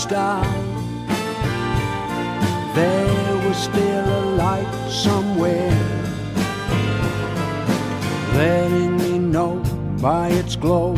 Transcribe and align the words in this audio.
star. 0.00 0.42
There 2.74 3.36
was 3.46 3.56
still 3.58 4.06
a 4.20 4.24
light 4.44 4.72
somewhere, 4.88 5.78
letting 8.34 8.96
me 8.96 9.18
know 9.18 9.62
by 10.00 10.28
its 10.28 10.56
glow 10.56 10.89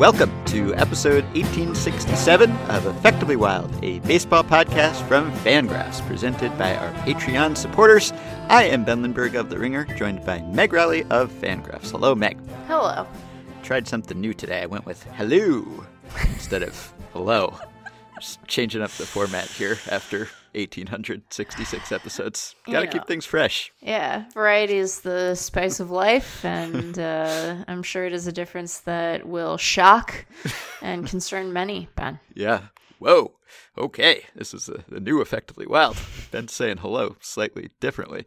welcome 0.00 0.32
to 0.46 0.74
episode 0.76 1.24
1867 1.34 2.50
of 2.70 2.86
Effectively 2.86 3.36
Wild, 3.36 3.70
a 3.84 3.98
baseball 3.98 4.42
podcast 4.42 5.06
from 5.06 5.30
Fangraphs, 5.30 6.00
presented 6.06 6.56
by 6.56 6.74
our 6.74 6.90
Patreon 7.04 7.54
supporters. 7.54 8.10
I 8.48 8.62
am 8.62 8.82
Ben 8.82 9.02
Lindbergh 9.02 9.34
of 9.34 9.50
The 9.50 9.58
Ringer, 9.58 9.84
joined 9.96 10.24
by 10.24 10.40
Meg 10.40 10.72
Rowley 10.72 11.02
of 11.10 11.30
Fangraphs. 11.30 11.90
Hello, 11.90 12.14
Meg. 12.14 12.38
Hello. 12.66 13.06
Tried 13.62 13.86
something 13.86 14.18
new 14.18 14.32
today. 14.32 14.62
I 14.62 14.66
went 14.66 14.86
with 14.86 15.02
hello 15.02 15.84
instead 16.22 16.62
of 16.62 16.94
hello. 17.12 17.54
Just 18.18 18.42
changing 18.46 18.80
up 18.80 18.92
the 18.92 19.04
format 19.04 19.48
here 19.48 19.76
after 19.90 20.30
1866 20.54 21.92
episodes. 21.92 22.54
Gotta 22.66 22.86
Yeah. 22.86 22.92
keep 22.92 23.06
things 23.06 23.24
fresh. 23.26 23.72
Yeah, 23.80 24.24
variety 24.34 24.76
is 24.78 25.00
the 25.00 25.34
spice 25.34 25.80
of 25.80 25.90
life, 25.90 26.44
and 26.44 26.98
uh, 26.98 27.64
I'm 27.68 27.82
sure 27.82 28.04
it 28.04 28.12
is 28.12 28.26
a 28.26 28.32
difference 28.32 28.80
that 28.80 29.26
will 29.26 29.56
shock 29.56 30.26
and 30.82 31.06
concern 31.06 31.52
many, 31.52 31.88
Ben. 31.96 32.18
Yeah. 32.34 32.64
Whoa. 32.98 33.32
Okay. 33.78 34.24
This 34.34 34.52
is 34.52 34.68
a, 34.68 34.84
a 34.94 35.00
new 35.00 35.20
Effectively 35.20 35.66
Wild. 35.66 35.96
Ben 36.30 36.48
saying 36.48 36.78
hello 36.78 37.16
slightly 37.20 37.70
differently. 37.80 38.26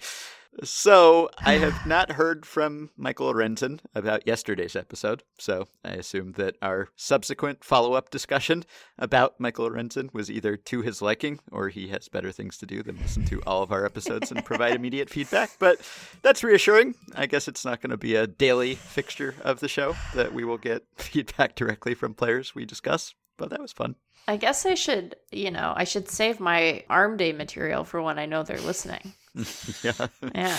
So, 0.61 1.29
I 1.39 1.53
have 1.53 1.87
not 1.87 2.11
heard 2.11 2.45
from 2.45 2.91
Michael 2.95 3.33
Lorenzen 3.33 3.79
about 3.95 4.27
yesterday's 4.27 4.75
episode. 4.75 5.23
So, 5.39 5.67
I 5.83 5.91
assume 5.91 6.33
that 6.33 6.57
our 6.61 6.89
subsequent 6.95 7.63
follow 7.63 7.93
up 7.93 8.11
discussion 8.11 8.63
about 8.99 9.39
Michael 9.39 9.67
Lorenzen 9.67 10.13
was 10.13 10.29
either 10.29 10.55
to 10.55 10.81
his 10.81 11.01
liking 11.01 11.39
or 11.51 11.69
he 11.69 11.87
has 11.87 12.07
better 12.07 12.31
things 12.31 12.57
to 12.59 12.67
do 12.67 12.83
than 12.83 12.99
listen 12.99 13.25
to 13.25 13.41
all 13.47 13.63
of 13.63 13.71
our 13.71 13.83
episodes 13.83 14.31
and 14.31 14.45
provide 14.45 14.75
immediate 14.75 15.09
feedback. 15.09 15.51
But 15.57 15.79
that's 16.21 16.43
reassuring. 16.43 16.93
I 17.15 17.25
guess 17.25 17.47
it's 17.47 17.65
not 17.65 17.81
going 17.81 17.91
to 17.91 17.97
be 17.97 18.15
a 18.15 18.27
daily 18.27 18.75
fixture 18.75 19.33
of 19.41 19.59
the 19.59 19.67
show 19.67 19.95
that 20.13 20.33
we 20.33 20.43
will 20.43 20.59
get 20.59 20.85
feedback 20.97 21.55
directly 21.55 21.95
from 21.95 22.13
players 22.13 22.53
we 22.53 22.65
discuss. 22.65 23.15
But 23.37 23.49
that 23.49 23.61
was 23.61 23.73
fun. 23.73 23.95
I 24.27 24.37
guess 24.37 24.65
I 24.65 24.75
should, 24.75 25.15
you 25.31 25.51
know, 25.51 25.73
I 25.75 25.83
should 25.83 26.09
save 26.09 26.39
my 26.39 26.83
arm 26.89 27.17
day 27.17 27.33
material 27.33 27.83
for 27.83 28.01
when 28.01 28.17
I 28.17 28.25
know 28.25 28.43
they're 28.43 28.59
listening. 28.59 29.13
yeah. 29.83 30.07
Yeah. 30.33 30.57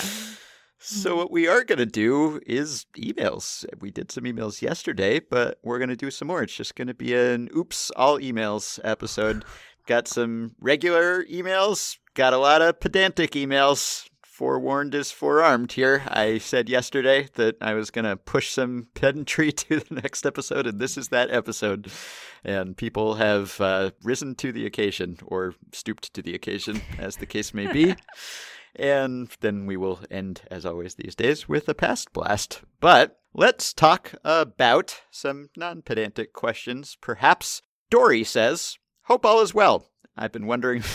So 0.87 1.17
what 1.17 1.31
we 1.31 1.49
are 1.49 1.65
going 1.65 1.79
to 1.79 1.87
do 1.87 2.41
is 2.47 2.85
emails. 2.99 3.65
We 3.81 3.91
did 3.91 4.13
some 4.13 4.25
emails 4.25 4.61
yesterday, 4.61 5.19
but 5.19 5.59
we're 5.63 5.79
going 5.79 5.89
to 5.89 5.97
do 5.97 6.11
some 6.11 6.29
more. 6.29 6.43
It's 6.43 6.55
just 6.55 6.75
going 6.75 6.89
to 6.89 6.95
be 6.95 7.15
an 7.15 7.49
oops 7.57 7.91
all 7.97 8.19
emails 8.19 8.79
episode. 8.85 9.47
Got 9.87 10.09
some 10.09 10.55
regular 10.61 11.25
emails, 11.25 11.97
got 12.13 12.35
a 12.35 12.39
lot 12.39 12.61
of 12.61 12.81
pedantic 12.81 13.31
emails. 13.33 14.07
Forewarned 14.35 14.97
is 14.97 15.13
forearmed 15.13 15.71
here. 15.71 16.03
I 16.09 16.39
said 16.39 16.69
yesterday 16.69 17.29
that 17.35 17.57
I 17.61 17.75
was 17.75 17.93
going 17.93 18.05
to 18.05 18.17
push 18.17 18.51
some 18.51 18.89
pedantry 18.93 19.53
to 19.63 19.79
the 19.79 19.95
next 19.95 20.27
episode, 20.27 20.67
and 20.67 20.81
this 20.81 20.99
is 20.99 21.11
that 21.11 21.31
episode. 21.31 21.93
And 22.43 22.77
people 22.77 23.15
have 23.15 23.61
uh, 23.61 23.93
risen 24.03 24.35
to 24.35 24.51
the 24.51 24.67
occasion, 24.67 25.19
or 25.25 25.55
stooped 25.71 26.13
to 26.15 26.21
the 26.21 26.35
occasion, 26.35 26.83
as 26.99 27.19
the 27.19 27.27
case 27.27 27.55
may 27.55 27.71
be. 27.71 27.95
And 28.77 29.31
then 29.39 29.67
we 29.67 29.77
will 29.77 30.01
end, 30.11 30.43
as 30.51 30.67
always 30.67 30.97
these 30.97 31.15
days, 31.15 31.49
with 31.49 31.69
a 31.69 31.75
past 31.75 32.13
blast. 32.13 32.63
But 32.81 33.21
let's 33.33 33.73
talk 33.73 34.15
about 34.25 35.01
some 35.13 35.51
non 35.57 35.83
pedantic 35.83 36.33
questions. 36.33 36.99
Perhaps 37.01 37.63
Dory 37.89 38.25
says, 38.25 38.79
Hope 39.03 39.25
all 39.25 39.43
is 39.43 39.55
well. 39.55 39.93
I've 40.17 40.33
been 40.33 40.47
wondering. 40.47 40.83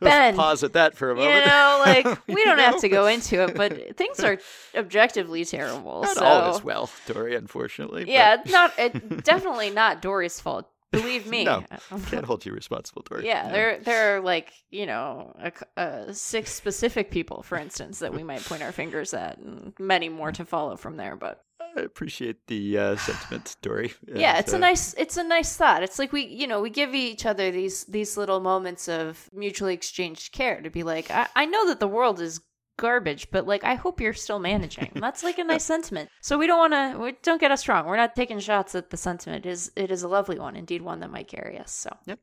Ben, 0.00 0.36
pause 0.36 0.62
at 0.62 0.74
that 0.74 0.96
for 0.96 1.10
a 1.10 1.14
moment. 1.14 1.34
You 1.46 1.46
know, 1.46 1.82
like, 1.86 2.04
we 2.28 2.44
don't 2.44 2.56
know? 2.56 2.64
have 2.64 2.80
to 2.80 2.88
go 2.88 3.06
into 3.06 3.42
it, 3.44 3.54
but 3.54 3.96
things 3.96 4.20
are 4.20 4.38
objectively 4.74 5.44
terrible. 5.44 6.02
Not 6.02 6.16
so. 6.16 6.24
all 6.24 6.56
is 6.56 6.62
well, 6.62 6.90
Dory, 7.06 7.34
unfortunately. 7.34 8.04
Yeah, 8.10 8.38
it's 8.40 8.50
not, 8.52 8.72
it, 8.78 9.24
definitely 9.24 9.70
not 9.70 10.02
Dory's 10.02 10.38
fault. 10.40 10.68
Believe 10.92 11.26
me. 11.26 11.44
No. 11.44 11.64
Can't 12.06 12.24
hold 12.24 12.44
you 12.46 12.52
responsible, 12.52 13.02
Dory. 13.08 13.26
Yeah, 13.26 13.46
No. 13.48 13.52
there 13.52 13.78
there 13.80 14.16
are 14.16 14.20
like 14.20 14.52
you 14.70 14.86
know 14.86 15.34
a 15.38 15.50
c 15.50 15.64
uh, 15.76 16.12
six 16.12 16.52
specific 16.52 17.10
people, 17.10 17.42
for 17.42 17.58
instance, 17.58 17.98
that 17.98 18.14
we 18.14 18.22
might 18.22 18.42
point 18.44 18.62
our 18.62 18.72
fingers 18.72 19.12
at, 19.12 19.36
and 19.38 19.72
many 19.78 20.08
more 20.08 20.30
to 20.32 20.44
follow 20.44 20.76
from 20.76 20.96
there. 20.96 21.16
But 21.16 21.42
I 21.76 21.82
appreciate 21.82 22.46
the 22.46 22.78
uh, 22.78 22.96
sentiment, 22.96 23.56
Dory. 23.60 23.92
yeah, 24.06 24.38
it's 24.38 24.52
a 24.52 24.58
nice 24.58 24.94
it's 24.94 25.16
a 25.16 25.24
nice 25.24 25.56
thought. 25.56 25.82
It's 25.82 25.98
like 25.98 26.12
we 26.12 26.24
you 26.24 26.46
know 26.46 26.60
we 26.60 26.70
give 26.70 26.94
each 26.94 27.26
other 27.26 27.50
these 27.50 27.84
these 27.84 28.16
little 28.16 28.40
moments 28.40 28.88
of 28.88 29.28
mutually 29.32 29.74
exchanged 29.74 30.32
care 30.32 30.62
to 30.62 30.70
be 30.70 30.82
like, 30.82 31.10
I, 31.10 31.28
I 31.36 31.44
know 31.44 31.66
that 31.68 31.80
the 31.80 31.88
world 31.88 32.20
is 32.20 32.40
garbage 32.78 33.30
but 33.30 33.46
like 33.46 33.64
i 33.64 33.74
hope 33.74 34.00
you're 34.00 34.12
still 34.12 34.38
managing. 34.38 34.90
That's 34.94 35.22
like 35.22 35.38
a 35.38 35.44
nice 35.44 35.64
sentiment. 35.64 36.10
So 36.20 36.38
we 36.38 36.46
don't 36.46 36.58
want 36.58 36.72
to 36.72 36.98
we 36.98 37.12
don't 37.22 37.40
get 37.40 37.50
us 37.50 37.68
wrong. 37.68 37.86
We're 37.86 37.96
not 37.96 38.16
taking 38.16 38.38
shots 38.38 38.74
at 38.74 38.90
the 38.90 38.96
sentiment. 38.96 39.46
It 39.46 39.50
is 39.50 39.72
it 39.76 39.90
is 39.90 40.02
a 40.02 40.08
lovely 40.08 40.38
one 40.38 40.56
indeed 40.56 40.82
one 40.82 41.00
that 41.00 41.10
might 41.10 41.28
carry 41.28 41.58
us 41.58 41.72
so. 41.72 41.90
Yep. 42.06 42.18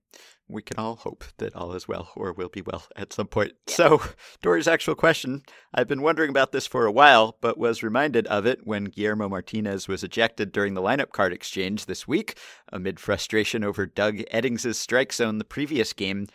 We 0.49 0.61
can 0.61 0.77
all 0.77 0.97
hope 0.97 1.23
that 1.37 1.55
all 1.55 1.73
is 1.73 1.87
well 1.87 2.09
or 2.15 2.33
will 2.33 2.49
be 2.49 2.61
well 2.61 2.83
at 2.97 3.13
some 3.13 3.27
point. 3.27 3.53
So, 3.67 4.01
Dory's 4.41 4.67
actual 4.67 4.93
question. 4.93 5.43
I've 5.73 5.87
been 5.87 6.01
wondering 6.01 6.29
about 6.29 6.51
this 6.51 6.67
for 6.67 6.85
a 6.85 6.91
while, 6.91 7.37
but 7.39 7.57
was 7.57 7.81
reminded 7.81 8.27
of 8.27 8.45
it 8.45 8.59
when 8.65 8.85
Guillermo 8.85 9.29
Martinez 9.29 9.87
was 9.87 10.03
ejected 10.03 10.51
during 10.51 10.73
the 10.73 10.81
lineup 10.81 11.11
card 11.11 11.31
exchange 11.31 11.85
this 11.85 12.07
week 12.09 12.37
amid 12.71 12.99
frustration 12.99 13.63
over 13.63 13.85
Doug 13.85 14.17
Eddings' 14.33 14.75
strike 14.75 15.13
zone 15.13 15.37
the 15.37 15.45
previous 15.45 15.93
game. 15.93 16.27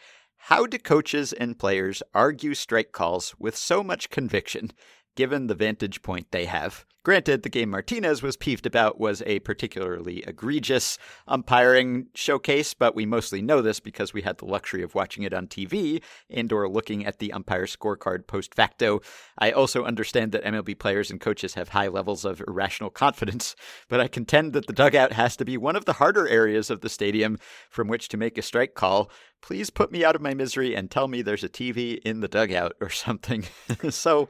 How 0.43 0.67
do 0.67 0.79
coaches 0.79 1.33
and 1.33 1.59
players 1.59 2.03
argue 2.15 2.55
strike 2.55 2.93
calls 2.93 3.35
with 3.39 3.57
so 3.57 3.83
much 3.83 4.09
conviction, 4.09 4.71
given 5.15 5.47
the 5.47 5.55
vantage 5.55 6.01
point 6.03 6.31
they 6.31 6.47
have? 6.47 6.87
Granted, 7.09 7.43
the 7.43 7.49
game 7.49 7.71
Martinez 7.71 8.21
was 8.21 8.37
peeved 8.37 8.67
about 8.67 9.01
was 9.01 9.23
a 9.25 9.39
particularly 9.39 10.23
egregious 10.27 10.99
umpiring 11.27 12.09
showcase, 12.15 12.75
but 12.75 12.95
we 12.95 13.07
mostly 13.07 13.41
know 13.41 13.63
this 13.63 13.81
because 13.81 14.13
we 14.13 14.21
had 14.21 14.37
the 14.37 14.45
luxury 14.45 14.83
of 14.83 14.95
watching 14.95 15.23
it 15.23 15.33
on 15.33 15.47
TV 15.47 16.03
and 16.29 16.53
or 16.53 16.69
looking 16.69 17.07
at 17.07 17.19
the 17.19 17.33
umpire 17.33 17.65
scorecard 17.65 18.27
post 18.27 18.55
facto. 18.55 19.01
I 19.39 19.53
also 19.53 19.87
understand 19.87 20.33
that 20.33 20.45
MLB 20.45 20.79
players 20.79 21.11
and 21.11 21.19
coaches 21.19 21.55
have 21.55 21.71
high 21.71 21.89
levels 21.89 22.27
of 22.27 22.43
irrational 22.47 22.91
confidence, 22.91 23.57
but 23.89 24.01
I 24.01 24.09
contend 24.09 24.53
that 24.53 24.67
the 24.67 24.75
dugout 24.75 25.15
has 25.15 25.35
to 25.39 25.47
be 25.47 25.57
one 25.57 25.77
of 25.77 25.87
the 25.87 25.95
harder 25.95 26.29
areas 26.29 26.69
of 26.69 26.83
the 26.83 26.91
stadium 26.91 27.39
from 27.71 27.89
which 27.89 28.09
to 28.09 28.19
make 28.19 28.37
a 28.37 28.43
strike 28.43 28.75
call. 28.75 29.11
Please 29.41 29.71
put 29.71 29.91
me 29.91 30.05
out 30.05 30.15
of 30.15 30.21
my 30.21 30.35
misery 30.35 30.77
and 30.77 30.91
tell 30.91 31.09
me 31.09 31.23
there's 31.23 31.45
a 31.45 31.49
TV 31.49 32.03
in 32.05 32.21
the 32.21 32.29
dugout 32.29 32.75
or 32.83 32.91
something. 32.91 33.47
so 33.89 34.29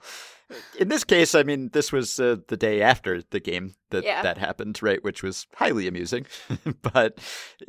in 0.78 0.88
this 0.88 1.04
case, 1.04 1.34
I 1.34 1.42
mean, 1.42 1.70
this 1.72 1.92
was 1.92 2.18
uh, 2.18 2.36
the 2.48 2.56
day 2.56 2.80
after 2.82 3.22
the 3.22 3.40
game 3.40 3.74
that 3.90 4.04
Yeah. 4.04 4.22
that 4.22 4.38
happened, 4.38 4.82
right? 4.82 5.02
Which 5.04 5.22
was 5.22 5.46
highly 5.54 5.86
amusing. 5.86 6.26
but 6.82 7.18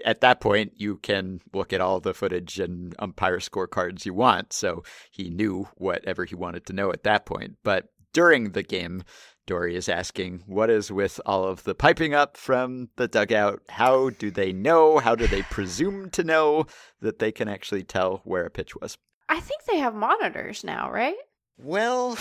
at 0.06 0.22
that 0.22 0.40
point, 0.42 0.74
you 0.76 0.98
can 0.98 1.42
look 1.54 1.74
at 1.74 1.82
all 1.82 2.00
the 2.00 2.14
footage 2.14 2.60
and 2.60 2.96
umpire 3.00 3.40
scorecards 3.40 4.06
you 4.06 4.14
want. 4.14 4.54
So 4.54 4.84
he 5.12 5.30
knew 5.30 5.68
whatever 5.76 6.26
he 6.26 6.36
wanted 6.36 6.66
to 6.68 6.74
know 6.74 6.92
at 6.92 7.04
that 7.04 7.26
point. 7.26 7.58
But 7.64 7.88
during 8.14 8.52
the 8.52 8.64
game, 8.64 9.04
Dory 9.46 9.76
is 9.76 9.90
asking, 9.90 10.44
what 10.46 10.70
is 10.70 10.92
with 10.92 11.20
all 11.26 11.44
of 11.46 11.64
the 11.64 11.74
piping 11.76 12.14
up 12.14 12.38
from 12.38 12.90
the 12.98 13.08
dugout? 13.08 13.62
How 13.70 14.10
do 14.12 14.30
they 14.32 14.54
know? 14.54 15.00
How 15.00 15.16
do 15.16 15.26
they 15.28 15.42
presume 15.44 16.10
to 16.12 16.24
know 16.24 16.66
that 17.02 17.20
they 17.20 17.32
can 17.32 17.48
actually 17.48 17.84
tell 17.84 18.22
where 18.24 18.46
a 18.46 18.50
pitch 18.52 18.76
was? 18.76 18.98
i 19.32 19.40
think 19.40 19.64
they 19.66 19.78
have 19.78 19.94
monitors 19.94 20.64
now 20.64 20.90
right 20.92 21.16
Well, 21.58 22.18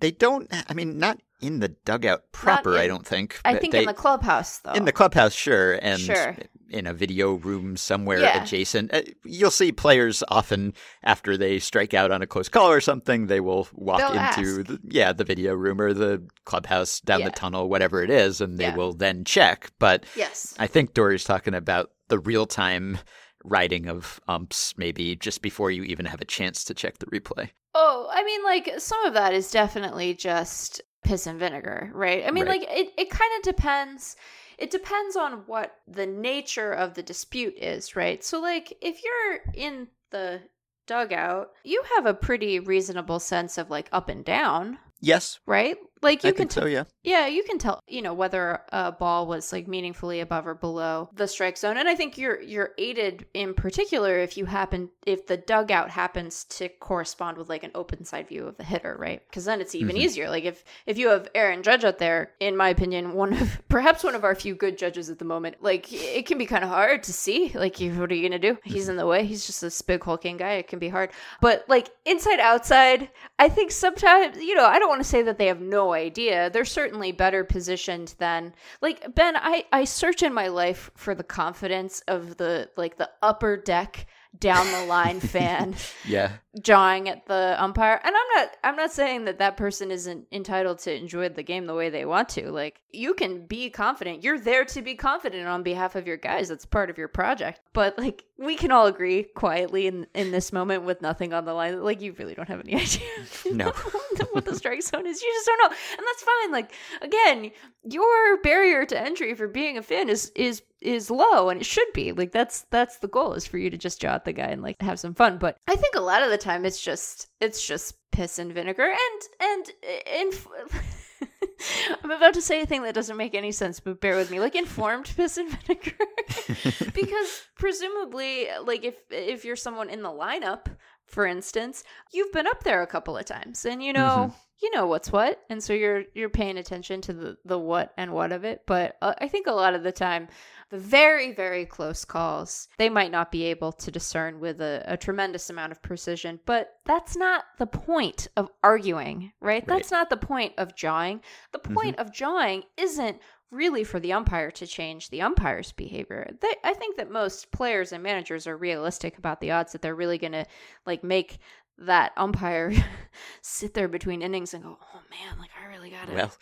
they 0.00 0.10
don't. 0.10 0.48
I 0.68 0.74
mean, 0.74 0.98
not 0.98 1.20
in 1.40 1.60
the 1.60 1.68
dugout 1.68 2.30
proper. 2.32 2.76
I 2.76 2.86
don't 2.86 3.06
think. 3.06 3.40
i 3.44 3.54
think 3.56 3.72
they, 3.72 3.80
in 3.80 3.86
the 3.86 3.94
clubhouse 3.94 4.58
though 4.58 4.72
in 4.72 4.84
the 4.84 4.92
clubhouse, 4.92 5.34
sure, 5.34 5.72
and 5.82 6.00
Sure. 6.00 6.36
in 6.70 6.86
a 6.86 6.94
video 6.94 7.32
room 7.34 7.76
somewhere 7.76 8.20
Yeah. 8.20 8.42
adjacent. 8.42 8.94
Uh, 8.94 9.02
You'll 9.24 9.50
see 9.50 9.72
players 9.72 10.22
often 10.28 10.72
after 11.02 11.36
they 11.36 11.58
strike 11.58 11.94
out 11.94 12.10
on 12.12 12.22
a 12.22 12.26
close 12.26 12.48
call 12.48 12.70
or 12.70 12.80
something, 12.80 13.26
they 13.26 13.40
will 13.40 13.68
walk 13.74 13.98
They'll 13.98 14.12
into 14.12 14.62
the, 14.62 14.80
yeah 14.84 15.12
the 15.12 15.24
video 15.24 15.52
room 15.54 15.80
or 15.80 15.92
the 15.92 16.22
clubhouse 16.44 17.00
down 17.00 17.20
Yeah. 17.20 17.26
the 17.26 17.32
tunnel, 17.32 17.68
whatever 17.68 18.02
it 18.02 18.10
is, 18.10 18.40
and 18.40 18.58
they 18.58 18.64
Yeah. 18.66 18.76
will 18.76 18.92
then 18.94 19.24
check. 19.24 19.70
But 19.78 20.04
yes 20.16 20.54
I 20.58 20.66
think 20.68 20.94
Dory's 20.94 21.24
talking 21.24 21.54
about 21.54 21.90
the 22.08 22.18
real 22.20 22.46
time 22.46 22.98
riding 23.44 23.88
of 23.88 24.20
umps, 24.28 24.74
maybe 24.76 25.16
just 25.16 25.42
before 25.42 25.70
you 25.70 25.82
even 25.84 26.06
have 26.06 26.20
a 26.20 26.24
chance 26.26 26.64
to 26.64 26.74
check 26.74 26.98
the 26.98 27.06
replay. 27.06 27.50
Oh, 27.74 28.08
I 28.12 28.22
mean, 28.24 28.44
like 28.44 28.70
some 28.78 29.04
of 29.04 29.14
that 29.14 29.32
is 29.32 29.50
definitely 29.50 30.14
just 30.14 30.80
piss 31.04 31.26
and 31.26 31.38
vinegar, 31.38 31.90
right? 31.94 32.24
I 32.26 32.30
mean, 32.30 32.44
Right. 32.46 32.60
like 32.60 32.70
it, 32.70 32.92
it 32.98 33.10
kind 33.10 33.30
of 33.38 33.42
depends. 33.42 34.16
It 34.58 34.70
depends 34.70 35.16
on 35.16 35.42
what 35.46 35.76
the 35.88 36.06
nature 36.06 36.72
of 36.72 36.94
the 36.94 37.02
dispute 37.02 37.54
is, 37.56 37.96
right? 37.96 38.22
So, 38.22 38.40
like, 38.40 38.76
if 38.80 39.02
you're 39.02 39.40
in 39.54 39.88
the 40.10 40.42
dugout, 40.86 41.50
you 41.64 41.82
have 41.96 42.06
a 42.06 42.14
pretty 42.14 42.60
reasonable 42.60 43.18
sense 43.18 43.58
of 43.58 43.70
like 43.70 43.88
up 43.92 44.08
and 44.08 44.24
down, 44.24 44.78
Yes, 45.00 45.40
right? 45.46 45.76
Like, 46.02 46.24
you 46.24 46.30
I 46.30 46.32
can 46.32 46.48
tell, 46.48 46.64
so. 46.64 46.68
Yeah. 46.68 46.84
yeah, 47.04 47.26
you 47.26 47.44
can 47.44 47.58
tell, 47.58 47.80
you 47.86 48.02
know, 48.02 48.12
whether 48.14 48.60
a 48.72 48.90
ball 48.92 49.26
was 49.26 49.52
like 49.52 49.68
meaningfully 49.68 50.20
above 50.20 50.46
or 50.46 50.54
below 50.54 51.08
the 51.14 51.28
strike 51.28 51.56
zone. 51.56 51.76
And 51.76 51.88
I 51.88 51.94
think 51.94 52.18
you're 52.18 52.40
you're 52.40 52.70
aided 52.78 53.26
in 53.34 53.54
particular 53.54 54.18
if 54.18 54.36
you 54.36 54.46
happen 54.46 54.90
if 55.06 55.26
the 55.26 55.36
dugout 55.36 55.90
happens 55.90 56.44
to 56.44 56.68
correspond 56.68 57.38
with 57.38 57.48
like 57.48 57.62
an 57.64 57.70
open 57.74 58.04
side 58.04 58.28
view 58.28 58.46
of 58.46 58.56
the 58.56 58.64
hitter, 58.64 58.96
right? 58.98 59.22
Because 59.28 59.44
then 59.44 59.60
it's 59.60 59.74
even 59.74 59.96
Mhm. 59.96 60.00
easier. 60.00 60.28
Like 60.28 60.44
if 60.44 60.64
if 60.86 60.98
you 60.98 61.08
have 61.08 61.28
Aaron 61.34 61.62
Judge 61.62 61.84
out 61.84 61.98
there, 61.98 62.32
in 62.40 62.56
my 62.56 62.68
opinion, 62.68 63.12
one 63.14 63.32
of 63.34 63.60
perhaps 63.68 64.02
one 64.02 64.14
of 64.14 64.24
our 64.24 64.34
few 64.34 64.54
good 64.54 64.76
judges 64.76 65.08
at 65.08 65.18
the 65.18 65.24
moment, 65.24 65.56
like 65.60 65.92
it 65.92 66.26
can 66.26 66.36
be 66.38 66.46
kind 66.46 66.64
of 66.64 66.70
hard 66.70 67.02
to 67.04 67.12
see. 67.12 67.52
Like, 67.54 67.76
what 67.78 68.10
are 68.10 68.14
you 68.14 68.28
gonna 68.28 68.38
do? 68.40 68.58
He's 68.64 68.88
in 68.88 68.96
the 68.96 69.06
way. 69.06 69.24
He's 69.24 69.46
just 69.46 69.60
this 69.60 69.80
big 69.82 70.02
hulking 70.02 70.36
guy. 70.36 70.54
It 70.54 70.66
can 70.68 70.78
be 70.80 70.88
hard. 70.88 71.10
But 71.40 71.64
like 71.68 71.90
inside 72.04 72.40
outside, 72.40 73.10
I 73.38 73.48
think 73.48 73.70
sometimes 73.70 74.36
you 74.38 74.54
know 74.54 74.66
I 74.66 74.78
don't 74.78 74.88
want 74.88 75.00
to 75.02 75.08
say 75.08 75.22
that 75.22 75.38
they 75.38 75.46
have 75.46 75.60
no 75.60 75.91
idea. 75.92 76.50
They're 76.50 76.64
certainly 76.64 77.12
better 77.12 77.44
positioned 77.44 78.14
than 78.18 78.54
like 78.80 79.14
Ben. 79.14 79.36
I 79.36 79.64
I 79.72 79.84
search 79.84 80.22
in 80.22 80.32
my 80.34 80.48
life 80.48 80.90
for 80.94 81.14
the 81.14 81.24
confidence 81.24 82.00
of 82.08 82.36
the 82.36 82.70
like 82.76 82.98
the 82.98 83.10
upper 83.22 83.56
deck 83.56 84.06
down 84.38 84.66
the 84.72 84.86
line 84.86 85.20
fan 85.20 85.74
Yeah. 86.06 86.32
jawing 86.60 87.08
at 87.08 87.26
the 87.26 87.54
umpire. 87.58 88.00
And 88.02 88.14
i'm 88.16 88.36
not 88.42 88.56
i'm 88.64 88.76
not 88.76 88.90
saying 88.90 89.26
that 89.26 89.38
that 89.38 89.56
person 89.58 89.90
isn't 89.90 90.26
entitled 90.32 90.78
to 90.80 90.94
enjoy 90.96 91.28
the 91.28 91.42
game 91.42 91.66
the 91.66 91.74
way 91.74 91.90
they 91.90 92.04
want 92.06 92.30
to. 92.30 92.50
Like 92.50 92.80
you 92.90 93.12
can 93.14 93.46
be 93.46 93.68
confident. 93.70 94.24
You're 94.24 94.38
there 94.40 94.64
to 94.64 94.82
be 94.82 94.94
confident 94.94 95.46
on 95.46 95.62
behalf 95.62 95.94
of 95.96 96.06
your 96.06 96.16
guys. 96.16 96.48
That's 96.48 96.64
part 96.64 96.88
of 96.90 96.96
your 96.98 97.08
project. 97.08 97.60
But 97.74 97.98
like 97.98 98.24
we 98.38 98.56
can 98.56 98.72
all 98.72 98.86
agree 98.86 99.24
quietly 99.24 99.86
in 99.86 100.06
in 100.14 100.30
this 100.30 100.50
moment 100.52 100.84
with 100.84 101.02
nothing 101.02 101.32
on 101.34 101.44
the 101.44 101.52
line. 101.54 101.82
Like 101.82 102.00
you 102.00 102.12
really 102.18 102.34
don't 102.34 102.48
have 102.48 102.60
any 102.60 102.74
idea 102.80 103.06
No. 103.52 103.70
what 104.32 104.46
the 104.46 104.54
strike 104.56 104.82
zone 104.82 105.06
is. 105.06 105.22
You 105.22 105.30
just 105.34 105.46
don't 105.46 105.58
know. 105.70 105.76
And 105.98 106.06
that's 106.06 106.22
fine. 106.22 106.52
Like 106.52 106.72
again 107.02 107.50
your 107.84 108.40
barrier 108.42 108.86
to 108.86 108.98
entry 108.98 109.34
for 109.34 109.46
being 109.46 109.76
a 109.76 109.82
fan 109.82 110.08
is 110.08 110.32
is 110.34 110.62
is 110.82 111.10
low 111.10 111.48
and 111.48 111.60
it 111.60 111.66
should 111.66 111.92
be. 111.94 112.12
Like 112.12 112.32
that's 112.32 112.62
that's 112.70 112.98
the 112.98 113.08
goal 113.08 113.34
is 113.34 113.46
for 113.46 113.58
you 113.58 113.70
to 113.70 113.78
just 113.78 114.00
jaw 114.00 114.14
at 114.14 114.24
the 114.24 114.32
guy 114.32 114.46
and 114.46 114.62
like 114.62 114.80
have 114.80 114.98
some 114.98 115.14
fun. 115.14 115.38
But 115.38 115.56
i 115.68 115.76
think 115.76 115.94
a 115.94 116.00
lot 116.00 116.22
of 116.22 116.30
the 116.30 116.38
time 116.38 116.64
it's 116.64 116.80
just 116.80 117.28
it's 117.40 117.66
just 117.66 117.94
piss 118.10 118.38
and 118.38 118.52
vinegar. 118.52 118.90
And 118.90 119.22
and 119.40 119.70
and 120.06 120.80
i'm 122.02 122.10
about 122.10 122.34
to 122.34 122.42
say 122.42 122.60
a 122.60 122.66
thing 122.66 122.82
that 122.82 122.94
doesn't 122.94 123.16
make 123.16 123.34
any 123.34 123.52
sense 123.52 123.80
but 123.80 124.00
bear 124.00 124.16
with 124.16 124.30
me. 124.30 124.40
Like 124.40 124.54
informed 124.54 125.10
piss 125.16 125.38
and 125.38 125.50
vinegar. 125.50 125.96
Because 126.94 127.42
presumably 127.56 128.48
like 128.64 128.84
if 128.84 128.96
if 129.10 129.44
you're 129.44 129.56
someone 129.56 129.88
in 129.88 130.02
the 130.02 130.10
lineup 130.10 130.66
for 131.06 131.26
instance 131.26 131.84
you've 132.12 132.32
been 132.32 132.46
up 132.46 132.62
there 132.64 132.82
a 132.82 132.86
couple 132.86 133.16
of 133.16 133.24
times 133.24 133.64
and 133.64 133.82
you 133.82 133.92
know 133.92 134.32
you 134.62 134.70
know 134.70 134.86
what's 134.86 135.10
what. 135.10 135.40
And 135.50 135.62
so 135.62 135.72
you're 135.72 136.04
you're 136.14 136.30
paying 136.30 136.56
attention 136.56 137.00
to 137.02 137.12
the 137.12 137.36
the 137.44 137.58
what 137.58 137.92
and 137.96 138.12
what 138.12 138.32
of 138.32 138.44
it. 138.44 138.62
But 138.66 138.96
uh, 139.02 139.14
i 139.18 139.28
think 139.28 139.46
a 139.46 139.52
lot 139.52 139.74
of 139.74 139.82
the 139.82 139.92
time 139.92 140.28
the 140.72 140.78
very 140.78 141.32
very 141.32 141.64
close 141.64 142.04
calls 142.04 142.68
they 142.78 142.88
might 142.88 143.12
not 143.12 143.30
be 143.30 143.44
able 143.44 143.70
to 143.70 143.90
discern 143.90 144.40
with 144.40 144.60
a, 144.60 144.82
a 144.86 144.96
tremendous 144.96 145.48
amount 145.50 145.70
of 145.70 145.80
precision 145.82 146.40
but 146.46 146.78
that's 146.84 147.16
not 147.16 147.44
the 147.58 147.66
point 147.66 148.26
of 148.36 148.50
arguing 148.64 149.32
right, 149.40 149.66
that's 149.66 149.90
not 149.90 150.10
the 150.10 150.16
point 150.16 150.52
of 150.58 150.74
jawing 150.74 151.20
the 151.52 151.58
mm-hmm. 151.58 151.74
point 151.74 151.98
of 151.98 152.12
jawing 152.12 152.62
isn't 152.76 153.20
really 153.52 153.84
for 153.84 154.00
the 154.00 154.14
umpire 154.14 154.50
to 154.50 154.66
change 154.66 155.10
the 155.10 155.20
umpire's 155.20 155.72
behavior. 155.72 156.26
They, 156.40 156.54
I 156.64 156.72
think 156.72 156.96
that 156.96 157.10
most 157.10 157.52
players 157.52 157.92
and 157.92 158.02
managers 158.02 158.46
are 158.46 158.56
realistic 158.56 159.18
about 159.18 159.40
the 159.40 159.50
odds 159.50 159.72
that 159.72 159.82
they're 159.82 159.94
really 159.94 160.16
going 160.16 160.32
to 160.32 160.46
like 160.86 161.04
make 161.04 161.38
that 161.78 162.12
umpire 162.16 162.72
sit 163.42 163.74
there 163.74 163.88
between 163.88 164.22
innings 164.22 164.54
and 164.54 164.64
go, 164.64 164.78
"Oh 164.80 165.00
man, 165.10 165.38
like 165.38 165.50
I 165.62 165.66
really 165.66 165.90
got 165.90 166.08
to." 166.08 166.14
Well, 166.14 166.32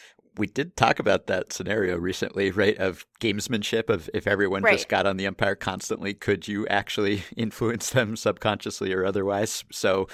we 0.40 0.46
did 0.48 0.76
talk 0.76 0.98
about 0.98 1.26
that 1.28 1.52
scenario 1.52 1.96
recently, 1.96 2.50
right? 2.50 2.76
Of 2.78 3.06
gamesmanship, 3.20 3.88
of 3.88 4.10
if 4.12 4.26
everyone 4.26 4.62
Right. 4.62 4.72
just 4.72 4.88
got 4.88 5.06
on 5.06 5.16
the 5.16 5.26
umpire 5.26 5.54
constantly, 5.54 6.14
could 6.14 6.48
you 6.48 6.66
actually 6.66 7.22
influence 7.36 7.90
them 7.90 8.16
subconsciously 8.16 8.92
or 8.92 9.04
otherwise? 9.04 9.62
So 9.70 10.08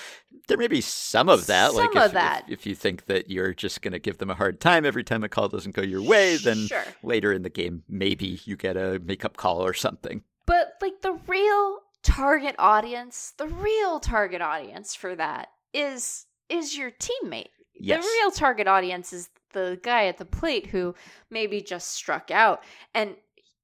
there 0.48 0.58
may 0.58 0.66
be 0.68 0.80
some 0.80 1.28
of 1.28 1.46
that. 1.46 1.74
like 1.74 1.92
Some 1.92 2.02
if, 2.02 2.06
of 2.06 2.12
that. 2.12 2.44
If, 2.48 2.60
if 2.60 2.66
you 2.66 2.74
think 2.74 3.06
that 3.06 3.30
you're 3.30 3.54
just 3.54 3.80
going 3.82 3.92
to 3.92 3.98
give 3.98 4.18
them 4.18 4.30
a 4.30 4.34
hard 4.34 4.60
time 4.60 4.84
every 4.84 5.02
time 5.04 5.24
a 5.24 5.28
call 5.28 5.48
doesn't 5.48 5.74
go 5.74 5.82
your 5.82 6.02
way, 6.02 6.36
then 6.36 6.66
Sure. 6.66 6.84
later 7.02 7.32
in 7.32 7.42
the 7.42 7.50
game, 7.50 7.82
maybe 7.88 8.40
you 8.44 8.56
get 8.56 8.76
a 8.76 9.00
makeup 9.04 9.36
call 9.36 9.64
or 9.64 9.72
something. 9.74 10.22
But 10.46 10.74
like 10.82 11.00
the 11.02 11.18
real 11.26 11.78
target 12.02 12.54
audience, 12.58 13.32
the 13.38 13.48
real 13.48 13.98
target 14.00 14.40
audience 14.42 14.94
for 14.94 15.16
that 15.16 15.48
is 15.72 16.26
is 16.48 16.76
your 16.78 16.92
teammate. 16.92 17.48
Yes. 17.78 18.04
The 18.04 18.08
real 18.08 18.30
target 18.30 18.66
audience 18.68 19.12
is 19.12 19.28
the 19.52 19.78
guy 19.82 20.06
at 20.06 20.18
the 20.18 20.24
plate 20.24 20.66
who 20.66 20.94
maybe 21.30 21.60
just 21.60 21.92
struck 21.92 22.30
out 22.30 22.62
and 22.94 23.16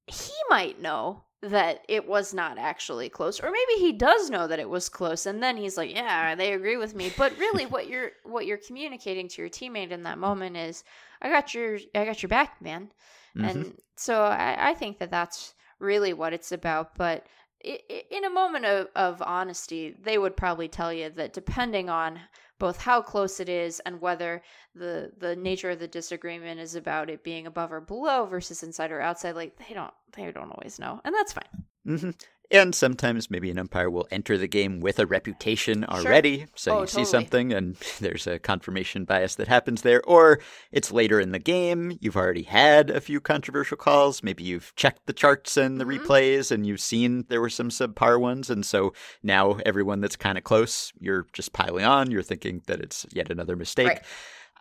he 0.07 0.33
might 0.49 0.81
know 0.81 1.23
that 1.41 1.83
it 1.89 2.07
was 2.07 2.33
not 2.33 2.57
actually 2.57 3.09
close 3.09 3.39
or 3.41 3.51
maybe 3.51 3.79
he 3.79 3.91
does 3.91 4.29
know 4.29 4.47
that 4.47 4.59
it 4.59 4.69
was 4.69 4.87
close 4.87 5.25
and 5.25 5.43
then 5.43 5.57
he's 5.57 5.75
like 5.77 5.93
yeah 5.93 6.35
they 6.35 6.53
agree 6.53 6.77
with 6.77 6.95
me 6.95 7.11
but 7.17 7.37
really 7.37 7.65
what 7.65 7.89
you're 7.89 8.11
what 8.23 8.45
you're 8.45 8.57
communicating 8.57 9.27
to 9.27 9.41
your 9.41 9.49
teammate 9.49 9.91
in 9.91 10.03
that 10.03 10.17
moment 10.17 10.55
is 10.55 10.85
i 11.21 11.27
got 11.29 11.53
your 11.53 11.77
i 11.95 12.05
got 12.05 12.23
your 12.23 12.29
back 12.29 12.61
man 12.61 12.89
Mhm. 13.35 13.49
and 13.49 13.73
so 13.97 14.21
I, 14.23 14.69
I 14.69 14.73
think 14.73 14.99
that 14.99 15.11
that's 15.11 15.53
really 15.79 16.13
what 16.13 16.33
it's 16.33 16.51
about 16.53 16.95
but 16.95 17.25
in 17.61 18.23
a 18.25 18.29
moment 18.29 18.65
of, 18.65 18.87
of 18.95 19.21
honesty 19.21 19.95
they 20.01 20.17
would 20.17 20.37
probably 20.37 20.67
tell 20.67 20.93
you 20.93 21.09
that 21.09 21.33
depending 21.33 21.89
on 21.89 22.19
both 22.63 22.77
how 22.77 23.01
close 23.01 23.41
it 23.41 23.49
is 23.49 23.81
and 23.81 23.99
whether 23.99 24.41
the 24.73 25.11
the 25.17 25.35
nature 25.35 25.71
of 25.71 25.79
the 25.79 25.87
disagreement 25.87 26.61
is 26.61 26.75
about 26.75 27.09
it 27.09 27.21
being 27.21 27.45
above 27.45 27.73
or 27.73 27.81
below 27.81 28.25
versus 28.25 28.63
inside 28.63 28.89
or 28.89 29.01
outside 29.01 29.35
like 29.35 29.57
they 29.67 29.73
don't 29.73 29.93
they 30.13 30.31
don't 30.31 30.49
always 30.49 30.79
know 30.79 31.01
and 31.03 31.13
that's 31.13 31.33
fine. 31.33 31.65
Hmm 31.85 32.11
And 32.53 32.75
sometimes 32.75 33.31
maybe 33.31 33.49
an 33.49 33.57
umpire 33.57 33.89
will 33.89 34.07
enter 34.11 34.37
the 34.37 34.47
game 34.47 34.79
with 34.79 34.99
a 34.99 35.05
reputation 35.07 35.83
already. 35.83 36.45
So 36.55 36.77
Oh, 36.77 36.81
you 36.81 36.87
see 36.87 37.03
something 37.03 37.51
and 37.51 37.75
there's 37.99 38.27
a 38.27 38.37
confirmation 38.37 39.05
bias 39.05 39.35
that 39.35 39.47
happens 39.47 39.81
there. 39.81 40.01
Or 40.03 40.39
it's 40.71 40.91
later 40.91 41.19
in 41.19 41.31
the 41.31 41.39
game. 41.39 41.97
You've 41.99 42.15
already 42.15 42.43
had 42.43 42.91
a 42.91 43.01
few 43.01 43.19
controversial 43.19 43.75
calls. 43.75 44.21
Maybe 44.21 44.43
you've 44.43 44.71
checked 44.75 45.07
the 45.07 45.13
charts 45.13 45.57
and 45.57 45.81
the 45.81 45.85
Mhm. 45.85 45.99
replays 45.99 46.51
and 46.51 46.65
you've 46.67 46.79
seen 46.79 47.25
there 47.27 47.41
were 47.41 47.49
some 47.49 47.69
subpar 47.69 48.19
ones. 48.19 48.51
And 48.51 48.63
so 48.63 48.93
now 49.23 49.57
everyone 49.65 49.99
that's 50.01 50.15
kind 50.15 50.37
of 50.37 50.43
close, 50.43 50.93
you're 50.99 51.25
just 51.33 51.53
piling 51.53 51.85
on. 51.85 52.11
You're 52.11 52.21
thinking 52.21 52.61
that 52.67 52.79
it's 52.81 53.05
yet 53.11 53.31
another 53.31 53.55
mistake. 53.55 53.87
Right. 53.87 54.01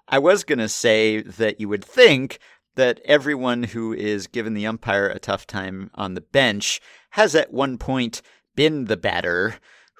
I 0.08 0.18
was 0.18 0.44
going 0.44 0.58
to 0.58 0.68
say 0.68 1.22
that 1.22 1.60
you 1.60 1.68
would 1.68 1.84
think 1.84 2.38
that 2.74 3.00
everyone 3.04 3.62
who 3.64 3.92
is 3.92 4.26
giving 4.26 4.54
the 4.54 4.66
umpire 4.66 5.06
a 5.08 5.18
tough 5.18 5.46
time 5.46 5.90
on 5.94 6.14
the 6.14 6.20
bench 6.20 6.80
has 7.10 7.34
at 7.34 7.52
one 7.52 7.78
point 7.78 8.22
been 8.56 8.84
the 8.86 8.96
batter 8.96 9.56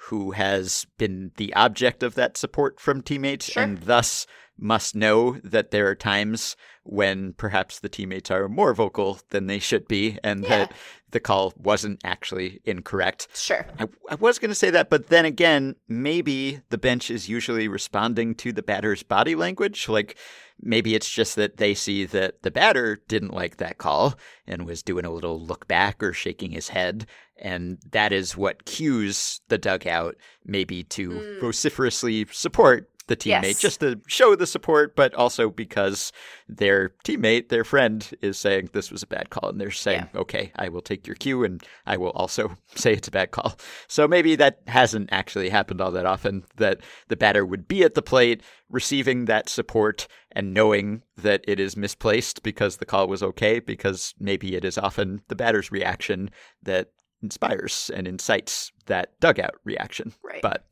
who 0.07 0.31
has 0.31 0.85
been 0.97 1.31
the 1.37 1.53
object 1.53 2.03
of 2.03 2.15
that 2.15 2.35
support 2.37 2.79
from 2.79 3.01
teammates 3.01 3.45
Sure. 3.51 3.63
and 3.63 3.79
thus 3.83 4.27
must 4.57 4.95
know 4.95 5.39
that 5.43 5.71
there 5.71 5.87
are 5.87 5.95
times 5.95 6.55
when 6.83 7.33
perhaps 7.33 7.79
the 7.79 7.89
teammates 7.89 8.29
are 8.29 8.47
more 8.47 8.73
vocal 8.73 9.19
than 9.29 9.47
they 9.47 9.57
should 9.59 9.87
be 9.87 10.19
and 10.23 10.43
Yeah. 10.43 10.49
that 10.49 10.73
the 11.09 11.19
call 11.19 11.53
wasn't 11.57 11.99
actually 12.03 12.59
incorrect. 12.65 13.27
sure 13.33 13.65
I, 13.79 13.87
I 14.09 14.15
was 14.15 14.39
going 14.39 14.49
to 14.49 14.55
say 14.55 14.69
that, 14.71 14.89
but 14.89 15.07
then 15.07 15.25
again, 15.25 15.75
maybe 15.87 16.61
the 16.69 16.77
bench 16.77 17.09
is 17.09 17.29
usually 17.29 17.67
responding 17.67 18.35
to 18.35 18.51
the 18.51 18.61
batter's 18.63 19.03
body 19.03 19.35
language. 19.35 19.87
Like 19.89 20.17
maybe 20.65 20.95
it's 20.95 21.09
just 21.09 21.35
that 21.35 21.57
they 21.57 21.73
see 21.73 22.05
that 22.05 22.41
the 22.41 22.51
batter 22.51 23.01
didn't 23.07 23.33
like 23.33 23.57
that 23.57 23.77
call 23.77 24.15
and 24.47 24.65
was 24.65 24.81
doing 24.83 25.05
a 25.05 25.11
little 25.11 25.39
look 25.39 25.67
back 25.67 26.01
or 26.01 26.13
shaking 26.13 26.51
his 26.51 26.69
head. 26.69 27.05
And 27.37 27.79
that 27.91 28.13
is 28.13 28.37
what 28.37 28.65
cues 28.65 29.41
the 29.49 29.57
dugout 29.57 30.15
maybe 30.45 30.83
to 30.85 31.09
Mm. 31.09 31.39
vociferously 31.41 32.25
support 32.31 32.89
the 33.07 33.15
teammate, 33.17 33.43
Yes. 33.43 33.59
just 33.59 33.79
to 33.81 33.99
show 34.07 34.35
the 34.35 34.47
support, 34.47 34.95
but 34.95 35.13
also 35.15 35.49
because 35.49 36.11
their 36.47 36.93
teammate, 37.03 37.49
their 37.49 37.63
friend, 37.63 38.09
is 38.21 38.37
saying 38.37 38.69
this 38.71 38.91
was 38.91 39.03
a 39.03 39.07
bad 39.07 39.29
call. 39.29 39.49
And 39.49 39.59
they're 39.59 39.71
saying, 39.71 40.07
okay, 40.15 40.51
I 40.55 40.69
will 40.69 40.81
take 40.81 41.05
your 41.05 41.15
cue 41.17 41.43
and 41.43 41.61
I 41.85 41.97
will 41.97 42.11
also 42.11 42.57
say 42.75 42.93
it's 42.93 43.07
a 43.09 43.11
bad 43.11 43.31
call. 43.31 43.57
So 43.87 44.07
maybe 44.07 44.35
that 44.37 44.61
hasn't 44.67 45.09
actually 45.11 45.49
happened 45.49 45.81
all 45.81 45.91
that 45.91 46.05
often, 46.05 46.43
that 46.57 46.79
the 47.09 47.17
batter 47.17 47.45
would 47.45 47.67
be 47.67 47.83
at 47.83 47.93
the 47.93 48.01
plate 48.01 48.41
receiving 48.69 49.25
that 49.25 49.49
support 49.49 50.07
and 50.31 50.53
knowing 50.53 51.03
that 51.17 51.43
it 51.47 51.59
is 51.59 51.75
misplaced 51.77 52.41
because 52.41 52.77
the 52.77 52.85
call 52.85 53.07
was 53.07 53.21
okay, 53.21 53.59
because 53.59 54.13
maybe 54.19 54.55
it 54.55 54.63
is 54.65 54.77
often 54.77 55.21
the 55.27 55.35
batter's 55.35 55.71
reaction 55.71 56.31
that 56.63 56.87
inspires 57.21 57.91
and 57.93 58.07
incites 58.07 58.71
that 58.87 59.19
dugout 59.19 59.55
reaction. 59.63 60.13
Right. 60.23 60.41
But 60.41 60.65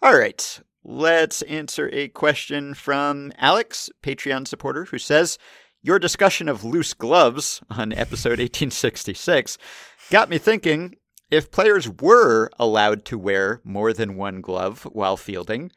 all 0.00 0.16
right, 0.16 0.60
let's 0.84 1.42
answer 1.42 1.90
a 1.92 2.08
question 2.08 2.74
from 2.74 3.32
Alex, 3.38 3.90
Patreon 4.02 4.46
supporter, 4.46 4.84
who 4.84 4.98
says, 4.98 5.38
Your 5.82 5.98
discussion 5.98 6.48
of 6.48 6.64
loose 6.64 6.94
gloves 6.94 7.62
on 7.70 7.92
episode 7.92 8.38
1866 8.38 9.58
got 10.10 10.28
me 10.28 10.38
thinking 10.38 10.96
if 11.30 11.50
players 11.50 11.88
were 11.88 12.50
allowed 12.58 13.04
to 13.06 13.18
wear 13.18 13.60
more 13.64 13.92
than 13.92 14.16
one 14.16 14.40
glove 14.40 14.84
while 14.92 15.16
fielding, 15.16 15.72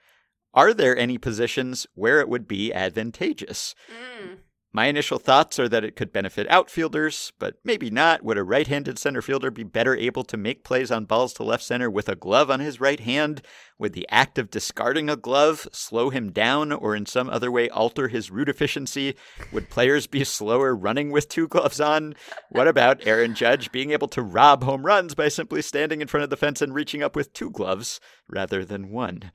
are 0.53 0.73
there 0.73 0.97
any 0.97 1.17
positions 1.17 1.87
where 1.95 2.19
it 2.19 2.29
would 2.29 2.47
be 2.47 2.73
advantageous? 2.73 3.73
Mm. 4.21 4.39
My 4.77 4.85
initial 4.85 5.17
thoughts 5.17 5.57
are 5.57 5.67
that 5.69 5.83
it 5.83 5.95
could 5.95 6.13
benefit 6.13 6.47
outfielders, 6.51 7.33
but 7.39 7.55
maybe 7.63 7.89
not. 7.89 8.21
Would 8.21 8.37
a 8.37 8.43
right 8.43 8.67
handed 8.67 8.99
center 8.99 9.23
fielder 9.23 9.49
be 9.49 9.63
better 9.63 9.95
able 9.95 10.23
to 10.25 10.37
make 10.37 10.63
plays 10.63 10.91
on 10.91 11.05
balls 11.05 11.33
to 11.33 11.43
left 11.43 11.63
center 11.63 11.89
with 11.89 12.07
a 12.07 12.15
glove 12.15 12.51
on 12.51 12.59
his 12.59 12.79
right 12.79 12.99
hand? 12.99 13.41
Would 13.79 13.93
the 13.93 14.07
act 14.09 14.37
of 14.37 14.51
discarding 14.51 15.09
a 15.09 15.15
glove 15.15 15.67
slow 15.71 16.11
him 16.11 16.31
down 16.31 16.71
or 16.71 16.95
in 16.95 17.07
some 17.07 17.27
other 17.27 17.51
way 17.51 17.69
alter 17.69 18.07
his 18.07 18.29
route 18.29 18.49
efficiency? 18.49 19.15
Would 19.51 19.71
players 19.71 20.05
be 20.05 20.23
slower 20.23 20.75
running 20.75 21.09
with 21.09 21.27
two 21.27 21.47
gloves 21.47 21.81
on? 21.81 22.13
What 22.51 22.67
about 22.67 23.01
Aaron 23.07 23.33
Judge 23.33 23.71
being 23.71 23.89
able 23.89 24.09
to 24.09 24.21
rob 24.21 24.63
home 24.63 24.85
runs 24.85 25.15
by 25.15 25.29
simply 25.29 25.63
standing 25.63 26.01
in 26.01 26.07
front 26.07 26.23
of 26.23 26.29
the 26.29 26.37
fence 26.37 26.61
and 26.61 26.75
reaching 26.75 27.01
up 27.01 27.15
with 27.15 27.33
two 27.33 27.49
gloves 27.49 27.99
rather 28.29 28.63
than 28.63 28.91
one? 28.91 29.31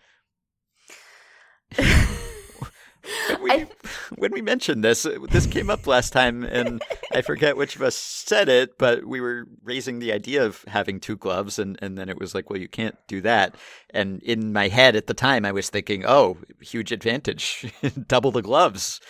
we, 3.40 3.66
when 4.16 4.32
we 4.32 4.42
mentioned 4.42 4.85
this, 4.85 5.04
uh, 5.06 5.18
this 5.30 5.47
came 5.47 5.71
up 5.71 5.87
last 5.87 6.12
time, 6.12 6.44
and 6.44 6.82
I 7.12 7.23
forget 7.23 7.56
which 7.56 7.76
of 7.76 7.82
us 7.82 7.97
said 7.97 8.49
it, 8.49 8.78
but 8.78 9.04
we 9.04 9.21
were 9.21 9.47
raising 9.62 9.99
the 9.99 10.12
idea 10.12 10.44
of 10.44 10.64
having 10.68 11.00
two 11.00 11.16
gloves, 11.16 11.59
and, 11.59 11.78
and 11.82 11.97
then 11.99 12.09
it 12.09 12.18
was 12.18 12.35
like, 12.35 12.50
well, 12.50 12.61
you 12.61 12.68
can't 12.68 12.97
do 13.06 13.21
that. 13.23 13.54
And 13.90 14.23
in 14.23 14.52
my 14.52 14.68
head 14.68 14.97
at 14.97 15.06
the 15.06 15.14
time, 15.14 15.44
I 15.44 15.52
was 15.52 15.68
thinking, 15.68 16.04
oh, 16.06 16.38
huge 16.61 16.92
advantage, 16.92 17.73
double 18.06 18.30
the 18.30 18.42
gloves. 18.42 19.00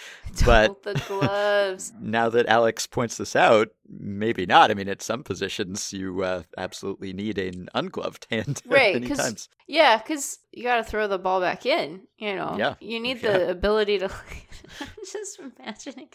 But 0.44 0.82
the 0.82 0.94
gloves. 1.06 1.92
now 2.00 2.28
that 2.30 2.46
Alex 2.46 2.86
points 2.86 3.16
this 3.16 3.36
out, 3.36 3.68
maybe 3.88 4.46
not. 4.46 4.70
I 4.70 4.74
mean, 4.74 4.88
at 4.88 5.02
some 5.02 5.22
positions, 5.22 5.92
you 5.92 6.22
uh, 6.22 6.42
absolutely 6.56 7.12
need 7.12 7.38
an 7.38 7.68
ungloved 7.74 8.26
hand 8.30 8.62
Right, 8.66 8.94
many 8.94 9.08
times. 9.14 9.48
Yeah, 9.66 9.98
because 9.98 10.38
you 10.52 10.62
got 10.64 10.76
to 10.76 10.84
throw 10.84 11.08
the 11.08 11.18
ball 11.18 11.40
back 11.40 11.64
in. 11.66 12.02
You 12.18 12.34
know, 12.36 12.56
Yeah, 12.58 12.74
you 12.80 13.00
need 13.00 13.22
yeah. 13.22 13.38
the 13.38 13.50
ability 13.50 13.98
to. 14.00 14.06
I'm 14.80 14.88
just 15.10 15.38
imagining 15.40 16.08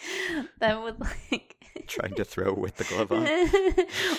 them 0.59 0.83
with 0.83 0.99
like. 0.99 1.53
Trying 1.87 2.15
to 2.15 2.25
throw 2.25 2.53
with 2.53 2.75
the 2.77 2.83
glove 2.85 3.11
on. 3.11 3.21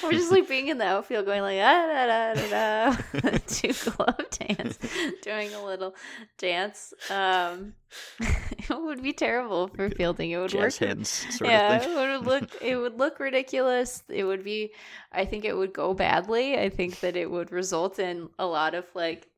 or 0.04 0.12
just 0.12 0.30
like 0.30 0.48
being 0.48 0.68
in 0.68 0.78
the 0.78 0.84
outfield 0.84 1.26
going 1.26 1.42
like 1.42 1.58
ah, 1.60 1.86
da, 1.86 2.34
da, 2.34 2.34
da, 2.34 3.20
da, 3.20 3.38
two 3.48 3.72
glove 3.90 4.16
dance 4.30 4.78
doing 5.22 5.52
a 5.52 5.64
little 5.64 5.94
dance 6.38 6.94
um 7.10 7.74
it 8.20 8.68
would 8.70 9.02
be 9.02 9.12
terrible 9.12 9.68
for 9.68 9.88
fielding 9.90 10.30
it 10.30 10.38
would 10.38 10.50
Jazz 10.50 10.80
work 10.80 10.88
hands 10.88 11.08
sort 11.30 11.50
yeah 11.50 11.76
of 11.76 11.82
thing. 11.82 11.92
it 11.92 11.96
would 11.96 12.26
look 12.32 12.62
it 12.62 12.76
would 12.76 12.98
look 12.98 13.18
ridiculous 13.20 14.02
it 14.08 14.24
would 14.24 14.44
be 14.44 14.72
i 15.12 15.24
think 15.24 15.44
it 15.44 15.56
would 15.56 15.72
go 15.72 15.94
badly 15.94 16.58
i 16.58 16.68
think 16.68 17.00
that 17.00 17.16
it 17.16 17.30
would 17.30 17.52
result 17.52 17.98
in 17.98 18.28
a 18.38 18.46
lot 18.46 18.74
of 18.74 18.84
like 18.94 19.28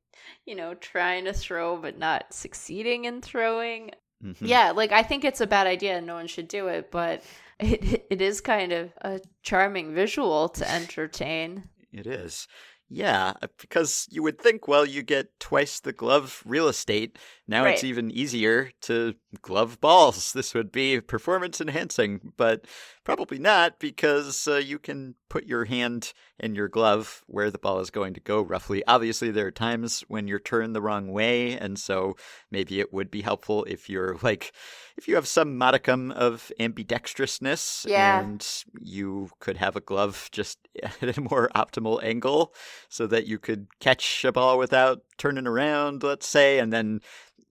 you 0.47 0.55
know 0.55 0.75
trying 0.75 1.25
to 1.25 1.33
throw 1.33 1.77
but 1.77 1.99
not 1.99 2.33
succeeding 2.33 3.05
in 3.05 3.21
throwing 3.21 3.91
Mhm. 4.23 4.37
yeah, 4.43 4.73
like 4.73 4.93
I 4.93 5.03
think 5.03 5.25
it's 5.25 5.41
a 5.41 5.47
bad 5.47 5.67
idea 5.67 5.97
and 5.97 6.07
no 6.07 6.15
one 6.15 6.27
should 6.27 6.47
do 6.47 6.69
it, 6.69 6.91
but 6.91 7.23
it 7.59 8.05
it 8.11 8.21
is 8.21 8.43
kind 8.43 8.71
of 8.71 8.93
a 9.01 9.19
charming 9.43 9.95
visual 9.95 10.51
to 10.51 10.71
entertain. 10.71 11.71
It 11.91 12.07
is. 12.07 12.47
Yeah, 12.93 13.35
uh, 13.41 13.47
because 13.57 14.09
you 14.11 14.21
would 14.25 14.41
think, 14.41 14.67
well, 14.67 14.85
you 14.85 15.05
get 15.05 15.39
twice 15.39 15.79
the 15.79 15.93
glove 15.93 16.43
real 16.45 16.67
estate. 16.67 17.19
Now 17.47 17.65
it's 17.67 17.85
even 17.85 18.11
easier 18.11 18.73
to 18.83 19.15
glove 19.43 19.81
balls. 19.81 20.33
This 20.41 20.55
would 20.55 20.73
be 20.73 21.01
performance 21.01 21.61
enhancing, 21.61 22.33
but 22.37 22.67
probably 23.05 23.39
not 23.39 23.79
because 23.79 24.49
uh, 24.49 24.57
you 24.57 24.81
can 24.81 25.15
put 25.31 25.47
your 25.47 25.65
hand 25.65 26.13
in 26.39 26.55
your 26.55 26.69
glove 26.69 27.23
where 27.27 27.51
the 27.51 27.59
ball 27.59 27.81
is 27.81 27.89
going 27.91 28.13
to 28.13 28.21
go 28.21 28.43
roughly. 28.43 28.85
Obviously, 28.87 29.31
there 29.31 29.47
are 29.47 29.51
times 29.53 30.05
when 30.09 30.29
you're 30.29 30.39
turned 30.41 30.75
the 30.75 30.83
wrong 30.83 31.13
way, 31.13 31.53
and 31.57 31.79
so 31.79 32.17
maybe 32.51 32.81
it 32.81 32.93
would 32.93 33.11
be 33.11 33.23
helpful 33.23 33.65
if 33.65 33.89
you're 33.89 34.19
like, 34.23 34.53
if 34.99 35.09
you 35.09 35.15
have 35.15 35.27
some 35.29 35.57
modicum 35.57 36.11
of 36.11 36.51
ambidextrousness 36.61 37.87
Yeah. 37.87 38.21
and 38.21 38.47
you 38.81 39.31
could 39.39 39.57
have 39.57 39.77
a 39.77 39.81
glove 39.81 40.29
just 40.33 40.59
at 41.01 41.17
a 41.17 41.21
more 41.21 41.49
optimal 41.55 42.03
angle 42.03 42.53
so 42.89 43.07
that 43.07 43.27
you 43.27 43.39
could 43.39 43.69
catch 43.79 44.25
a 44.25 44.33
ball 44.33 44.59
without 44.59 45.03
turning 45.17 45.47
around, 45.47 46.03
let's 46.03 46.27
say, 46.27 46.59
and 46.59 46.73
then 46.73 47.01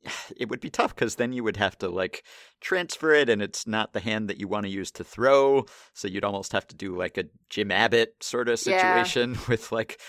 it 0.38 0.50
would 0.50 0.60
be 0.60 0.70
tough 0.70 0.96
because 0.96 1.15
then 1.15 1.34
you 1.34 1.44
would 1.44 1.58
have 1.58 1.77
to 1.79 1.89
like 1.89 2.24
transfer 2.62 3.13
it 3.13 3.29
and 3.29 3.41
it's 3.41 3.68
not 3.68 3.94
the 3.94 4.00
hand 4.00 4.29
that 4.29 4.39
you 4.39 4.48
want 4.48 4.65
to 4.65 4.72
use 4.72 4.91
to 4.91 5.03
throw. 5.03 5.65
So 5.94 6.08
you'd 6.08 6.24
almost 6.24 6.51
have 6.53 6.68
to 6.68 6.75
do 6.75 6.96
like 6.96 7.18
a 7.18 7.25
Jim 7.50 7.72
Abbott 7.72 8.15
sort 8.22 8.48
of 8.50 8.60
Yeah. 8.65 9.03
situation 9.03 9.38
with 9.48 9.72
like 9.72 10.00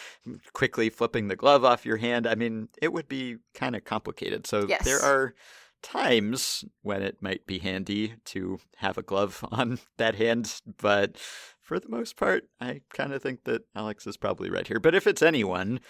quickly 0.52 0.90
flipping 0.90 1.28
the 1.28 1.36
glove 1.36 1.64
off 1.64 1.86
your 1.86 1.96
hand. 1.98 2.26
I 2.26 2.34
mean, 2.34 2.68
it 2.80 2.92
would 2.92 3.08
be 3.08 3.36
kind 3.54 3.74
of 3.76 3.84
complicated. 3.84 4.46
So 4.46 4.66
Yes. 4.68 4.84
there 4.84 5.00
are 5.00 5.34
times 5.82 6.62
when 6.82 7.02
it 7.02 7.22
might 7.22 7.46
be 7.46 7.58
handy 7.58 8.14
to 8.26 8.58
have 8.76 8.98
a 8.98 9.02
glove 9.02 9.44
on 9.50 9.78
that 9.96 10.14
hand, 10.16 10.60
but 10.78 11.16
for 11.60 11.78
the 11.80 11.88
most 11.88 12.16
part, 12.16 12.44
I 12.60 12.82
kind 12.92 13.12
of 13.12 13.22
think 13.22 13.44
that 13.44 13.62
Alex 13.74 14.06
is 14.06 14.16
probably 14.16 14.50
right 14.50 14.66
here. 14.66 14.80
But 14.80 14.94
if 14.94 15.06
it's 15.06 15.22
anyone, 15.22 15.80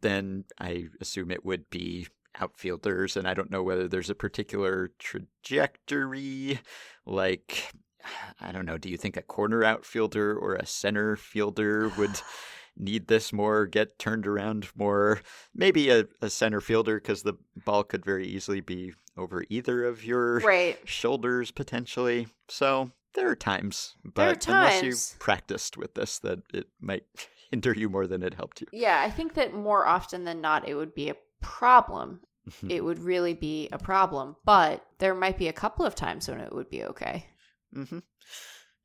then 0.00 0.44
I 0.58 0.86
assume 1.00 1.30
it 1.30 1.44
would 1.44 1.68
be 1.70 2.08
outfielders, 2.40 3.16
and 3.16 3.26
I 3.26 3.34
don't 3.34 3.50
know 3.50 3.62
whether 3.62 3.88
there's 3.88 4.10
a 4.10 4.14
particular 4.14 4.90
trajectory. 4.98 6.60
Like, 7.04 7.72
I 8.40 8.52
don't 8.52 8.66
know, 8.66 8.78
do 8.78 8.88
you 8.88 8.96
think 8.96 9.16
a 9.16 9.22
corner 9.22 9.64
outfielder 9.64 10.36
or 10.36 10.54
a 10.54 10.66
center 10.66 11.16
fielder 11.16 11.90
would 11.98 12.20
need 12.76 13.06
this 13.08 13.32
more, 13.32 13.66
get 13.66 13.98
turned 13.98 14.26
around 14.26 14.68
more? 14.76 15.20
Maybe 15.54 15.90
a, 15.90 16.04
a 16.20 16.30
center 16.30 16.60
fielder, 16.60 17.00
because 17.00 17.22
the 17.22 17.34
ball 17.64 17.84
could 17.84 18.04
very 18.04 18.26
easily 18.26 18.60
be 18.60 18.92
over 19.16 19.44
either 19.48 19.84
of 19.84 20.04
your 20.04 20.40
Right. 20.40 20.78
shoulders 20.84 21.50
potentially. 21.50 22.28
So 22.48 22.90
there 23.14 23.30
are 23.30 23.36
times, 23.36 23.94
There 24.14 24.28
are 24.28 24.34
but 24.34 24.46
unless 24.48 24.82
you 24.82 24.94
practiced 25.18 25.76
with 25.78 25.94
this, 25.94 26.18
that 26.18 26.40
it 26.52 26.66
might 26.80 27.04
hinder 27.50 27.72
you 27.72 27.88
more 27.88 28.06
than 28.06 28.22
it 28.22 28.34
helped 28.34 28.60
you. 28.60 28.66
Yeah, 28.72 29.00
I 29.00 29.10
think 29.10 29.34
that 29.34 29.54
more 29.54 29.86
often 29.86 30.24
than 30.24 30.40
not 30.40 30.68
it 30.68 30.74
would 30.74 30.94
be 30.94 31.08
a 31.08 31.14
problem. 31.40 32.20
Mm-hmm. 32.48 32.70
It 32.70 32.84
would 32.84 32.98
really 33.00 33.34
be 33.34 33.68
a 33.72 33.78
problem, 33.78 34.36
but 34.44 34.84
there 34.98 35.14
might 35.14 35.36
be 35.36 35.48
a 35.48 35.52
couple 35.52 35.84
of 35.84 35.94
times 35.94 36.28
when 36.28 36.40
it 36.40 36.52
would 36.54 36.70
be 36.70 36.84
okay. 36.84 37.26
hmm 37.74 37.98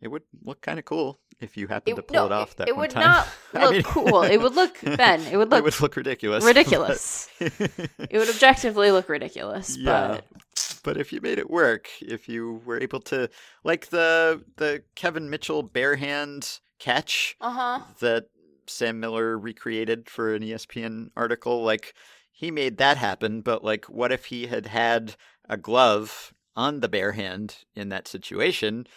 It 0.01 0.08
would 0.08 0.24
look 0.43 0.62
kind 0.62 0.79
of 0.79 0.86
cool 0.86 1.20
if 1.39 1.58
you 1.58 1.67
happened 1.67 1.96
to 1.96 2.01
pull 2.01 2.15
no, 2.15 2.25
it 2.25 2.31
off 2.31 2.55
that 2.55 2.67
it 2.67 2.72
one 2.75 2.81
would 2.81 2.89
time. 2.91 3.03
not 3.03 3.27
I 3.53 3.63
look 3.65 3.72
mean- 3.74 3.84
cool. 3.84 4.24
It 4.24 4.38
would 4.41 4.55
look 4.55 4.77
Ben. 4.84 5.22
It 5.31 5.38
would 5.38 5.51
look. 5.51 5.60
it 5.60 5.63
would 5.63 5.79
look 5.79 5.96
ridiculous. 5.96 6.43
ridiculous. 6.43 7.29
it 7.39 8.13
would 8.13 8.29
objectively 8.29 8.91
look 8.91 9.10
ridiculous. 9.10 9.77
Yeah. 9.77 10.08
But 10.08 10.25
but 10.84 10.98
if 10.98 11.13
you 11.13 11.22
made 11.22 11.38
it 11.38 11.50
work, 11.50 11.88
if 12.01 12.27
you 12.27 12.62
were 12.65 12.79
able 12.79 13.01
to, 13.01 13.29
like 13.63 13.89
the 13.89 14.43
the 14.58 14.84
Kevin 14.96 15.29
Mitchell 15.29 15.62
bare 15.62 15.96
hand 15.98 16.60
catch 16.79 17.36
uh 17.41 17.51
huh. 17.51 17.79
that 18.00 18.25
Sam 18.67 19.00
Miller 19.00 19.38
recreated 19.38 20.10
for 20.10 20.34
an 20.34 20.41
ESPN 20.41 21.10
article, 21.15 21.63
like 21.63 21.93
he 22.41 22.50
made 22.50 22.77
that 22.77 22.98
happen. 22.98 23.41
But 23.41 23.63
like, 23.63 23.86
what 23.86 24.12
if 24.12 24.25
he 24.25 24.48
had 24.48 24.65
had 24.65 25.15
a 25.48 25.57
glove 25.57 26.33
on 26.55 26.79
the 26.79 26.89
bare 26.89 27.12
hand 27.12 27.57
in 27.75 27.89
that 27.89 28.07
situation? 28.07 28.88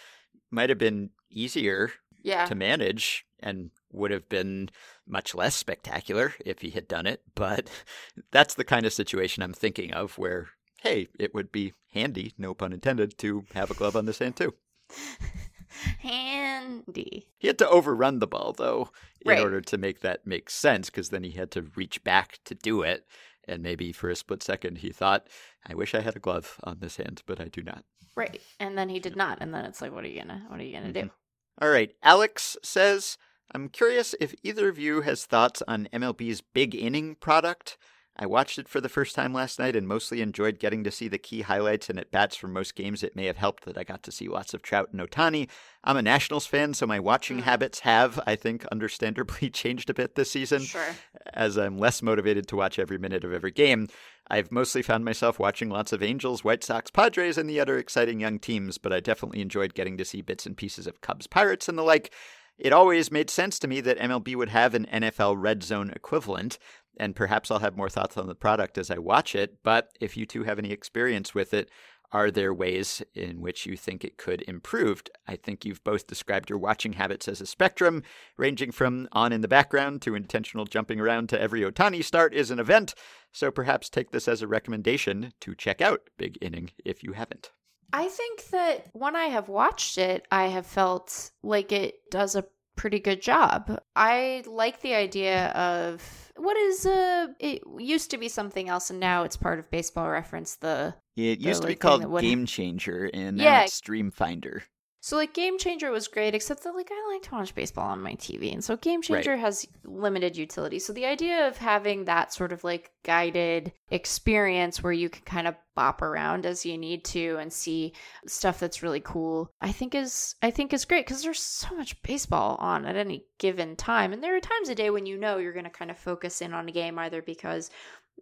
Might 0.50 0.70
have 0.70 0.78
been 0.78 1.10
easier 1.30 1.92
Yeah. 2.22 2.46
to 2.46 2.54
manage 2.54 3.26
and 3.40 3.70
would 3.92 4.10
have 4.10 4.30
been 4.30 4.70
much 5.06 5.34
less 5.34 5.54
spectacular 5.54 6.32
if 6.44 6.62
he 6.62 6.70
had 6.70 6.88
done 6.88 7.06
it. 7.06 7.20
But 7.34 7.68
that's 8.32 8.54
the 8.54 8.64
kind 8.64 8.86
of 8.86 8.94
situation 8.94 9.42
I'm 9.42 9.52
thinking 9.52 9.92
of 9.92 10.16
where, 10.16 10.48
hey, 10.80 11.08
it 11.20 11.34
would 11.34 11.52
be 11.52 11.74
handy, 11.92 12.32
no 12.38 12.54
pun 12.54 12.72
intended, 12.72 13.18
to 13.18 13.44
have 13.52 13.70
a 13.70 13.74
glove 13.74 13.94
on 13.94 14.06
this 14.06 14.20
hand 14.20 14.36
too. 14.36 14.54
Handy. 15.98 17.26
He 17.38 17.48
had 17.48 17.58
to 17.58 17.68
overrun 17.68 18.20
the 18.20 18.28
ball, 18.28 18.54
though, 18.56 18.90
in 19.20 19.30
Right. 19.32 19.40
order 19.40 19.60
to 19.60 19.76
make 19.78 20.00
that 20.00 20.24
make 20.26 20.48
sense, 20.48 20.88
because 20.88 21.08
then 21.08 21.24
he 21.24 21.32
had 21.32 21.50
to 21.52 21.62
reach 21.74 22.04
back 22.04 22.38
to 22.44 22.54
do 22.54 22.82
it. 22.82 23.06
And 23.46 23.62
maybe 23.62 23.92
for 23.92 24.08
a 24.08 24.16
split 24.16 24.42
second 24.42 24.78
he 24.78 24.90
thought, 24.90 25.28
I 25.66 25.74
wish 25.74 25.94
I 25.94 26.00
had 26.00 26.16
a 26.16 26.20
glove 26.20 26.58
on 26.64 26.78
this 26.80 26.96
hand, 26.96 27.22
but 27.26 27.40
I 27.40 27.48
do 27.48 27.62
not. 27.62 27.84
Right. 28.16 28.40
And 28.60 28.78
then 28.78 28.88
he 28.88 29.00
did 29.00 29.16
not. 29.16 29.38
And 29.40 29.52
then 29.52 29.64
it's 29.64 29.82
like, 29.82 29.92
what 29.92 30.04
are 30.04 30.08
you 30.08 30.20
gonna 30.20 30.44
what 30.48 30.60
are 30.60 30.64
you 30.64 30.72
gonna 30.72 30.92
do? 30.92 31.00
Mm-hmm. 31.00 31.64
All 31.64 31.70
right. 31.70 31.94
Alex 32.02 32.56
says, 32.62 33.16
I'm 33.52 33.68
curious 33.68 34.14
if 34.20 34.34
either 34.42 34.68
of 34.68 34.78
you 34.78 35.02
has 35.02 35.26
thoughts 35.26 35.62
on 35.68 35.88
MLB's 35.92 36.40
big 36.40 36.74
inning 36.74 37.14
product. 37.16 37.76
I 38.16 38.26
watched 38.26 38.58
it 38.60 38.68
for 38.68 38.80
the 38.80 38.88
first 38.88 39.16
time 39.16 39.34
last 39.34 39.58
night 39.58 39.74
and 39.74 39.88
mostly 39.88 40.20
enjoyed 40.20 40.60
getting 40.60 40.84
to 40.84 40.92
see 40.92 41.08
the 41.08 41.18
key 41.18 41.40
highlights 41.42 41.90
and 41.90 41.98
at 41.98 42.12
bats 42.12 42.36
from 42.36 42.52
most 42.52 42.76
games. 42.76 43.02
It 43.02 43.16
may 43.16 43.26
have 43.26 43.38
helped 43.38 43.64
that 43.64 43.76
I 43.76 43.82
got 43.82 44.04
to 44.04 44.12
see 44.12 44.28
lots 44.28 44.54
of 44.54 44.62
Trout 44.62 44.90
and 44.92 45.00
Ohtani. 45.00 45.48
I'm 45.82 45.96
a 45.96 46.02
Nationals 46.02 46.46
fan, 46.46 46.74
so 46.74 46.86
my 46.86 47.00
watching 47.00 47.38
Mm. 47.38 47.42
habits 47.42 47.80
have, 47.80 48.20
I 48.24 48.36
think, 48.36 48.64
understandably 48.72 49.50
changed 49.50 49.90
a 49.90 49.94
bit 49.94 50.14
this 50.14 50.30
season 50.30 50.62
Sure. 50.62 50.94
as 51.32 51.58
I'm 51.58 51.76
less 51.76 52.02
motivated 52.02 52.46
to 52.48 52.56
watch 52.56 52.78
every 52.78 52.98
minute 52.98 53.24
of 53.24 53.32
every 53.32 53.50
game. 53.50 53.88
I've 54.30 54.52
mostly 54.52 54.82
found 54.82 55.04
myself 55.04 55.40
watching 55.40 55.68
lots 55.68 55.92
of 55.92 56.02
Angels, 56.02 56.44
White 56.44 56.62
Sox, 56.62 56.92
Padres, 56.92 57.36
and 57.36 57.50
the 57.50 57.58
other 57.58 57.78
exciting 57.78 58.20
young 58.20 58.38
teams, 58.38 58.78
but 58.78 58.92
I 58.92 59.00
definitely 59.00 59.40
enjoyed 59.40 59.74
getting 59.74 59.96
to 59.98 60.04
see 60.04 60.22
bits 60.22 60.46
and 60.46 60.56
pieces 60.56 60.86
of 60.86 61.00
Cubs, 61.00 61.26
Pirates, 61.26 61.68
and 61.68 61.76
the 61.76 61.82
like. 61.82 62.12
It 62.56 62.72
always 62.72 63.10
made 63.10 63.30
sense 63.30 63.58
to 63.58 63.66
me 63.66 63.80
that 63.80 63.98
MLB 63.98 64.36
would 64.36 64.50
have 64.50 64.74
an 64.76 64.86
NFL 64.86 65.34
red 65.36 65.64
zone 65.64 65.90
equivalent, 65.90 66.56
and 66.98 67.16
perhaps 67.16 67.50
I'll 67.50 67.58
have 67.58 67.76
more 67.76 67.88
thoughts 67.88 68.16
on 68.16 68.26
the 68.26 68.34
product 68.34 68.78
as 68.78 68.90
I 68.90 68.98
watch 68.98 69.34
it. 69.34 69.58
But 69.62 69.90
if 70.00 70.16
you 70.16 70.26
two 70.26 70.44
have 70.44 70.58
any 70.58 70.70
experience 70.70 71.34
with 71.34 71.54
it, 71.54 71.70
are 72.12 72.30
there 72.30 72.54
ways 72.54 73.02
in 73.14 73.40
which 73.40 73.66
you 73.66 73.76
think 73.76 74.04
it 74.04 74.16
could 74.16 74.42
improve? 74.42 75.02
I 75.26 75.34
think 75.34 75.64
you've 75.64 75.82
both 75.82 76.06
described 76.06 76.48
your 76.48 76.60
watching 76.60 76.92
habits 76.92 77.26
as 77.26 77.40
a 77.40 77.46
spectrum, 77.46 78.04
ranging 78.36 78.70
from 78.70 79.08
on 79.10 79.32
in 79.32 79.40
the 79.40 79.48
background 79.48 80.00
to 80.02 80.14
intentional 80.14 80.64
jumping 80.64 81.00
around 81.00 81.28
to 81.30 81.40
every 81.40 81.62
Ohtani 81.62 82.04
start 82.04 82.32
is 82.32 82.52
an 82.52 82.60
event. 82.60 82.94
So 83.32 83.50
perhaps 83.50 83.88
take 83.88 84.12
this 84.12 84.28
as 84.28 84.42
a 84.42 84.46
recommendation 84.46 85.32
to 85.40 85.56
check 85.56 85.80
out 85.80 86.08
Big 86.16 86.38
Inning 86.40 86.70
if 86.84 87.02
you 87.02 87.14
haven't. 87.14 87.50
I 87.92 88.08
think 88.08 88.48
that 88.50 88.88
when 88.92 89.16
I 89.16 89.26
have 89.26 89.48
watched 89.48 89.98
it, 89.98 90.26
I 90.30 90.46
have 90.46 90.66
felt 90.66 91.30
like 91.42 91.72
it 91.72 91.96
does 92.10 92.34
a 92.34 92.44
pretty 92.76 92.98
good 93.00 93.22
job. 93.22 93.80
I 93.96 94.42
like 94.46 94.80
the 94.80 94.94
idea 94.94 95.48
of 95.48 96.32
what 96.36 96.56
is 96.56 96.84
uh 96.84 97.28
it 97.38 97.62
used 97.78 98.10
to 98.10 98.18
be 98.18 98.28
something 98.28 98.68
else 98.68 98.90
and 98.90 98.98
now 98.98 99.22
it's 99.22 99.36
part 99.36 99.58
of 99.60 99.70
baseball 99.70 100.10
reference 100.10 100.56
the 100.56 100.94
It 101.16 101.38
The, 101.40 101.48
used 101.48 101.62
to 101.62 101.68
be 101.68 101.72
like, 101.74 101.80
called 101.80 102.20
Game 102.20 102.44
Changer, 102.46 103.08
and 103.14 103.36
now 103.36 103.44
Yeah. 103.44 103.62
it's 103.64 103.74
Stream 103.74 104.10
Finder. 104.10 104.64
So 105.04 105.16
like 105.16 105.34
Game 105.34 105.58
Changer 105.58 105.90
was 105.90 106.08
great, 106.08 106.34
except 106.34 106.64
that 106.64 106.74
like 106.74 106.88
I 106.90 107.12
like 107.12 107.24
to 107.24 107.32
watch 107.32 107.54
baseball 107.54 107.90
on 107.90 108.00
my 108.00 108.14
TV, 108.14 108.54
and 108.54 108.64
so 108.64 108.74
Game 108.78 109.02
Changer 109.02 109.36
has 109.36 109.66
limited 109.84 110.34
utility. 110.34 110.78
So 110.78 110.94
the 110.94 111.04
idea 111.04 111.46
of 111.46 111.58
having 111.58 112.06
that 112.06 112.32
sort 112.32 112.52
of 112.52 112.64
like 112.64 112.90
guided 113.04 113.74
experience 113.90 114.82
where 114.82 114.94
you 114.94 115.10
can 115.10 115.20
kind 115.26 115.46
of 115.46 115.56
bop 115.74 116.00
around 116.00 116.46
as 116.46 116.64
you 116.64 116.78
need 116.78 117.04
to 117.04 117.36
and 117.36 117.52
see 117.52 117.92
stuff 118.26 118.58
that's 118.58 118.82
really 118.82 119.00
cool, 119.00 119.50
I 119.60 119.72
think 119.72 119.94
is 119.94 120.36
I 120.40 120.50
think 120.50 120.72
is 120.72 120.86
great 120.86 121.04
because 121.04 121.22
there's 121.22 121.42
so 121.42 121.76
much 121.76 122.02
baseball 122.02 122.56
on 122.58 122.86
at 122.86 122.96
any 122.96 123.26
given 123.36 123.76
time, 123.76 124.14
and 124.14 124.24
there 124.24 124.34
are 124.34 124.40
times 124.40 124.70
a 124.70 124.74
day 124.74 124.88
when 124.88 125.04
you 125.04 125.18
know 125.18 125.36
you're 125.36 125.52
going 125.52 125.64
to 125.64 125.70
kind 125.70 125.90
of 125.90 125.98
focus 125.98 126.40
in 126.40 126.54
on 126.54 126.66
a 126.66 126.72
game 126.72 126.98
either 126.98 127.20
because 127.20 127.68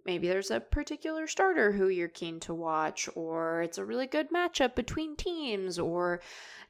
maybe 0.04 0.28
there's 0.28 0.50
a 0.50 0.60
particular 0.60 1.26
starter 1.26 1.72
who 1.72 1.88
you're 1.88 2.08
keen 2.08 2.40
to 2.40 2.54
watch 2.54 3.08
or 3.14 3.62
it's 3.62 3.78
a 3.78 3.84
really 3.84 4.06
good 4.06 4.30
matchup 4.30 4.74
between 4.74 5.14
teams 5.16 5.78
or 5.78 6.20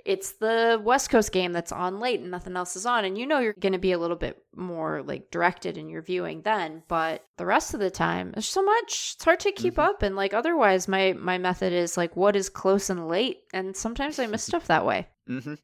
it's 0.04 0.32
the 0.32 0.80
West 0.84 1.10
Coast 1.10 1.30
game 1.32 1.52
that's 1.52 1.70
on 1.72 2.00
late 2.00 2.20
and 2.20 2.30
nothing 2.30 2.56
else 2.56 2.74
is 2.76 2.84
on 2.86 3.04
and 3.04 3.16
you 3.16 3.24
know 3.24 3.38
you're 3.38 3.52
going 3.54 3.72
to 3.72 3.78
be 3.78 3.92
a 3.92 3.98
little 3.98 4.16
bit 4.16 4.42
more 4.54 5.02
like 5.02 5.30
directed 5.30 5.78
in 5.78 5.88
your 5.88 6.02
viewing 6.02 6.42
then 6.42 6.82
but 6.88 7.24
the 7.38 7.46
rest 7.46 7.72
of 7.72 7.80
the 7.80 7.90
time 7.90 8.32
there's 8.32 8.48
so 8.48 8.62
much 8.62 9.12
it's 9.14 9.24
hard 9.24 9.40
to 9.40 9.52
keep 9.52 9.76
Mhm. 9.76 9.84
up 9.84 10.02
and 10.02 10.16
like 10.16 10.34
otherwise 10.34 10.88
my 10.88 11.12
my 11.14 11.38
method 11.38 11.72
is 11.72 11.96
like 11.96 12.16
what 12.16 12.36
is 12.36 12.48
close 12.48 12.90
and 12.90 13.08
late 13.08 13.38
and 13.54 13.76
sometimes 13.76 14.18
I 14.18 14.26
miss 14.26 14.42
stuff 14.52 14.66
that 14.66 14.84
way 14.84 15.08
hmm 15.26 15.54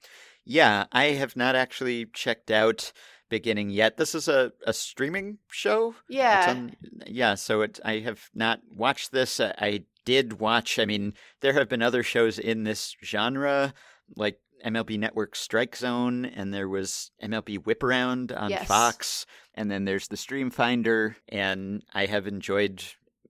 Yeah, 0.44 0.86
I 0.92 1.06
have 1.06 1.36
not 1.36 1.56
actually 1.56 2.06
checked 2.14 2.50
out 2.50 2.92
Big 3.28 3.46
Inning 3.46 3.70
yet. 3.70 3.96
This 3.96 4.14
is 4.14 4.28
a, 4.28 4.52
a 4.66 4.72
streaming 4.72 5.38
show. 5.50 5.94
Yeah 6.08 6.46
on- 6.50 6.76
yeah, 7.06 7.34
so 7.34 7.62
it, 7.62 7.78
I 7.84 8.00
have 8.00 8.28
not 8.34 8.60
watched 8.74 9.12
this. 9.12 9.40
Uh, 9.40 9.52
I 9.58 9.84
did 10.04 10.40
watch, 10.40 10.78
I 10.78 10.84
mean, 10.86 11.14
there 11.40 11.52
have 11.52 11.68
been 11.68 11.82
other 11.82 12.02
shows 12.02 12.38
in 12.38 12.64
this 12.64 12.96
genre, 13.04 13.74
like 14.16 14.40
MLB 14.64 14.98
Network 14.98 15.36
Strike 15.36 15.76
Zone, 15.76 16.24
and 16.24 16.52
there 16.52 16.68
was 16.68 17.10
MLB 17.22 17.64
Whip 17.64 17.82
Around 17.82 18.32
on 18.32 18.50
Yes. 18.50 18.66
Fox, 18.66 19.26
and 19.54 19.70
then 19.70 19.84
there's 19.84 20.08
the 20.08 20.16
Stream 20.16 20.50
Finder, 20.50 21.16
and 21.28 21.82
I 21.92 22.06
have 22.06 22.26
enjoyed 22.26 22.82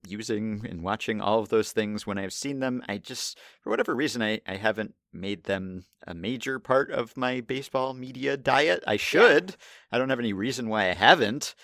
using 0.06 0.66
and 0.68 0.82
watching 0.82 1.20
all 1.20 1.40
of 1.40 1.48
those 1.48 1.72
things 1.72 2.06
when 2.06 2.18
I've 2.18 2.32
seen 2.32 2.60
them. 2.60 2.82
I 2.88 2.98
just, 2.98 3.38
for 3.60 3.70
whatever 3.70 3.94
reason, 3.94 4.22
I, 4.22 4.40
I 4.46 4.56
haven't 4.56 4.94
made 5.12 5.44
them 5.44 5.84
a 6.06 6.14
major 6.14 6.58
part 6.58 6.90
of 6.90 7.16
my 7.16 7.40
baseball 7.40 7.94
media 7.94 8.36
diet. 8.36 8.84
I 8.86 8.96
should. 8.96 9.56
I 9.90 9.98
don't 9.98 10.10
have 10.10 10.20
any 10.20 10.32
reason 10.32 10.68
why 10.68 10.88
I 10.90 10.94
haven't. 10.94 11.54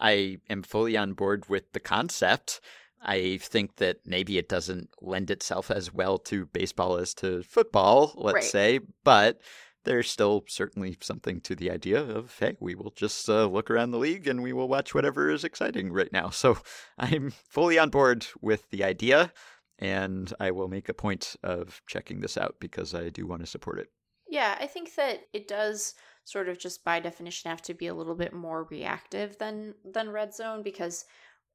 I 0.00 0.38
am 0.48 0.62
fully 0.62 0.96
on 0.96 1.12
board 1.12 1.48
with 1.48 1.72
the 1.72 1.80
concept. 1.80 2.60
I 3.04 3.38
think 3.42 3.76
that 3.76 3.98
maybe 4.06 4.38
it 4.38 4.48
doesn't 4.48 4.90
lend 5.00 5.30
itself 5.30 5.70
as 5.70 5.92
well 5.92 6.18
to 6.18 6.46
baseball 6.46 6.96
as 6.96 7.14
to 7.14 7.42
football, 7.42 8.12
let's 8.16 8.34
Right. 8.34 8.44
say, 8.44 8.80
but 9.04 9.40
there's 9.84 10.10
still 10.10 10.44
certainly 10.48 10.96
something 11.00 11.40
to 11.42 11.54
the 11.54 11.70
idea 11.70 12.00
of 12.00 12.38
hey, 12.38 12.56
we 12.60 12.74
will 12.74 12.92
just 12.96 13.28
uh, 13.28 13.46
look 13.46 13.70
around 13.70 13.90
the 13.90 13.98
league 13.98 14.26
and 14.28 14.42
we 14.42 14.52
will 14.52 14.68
watch 14.68 14.94
whatever 14.94 15.30
is 15.30 15.44
exciting 15.44 15.92
right 15.92 16.12
now. 16.12 16.30
So 16.30 16.58
I'm 16.98 17.30
fully 17.30 17.78
on 17.78 17.90
board 17.90 18.26
with 18.40 18.70
the 18.70 18.84
idea, 18.84 19.32
and 19.78 20.32
I 20.38 20.50
will 20.50 20.68
make 20.68 20.88
a 20.88 20.94
point 20.94 21.36
of 21.42 21.80
checking 21.88 22.20
this 22.20 22.36
out 22.36 22.56
because 22.60 22.94
I 22.94 23.08
do 23.08 23.26
want 23.26 23.42
to 23.42 23.46
support 23.46 23.78
it. 23.78 23.88
Yeah, 24.28 24.56
I 24.58 24.66
think 24.66 24.94
that 24.94 25.22
it 25.32 25.48
does 25.48 25.94
sort 26.24 26.48
of 26.48 26.58
just 26.58 26.84
by 26.84 27.00
definition 27.00 27.50
have 27.50 27.62
to 27.62 27.74
be 27.74 27.88
a 27.88 27.94
little 27.94 28.14
bit 28.14 28.32
more 28.32 28.64
reactive 28.70 29.36
than 29.38 29.74
than 29.84 30.10
red 30.10 30.32
zone 30.34 30.62
because 30.62 31.04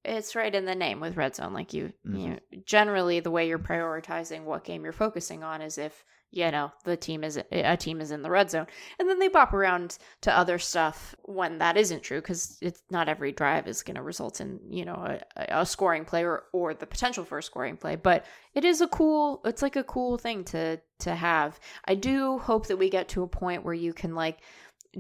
it's 0.04 0.36
right 0.36 0.54
in 0.54 0.66
the 0.66 0.76
name 0.76 1.00
with 1.00 1.18
red 1.18 1.36
zone 1.36 1.54
like 1.54 1.74
you 1.74 1.94
you 2.04 2.12
Mhm. 2.12 2.30
know, 2.30 2.40
generally 2.66 3.20
the 3.20 3.32
way 3.32 3.48
you're 3.48 3.60
prioritizing 3.60 4.44
what 4.44 4.64
game 4.66 4.84
you're 4.84 4.92
focusing 4.94 5.44
on 5.44 5.62
is 5.62 5.78
if 5.78 6.04
you 6.32 6.52
know 6.52 6.72
the 6.84 6.98
team 6.98 7.24
is 7.24 7.40
a 7.52 7.78
team 7.78 8.02
is 8.02 8.12
in 8.12 8.22
the 8.22 8.30
red 8.30 8.52
zone. 8.52 8.68
And 9.00 9.10
then 9.10 9.20
they 9.20 9.28
bop 9.28 9.54
around 9.54 9.98
to 10.22 10.38
other 10.38 10.60
stuff 10.60 11.16
when 11.24 11.58
that 11.60 11.78
isn't 11.78 12.04
true 12.04 12.20
because 12.20 12.58
it's 12.62 12.84
not 12.90 13.10
every 13.10 13.32
drive 13.32 13.68
is 13.68 13.84
going 13.84 13.96
to 13.96 14.04
result 14.04 14.42
in 14.42 14.60
you 14.70 14.86
know 14.86 15.20
a, 15.36 15.60
a 15.62 15.66
scoring 15.66 16.06
play 16.06 16.24
or, 16.26 16.44
or 16.52 16.74
the 16.74 16.86
potential 16.86 17.24
for 17.24 17.38
a 17.38 17.44
scoring 17.44 17.78
play. 17.78 17.96
But 17.96 18.26
it 18.54 18.66
is 18.66 18.82
a 18.82 18.88
cool 18.88 19.42
it's 19.46 19.62
like 19.62 19.76
a 19.76 19.84
cool 19.84 20.18
thing 20.18 20.44
to 20.46 20.80
to 21.00 21.16
have. 21.16 21.60
I 21.86 21.96
do 21.96 22.40
hope 22.40 22.68
that 22.68 22.78
we 22.78 22.90
get 22.90 23.08
to 23.10 23.24
a 23.24 23.28
point 23.28 23.64
where 23.64 23.74
you 23.74 23.94
can 23.94 24.16
like 24.16 24.40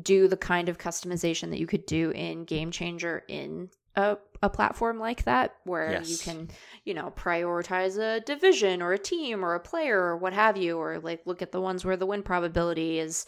do 0.01 0.27
the 0.27 0.37
kind 0.37 0.69
of 0.69 0.77
customization 0.77 1.49
that 1.49 1.59
you 1.59 1.67
could 1.67 1.85
do 1.85 2.11
in 2.11 2.45
game 2.45 2.71
changer 2.71 3.23
in 3.27 3.69
a, 3.97 4.17
a 4.43 4.49
platform 4.49 4.99
like 4.99 5.23
that 5.23 5.55
where 5.63 6.01
you 6.03 6.17
can 6.17 6.49
you 6.85 6.93
know 6.93 7.11
prioritize 7.17 7.97
a 7.97 8.21
division 8.21 8.81
or 8.81 8.93
a 8.93 8.99
team 8.99 9.43
or 9.43 9.55
a 9.55 9.59
player 9.59 9.99
or 9.99 10.15
what 10.15 10.33
have 10.33 10.55
you 10.55 10.77
or 10.77 10.99
like 10.99 11.21
look 11.25 11.41
at 11.41 11.51
the 11.51 11.59
ones 11.59 11.83
where 11.83 11.97
the 11.97 12.05
win 12.05 12.21
probability 12.21 12.99
is 12.99 13.25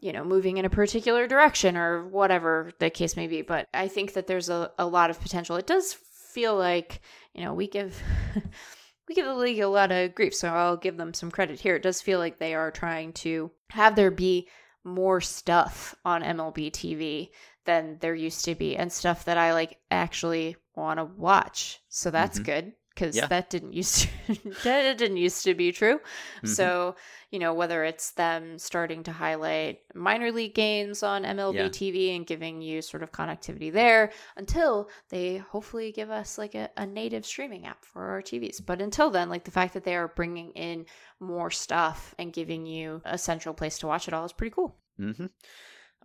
you 0.00 0.12
know 0.12 0.24
moving 0.24 0.56
in 0.56 0.64
a 0.64 0.70
particular 0.70 1.26
direction 1.26 1.76
or 1.76 2.08
whatever 2.08 2.72
the 2.78 2.88
case 2.90 3.16
may 3.16 3.26
be. 3.26 3.42
But 3.42 3.68
i 3.74 3.86
think 3.86 4.14
that 4.14 4.26
there's 4.26 4.48
a, 4.48 4.72
a 4.78 4.86
lot 4.86 5.10
of 5.10 5.20
potential. 5.20 5.56
It 5.56 5.66
does 5.66 5.92
feel 5.92 6.56
like 6.56 7.02
you 7.34 7.44
know 7.44 7.52
we 7.52 7.68
give 7.68 8.02
we 9.08 9.14
give 9.14 9.26
the 9.26 9.34
league 9.34 9.60
a 9.60 9.68
lot 9.68 9.92
of 9.92 10.14
grief 10.14 10.34
so 10.34 10.48
i'll 10.48 10.76
give 10.76 10.96
them 10.96 11.12
some 11.12 11.30
credit 11.30 11.60
here. 11.60 11.76
It 11.76 11.82
does 11.82 12.00
feel 12.00 12.18
like 12.18 12.38
they 12.38 12.54
are 12.54 12.70
trying 12.70 13.12
to 13.14 13.50
have 13.70 13.94
there 13.94 14.10
be 14.10 14.48
more 14.84 15.20
stuff 15.20 15.94
on 16.06 16.22
mlb 16.22 16.70
tv 16.72 17.28
than 17.68 17.98
there 18.00 18.14
used 18.14 18.44
to 18.46 18.54
be 18.54 18.76
and 18.80 18.90
stuff 18.90 19.24
that 19.26 19.36
i 19.38 19.52
like 19.52 19.76
actually 19.90 20.56
want 20.74 20.98
to 20.98 21.04
watch 21.04 21.80
so 21.88 22.10
that's 22.10 22.38
Mhm. 22.40 22.44
good 22.44 22.72
because 22.94 23.14
Yeah. 23.16 23.26
that 23.28 23.48
didn't 23.50 23.74
used 23.74 23.96
to 24.02 24.08
that 24.64 24.98
didn't 24.98 25.18
used 25.18 25.44
to 25.44 25.54
be 25.54 25.70
true 25.70 26.00
Mhm. 26.42 26.48
so 26.58 26.96
you 27.30 27.38
know 27.42 27.52
whether 27.60 27.84
it's 27.90 28.12
them 28.12 28.58
starting 28.58 29.02
to 29.04 29.12
highlight 29.12 29.80
minor 29.94 30.30
league 30.32 30.54
games 30.54 31.02
on 31.02 31.24
mlb 31.24 31.54
Yeah. 31.54 31.68
tv 31.78 32.16
and 32.16 32.26
giving 32.26 32.62
you 32.68 32.80
sort 32.82 33.02
of 33.04 33.12
connectivity 33.12 33.70
there 33.72 34.10
until 34.36 34.88
they 35.10 35.36
hopefully 35.52 35.92
give 35.92 36.10
us 36.10 36.38
like 36.38 36.54
a, 36.56 36.70
a 36.76 36.86
native 36.86 37.24
streaming 37.26 37.66
app 37.66 37.84
for 37.84 38.02
our 38.12 38.22
tvs 38.22 38.58
but 38.64 38.80
until 38.80 39.10
then 39.10 39.28
like 39.28 39.44
the 39.44 39.56
fact 39.58 39.74
that 39.74 39.84
they 39.84 39.94
are 39.94 40.08
bringing 40.08 40.50
in 40.52 40.86
more 41.20 41.50
stuff 41.50 42.14
and 42.18 42.32
giving 42.32 42.66
you 42.66 43.02
a 43.04 43.18
central 43.18 43.54
place 43.54 43.78
to 43.78 43.86
watch 43.86 44.08
it 44.08 44.14
all 44.14 44.24
is 44.24 44.32
pretty 44.32 44.54
cool 44.54 44.74
Mm-hmm. 44.98 45.26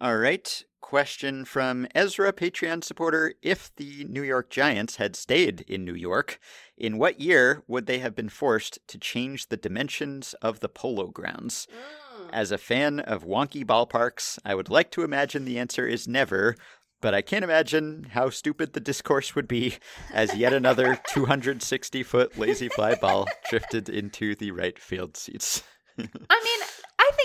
All 0.01 0.17
right. 0.17 0.63
Question 0.81 1.45
from 1.45 1.87
Ezra, 1.95 2.33
Patreon 2.33 2.83
supporter. 2.83 3.33
If 3.41 3.73
the 3.77 4.05
New 4.05 4.21
York 4.21 4.49
Giants 4.49 4.97
had 4.97 5.15
stayed 5.15 5.61
in 5.61 5.85
New 5.85 5.95
York, 5.95 6.39
in 6.77 6.97
what 6.97 7.21
year 7.21 7.63
would 7.67 7.85
they 7.85 7.99
have 7.99 8.13
been 8.13 8.29
forced 8.29 8.79
to 8.89 8.97
change 8.97 9.47
the 9.47 9.57
dimensions 9.57 10.33
of 10.41 10.59
the 10.59 10.69
polo 10.69 11.07
grounds? 11.07 11.67
Mm. 11.71 12.29
As 12.33 12.51
a 12.51 12.57
fan 12.57 12.99
of 12.99 13.23
wonky 13.23 13.63
ballparks, 13.63 14.37
I 14.43 14.55
would 14.55 14.69
like 14.69 14.91
to 14.91 15.03
imagine 15.03 15.45
the 15.45 15.59
answer 15.59 15.87
is 15.87 16.07
never, 16.07 16.55
but 17.01 17.13
I 17.13 17.21
can't 17.21 17.43
imagine 17.43 18.07
how 18.11 18.29
stupid 18.29 18.73
the 18.73 18.79
discourse 18.79 19.35
would 19.35 19.47
be 19.47 19.75
as 20.13 20.35
yet 20.35 20.53
another 20.53 20.99
260 21.07 22.03
foot 22.03 22.37
lazy 22.37 22.69
fly 22.69 22.95
ball 22.95 23.27
drifted 23.49 23.89
into 23.89 24.35
the 24.35 24.51
right 24.51 24.77
field 24.79 25.15
seats. 25.17 25.63
I 25.97 26.01
mean, 26.01 26.67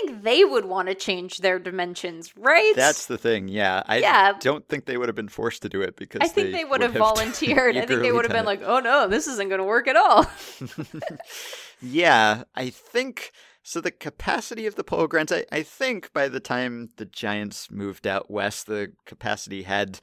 think 0.01 0.23
they 0.23 0.43
would 0.43 0.65
want 0.65 0.87
to 0.87 0.95
change 0.95 1.37
their 1.37 1.59
dimensions, 1.59 2.33
right? 2.37 2.73
That's 2.75 3.05
the 3.07 3.17
thing. 3.17 3.47
Yeah, 3.47 3.83
I 3.85 3.97
Yeah. 3.97 4.33
don't 4.39 4.67
think 4.67 4.85
they 4.85 4.97
would 4.97 5.09
have 5.09 5.15
been 5.15 5.29
forced 5.29 5.61
to 5.63 5.69
do 5.69 5.81
it 5.81 5.95
because 5.95 6.21
I 6.21 6.27
think 6.27 6.51
they, 6.51 6.65
would 6.65 6.81
have 6.81 6.93
volunteered. 7.09 7.75
I 7.77 7.85
think 7.85 8.01
they 8.01 8.11
would 8.11 8.25
have 8.25 8.31
been 8.31 8.43
it. 8.43 8.47
like, 8.47 8.61
"Oh 8.63 8.79
no, 8.79 9.07
this 9.07 9.27
isn't 9.27 9.49
going 9.49 9.59
to 9.59 9.65
work 9.65 9.87
at 9.87 9.95
all." 9.95 10.25
yeah, 11.81 12.43
I 12.55 12.69
think 12.69 13.31
so. 13.63 13.81
The 13.81 13.91
capacity 13.91 14.65
of 14.65 14.75
the 14.75 14.83
Polo 14.83 15.07
Grounds, 15.07 15.31
I, 15.31 15.45
I 15.51 15.63
think 15.63 16.11
by 16.13 16.27
the 16.27 16.39
time 16.39 16.89
the 16.97 17.05
Giants 17.05 17.69
moved 17.71 18.07
out 18.07 18.29
west, 18.29 18.67
the 18.67 18.93
capacity 19.05 19.63
had 19.63 19.99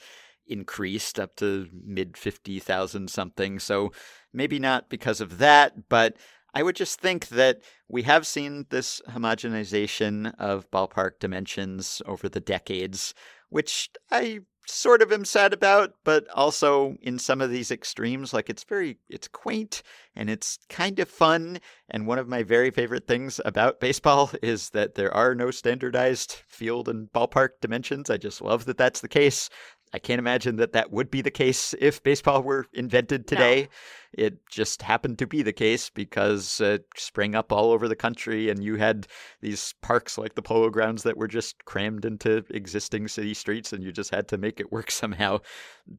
increased 0.46 1.18
up 1.18 1.34
to 1.36 1.66
mid 1.84 2.16
50,000 2.16 3.10
something. 3.10 3.58
So 3.58 3.92
maybe 4.32 4.58
not 4.58 4.88
because 4.88 5.20
of 5.20 5.38
that, 5.38 5.88
but 5.88 6.16
I 6.56 6.62
would 6.62 6.74
just 6.74 6.98
think 6.98 7.28
that 7.28 7.60
we 7.86 8.04
have 8.04 8.26
seen 8.26 8.64
this 8.70 9.02
homogenization 9.10 10.34
of 10.38 10.70
ballpark 10.70 11.18
dimensions 11.20 12.00
over 12.06 12.30
the 12.30 12.40
decades, 12.40 13.12
which 13.50 13.90
I 14.10 14.40
sort 14.66 15.02
of 15.02 15.12
am 15.12 15.26
sad 15.26 15.52
about, 15.52 15.92
but 16.02 16.26
also 16.34 16.96
in 17.02 17.18
some 17.18 17.42
of 17.42 17.50
these 17.50 17.70
extremes, 17.70 18.32
like 18.32 18.48
it's 18.48 18.64
very, 18.64 18.96
it's 19.10 19.28
quaint 19.28 19.82
and 20.14 20.30
it's 20.30 20.58
kind 20.70 20.98
of 20.98 21.10
fun. 21.10 21.58
And 21.90 22.06
one 22.06 22.18
of 22.18 22.26
my 22.26 22.42
very 22.42 22.70
favorite 22.70 23.06
things 23.06 23.38
about 23.44 23.78
baseball 23.80 24.30
is 24.42 24.70
that 24.70 24.94
there 24.94 25.12
are 25.12 25.34
no 25.34 25.50
standardized 25.50 26.38
field 26.48 26.88
and 26.88 27.12
ballpark 27.12 27.50
dimensions. 27.60 28.08
I 28.08 28.16
just 28.16 28.40
love 28.40 28.64
that 28.64 28.78
that's 28.78 29.02
the 29.02 29.08
case. 29.08 29.50
I 29.92 29.98
can't 29.98 30.18
imagine 30.18 30.56
that 30.56 30.72
that 30.72 30.90
would 30.90 31.10
be 31.10 31.22
the 31.22 31.30
case 31.30 31.74
if 31.78 32.02
baseball 32.02 32.42
were 32.42 32.66
invented 32.72 33.26
today. 33.26 33.68
It 34.12 34.38
just 34.50 34.82
happened 34.82 35.18
to 35.18 35.26
be 35.26 35.42
the 35.42 35.52
case 35.52 35.90
because 35.90 36.60
it 36.60 36.86
sprang 36.96 37.34
up 37.34 37.52
all 37.52 37.70
over 37.70 37.86
the 37.86 37.96
country, 37.96 38.50
and 38.50 38.62
you 38.62 38.76
had 38.76 39.06
these 39.40 39.74
parks 39.82 40.18
like 40.18 40.34
the 40.34 40.42
Polo 40.42 40.70
Grounds 40.70 41.02
that 41.04 41.16
were 41.16 41.28
just 41.28 41.64
crammed 41.66 42.04
into 42.04 42.44
existing 42.50 43.08
city 43.08 43.32
streets, 43.32 43.72
and 43.72 43.82
you 43.82 43.92
just 43.92 44.14
had 44.14 44.28
to 44.28 44.38
make 44.38 44.58
it 44.58 44.72
work 44.72 44.90
somehow. 45.02 45.38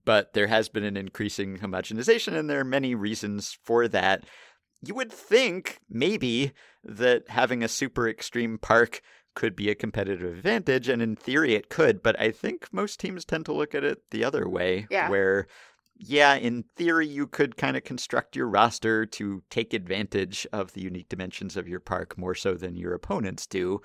But 0.04 0.34
there 0.34 0.48
has 0.48 0.68
been 0.68 0.84
an 0.84 0.98
increasing 0.98 1.58
homogenization, 1.60 2.34
and 2.34 2.50
there 2.50 2.60
are 2.60 2.66
many 2.66 2.94
reasons 2.94 3.58
for 3.64 3.88
that. 3.88 4.26
You 4.84 4.96
would 4.96 5.12
think 5.12 5.80
maybe 5.90 6.52
that 6.84 7.30
having 7.30 7.64
a 7.64 7.68
super 7.68 8.08
extreme 8.08 8.58
park 8.58 9.02
could 9.38 9.56
be 9.56 9.70
a 9.70 9.76
competitive 9.76 10.36
advantage, 10.36 10.90
and 10.90 11.00
in 11.02 11.16
theory 11.16 11.54
it 11.54 11.70
could, 11.70 12.02
but 12.02 12.20
I 12.20 12.32
think 12.32 12.68
most 12.74 13.00
teams 13.00 13.24
tend 13.24 13.46
to 13.46 13.54
look 13.54 13.74
at 13.76 13.84
it 13.84 14.00
the 14.10 14.24
other 14.26 14.50
way, 14.50 14.88
Yeah. 14.90 15.10
where 15.10 15.48
yeah, 16.00 16.36
in 16.36 16.64
theory, 16.76 17.08
you 17.08 17.26
could 17.26 17.58
kind 17.58 17.76
of 17.78 17.84
construct 17.84 18.36
your 18.36 18.48
roster 18.48 19.06
to 19.06 19.42
take 19.50 19.74
advantage 19.74 20.46
of 20.54 20.74
the 20.74 20.82
unique 20.82 21.10
dimensions 21.10 21.58
of 21.58 21.68
your 21.68 21.80
park 21.80 22.18
more 22.18 22.36
so 22.36 22.54
than 22.54 22.76
your 22.78 22.94
opponents 22.94 23.48
do. 23.48 23.82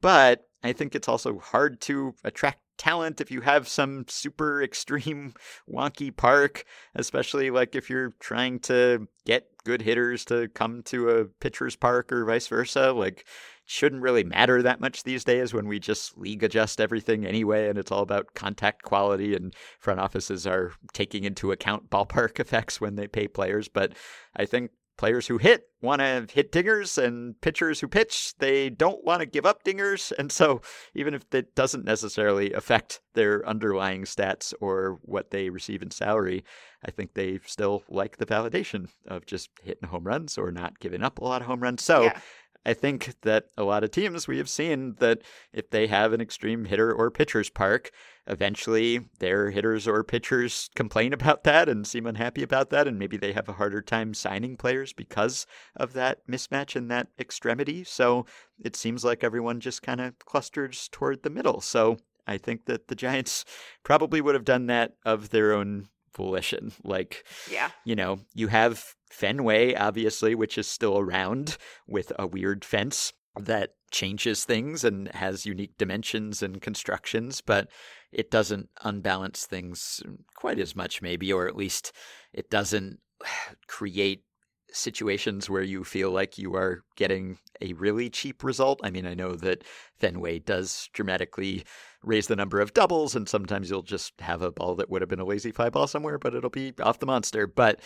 But 0.00 0.48
I 0.62 0.72
think 0.72 0.94
it's 0.94 1.08
also 1.08 1.38
hard 1.38 1.80
to 1.82 2.14
attract 2.24 2.60
talent 2.78 3.20
if 3.20 3.30
you 3.30 3.42
have 3.42 3.68
some 3.68 4.06
super 4.08 4.62
extreme 4.68 5.34
wonky 5.68 6.16
park, 6.16 6.64
especially 6.94 7.50
like 7.50 7.74
if 7.74 7.90
you're 7.90 8.14
trying 8.20 8.58
to 8.60 9.06
get 9.26 9.44
good 9.64 9.82
hitters 9.82 10.24
to 10.26 10.48
come 10.48 10.82
to 10.84 11.10
a 11.10 11.24
pitcher's 11.26 11.76
park 11.76 12.10
or 12.10 12.24
vice 12.24 12.46
versa. 12.48 12.92
Like, 12.92 13.26
shouldn't 13.70 14.02
really 14.02 14.24
matter 14.24 14.62
that 14.62 14.80
much 14.80 15.04
these 15.04 15.22
days 15.22 15.54
when 15.54 15.68
we 15.68 15.78
just 15.78 16.18
league 16.18 16.42
adjust 16.42 16.80
everything 16.80 17.24
anyway 17.24 17.68
and 17.68 17.78
it's 17.78 17.92
all 17.92 18.02
about 18.02 18.34
contact 18.34 18.82
quality 18.82 19.36
and 19.36 19.54
front 19.78 20.00
offices 20.00 20.44
are 20.44 20.72
taking 20.92 21.22
into 21.22 21.52
account 21.52 21.88
ballpark 21.88 22.40
effects 22.40 22.80
when 22.80 22.96
they 22.96 23.06
pay 23.06 23.28
players. 23.28 23.68
But 23.68 23.92
i 24.36 24.44
think 24.44 24.72
players 24.96 25.28
who 25.28 25.38
hit 25.38 25.68
want 25.80 26.00
to 26.00 26.26
hit 26.30 26.52
dingers 26.52 27.02
and 27.02 27.40
pitchers 27.40 27.80
who 27.80 27.88
pitch 27.88 28.34
they 28.38 28.68
don't 28.68 29.02
want 29.02 29.20
to 29.20 29.26
give 29.26 29.46
up 29.46 29.62
dingers. 29.64 30.12
And 30.18 30.30
so 30.30 30.60
even 30.94 31.14
if 31.14 31.24
it 31.32 31.54
doesn't 31.54 31.84
necessarily 31.84 32.52
affect 32.52 33.00
their 33.14 33.48
underlying 33.48 34.02
stats 34.02 34.52
or 34.60 34.98
what 35.02 35.30
they 35.30 35.48
receive 35.48 35.80
in 35.80 35.90
salary 35.90 36.44
i 36.84 36.90
think 36.90 37.14
they 37.14 37.38
still 37.46 37.82
like 37.88 38.16
the 38.16 38.26
validation 38.26 38.88
of 39.06 39.24
just 39.26 39.48
hitting 39.62 39.88
home 39.88 40.04
runs 40.04 40.36
or 40.36 40.50
not 40.50 40.78
giving 40.80 41.02
up 41.02 41.18
a 41.18 41.24
lot 41.24 41.40
of 41.40 41.46
home 41.46 41.60
runs. 41.60 41.82
So 41.82 42.02
Yeah. 42.02 42.20
I 42.66 42.74
think 42.74 43.14
that 43.22 43.46
a 43.56 43.62
lot 43.64 43.84
of 43.84 43.90
teams 43.90 44.28
we 44.28 44.36
have 44.38 44.48
seen 44.50 44.96
that 44.98 45.22
if 45.52 45.70
they 45.70 45.86
have 45.86 46.12
an 46.12 46.20
extreme 46.20 46.66
hitter 46.66 46.92
or 46.92 47.10
pitcher's 47.10 47.48
park, 47.48 47.90
eventually 48.26 49.00
their 49.18 49.50
hitters 49.50 49.88
or 49.88 50.04
pitchers 50.04 50.68
complain 50.74 51.12
about 51.18 51.44
that 51.44 51.68
and 51.68 51.86
seem 51.86 52.06
unhappy 52.06 52.42
about 52.42 52.70
that, 52.70 52.86
and 52.86 52.98
maybe 52.98 53.16
they 53.16 53.32
have 53.32 53.48
a 53.48 53.54
harder 53.54 53.80
time 53.82 54.12
signing 54.14 54.56
players 54.56 54.92
because 54.92 55.46
of 55.76 55.92
that 55.94 56.26
mismatch 56.28 56.76
and 56.76 56.90
that 56.90 57.08
extremity. 57.18 57.82
So 57.84 58.26
it 58.62 58.76
seems 58.76 59.04
like 59.04 59.24
everyone 59.24 59.60
just 59.60 59.82
kind 59.82 60.00
of 60.00 60.18
clusters 60.20 60.88
toward 60.92 61.22
the 61.22 61.30
middle. 61.30 61.60
So 61.60 61.96
I 62.26 62.38
think 62.38 62.66
that 62.66 62.88
the 62.88 62.94
Giants 62.94 63.44
probably 63.84 64.20
would 64.20 64.34
have 64.34 64.44
done 64.44 64.66
that 64.66 64.92
of 65.04 65.30
their 65.30 65.52
own 65.52 65.88
volition. 66.14 66.72
Like, 66.84 67.24
Yeah. 67.50 67.70
you 67.84 67.96
know, 67.96 68.20
you 68.34 68.48
have 68.48 68.94
Fenway, 69.10 69.74
obviously, 69.74 70.34
which 70.34 70.56
is 70.56 70.66
still 70.66 70.98
around 70.98 71.56
with 71.86 72.12
a 72.18 72.26
weird 72.26 72.64
fence 72.64 73.12
that 73.38 73.74
changes 73.90 74.44
things 74.44 74.84
and 74.84 75.08
has 75.12 75.46
unique 75.46 75.76
dimensions 75.78 76.42
and 76.42 76.62
constructions, 76.62 77.40
but 77.40 77.68
it 78.12 78.30
doesn't 78.30 78.68
unbalance 78.82 79.46
things 79.46 80.02
quite 80.34 80.58
as 80.58 80.74
much, 80.74 81.02
maybe, 81.02 81.32
or 81.32 81.46
at 81.46 81.56
least 81.56 81.92
it 82.32 82.50
doesn't 82.50 83.00
create 83.66 84.24
situations 84.72 85.50
where 85.50 85.62
you 85.62 85.82
feel 85.84 86.10
like 86.10 86.38
you 86.38 86.54
are 86.54 86.82
getting 86.96 87.38
a 87.60 87.72
really 87.74 88.08
cheap 88.08 88.44
result. 88.44 88.80
I 88.82 88.90
mean, 88.90 89.06
I 89.06 89.14
know 89.14 89.34
that 89.36 89.64
Fenway 89.98 90.38
does 90.38 90.88
dramatically 90.92 91.64
raise 92.02 92.28
the 92.28 92.36
number 92.36 92.60
of 92.60 92.72
doubles, 92.72 93.14
and 93.14 93.28
sometimes 93.28 93.68
you'll 93.68 93.82
just 93.82 94.12
have 94.20 94.42
a 94.42 94.52
ball 94.52 94.76
that 94.76 94.88
would 94.88 95.02
have 95.02 95.08
been 95.08 95.20
a 95.20 95.24
lazy 95.24 95.50
fly 95.50 95.70
ball 95.70 95.86
somewhere, 95.86 96.18
but 96.18 96.34
it'll 96.34 96.50
be 96.50 96.72
off 96.80 96.98
the 96.98 97.06
monster. 97.06 97.46
But 97.46 97.80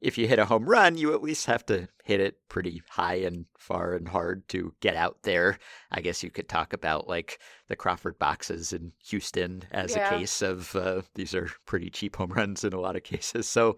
if 0.00 0.16
you 0.16 0.28
hit 0.28 0.38
a 0.38 0.44
home 0.44 0.64
run, 0.64 0.96
you 0.96 1.12
at 1.12 1.22
least 1.22 1.46
have 1.46 1.66
to 1.66 1.88
hit 2.04 2.20
it 2.20 2.38
pretty 2.48 2.82
high 2.88 3.16
and 3.16 3.46
far 3.58 3.94
and 3.94 4.08
hard 4.08 4.48
to 4.48 4.72
get 4.80 4.94
out 4.96 5.18
there. 5.22 5.58
I 5.90 6.00
guess 6.00 6.22
you 6.22 6.30
could 6.30 6.48
talk 6.48 6.72
about 6.72 7.08
like 7.08 7.40
the 7.68 7.76
Crawford 7.76 8.18
boxes 8.18 8.72
in 8.72 8.92
Houston 9.08 9.64
as 9.72 9.96
Yeah. 9.96 10.14
a 10.14 10.18
case 10.18 10.40
of 10.42 10.74
uh, 10.76 11.02
these 11.14 11.34
are 11.34 11.50
pretty 11.66 11.90
cheap 11.90 12.16
home 12.16 12.30
runs 12.32 12.64
in 12.64 12.72
a 12.72 12.80
lot 12.80 12.96
of 12.96 13.02
cases. 13.02 13.48
So 13.48 13.76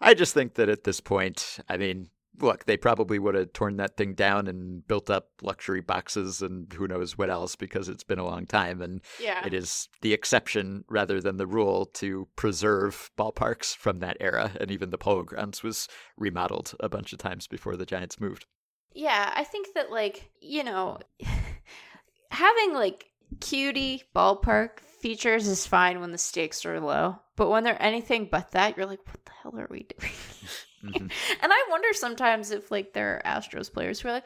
I 0.00 0.14
just 0.14 0.32
think 0.34 0.54
that 0.54 0.68
at 0.70 0.84
this 0.84 1.00
point, 1.00 1.58
I 1.68 1.76
mean, 1.76 2.08
look, 2.42 2.64
they 2.64 2.76
probably 2.76 3.18
would 3.18 3.34
have 3.34 3.52
torn 3.52 3.76
that 3.76 3.96
thing 3.96 4.14
down 4.14 4.46
and 4.46 4.86
built 4.86 5.10
up 5.10 5.28
luxury 5.42 5.80
boxes 5.80 6.42
and 6.42 6.72
who 6.72 6.86
knows 6.88 7.16
what 7.18 7.30
else 7.30 7.56
because 7.56 7.88
it's 7.88 8.04
been 8.04 8.18
a 8.18 8.24
long 8.26 8.46
time 8.46 8.80
and 8.82 9.00
Yeah. 9.20 9.44
it 9.46 9.54
is 9.54 9.88
the 10.02 10.12
exception 10.12 10.84
rather 10.88 11.20
than 11.20 11.36
the 11.36 11.46
rule 11.46 11.86
to 11.94 12.28
preserve 12.36 13.10
ballparks 13.18 13.76
from 13.76 13.98
that 14.00 14.16
era. 14.20 14.52
And 14.60 14.70
even 14.70 14.90
the 14.90 14.98
Polo 14.98 15.22
Grounds 15.22 15.62
was 15.62 15.88
remodeled 16.16 16.74
a 16.80 16.88
bunch 16.88 17.12
of 17.12 17.18
times 17.18 17.46
before 17.46 17.76
the 17.76 17.86
Giants 17.86 18.20
moved. 18.20 18.46
Yeah, 18.92 19.32
I 19.34 19.44
think 19.44 19.68
that 19.74 19.90
like, 19.90 20.30
you 20.40 20.64
know, 20.64 20.98
having 22.30 22.74
like 22.74 23.06
cutie 23.40 24.02
ballpark 24.14 24.80
features 25.00 25.46
is 25.46 25.66
fine 25.66 26.00
when 26.00 26.12
the 26.12 26.18
stakes 26.18 26.64
are 26.66 26.80
low. 26.80 27.18
But 27.36 27.48
when 27.50 27.64
they're 27.64 27.80
anything 27.80 28.28
but 28.30 28.50
that, 28.52 28.76
you're 28.76 28.86
like, 28.86 29.06
what 29.06 29.24
the 29.24 29.32
hell 29.42 29.58
are 29.58 29.68
we 29.70 29.86
doing? 29.98 30.12
Mhm. 30.84 31.00
and 31.42 31.52
I 31.52 31.66
wonder 31.70 31.88
sometimes 31.92 32.50
if 32.50 32.70
like 32.70 32.92
there 32.92 33.22
are 33.24 33.40
Astros 33.40 33.72
players 33.72 34.00
who 34.00 34.08
are 34.08 34.12
like, 34.12 34.24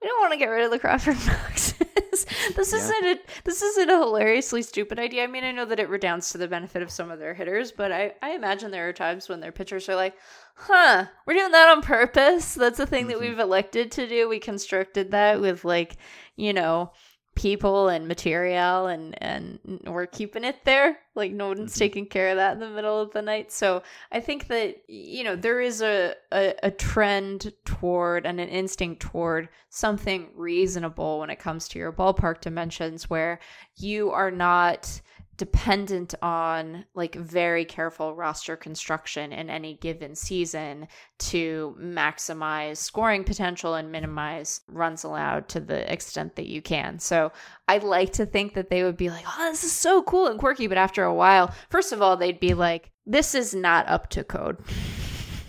we 0.00 0.08
don't 0.08 0.20
want 0.20 0.32
to 0.32 0.38
get 0.38 0.46
rid 0.46 0.64
of 0.64 0.70
the 0.70 0.78
Crawford 0.80 1.16
boxes. 1.26 1.74
this 2.56 2.72
Yeah. 2.72 2.78
isn't 2.78 3.04
a 3.04 3.18
this 3.44 3.62
isn't 3.62 3.88
a 3.90 3.98
hilariously 3.98 4.62
stupid 4.62 4.98
idea. 4.98 5.22
I 5.22 5.26
mean, 5.28 5.44
I 5.44 5.52
know 5.52 5.64
that 5.66 5.78
it 5.78 5.88
redounds 5.88 6.30
to 6.30 6.38
the 6.38 6.48
benefit 6.48 6.82
of 6.82 6.90
some 6.90 7.10
of 7.10 7.18
their 7.20 7.34
hitters, 7.34 7.70
but 7.72 7.92
I, 7.92 8.12
I 8.20 8.30
imagine 8.32 8.70
there 8.70 8.88
are 8.88 8.92
times 8.92 9.28
when 9.28 9.38
their 9.40 9.52
pitchers 9.52 9.88
are 9.88 9.94
like, 9.94 10.14
huh, 10.56 11.06
we're 11.26 11.34
doing 11.34 11.52
that 11.52 11.68
on 11.68 11.82
purpose. 11.82 12.54
That's 12.54 12.80
a 12.80 12.86
thing 12.86 13.06
that 13.08 13.18
Mhm. 13.18 13.20
we've 13.20 13.38
elected 13.38 13.92
to 13.92 14.08
do. 14.08 14.28
We 14.28 14.40
constructed 14.40 15.12
that 15.12 15.40
with 15.40 15.64
like, 15.64 15.96
you 16.36 16.52
know, 16.52 16.92
people 17.34 17.88
and 17.88 18.06
material 18.06 18.86
and 18.88 19.20
and 19.22 19.58
we're 19.86 20.06
keeping 20.06 20.44
it 20.44 20.56
there 20.64 20.98
like 21.14 21.32
no 21.32 21.48
one's 21.48 21.72
Mhm. 21.74 21.78
taking 21.78 22.06
care 22.06 22.28
of 22.30 22.36
that 22.36 22.52
in 22.52 22.60
the 22.60 22.68
middle 22.68 23.00
of 23.00 23.10
the 23.12 23.22
night 23.22 23.50
so 23.50 23.82
i 24.10 24.20
think 24.20 24.48
that 24.48 24.76
you 24.86 25.24
know 25.24 25.34
there 25.34 25.60
is 25.60 25.80
a, 25.80 26.14
a 26.30 26.54
a 26.62 26.70
trend 26.70 27.52
toward 27.64 28.26
and 28.26 28.38
an 28.38 28.48
instinct 28.50 29.00
toward 29.00 29.48
something 29.70 30.28
reasonable 30.34 31.20
when 31.20 31.30
it 31.30 31.38
comes 31.38 31.68
to 31.68 31.78
your 31.78 31.90
ballpark 31.92 32.40
dimensions 32.42 33.08
where 33.08 33.40
you 33.76 34.10
are 34.10 34.30
not 34.30 35.00
dependent 35.42 36.14
on 36.22 36.84
like 36.94 37.16
very 37.16 37.64
careful 37.64 38.14
roster 38.14 38.56
construction 38.56 39.32
in 39.32 39.50
any 39.50 39.74
given 39.74 40.14
season 40.14 40.86
to 41.18 41.76
maximize 41.80 42.76
scoring 42.76 43.24
potential 43.24 43.74
and 43.74 43.90
minimize 43.90 44.60
runs 44.68 45.02
allowed 45.02 45.48
to 45.48 45.58
the 45.58 45.92
extent 45.92 46.36
that 46.36 46.46
you 46.46 46.62
can. 46.62 46.96
So 47.00 47.32
I'd 47.66 47.82
like 47.82 48.12
to 48.12 48.24
think 48.24 48.54
that 48.54 48.70
they 48.70 48.84
would 48.84 48.96
be 48.96 49.10
like, 49.10 49.24
oh, 49.26 49.50
this 49.50 49.64
is 49.64 49.72
so 49.72 50.04
cool 50.04 50.28
and 50.28 50.38
quirky. 50.38 50.68
But 50.68 50.78
after 50.78 51.02
a 51.02 51.12
while, 51.12 51.52
first 51.70 51.90
of 51.90 52.00
all, 52.00 52.16
they'd 52.16 52.38
be 52.38 52.54
like, 52.54 52.92
this 53.04 53.34
is 53.34 53.52
not 53.52 53.88
up 53.88 54.10
to 54.10 54.22
code. 54.22 54.58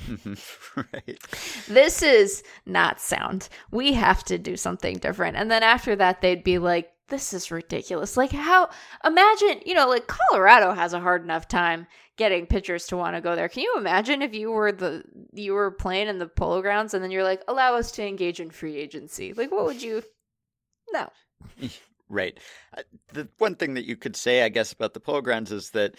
right. 0.76 1.20
This 1.68 2.02
is 2.02 2.42
not 2.66 3.00
sound. 3.00 3.48
We 3.70 3.94
have 3.94 4.24
to 4.24 4.40
do 4.40 4.58
something 4.58 4.98
different. 4.98 5.38
And 5.38 5.52
then 5.52 5.62
after 5.62 5.96
that, 5.98 6.22
they'd 6.22 6.44
be 6.44 6.58
like, 6.58 6.93
this 7.14 7.32
is 7.32 7.52
ridiculous. 7.52 8.18
Like, 8.18 8.32
how, 8.32 8.70
imagine, 9.06 9.62
you 9.68 9.76
know, 9.76 9.88
like 9.88 10.08
Colorado 10.08 10.74
has 10.74 10.94
a 10.94 11.00
hard 11.00 11.24
enough 11.24 11.48
time 11.48 11.86
getting 12.18 12.48
pitchers 12.48 12.88
to 12.88 12.98
want 12.98 13.16
to 13.16 13.22
go 13.22 13.36
there. 13.36 13.48
Can 13.48 13.62
you 13.62 13.76
imagine 13.78 14.24
if 14.24 14.34
you 14.34 14.52
were 14.52 14.72
the, 14.72 15.04
you 15.32 15.54
were 15.54 15.70
playing 15.70 16.08
in 16.08 16.18
the 16.18 16.28
polo 16.28 16.64
grounds 16.64 16.96
and 16.96 17.04
then 17.04 17.12
you're 17.12 17.24
like, 17.24 17.44
allow 17.48 17.76
us 17.76 17.92
to 17.92 18.08
engage 18.08 18.40
in 18.40 18.50
free 18.50 18.78
agency? 18.78 19.32
Like, 19.32 19.52
what 19.52 19.66
would 19.66 19.82
you, 19.82 20.04
no. 20.92 21.10
Right. 22.10 22.38
Uh, 22.78 22.84
the 23.14 23.28
one 23.40 23.56
thing 23.56 23.74
that 23.74 23.86
you 23.86 23.96
could 23.96 24.16
say, 24.16 24.44
I 24.44 24.50
guess, 24.50 24.72
about 24.72 24.94
the 24.94 25.00
polo 25.00 25.22
grounds 25.22 25.52
is 25.52 25.72
that 25.72 25.96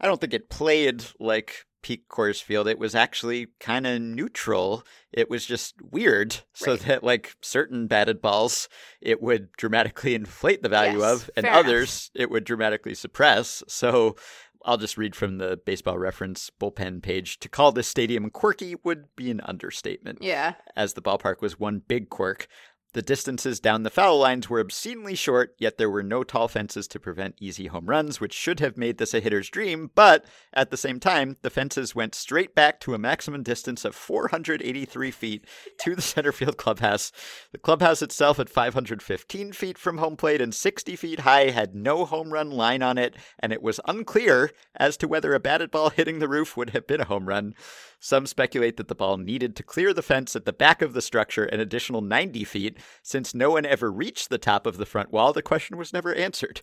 I 0.00 0.06
don't 0.06 0.18
think 0.18 0.32
it 0.32 0.48
played 0.48 1.04
like 1.18 1.66
peak 1.82 2.08
Coors 2.08 2.42
Field. 2.42 2.66
It 2.68 2.78
was 2.78 2.94
actually 2.94 3.48
kind 3.60 3.86
of 3.86 4.00
neutral. 4.00 4.84
It 5.12 5.30
was 5.30 5.46
just 5.46 5.74
weird, 5.82 6.36
so 6.52 6.76
that 6.76 7.02
like 7.04 7.36
certain 7.40 7.86
batted 7.86 8.20
balls, 8.20 8.68
it 9.00 9.22
would 9.22 9.52
dramatically 9.56 10.14
inflate 10.16 10.62
the 10.62 10.68
value 10.68 10.98
Yes, 11.00 11.12
of, 11.22 11.30
and 11.36 11.44
fair 11.44 11.52
enough. 11.52 11.66
others 11.66 12.10
it 12.14 12.30
would 12.30 12.44
dramatically 12.44 12.94
suppress. 12.94 13.62
So. 13.68 14.16
I'll 14.64 14.76
just 14.76 14.98
read 14.98 15.14
from 15.14 15.38
the 15.38 15.56
baseball 15.64 15.98
reference 15.98 16.50
bullpen 16.60 17.00
page. 17.00 17.38
To 17.38 17.48
call 17.48 17.70
this 17.70 17.86
stadium 17.86 18.28
quirky 18.28 18.74
would 18.82 19.04
be 19.14 19.30
an 19.30 19.40
understatement 19.44 20.18
Yeah. 20.20 20.54
as 20.74 20.92
the 20.94 21.00
ballpark 21.00 21.40
was 21.40 21.60
one 21.60 21.80
big 21.86 22.10
quirk. 22.10 22.48
The 22.94 23.02
distances 23.02 23.60
down 23.60 23.82
the 23.82 23.90
foul 23.90 24.18
lines 24.18 24.48
were 24.48 24.60
obscenely 24.60 25.14
short, 25.14 25.54
yet 25.58 25.76
there 25.76 25.90
were 25.90 26.02
no 26.02 26.24
tall 26.24 26.48
fences 26.48 26.88
to 26.88 26.98
prevent 26.98 27.36
easy 27.38 27.66
home 27.66 27.84
runs, 27.84 28.18
which 28.18 28.32
should 28.32 28.60
have 28.60 28.78
made 28.78 28.96
this 28.96 29.12
a 29.12 29.20
hitter's 29.20 29.50
dream. 29.50 29.90
But 29.94 30.24
at 30.54 30.70
the 30.70 30.78
same 30.78 30.98
time, 30.98 31.36
the 31.42 31.50
fences 31.50 31.94
went 31.94 32.14
straight 32.14 32.54
back 32.54 32.80
to 32.80 32.94
a 32.94 32.98
maximum 32.98 33.42
distance 33.42 33.84
of 33.84 33.94
483 33.94 35.10
feet 35.10 35.44
to 35.80 35.94
the 35.94 36.02
center 36.18 36.32
field 36.32 36.56
clubhouse. 36.56 37.12
The 37.52 37.58
clubhouse 37.58 38.00
itself, 38.00 38.38
at 38.40 38.48
515 38.48 39.52
feet 39.52 39.76
from 39.76 39.98
home 39.98 40.16
plate 40.16 40.40
and 40.40 40.54
60 40.54 40.96
feet 40.96 41.20
high, 41.20 41.50
had 41.50 41.74
no 41.74 42.06
home 42.06 42.32
run 42.32 42.50
line 42.50 42.82
on 42.82 42.96
it, 42.96 43.16
and 43.38 43.52
it 43.52 43.62
was 43.62 43.80
unclear 43.86 44.50
as 44.74 44.96
to 44.96 45.08
whether 45.08 45.34
a 45.34 45.40
batted 45.40 45.70
ball 45.70 45.90
hitting 45.90 46.20
the 46.20 46.28
roof 46.28 46.56
would 46.56 46.70
have 46.70 46.86
been 46.86 47.02
a 47.02 47.04
home 47.04 47.28
run. 47.28 47.54
Some 48.00 48.26
speculate 48.26 48.76
that 48.76 48.88
the 48.88 48.94
ball 48.94 49.16
needed 49.16 49.56
to 49.56 49.62
clear 49.62 49.92
the 49.92 50.02
fence 50.02 50.36
at 50.36 50.44
the 50.44 50.52
back 50.52 50.82
of 50.82 50.92
the 50.92 51.02
structure 51.02 51.44
an 51.44 51.58
additional 51.58 52.00
90 52.00 52.44
feet. 52.44 52.78
Since 53.02 53.34
no 53.34 53.50
one 53.50 53.66
ever 53.66 53.90
reached 53.90 54.30
the 54.30 54.38
top 54.38 54.66
of 54.66 54.76
the 54.76 54.86
front 54.86 55.12
wall, 55.12 55.32
the 55.32 55.42
question 55.42 55.76
was 55.76 55.92
never 55.92 56.14
answered. 56.14 56.60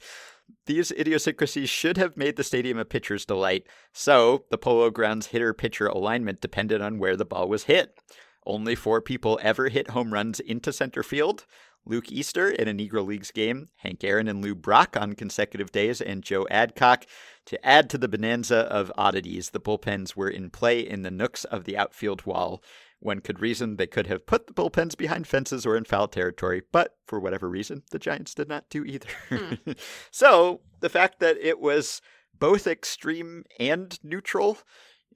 These 0.66 0.92
idiosyncrasies 0.92 1.70
should 1.70 1.98
have 1.98 2.16
made 2.16 2.38
the 2.38 2.44
stadium 2.44 2.78
a 2.78 2.86
pitcher's 2.86 3.26
delight, 3.26 3.68
so 3.92 4.46
the 4.50 4.58
Polo 4.58 4.90
Grounds 4.90 5.28
hitter 5.28 5.54
pitcher 5.54 5.88
alignment 5.88 6.40
depended 6.40 6.82
on 6.82 7.00
where 7.00 7.18
the 7.18 7.26
ball 7.26 7.50
was 7.50 7.64
hit. 7.64 8.00
Only 8.46 8.76
four 8.76 9.02
people 9.02 9.40
ever 9.42 9.70
hit 9.70 9.90
home 9.90 10.14
runs 10.14 10.40
into 10.40 10.72
center 10.72 11.04
field. 11.04 11.46
Luke 11.86 12.12
Easter 12.12 12.50
in 12.50 12.68
a 12.68 12.74
Negro 12.74 13.06
Leagues 13.06 13.32
game, 13.32 13.68
Hank 13.78 14.04
Aaron 14.04 14.28
and 14.28 14.42
Lou 14.42 14.56
Brock 14.56 14.98
on 15.00 15.14
consecutive 15.14 15.72
days, 15.72 16.02
and 16.02 16.24
Joe 16.24 16.48
Adcock. 16.50 17.06
To 17.46 17.64
add 17.66 17.90
to 17.92 17.98
the 17.98 18.08
bonanza 18.08 18.58
of 18.58 18.92
oddities, 18.98 19.52
the 19.52 19.60
bullpens 19.60 20.16
were 20.16 20.30
in 20.30 20.50
play 20.50 20.80
in 20.80 21.04
the 21.04 21.12
nooks 21.12 21.44
of 21.46 21.66
the 21.66 21.78
outfield 21.78 22.26
wall. 22.26 22.64
One 23.00 23.20
could 23.20 23.40
reason 23.40 23.76
they 23.76 23.86
could 23.86 24.08
have 24.08 24.26
put 24.26 24.48
the 24.48 24.54
bullpens 24.54 24.98
behind 24.98 25.28
fences 25.28 25.64
or 25.66 25.78
in 25.78 25.86
foul 25.86 26.08
territory, 26.08 26.64
but 26.72 26.96
for 27.06 27.20
whatever 27.20 27.48
reason, 27.48 27.84
the 27.92 28.00
Giants 28.00 28.34
did 28.34 28.50
not 28.50 28.70
do 28.70 28.84
either. 28.84 29.10
Hmm. 29.30 29.72
so 30.12 30.62
the 30.80 30.90
fact 30.90 31.20
that 31.20 31.38
it 31.38 31.60
was 31.60 32.02
both 32.40 32.66
extreme 32.66 33.44
and 33.60 34.00
neutral 34.04 34.58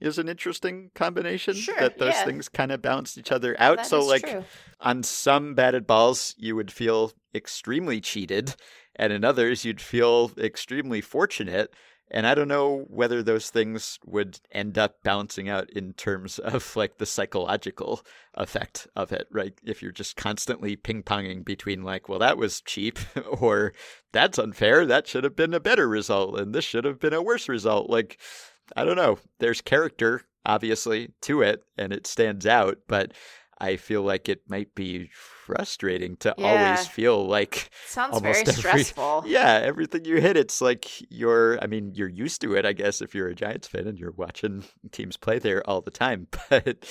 is 0.00 0.18
an 0.18 0.28
interesting 0.28 0.90
combination. 0.94 1.54
Sure, 1.54 1.76
that 1.78 1.98
those 1.98 2.14
yeah. 2.14 2.24
things 2.24 2.48
kind 2.48 2.72
of 2.72 2.82
balanced 2.82 3.18
each 3.18 3.32
other 3.32 3.54
out. 3.58 3.78
That 3.78 3.86
so 3.86 4.00
like 4.04 4.28
true. 4.28 4.44
on 4.80 5.02
some 5.02 5.54
batted 5.54 5.86
balls, 5.86 6.34
you 6.38 6.56
would 6.56 6.72
feel 6.72 7.12
extremely 7.34 8.00
cheated, 8.00 8.54
and 8.96 9.12
in 9.12 9.24
others, 9.24 9.64
you'd 9.64 9.80
feel 9.80 10.32
extremely 10.38 11.00
fortunate. 11.00 11.72
And 12.12 12.26
I 12.26 12.34
don't 12.34 12.48
know 12.48 12.86
whether 12.88 13.22
those 13.22 13.50
things 13.50 14.00
would 14.04 14.40
end 14.50 14.76
up 14.76 15.04
balancing 15.04 15.48
out 15.48 15.70
in 15.70 15.92
terms 15.92 16.40
of 16.40 16.74
like 16.74 16.98
the 16.98 17.06
psychological 17.06 18.02
effect 18.34 18.88
of 18.96 19.12
it, 19.12 19.28
right? 19.30 19.54
If 19.62 19.80
you're 19.80 19.92
just 19.92 20.16
constantly 20.16 20.74
ping 20.74 21.04
ponging 21.04 21.44
between 21.44 21.84
like, 21.84 22.08
well, 22.08 22.18
that 22.18 22.36
was 22.36 22.62
cheap, 22.62 22.98
or 23.30 23.72
that's 24.10 24.38
unfair, 24.38 24.84
that 24.86 25.06
should 25.06 25.22
have 25.22 25.36
been 25.36 25.54
a 25.54 25.60
better 25.60 25.88
result, 25.88 26.38
and 26.40 26.52
this 26.52 26.64
should 26.64 26.84
have 26.84 26.98
been 26.98 27.14
a 27.14 27.22
worse 27.22 27.48
result. 27.48 27.88
Like, 27.88 28.18
I 28.76 28.84
don't 28.84 28.96
know. 28.96 29.18
There's 29.38 29.60
character, 29.60 30.22
obviously, 30.46 31.12
to 31.22 31.42
it, 31.42 31.64
and 31.76 31.92
it 31.92 32.06
stands 32.06 32.46
out, 32.46 32.78
but 32.88 33.12
I 33.58 33.76
feel 33.76 34.02
like 34.02 34.28
it 34.28 34.42
might 34.48 34.74
be 34.74 35.10
frustrating 35.56 36.16
to 36.16 36.34
Yeah. 36.38 36.46
always 36.72 36.86
feel 36.86 37.26
like 37.26 37.70
Sounds 37.86 38.20
very 38.20 38.40
every- 38.40 38.52
stressful. 38.52 39.24
yeah, 39.26 39.60
everything 39.62 40.04
you 40.04 40.20
hit, 40.20 40.36
it's 40.36 40.60
like 40.60 40.86
you're, 41.10 41.58
I 41.62 41.66
mean, 41.66 41.92
you're 41.94 42.08
used 42.08 42.40
to 42.42 42.54
it, 42.56 42.64
I 42.66 42.72
guess, 42.72 43.00
if 43.02 43.14
you're 43.14 43.28
a 43.28 43.34
Giants 43.34 43.68
fan 43.68 43.86
and 43.86 43.98
you're 43.98 44.12
watching 44.12 44.64
teams 44.92 45.16
play 45.16 45.38
there 45.38 45.68
all 45.68 45.80
the 45.80 45.90
time. 45.90 46.26
But 46.50 46.84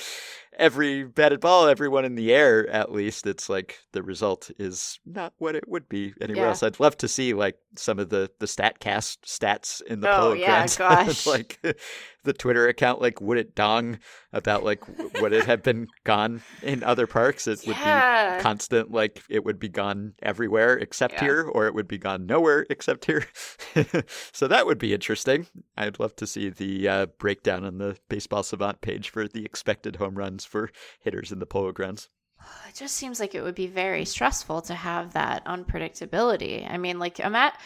every 0.58 1.04
batted 1.04 1.40
ball, 1.40 1.68
everyone 1.68 2.04
in 2.04 2.14
the 2.16 2.32
air, 2.34 2.68
at 2.68 2.92
least, 2.92 3.26
it's 3.26 3.48
like 3.48 3.78
the 3.92 4.02
result 4.02 4.50
is 4.58 4.98
not 5.06 5.32
what 5.38 5.54
it 5.54 5.68
would 5.68 5.88
be 5.88 6.12
anywhere 6.20 6.44
Yeah. 6.44 6.48
else. 6.50 6.62
I'd 6.62 6.80
love 6.80 6.96
to 6.98 7.08
see 7.08 7.34
like 7.34 7.56
some 7.76 7.98
of 7.98 8.08
the, 8.10 8.30
the 8.40 8.46
StatCast 8.46 9.18
stats 9.26 9.80
in 9.82 10.00
the 10.00 10.10
Oh, 10.10 10.18
Polo 10.20 10.32
yeah, 10.34 10.66
gosh. 10.76 11.26
like 11.26 11.60
the 12.24 12.32
Twitter 12.32 12.68
account, 12.68 13.00
like, 13.00 13.20
would 13.20 13.38
it 13.38 13.54
dong 13.54 13.98
about 14.32 14.64
like, 14.64 14.82
would 15.20 15.32
it 15.32 15.44
have 15.44 15.62
been 15.62 15.86
gone 16.04 16.42
in 16.62 16.82
other 16.82 17.06
parks? 17.06 17.46
It 17.46 17.60
would 17.66 17.76
be 17.76 17.80
Yeah. 17.80 18.40
Constant 18.50 18.90
like 18.90 19.22
it 19.28 19.44
would 19.44 19.58
be 19.58 19.68
gone 19.68 20.14
everywhere 20.22 20.76
except 20.76 21.14
Yeah. 21.14 21.20
here 21.20 21.42
or 21.42 21.66
it 21.66 21.74
would 21.74 21.88
be 21.88 21.98
gone 21.98 22.26
nowhere 22.26 22.66
except 22.68 23.04
here. 23.06 23.24
So 24.32 24.48
that 24.48 24.66
would 24.66 24.78
be 24.78 24.92
interesting. 24.92 25.46
I'd 25.76 26.00
love 26.00 26.16
to 26.16 26.26
see 26.26 26.50
the 26.50 26.88
uh, 26.88 27.06
breakdown 27.06 27.64
on 27.64 27.78
the 27.78 27.96
baseball 28.08 28.42
savant 28.42 28.80
page 28.80 29.10
for 29.10 29.28
the 29.28 29.44
expected 29.44 29.96
home 29.96 30.16
runs 30.16 30.44
for 30.44 30.70
hitters 31.00 31.30
in 31.32 31.38
the 31.38 31.46
polo 31.46 31.72
grounds 31.72 32.08
It 32.70 32.76
just 32.76 32.94
seems 32.94 33.18
like 33.18 33.34
it 33.34 33.42
would 33.42 33.56
be 33.56 33.66
very 33.66 34.04
stressful 34.04 34.62
to 34.62 34.74
have 34.76 35.14
that 35.14 35.44
unpredictability. 35.44 36.70
I 36.70 36.78
mean, 36.78 37.00
like, 37.00 37.18
I'm 37.18 37.34
at, 37.34 37.58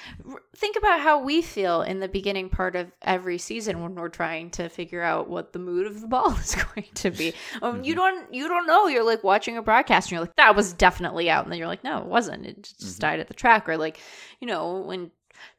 think 0.57 0.77
about 0.77 1.01
how 1.01 1.23
we 1.23 1.43
feel 1.43 1.83
in 1.83 2.01
the 2.01 2.09
beginning 2.09 2.49
part 2.49 2.75
of 2.75 2.91
every 3.03 3.37
season 3.37 3.83
when 3.83 3.95
we're 3.97 4.09
trying 4.09 4.49
to 4.53 4.71
figure 4.71 5.03
out 5.03 5.29
what 5.29 5.53
the 5.53 5.59
mood 5.59 5.87
of 5.87 6.01
the 6.01 6.07
ball 6.15 6.33
is 6.37 6.55
going 6.55 6.89
to 6.95 7.11
be. 7.11 7.35
Um, 7.61 7.85
You 7.85 7.95
don't, 7.95 8.33
you 8.33 8.49
don't 8.49 8.67
know. 8.67 8.87
You're 8.87 9.05
like 9.05 9.23
watching 9.23 9.59
a 9.59 9.63
broadcast 9.63 10.07
and 10.07 10.13
you're 10.13 10.23
like, 10.23 10.37
that 10.37 10.57
was 10.57 10.73
definitely 10.73 11.29
out, 11.29 11.45
and 11.45 11.53
then 11.53 11.59
you're 11.59 11.69
like, 11.69 11.85
no, 11.85 11.99
it 11.99 12.07
wasn't. 12.07 12.47
It 12.47 12.63
just 12.81 12.99
died 12.99 13.21
at 13.21 13.29
the 13.29 13.35
track, 13.35 13.69
or 13.69 13.77
like, 13.77 14.01
you 14.41 14.47
know, 14.47 14.81
when 14.81 15.11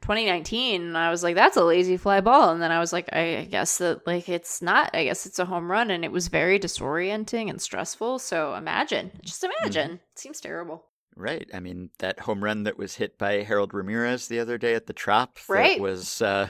2019 0.02 0.82
and 0.82 0.98
i 0.98 1.10
was 1.10 1.22
like 1.22 1.34
that's 1.34 1.56
a 1.56 1.64
lazy 1.64 1.96
fly 1.96 2.20
ball. 2.20 2.50
And 2.50 2.62
then 2.62 2.72
i 2.72 2.78
was 2.78 2.92
like 2.92 3.08
I, 3.12 3.38
I 3.38 3.44
guess 3.44 3.78
that 3.78 4.06
like 4.06 4.28
it's 4.28 4.60
not 4.62 4.90
i 4.94 5.04
guess 5.04 5.26
it's 5.26 5.38
a 5.38 5.44
home 5.44 5.70
run 5.70 5.90
and 5.90 6.04
it 6.04 6.12
was 6.12 6.28
very 6.28 6.58
disorienting 6.58 7.50
and 7.50 7.60
stressful. 7.60 8.18
So 8.18 8.54
imagine 8.54 9.10
just 9.22 9.44
imagine. 9.44 9.92
It 10.12 10.18
seems 10.18 10.40
terrible. 10.40 10.84
Right. 11.16 11.48
I 11.54 11.60
mean 11.60 11.90
that 11.98 12.20
home 12.20 12.44
run 12.44 12.64
that 12.64 12.76
was 12.78 12.96
hit 12.96 13.16
by 13.18 13.42
harold 13.42 13.72
ramirez 13.74 14.28
the 14.28 14.38
other 14.40 14.58
day 14.58 14.74
at 14.74 14.86
the 14.86 14.92
trop 14.92 15.36
that 15.36 15.48
Right. 15.52 15.80
was 15.80 16.20
uh, 16.20 16.48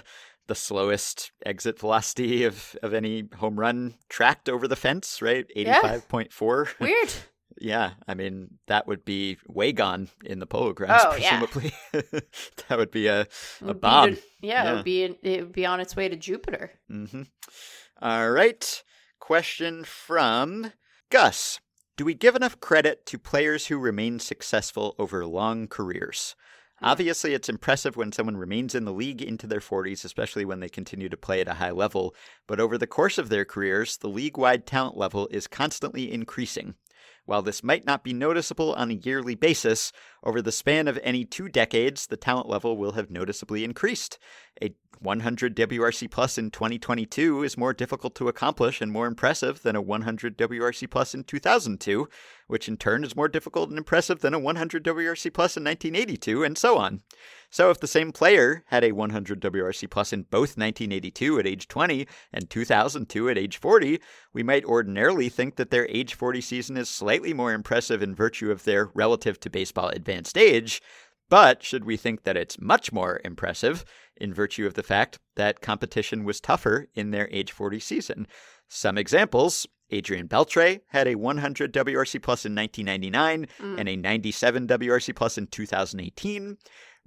the 0.49 0.55
slowest 0.55 1.33
exit 1.45 1.79
velocity 1.79 2.45
of, 2.45 2.77
of 2.83 2.95
any 2.95 3.29
home 3.39 3.59
run 3.59 3.95
tracked 4.09 4.49
over 4.49 4.67
the 4.69 4.77
fence 4.77 5.21
right? 5.23 5.47
Yeah. 5.55 5.81
85.4 5.83 6.81
weird 6.81 7.13
Yeah, 7.59 7.93
I 8.07 8.15
mean 8.15 8.59
that 8.67 8.87
would 8.87 9.05
be 9.05 9.39
way 9.47 9.73
gone 9.73 10.09
in 10.25 10.39
the 10.41 10.47
polo 10.47 10.73
grounds, 10.73 11.03
Oh, 11.07 11.17
yeah. 11.21 11.41
presumably. 11.47 11.73
that 12.69 12.77
would 12.79 12.91
be 12.91 13.07
a 13.07 13.21
a 13.23 13.27
would 13.63 13.77
be 13.77 13.81
bomb. 13.81 14.15
to- 14.17 14.23
yeah, 14.43 14.71
it 14.71 14.75
would 14.77 14.85
be 14.85 15.03
it 15.05 15.41
would 15.41 15.53
be 15.53 15.67
on 15.67 15.81
its 15.81 15.97
way 15.97 16.09
to 16.09 16.17
jupiter 16.17 16.73
hmm 16.89 17.23
All 18.01 18.31
right. 18.31 18.83
Question 19.19 19.85
from 19.85 20.73
Gus: 21.11 21.61
Do 21.97 22.05
we 22.05 22.15
give 22.15 22.37
enough 22.37 22.61
credit 22.61 23.07
to 23.07 23.19
players 23.19 23.67
who 23.69 23.79
remain 23.79 24.19
successful 24.19 24.95
over 24.99 25.25
long 25.27 25.67
careers? 25.67 26.37
Obviously, 26.83 27.33
it's 27.33 27.49
impressive 27.49 27.97
when 27.97 28.13
someone 28.13 28.37
remains 28.37 28.75
in 28.75 28.85
the 28.85 28.93
league 28.93 29.23
into 29.23 29.47
their 29.47 29.61
40s, 29.61 30.05
especially 30.05 30.45
when 30.45 30.61
they 30.61 30.69
continue 30.69 31.09
to 31.09 31.17
play 31.17 31.41
at 31.41 31.49
a 31.49 31.55
high 31.55 31.71
level. 31.71 32.15
But 32.47 32.61
over 32.61 32.77
the 32.77 32.87
course 32.87 33.17
of 33.17 33.31
their 33.31 33.47
careers, 33.47 33.97
the 33.97 34.11
league 34.11 34.37
wide 34.37 34.67
talent 34.67 34.95
level 34.95 35.27
is 35.31 35.47
constantly 35.47 36.13
increasing. 36.13 36.75
While 37.27 37.43
this 37.43 37.63
might 37.63 37.85
not 37.85 38.05
be 38.05 38.13
noticeable 38.13 38.73
on 38.75 38.91
a 38.91 38.95
yearly 38.95 39.35
basis, 39.35 39.93
over 40.23 40.41
the 40.41 40.53
span 40.53 40.89
of 40.89 40.99
any 41.03 41.25
two 41.25 41.49
decades, 41.49 42.07
the 42.07 42.17
talent 42.17 42.49
level 42.49 42.77
will 42.77 42.93
have 42.93 43.11
noticeably 43.11 43.65
increased. 43.65 44.19
A 44.63 44.75
100 45.01 45.57
WRC 45.57 46.11
plus 46.11 46.39
in 46.39 46.51
2022 46.51 47.43
is 47.43 47.57
more 47.57 47.73
difficult 47.73 48.15
to 48.15 48.29
accomplish 48.29 48.81
and 48.81 48.91
more 48.91 49.07
impressive 49.07 49.63
than 49.63 49.77
a 49.77 49.83
100 49.83 50.37
WRC 50.39 50.91
plus 50.91 51.15
in 51.15 51.25
2002, 51.25 52.09
which 52.47 52.69
in 52.69 52.77
turn 52.77 53.05
is 53.05 53.17
more 53.17 53.29
difficult 53.29 53.69
and 53.69 53.79
impressive 53.79 54.21
than 54.21 54.35
a 54.35 54.39
100 54.39 54.85
WRC 54.85 55.33
plus 55.33 55.57
in 55.57 55.65
1982, 55.65 56.45
and 56.45 56.57
so 56.57 56.79
on. 56.79 57.03
So 57.51 57.71
if 57.71 57.81
the 57.81 57.87
same 57.87 58.13
player 58.13 58.65
had 58.67 58.85
a 58.85 58.93
100 58.93 59.41
WRC 59.41 59.89
plus 59.91 60.13
in 60.13 60.23
both 60.23 60.57
1982 60.57 61.39
at 61.39 61.47
age 61.47 61.69
20 61.69 62.07
and 62.33 62.51
2002 62.51 63.29
at 63.29 63.39
age 63.39 63.57
40, 63.59 64.01
we 64.33 64.43
might 64.43 64.65
ordinarily 64.65 65.29
think 65.29 65.57
that 65.57 65.71
their 65.71 65.87
age 65.89 66.15
40 66.15 66.41
season 66.41 66.77
is 66.77 66.89
slightly 66.89 67.33
more 67.33 67.53
impressive 67.53 68.03
in 68.03 68.15
virtue 68.15 68.51
of 68.51 68.65
their 68.65 68.91
relative 68.95 69.39
to 69.41 69.51
baseball 69.51 69.89
advanced 69.89 70.37
age. 70.37 70.83
But 71.29 71.63
should 71.63 71.85
we 71.85 71.97
think 71.97 72.23
that 72.23 72.37
it's 72.37 72.61
much 72.61 72.93
more 72.93 73.21
impressive 73.25 73.85
in 74.17 74.35
virtue 74.35 74.67
of 74.67 74.75
the 74.75 74.83
fact 74.83 75.19
that 75.37 75.61
competition 75.61 76.25
was 76.25 76.41
tougher 76.41 76.87
in 76.95 77.11
their 77.11 77.29
age 77.31 77.53
40 77.53 77.81
season? 77.81 78.27
Some 78.69 78.99
examples 78.99 79.67
Adrian 79.91 80.29
Beltre 80.29 80.81
had 80.89 81.07
a 81.07 81.15
100 81.15 81.73
WRC 81.73 82.23
plus 82.23 82.45
in 82.45 82.55
1999 82.55 83.47
mm. 83.61 83.79
and 83.79 83.89
a 83.89 83.97
97 83.97 84.67
WRC 84.67 85.15
plus 85.15 85.39
in 85.39 85.47
2018. 85.47 86.57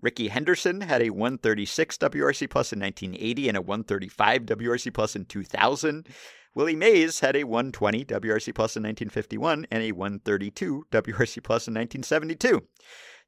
Rickey 0.01 0.29
Henderson 0.29 0.81
had 0.81 1.01
a 1.01 1.09
136 1.09 1.97
WRC 1.97 2.49
plus 2.49 2.71
in 2.71 2.79
1980 2.79 3.47
and 3.49 3.57
a 3.57 3.61
135 3.61 4.43
WRC 4.43 4.93
plus 4.93 5.15
in 5.15 5.25
2000. 5.25 6.07
Willie 6.55 6.75
Mays 6.75 7.19
had 7.19 7.35
a 7.35 7.43
120 7.43 8.05
WRC 8.05 8.55
plus 8.55 8.75
in 8.75 8.83
1951 8.83 9.67
and 9.69 9.83
a 9.83 9.91
132 9.91 10.85
WRC 10.91 11.43
plus 11.43 11.67
in 11.67 11.73
1972. 11.73 12.61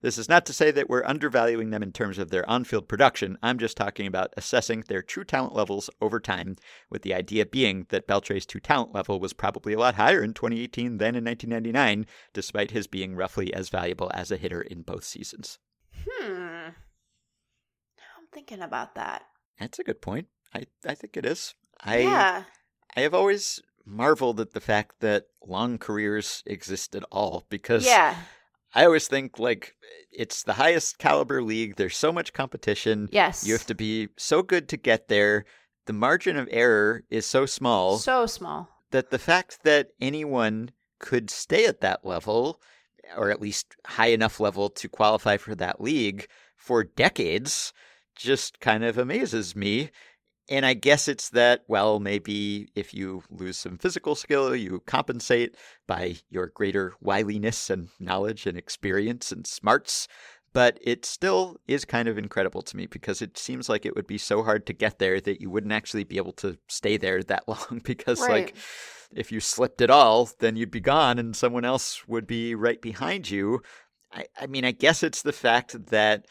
This 0.01 0.17
is 0.17 0.27
not 0.27 0.45
to 0.47 0.53
say 0.53 0.71
that 0.71 0.89
we're 0.89 1.05
undervaluing 1.05 1.69
them 1.69 1.83
in 1.83 1.91
terms 1.91 2.17
of 2.17 2.31
their 2.31 2.47
on 2.49 2.63
field 2.63 2.87
production. 2.87 3.37
I'm 3.43 3.59
just 3.59 3.77
talking 3.77 4.07
about 4.07 4.33
assessing 4.35 4.83
their 4.87 5.03
true 5.03 5.23
talent 5.23 5.53
levels 5.53 5.89
over 6.01 6.19
time, 6.19 6.55
with 6.89 7.03
the 7.03 7.13
idea 7.13 7.45
being 7.45 7.85
that 7.89 8.07
Beltre's 8.07 8.45
true 8.45 8.61
talent 8.61 8.93
level 8.93 9.19
was 9.19 9.33
probably 9.33 9.73
a 9.73 9.79
lot 9.79 9.95
higher 9.95 10.23
in 10.23 10.33
2018 10.33 10.97
than 10.97 11.15
in 11.15 11.23
1999, 11.23 12.07
despite 12.33 12.71
his 12.71 12.87
being 12.87 13.15
roughly 13.15 13.53
as 13.53 13.69
valuable 13.69 14.09
as 14.13 14.31
a 14.31 14.37
hitter 14.37 14.61
in 14.61 14.81
both 14.81 15.03
seasons. 15.03 15.59
Hmm. 15.93 16.69
Now 17.93 18.11
I'm 18.17 18.27
thinking 18.33 18.61
about 18.61 18.95
that. 18.95 19.23
That's 19.59 19.77
a 19.77 19.83
good 19.83 20.01
point. 20.01 20.27
I, 20.53 20.65
I 20.85 20.95
think 20.95 21.15
it 21.15 21.25
is. 21.25 21.53
I, 21.79 21.99
yeah. 21.99 22.43
I 22.95 23.01
have 23.01 23.13
always 23.13 23.61
marveled 23.85 24.39
at 24.39 24.53
the 24.53 24.59
fact 24.59 24.99
that 24.99 25.27
long 25.45 25.77
careers 25.77 26.41
exist 26.45 26.95
at 26.95 27.03
all 27.11 27.45
because 27.49 27.85
yeah. 27.85 28.15
I 28.73 28.85
always 28.85 29.07
think 29.07 29.39
like 29.39 29.75
it's 30.11 30.43
the 30.43 30.53
highest 30.53 30.97
caliber 30.97 31.41
league. 31.41 31.75
There's 31.75 31.97
so 31.97 32.11
much 32.11 32.33
competition. 32.33 33.09
Yes. 33.11 33.45
You 33.45 33.53
have 33.53 33.65
to 33.67 33.75
be 33.75 34.09
so 34.17 34.41
good 34.41 34.69
to 34.69 34.77
get 34.77 35.07
there. 35.07 35.45
The 35.85 35.93
margin 35.93 36.37
of 36.37 36.47
error 36.51 37.03
is 37.09 37.25
so 37.25 37.45
small. 37.45 37.97
So 37.97 38.25
small. 38.25 38.69
That 38.91 39.09
the 39.09 39.19
fact 39.19 39.63
that 39.63 39.89
anyone 39.99 40.71
could 40.99 41.29
stay 41.29 41.65
at 41.65 41.81
that 41.81 42.05
level, 42.05 42.61
or 43.17 43.31
at 43.31 43.41
least 43.41 43.75
high 43.85 44.07
enough 44.07 44.39
level 44.39 44.69
to 44.69 44.87
qualify 44.87 45.37
for 45.37 45.55
that 45.55 45.81
league 45.81 46.27
for 46.55 46.83
decades, 46.83 47.73
just 48.15 48.59
kind 48.59 48.83
of 48.83 48.97
amazes 48.97 49.55
me. 49.55 49.89
And 50.51 50.65
I 50.65 50.73
guess 50.73 51.07
it's 51.07 51.29
that, 51.29 51.63
well, 51.69 52.01
maybe 52.01 52.67
if 52.75 52.93
you 52.93 53.23
lose 53.29 53.55
some 53.55 53.77
physical 53.77 54.15
skill, 54.15 54.53
you 54.53 54.83
compensate 54.85 55.55
by 55.87 56.17
your 56.29 56.47
greater 56.47 56.93
wiliness 56.99 57.69
and 57.69 57.87
knowledge 58.01 58.45
and 58.45 58.57
experience 58.57 59.31
and 59.31 59.47
smarts. 59.47 60.09
But 60.51 60.77
it 60.81 61.05
still 61.05 61.55
is 61.69 61.85
kind 61.85 62.09
of 62.09 62.17
incredible 62.17 62.61
to 62.63 62.75
me 62.75 62.85
because 62.85 63.21
it 63.21 63.37
seems 63.37 63.69
like 63.69 63.85
it 63.85 63.95
would 63.95 64.07
be 64.07 64.17
so 64.17 64.43
hard 64.43 64.65
to 64.65 64.73
get 64.73 64.99
there 64.99 65.21
that 65.21 65.39
you 65.39 65.49
wouldn't 65.49 65.71
actually 65.71 66.03
be 66.03 66.17
able 66.17 66.33
to 66.33 66.57
stay 66.67 66.97
there 66.97 67.23
that 67.23 67.47
long 67.47 67.79
because, 67.85 68.19
right. 68.19 68.29
like, 68.29 68.55
if 69.15 69.31
you 69.31 69.39
slipped 69.39 69.79
at 69.79 69.89
all, 69.89 70.29
then 70.39 70.57
you'd 70.57 70.69
be 70.69 70.81
gone 70.81 71.17
and 71.17 71.33
someone 71.33 71.63
else 71.63 72.05
would 72.09 72.27
be 72.27 72.55
right 72.55 72.81
behind 72.81 73.29
you. 73.29 73.61
I, 74.11 74.25
I 74.37 74.47
mean, 74.47 74.65
I 74.65 74.71
guess 74.71 75.01
it's 75.01 75.21
the 75.21 75.31
fact 75.31 75.85
that 75.87 76.25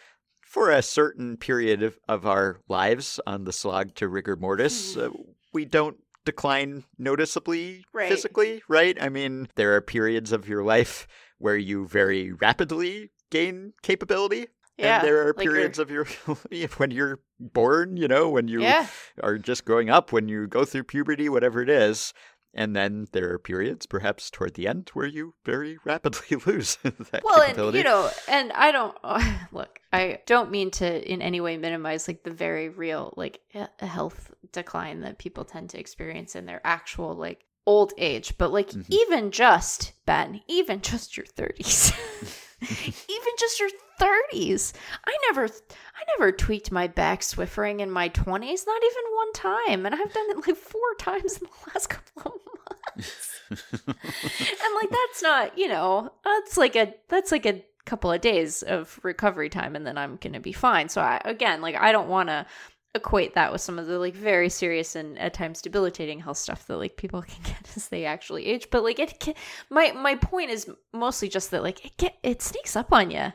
for 0.51 0.73
a 0.73 0.83
certain 0.83 1.37
period 1.37 1.81
of, 1.81 1.97
of 2.09 2.27
our 2.27 2.59
lives 2.69 3.21
on 3.25 3.45
the 3.45 3.53
slog 3.53 3.95
to 3.95 4.09
rigor 4.09 4.35
mortis, 4.35 4.97
uh, 4.97 5.09
we 5.53 5.65
don't 5.65 5.97
decline 6.25 6.83
noticeably 6.99 7.85
right. 7.95 8.09
physically, 8.09 8.61
right? 8.69 9.01
I 9.01 9.11
mean, 9.11 9.47
there 9.55 9.77
are 9.77 9.81
periods 9.81 10.33
of 10.33 10.49
your 10.49 10.65
life 10.65 11.07
where 11.39 11.57
you 11.57 11.87
very 11.87 12.33
rapidly 12.33 13.13
gain 13.31 13.75
capability. 13.85 14.49
Yeah, 14.77 14.99
and 14.99 15.07
there 15.07 15.23
are 15.23 15.35
like 15.37 15.47
periods 15.47 15.79
of 15.79 15.89
your 15.89 16.07
when 16.79 16.91
you're 16.91 17.21
born, 17.39 17.97
you 17.97 18.09
know, 18.09 18.29
when 18.29 18.49
you 18.49 18.63
yeah. 18.63 18.89
are 19.23 19.39
just 19.39 19.65
growing 19.65 19.89
up, 19.89 20.11
when 20.11 20.29
you 20.29 20.49
go 20.49 20.65
through 20.65 20.85
puberty, 20.85 21.29
whatever 21.29 21.63
it 21.63 21.71
is, 21.71 22.13
and 22.53 22.75
then 22.75 23.07
there 23.13 23.33
are 23.33 23.39
periods, 23.39 23.87
perhaps 23.87 24.31
toward 24.31 24.55
the 24.55 24.67
end, 24.67 24.91
where 24.93 25.07
you 25.07 25.35
very 25.45 25.79
rapidly 25.85 26.37
lose 26.47 26.77
that 26.83 27.23
well, 27.25 27.41
capability. 27.41 27.79
and 27.79 27.85
you 27.85 27.85
know, 27.85 28.11
and 28.29 28.53
I 28.53 28.73
don't 28.73 28.97
look. 29.53 29.81
I 29.93 30.21
don't 30.27 30.51
mean 30.51 30.71
to 30.73 31.13
in 31.13 31.23
any 31.23 31.41
way 31.41 31.57
minimize 31.57 32.09
like 32.09 32.23
the 32.23 32.31
very 32.31 32.69
real 32.69 33.15
like 33.17 33.41
health 33.79 34.33
decline 34.53 35.01
that 35.01 35.19
people 35.19 35.45
tend 35.45 35.71
to 35.71 35.81
experience 35.81 36.35
in 36.35 36.47
their 36.47 36.61
actual 36.65 37.15
like 37.15 37.45
old 37.67 37.93
age, 37.99 38.37
but 38.37 38.53
like 38.53 38.71
mm-hmm. 38.71 38.93
even 38.93 39.31
just 39.31 39.93
Ben, 40.07 40.41
even 40.49 40.81
just 40.81 41.17
your 41.17 41.27
thirties. 41.27 41.93
even 42.61 43.33
just 43.39 43.61
your 43.61 43.71
30s. 44.01 44.73
I 45.05 45.17
never 45.29 45.45
I 45.45 46.05
never 46.19 46.33
tweaked 46.33 46.73
my 46.73 46.87
back 46.87 47.21
swiffering 47.21 47.81
in 47.81 47.91
my 47.91 48.09
20s, 48.09 48.67
not 48.67 48.83
even 48.83 49.05
one 49.15 49.33
time, 49.33 49.87
and 49.87 49.95
I've 49.95 50.13
done 50.13 50.31
it 50.31 50.47
like 50.47 50.57
four 50.57 50.95
times 50.99 51.39
in 51.39 51.45
the 51.45 51.71
last 51.75 51.89
couple 51.89 52.33
of 52.33 52.97
months. 52.97 53.41
and 53.51 54.75
like 54.75 54.91
that's 54.91 55.23
not, 55.23 55.59
you 55.59 55.69
know, 55.69 56.13
that's 56.25 56.57
like 56.57 56.77
a 56.77 56.95
that's 57.09 57.33
like 57.33 57.47
a 57.47 57.63
couple 57.85 58.13
of 58.13 58.21
days 58.21 58.63
of 58.63 59.01
recovery 59.03 59.49
time 59.49 59.75
and 59.75 59.87
then 59.87 59.99
I'm 59.99 60.17
going 60.17 60.35
to 60.35 60.41
be 60.41 60.53
fine. 60.53 60.89
So 60.89 61.01
I 61.01 61.21
again, 61.25 61.61
like 61.61 61.77
I 61.77 61.93
don't 61.93 62.09
want 62.09 62.29
to 62.29 62.47
equate 62.95 63.35
that 63.35 63.53
with 63.53 63.61
some 63.61 63.79
of 63.79 63.87
the 63.87 63.99
like 63.99 64.15
very 64.15 64.49
serious 64.49 64.97
and 64.97 65.19
at 65.19 65.33
times 65.33 65.63
debilitating 65.63 66.19
health 66.19 66.39
stuff 66.39 66.67
that 66.67 66.77
like 66.77 66.97
people 66.97 67.23
can 67.29 67.43
get 67.45 67.77
as 67.77 67.89
they 67.89 68.05
actually 68.05 68.47
age 68.47 68.67
but 68.71 68.83
like 68.83 68.99
it 68.99 69.21
can, 69.21 69.35
my 69.71 69.93
my 69.93 70.17
point 70.17 70.51
is 70.51 70.69
mostly 70.93 71.29
just 71.29 71.53
that 71.53 71.63
like 71.63 71.85
it 71.85 71.97
get 71.99 72.19
it 72.25 72.43
sneaks 72.43 72.75
up 72.75 72.93
on 72.93 73.11
you 73.11 73.33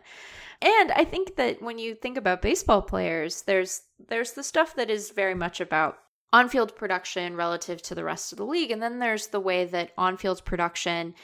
and 0.65 0.91
i 0.91 1.05
think 1.05 1.37
that 1.37 1.61
when 1.61 1.77
you 1.77 1.95
think 1.95 2.17
about 2.17 2.41
baseball 2.41 2.81
players 2.81 3.43
there's 3.43 3.83
there's 4.09 4.33
the 4.33 4.43
stuff 4.43 4.75
that 4.75 4.89
is 4.89 5.11
very 5.11 5.35
much 5.35 5.61
about 5.61 5.99
on-field 6.35 6.75
production 6.75 7.37
relative 7.37 7.81
to 7.81 7.95
the 7.95 8.03
rest 8.03 8.33
of 8.33 8.37
the 8.37 8.45
league. 8.45 8.69
And 8.69 8.83
then 8.83 8.99
there's 8.99 9.27
the 9.27 9.39
way 9.39 9.63
that 9.63 9.91
on-field 9.97 10.43
production 10.43 11.15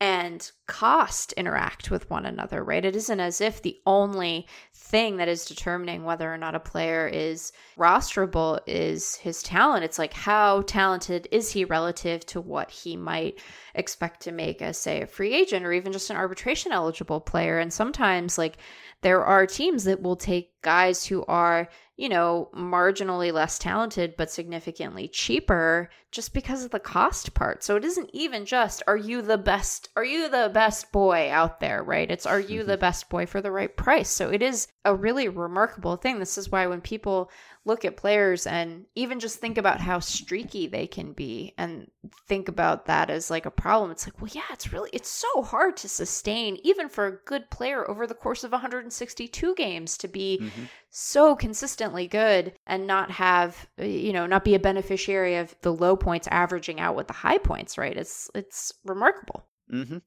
and 0.00 0.52
cost 0.68 1.32
interact 1.32 1.90
with 1.90 2.08
one 2.08 2.24
another, 2.24 2.62
right? 2.62 2.84
It 2.84 2.94
isn't 2.94 3.18
as 3.18 3.40
if 3.40 3.62
the 3.62 3.78
only 3.84 4.46
thing 4.72 5.16
that 5.16 5.26
is 5.26 5.44
determining 5.44 6.04
whether 6.04 6.32
or 6.32 6.38
not 6.38 6.54
a 6.54 6.60
player 6.60 7.08
is 7.08 7.52
rosterable 7.76 8.60
is 8.66 9.16
his 9.16 9.42
talent. 9.42 9.84
It's 9.84 9.98
like 9.98 10.12
how 10.12 10.62
talented 10.62 11.26
is 11.32 11.50
he 11.50 11.64
relative 11.64 12.24
to 12.26 12.40
what 12.40 12.70
he 12.70 12.96
might 12.96 13.40
expect 13.74 14.20
to 14.22 14.32
make 14.32 14.62
as, 14.62 14.78
say, 14.78 15.02
a 15.02 15.06
free 15.06 15.34
agent 15.34 15.66
or 15.66 15.72
even 15.72 15.92
just 15.92 16.10
an 16.10 16.16
arbitration 16.16 16.70
eligible 16.70 17.20
player. 17.20 17.58
And 17.58 17.72
sometimes, 17.72 18.38
like, 18.38 18.58
there 19.02 19.24
are 19.24 19.46
teams 19.46 19.84
that 19.84 20.00
will 20.00 20.16
take 20.16 20.60
guys 20.62 21.04
who 21.04 21.24
are 21.26 21.68
you 21.98 22.08
know, 22.08 22.48
marginally 22.54 23.32
less 23.32 23.58
talented 23.58 24.14
but 24.16 24.30
significantly 24.30 25.08
cheaper 25.08 25.90
just 26.12 26.32
because 26.32 26.64
of 26.64 26.70
the 26.70 26.78
cost 26.78 27.34
part. 27.34 27.64
So 27.64 27.74
it 27.74 27.84
isn't 27.84 28.10
even 28.12 28.46
just 28.46 28.84
are 28.86 28.96
you 28.96 29.20
the 29.20 29.36
best 29.36 29.88
are 29.96 30.04
you 30.04 30.28
the 30.28 30.48
best 30.54 30.92
boy 30.92 31.28
out 31.28 31.58
there, 31.58 31.82
right? 31.82 32.08
It's 32.08 32.24
are 32.24 32.38
you 32.38 32.62
the 32.62 32.74
mm-hmm. 32.74 32.80
best 32.80 33.10
boy 33.10 33.26
for 33.26 33.42
the 33.42 33.50
right 33.50 33.76
price. 33.76 34.08
So 34.08 34.30
it 34.30 34.42
is 34.42 34.68
a 34.84 34.94
really 34.94 35.28
remarkable 35.28 35.96
thing. 35.96 36.20
This 36.20 36.38
is 36.38 36.50
why 36.50 36.68
when 36.68 36.80
people 36.80 37.32
look 37.68 37.84
at 37.84 37.98
players 37.98 38.46
and 38.46 38.86
even 38.94 39.20
just 39.20 39.38
think 39.38 39.58
about 39.58 39.78
how 39.78 40.00
streaky 40.00 40.66
they 40.66 40.86
can 40.86 41.12
be 41.12 41.52
and 41.58 41.90
think 42.26 42.48
about 42.48 42.86
that 42.86 43.10
as 43.10 43.30
like 43.30 43.44
a 43.44 43.50
problem 43.50 43.90
it's 43.90 44.06
like 44.06 44.18
well 44.20 44.30
yeah 44.32 44.42
it's 44.50 44.72
really 44.72 44.88
it's 44.92 45.10
so 45.10 45.42
hard 45.42 45.76
to 45.76 45.86
sustain 45.86 46.56
even 46.64 46.88
for 46.88 47.06
a 47.06 47.18
good 47.26 47.48
player 47.50 47.88
over 47.88 48.06
the 48.06 48.14
course 48.14 48.42
of 48.42 48.52
162 48.52 49.54
games 49.54 49.98
to 49.98 50.08
be 50.08 50.38
mm-hmm. 50.40 50.64
so 50.88 51.36
consistently 51.36 52.08
good 52.08 52.54
and 52.66 52.86
not 52.86 53.10
have 53.10 53.68
you 53.76 54.14
know 54.14 54.26
not 54.26 54.44
be 54.44 54.54
a 54.54 54.58
beneficiary 54.58 55.36
of 55.36 55.54
the 55.60 55.72
low 55.72 55.94
points 55.94 56.26
averaging 56.30 56.80
out 56.80 56.96
with 56.96 57.06
the 57.06 57.12
high 57.12 57.38
points 57.38 57.76
right 57.76 57.98
it's 57.98 58.30
it's 58.34 58.72
remarkable 58.86 59.44
mm-hmm. 59.70 59.98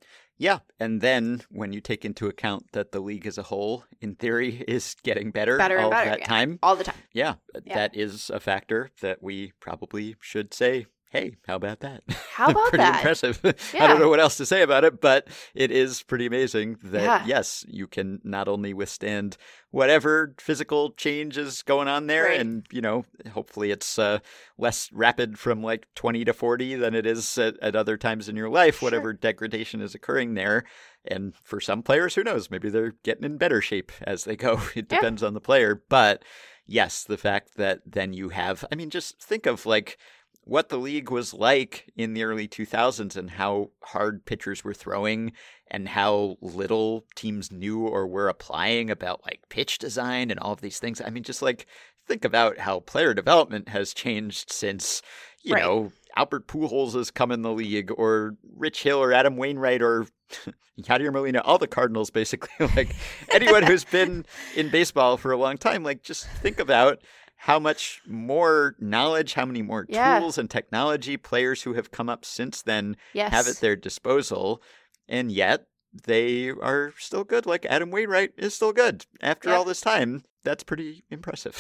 Yeah, 0.42 0.58
and 0.80 1.02
then 1.02 1.44
when 1.52 1.72
you 1.72 1.82
take 1.82 2.04
into 2.04 2.26
account 2.26 2.72
that 2.72 2.92
the 2.92 3.00
league 3.00 3.28
as 3.28 3.38
a 3.38 3.44
whole, 3.44 3.84
in 4.00 4.16
theory, 4.16 4.64
is 4.68 4.96
getting 5.04 5.30
better, 5.30 5.56
better 5.56 5.78
all 5.78 5.92
better, 5.92 6.10
that 6.10 6.20
yeah. 6.22 6.26
time, 6.26 6.58
all 6.64 6.76
the 6.76 6.84
time. 6.84 6.96
Yeah, 7.14 7.36
yeah, 7.64 7.76
that 7.76 7.96
is 7.96 8.32
a 8.32 8.40
factor 8.40 8.90
that 9.02 9.22
we 9.22 9.54
probably 9.60 10.16
should 10.20 10.52
say 10.52 10.88
hey, 11.12 11.36
how 11.46 11.56
about 11.56 11.82
that? 11.82 12.02
How 12.34 12.50
about 12.52 12.70
pretty 12.70 12.78
that? 12.84 12.96
impressive. 13.00 13.40
I 13.80 13.86
don't 13.88 14.00
know 14.00 14.10
what 14.10 14.20
else 14.22 14.38
to 14.38 14.46
say 14.46 14.62
about 14.62 14.84
it, 14.86 15.02
but 15.02 15.28
it 15.54 15.70
is 15.70 16.04
pretty 16.04 16.26
amazing 16.26 16.78
that 16.84 17.02
Yeah. 17.04 17.26
yes, 17.26 17.66
you 17.68 17.86
can 17.88 18.22
not 18.24 18.48
only 18.48 18.74
withstand 18.74 19.36
whatever 19.72 20.34
physical 20.40 20.92
change 20.92 21.38
is 21.38 21.62
going 21.64 21.88
on 21.88 22.08
there, 22.08 22.26
Right. 22.26 22.40
and 22.40 22.66
you 22.72 22.82
know, 22.82 23.06
hopefully 23.34 23.72
it's 23.72 24.00
uh, 24.00 24.20
less 24.58 24.90
rapid 24.92 25.38
from 25.40 25.62
like 25.62 25.88
twenty 25.96 26.24
to 26.26 26.34
forty 26.34 26.76
than 26.76 26.96
it 26.96 27.06
is 27.06 27.38
at, 27.38 27.58
at 27.62 27.76
other 27.76 27.98
times 27.98 28.28
in 28.30 28.36
your 28.36 28.50
life. 28.50 28.80
Sure. 28.80 28.88
Whatever 28.88 29.14
degradation 29.14 29.82
is 29.82 29.94
occurring 29.96 30.34
there, 30.36 30.64
and 31.06 31.36
for 31.36 31.60
some 31.60 31.84
players, 31.84 32.16
who 32.16 32.24
knows? 32.24 32.50
Maybe 32.50 32.70
they're 32.70 32.96
getting 33.04 33.24
in 33.26 33.38
better 33.38 33.62
shape 33.62 33.92
as 34.02 34.24
they 34.24 34.36
go. 34.36 34.62
It 34.76 34.88
Yeah. 34.90 34.98
depends 35.00 35.24
on 35.24 35.34
the 35.34 35.42
player, 35.42 35.82
but 35.90 36.24
yes, 36.66 37.04
the 37.04 37.18
fact 37.18 37.58
that 37.58 37.80
then 37.86 38.14
you 38.14 38.30
have, 38.30 38.64
I 38.72 38.76
mean, 38.76 38.90
just 38.90 39.20
think 39.22 39.46
of 39.46 39.66
like 39.66 39.98
what 40.44 40.70
the 40.70 40.78
league 40.78 41.12
was 41.12 41.34
like 41.34 41.92
in 41.96 42.14
the 42.14 42.24
early 42.24 42.48
2000s 42.48 43.16
and 43.16 43.32
how 43.32 43.70
hard 43.84 44.26
pitchers 44.26 44.64
were 44.64 44.74
throwing 44.74 45.34
and 45.70 45.90
how 45.90 46.36
little 46.42 47.06
teams 47.16 47.52
knew 47.52 47.82
or 47.86 48.08
were 48.08 48.28
applying 48.28 48.90
about 48.90 49.24
like 49.24 49.42
pitch 49.50 49.78
design 49.78 50.32
and 50.32 50.40
all 50.40 50.52
of 50.52 50.62
these 50.62 50.80
things. 50.80 51.00
I 51.00 51.10
mean, 51.10 51.24
just 51.24 51.42
like 51.42 51.68
think 52.08 52.26
about 52.26 52.58
how 52.58 52.80
player 52.82 53.14
development 53.14 53.70
has 53.70 53.94
changed 53.94 54.52
since, 54.52 55.02
you 55.44 55.54
Right. 55.54 55.64
know, 55.64 55.92
Albert 56.18 56.48
Pujols 56.48 56.94
has 56.94 57.12
come 57.12 57.32
in 57.32 57.42
the 57.44 57.54
league 57.54 57.92
or 57.96 58.36
Rich 58.58 58.84
Hill 58.84 58.98
or 59.02 59.14
Adam 59.14 59.38
Wainwright 59.38 59.82
or 59.82 60.08
Yadier 60.82 61.14
Molina, 61.14 61.40
all 61.42 61.58
the 61.58 61.68
Cardinals 61.68 62.10
basically, 62.10 62.50
like 62.76 62.96
anyone 63.32 63.64
who's 63.64 63.86
been 63.86 64.26
in 64.56 64.70
baseball 64.70 65.18
for 65.18 65.32
a 65.32 65.38
long 65.38 65.58
time, 65.58 65.84
like 65.84 66.02
just 66.04 66.28
think 66.28 66.60
about 66.60 67.00
how 67.46 67.58
much 67.58 68.02
more 68.06 68.76
knowledge, 68.80 69.34
how 69.34 69.46
many 69.46 69.64
more 69.64 69.88
Yeah. 69.90 70.20
tools 70.20 70.38
and 70.38 70.48
technology 70.48 71.18
players 71.18 71.64
who 71.64 71.74
have 71.74 71.90
come 71.90 72.08
up 72.08 72.24
since 72.24 72.62
then 72.62 72.96
Yes. 73.14 73.32
have 73.32 73.48
at 73.48 73.62
their 73.62 73.76
disposal, 73.76 74.62
and 75.08 75.32
yet 75.32 75.66
they 76.06 76.50
are 76.50 76.94
still 77.00 77.24
good. 77.24 77.48
Like 77.48 77.66
Adam 77.66 77.90
Wainwright 77.90 78.34
is 78.38 78.54
still 78.54 78.74
good 78.74 79.08
after 79.22 79.50
Yeah. 79.50 79.56
all 79.56 79.66
this 79.66 79.82
time. 79.82 80.24
That's 80.44 80.64
pretty 80.64 81.04
impressive. 81.10 81.58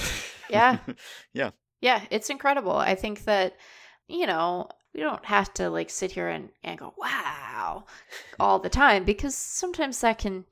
Yeah. 0.51 0.77
yeah. 1.33 1.49
Yeah, 1.81 2.03
it's 2.11 2.29
incredible. 2.29 2.77
I 2.77 2.93
think 2.93 3.23
that, 3.25 3.55
you 4.07 4.27
know, 4.27 4.69
we 4.93 5.01
don't 5.01 5.25
have 5.25 5.51
to 5.55 5.71
like 5.71 5.89
sit 5.89 6.11
here 6.11 6.27
and, 6.27 6.49
and 6.63 6.77
go, 6.77 6.93
wow, 6.95 7.85
all 8.39 8.59
the 8.59 8.69
time 8.69 9.03
because 9.03 9.33
sometimes 9.35 9.99
that 10.01 10.19
can, 10.19 10.45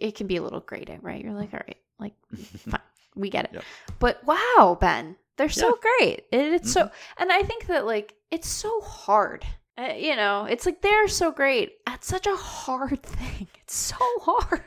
it 0.00 0.16
can 0.16 0.26
be 0.26 0.36
a 0.36 0.42
little 0.42 0.58
grating, 0.60 0.98
right? 1.00 1.22
You're 1.22 1.32
like, 1.32 1.54
all 1.54 1.60
right, 1.64 1.76
like, 2.00 2.14
fine, 2.58 2.80
we 3.14 3.30
get 3.30 3.46
it. 3.46 3.50
Yep. 3.54 3.64
But 3.98 4.24
wow, 4.24 4.76
Ben, 4.80 5.16
they're 5.36 5.48
so 5.48 5.78
great. 5.80 6.24
It, 6.32 6.52
it's 6.52 6.72
so, 6.72 6.82
Mm-hmm. 6.82 7.22
and 7.22 7.32
I 7.32 7.42
think 7.42 7.66
that 7.66 7.86
like, 7.86 8.14
it's 8.30 8.48
so 8.48 8.80
hard. 8.80 9.44
Uh, 9.76 9.92
you 9.96 10.14
know, 10.14 10.44
it's 10.44 10.66
like 10.66 10.82
they're 10.82 11.08
so 11.08 11.32
great 11.32 11.72
at 11.86 12.04
such 12.04 12.26
a 12.26 12.36
hard 12.36 13.02
thing. 13.04 13.48
It's 13.62 13.74
so 13.76 13.96
hard. 14.20 14.62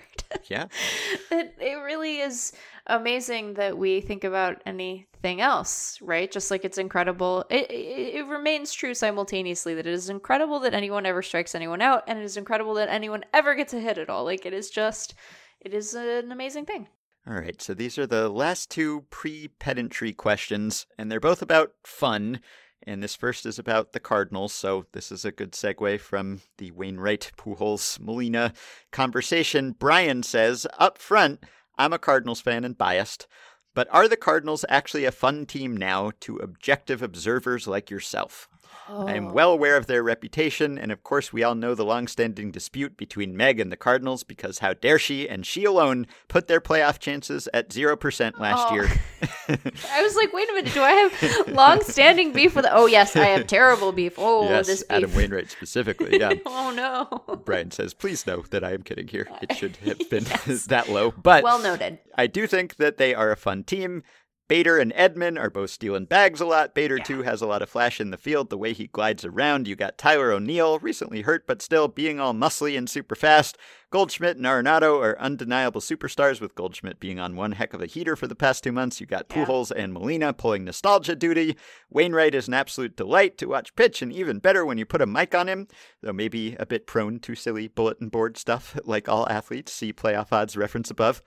Yeah. 0.50 0.66
it, 1.32 1.56
it 1.60 1.76
really 1.84 2.18
is 2.20 2.52
amazing 2.88 3.54
that 3.54 3.78
we 3.78 4.02
think 4.02 4.26
about 4.26 4.62
anything 4.66 5.40
else, 5.40 5.98
right? 6.02 6.30
Just 6.30 6.52
like 6.52 6.66
it's 6.66 6.78
incredible. 6.78 7.46
It, 7.50 7.72
it, 7.72 8.16
it 8.16 8.28
remains 8.28 8.74
true 8.74 8.94
simultaneously 8.94 9.74
that 9.76 9.88
it 9.88 9.94
is 9.94 10.10
incredible 10.10 10.60
that 10.62 10.74
anyone 10.74 11.06
ever 11.06 11.22
strikes 11.22 11.56
anyone 11.56 11.82
out, 11.82 12.04
and 12.08 12.20
it 12.20 12.26
is 12.26 12.36
incredible 12.36 12.74
that 12.76 12.90
anyone 12.90 13.24
ever 13.34 13.56
gets 13.56 13.74
a 13.74 13.80
hit 13.80 13.98
at 13.98 14.10
all. 14.10 14.26
Like 14.26 14.46
it 14.46 14.54
is 14.54 14.70
just, 14.70 15.14
it 15.62 15.74
is 15.74 15.94
an 15.94 16.32
amazing 16.34 16.66
thing. 16.66 16.88
All 17.30 17.34
right, 17.34 17.62
so 17.62 17.74
these 17.74 17.98
are 17.98 18.08
the 18.08 18.30
last 18.30 18.72
two 18.72 19.04
pre 19.10 19.50
pedantry 19.50 20.14
questions, 20.14 20.86
and 20.98 21.12
they're 21.12 21.20
both 21.20 21.42
about 21.42 21.74
fun. 21.84 22.40
And 22.84 23.04
this 23.04 23.18
first 23.18 23.46
is 23.46 23.60
about 23.60 23.92
the 23.92 24.00
Cardinals, 24.00 24.54
so 24.54 24.86
this 24.94 25.12
is 25.12 25.26
a 25.26 25.32
good 25.34 25.52
segue 25.52 26.00
from 26.00 26.40
the 26.58 26.72
Wainwright 26.72 27.34
Pujols 27.36 28.00
Molina 28.00 28.54
conversation. 28.92 29.76
Brian 29.78 30.24
says, 30.24 30.66
Up 30.80 30.98
front, 30.98 31.44
I'm 31.78 31.92
a 31.92 32.00
Cardinals 32.00 32.40
fan 32.40 32.64
and 32.64 32.78
biased, 32.78 33.28
but 33.76 33.90
are 33.92 34.08
the 34.08 34.16
Cardinals 34.16 34.64
actually 34.70 35.04
a 35.04 35.12
fun 35.12 35.46
team 35.46 35.76
now 35.76 36.12
to 36.22 36.38
objective 36.38 37.02
observers 37.02 37.68
like 37.68 37.90
yourself? 37.90 38.48
I 38.90 39.16
am 39.16 39.28
Oh. 39.28 39.32
well 39.34 39.52
aware 39.52 39.76
of 39.78 39.88
their 39.88 40.02
reputation, 40.04 40.78
and 40.78 40.92
of 40.92 41.04
course, 41.04 41.34
we 41.34 41.44
all 41.44 41.56
know 41.56 41.76
the 41.76 41.84
long-standing 41.86 42.52
dispute 42.52 42.96
between 42.98 43.36
Meg 43.36 43.60
and 43.60 43.72
the 43.72 43.78
Cardinals 43.78 44.24
because 44.24 44.60
how 44.60 44.74
dare 44.74 44.98
she 45.00 45.28
and 45.28 45.46
she 45.46 45.64
alone 45.66 46.08
put 46.28 46.48
their 46.48 46.62
playoff 46.62 47.00
chances 47.00 47.50
at 47.54 47.70
0% 47.70 48.40
last 48.40 48.68
Oh. 48.70 48.74
year. 48.76 48.88
I 49.50 50.02
was 50.04 50.16
like, 50.16 50.32
wait 50.34 50.50
a 50.50 50.54
minute, 50.54 50.74
do 50.74 50.82
I 50.82 50.92
have 50.92 51.48
long-standing 51.50 52.32
beef 52.34 52.56
with? 52.56 52.66
Oh 52.70 52.86
yes, 52.86 53.16
I 53.16 53.26
have 53.26 53.48
terrible 53.48 53.92
beef. 53.92 54.14
Oh, 54.18 54.44
yes, 54.50 54.68
this 54.68 54.84
beef. 54.84 54.92
Adam 54.92 55.14
Wainwright 55.16 55.50
specifically, 55.50 56.20
yeah. 56.20 56.34
oh 56.46 56.72
no. 56.76 57.38
Brian 57.46 57.72
says, 57.72 57.94
please 57.94 58.26
know 58.28 58.44
that 58.52 58.64
I 58.64 58.72
am 58.74 58.84
kidding 58.84 59.08
here. 59.08 59.28
It 59.42 59.56
should 59.56 59.78
have 59.78 60.10
been 60.10 60.24
that 60.68 60.90
low. 60.90 61.12
But 61.12 61.44
Well 61.44 61.60
noted. 61.62 62.00
I 62.16 62.28
do 62.28 62.48
think 62.48 62.76
that 62.78 62.98
they 62.98 63.14
are 63.16 63.32
a 63.32 63.38
fun 63.38 63.64
team. 63.64 64.04
Bader 64.48 64.78
and 64.78 64.94
Edman 64.94 65.38
are 65.40 65.50
both 65.50 65.72
stealing 65.72 66.06
bags 66.06 66.40
a 66.40 66.46
lot. 66.46 66.74
Bader, 66.74 66.98
Yeah. 66.98 67.04
too, 67.04 67.22
has 67.24 67.42
a 67.42 67.48
lot 67.48 67.62
of 67.62 67.70
flash 67.70 68.00
in 68.00 68.12
the 68.12 68.18
field. 68.18 68.50
The 68.50 68.58
way 68.58 68.74
he 68.74 68.88
glides 68.88 69.26
around. 69.26 69.68
You 69.68 69.76
got 69.76 69.98
Tyler 69.98 70.32
O'Neill, 70.32 70.80
recently 70.80 71.22
hurt, 71.24 71.46
but 71.46 71.62
still 71.62 71.88
being 71.88 72.20
all 72.20 72.34
muscly 72.34 72.78
and 72.78 72.90
super 72.90 73.16
fast. 73.16 73.58
Goldschmidt 73.90 74.36
and 74.36 74.46
Arenado 74.46 75.02
are 75.02 75.18
undeniable 75.18 75.80
superstars, 75.80 76.42
with 76.42 76.56
Goldschmidt 76.56 77.00
being 77.00 77.20
on 77.20 77.38
one 77.38 77.54
heck 77.54 77.74
of 77.74 77.82
a 77.82 77.86
heater 77.86 78.18
for 78.18 78.28
the 78.28 78.36
past 78.36 78.64
two 78.64 78.74
months. 78.74 79.00
You 79.00 79.08
got 79.08 79.28
Yeah. 79.30 79.46
Pujols 79.46 79.72
and 79.74 79.94
Molina 79.94 80.34
pulling 80.34 80.66
nostalgia 80.66 81.16
duty. 81.16 81.56
Wainwright 81.90 82.36
is 82.36 82.50
an 82.50 82.54
absolute 82.54 82.98
delight 82.98 83.38
to 83.38 83.46
watch 83.48 83.76
pitch, 83.76 84.02
and 84.02 84.12
even 84.12 84.40
better 84.40 84.66
when 84.66 84.78
you 84.78 84.86
put 84.86 85.02
a 85.02 85.06
mic 85.06 85.34
on 85.34 85.48
him, 85.48 85.68
though 86.02 86.12
maybe 86.12 86.56
a 86.60 86.66
bit 86.66 86.86
prone 86.86 87.20
to 87.20 87.34
silly 87.34 87.70
bulletin 87.70 88.10
board 88.10 88.36
stuff, 88.38 88.78
like 88.84 89.08
all 89.08 89.28
athletes. 89.30 89.72
See 89.72 89.94
playoff 89.94 90.34
odds 90.34 90.58
reference 90.58 90.92
above. 90.92 91.22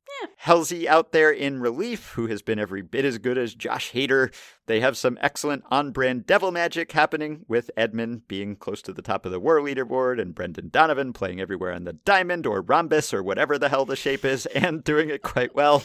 Helsley 0.44 0.86
out 0.86 1.12
there 1.12 1.30
in 1.30 1.60
relief, 1.60 2.12
who 2.12 2.26
has 2.26 2.42
been 2.42 2.58
every 2.58 2.82
bit 2.82 3.04
as 3.06 3.16
good 3.18 3.38
as 3.38 3.54
Josh 3.54 3.92
Hader. 3.92 4.34
They 4.70 4.78
have 4.78 4.96
some 4.96 5.18
excellent 5.20 5.64
on 5.68 5.90
brand 5.90 6.28
devil 6.28 6.52
magic 6.52 6.92
happening, 6.92 7.44
with 7.48 7.72
Edman 7.76 8.20
being 8.28 8.54
close 8.54 8.80
to 8.82 8.92
the 8.92 9.02
top 9.02 9.26
of 9.26 9.32
the 9.32 9.40
war 9.40 9.58
leaderboard 9.58 10.22
and 10.22 10.32
Brendan 10.32 10.68
Donovan 10.68 11.12
playing 11.12 11.40
everywhere 11.40 11.72
on 11.72 11.82
the 11.82 11.94
diamond 11.94 12.46
or 12.46 12.62
rhombus 12.62 13.12
or 13.12 13.20
whatever 13.20 13.58
the 13.58 13.68
hell 13.68 13.84
the 13.84 13.96
shape 13.96 14.24
is 14.24 14.46
and 14.54 14.84
doing 14.84 15.10
it 15.10 15.22
quite 15.22 15.56
well. 15.56 15.82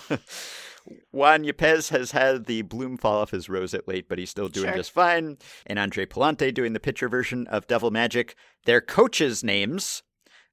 Juan 1.12 1.44
Yepez 1.46 1.90
has 1.90 2.12
had 2.12 2.46
the 2.46 2.62
bloom 2.62 2.96
fall 2.96 3.22
off 3.22 3.32
his 3.32 3.50
rose 3.50 3.74
at 3.74 3.88
late, 3.88 4.08
but 4.08 4.20
he's 4.20 4.30
still 4.30 4.50
doing 4.50 4.68
Sure. 4.68 4.78
just 4.78 4.92
fine. 4.92 5.40
And 5.66 5.80
Andre 5.80 6.06
Pallante 6.06 6.54
doing 6.54 6.74
the 6.74 6.80
pitcher 6.80 7.10
version 7.10 7.48
of 7.48 7.66
Devil 7.66 7.90
Magic. 7.90 8.36
Their 8.66 8.82
coaches' 8.82 9.44
names 9.44 10.04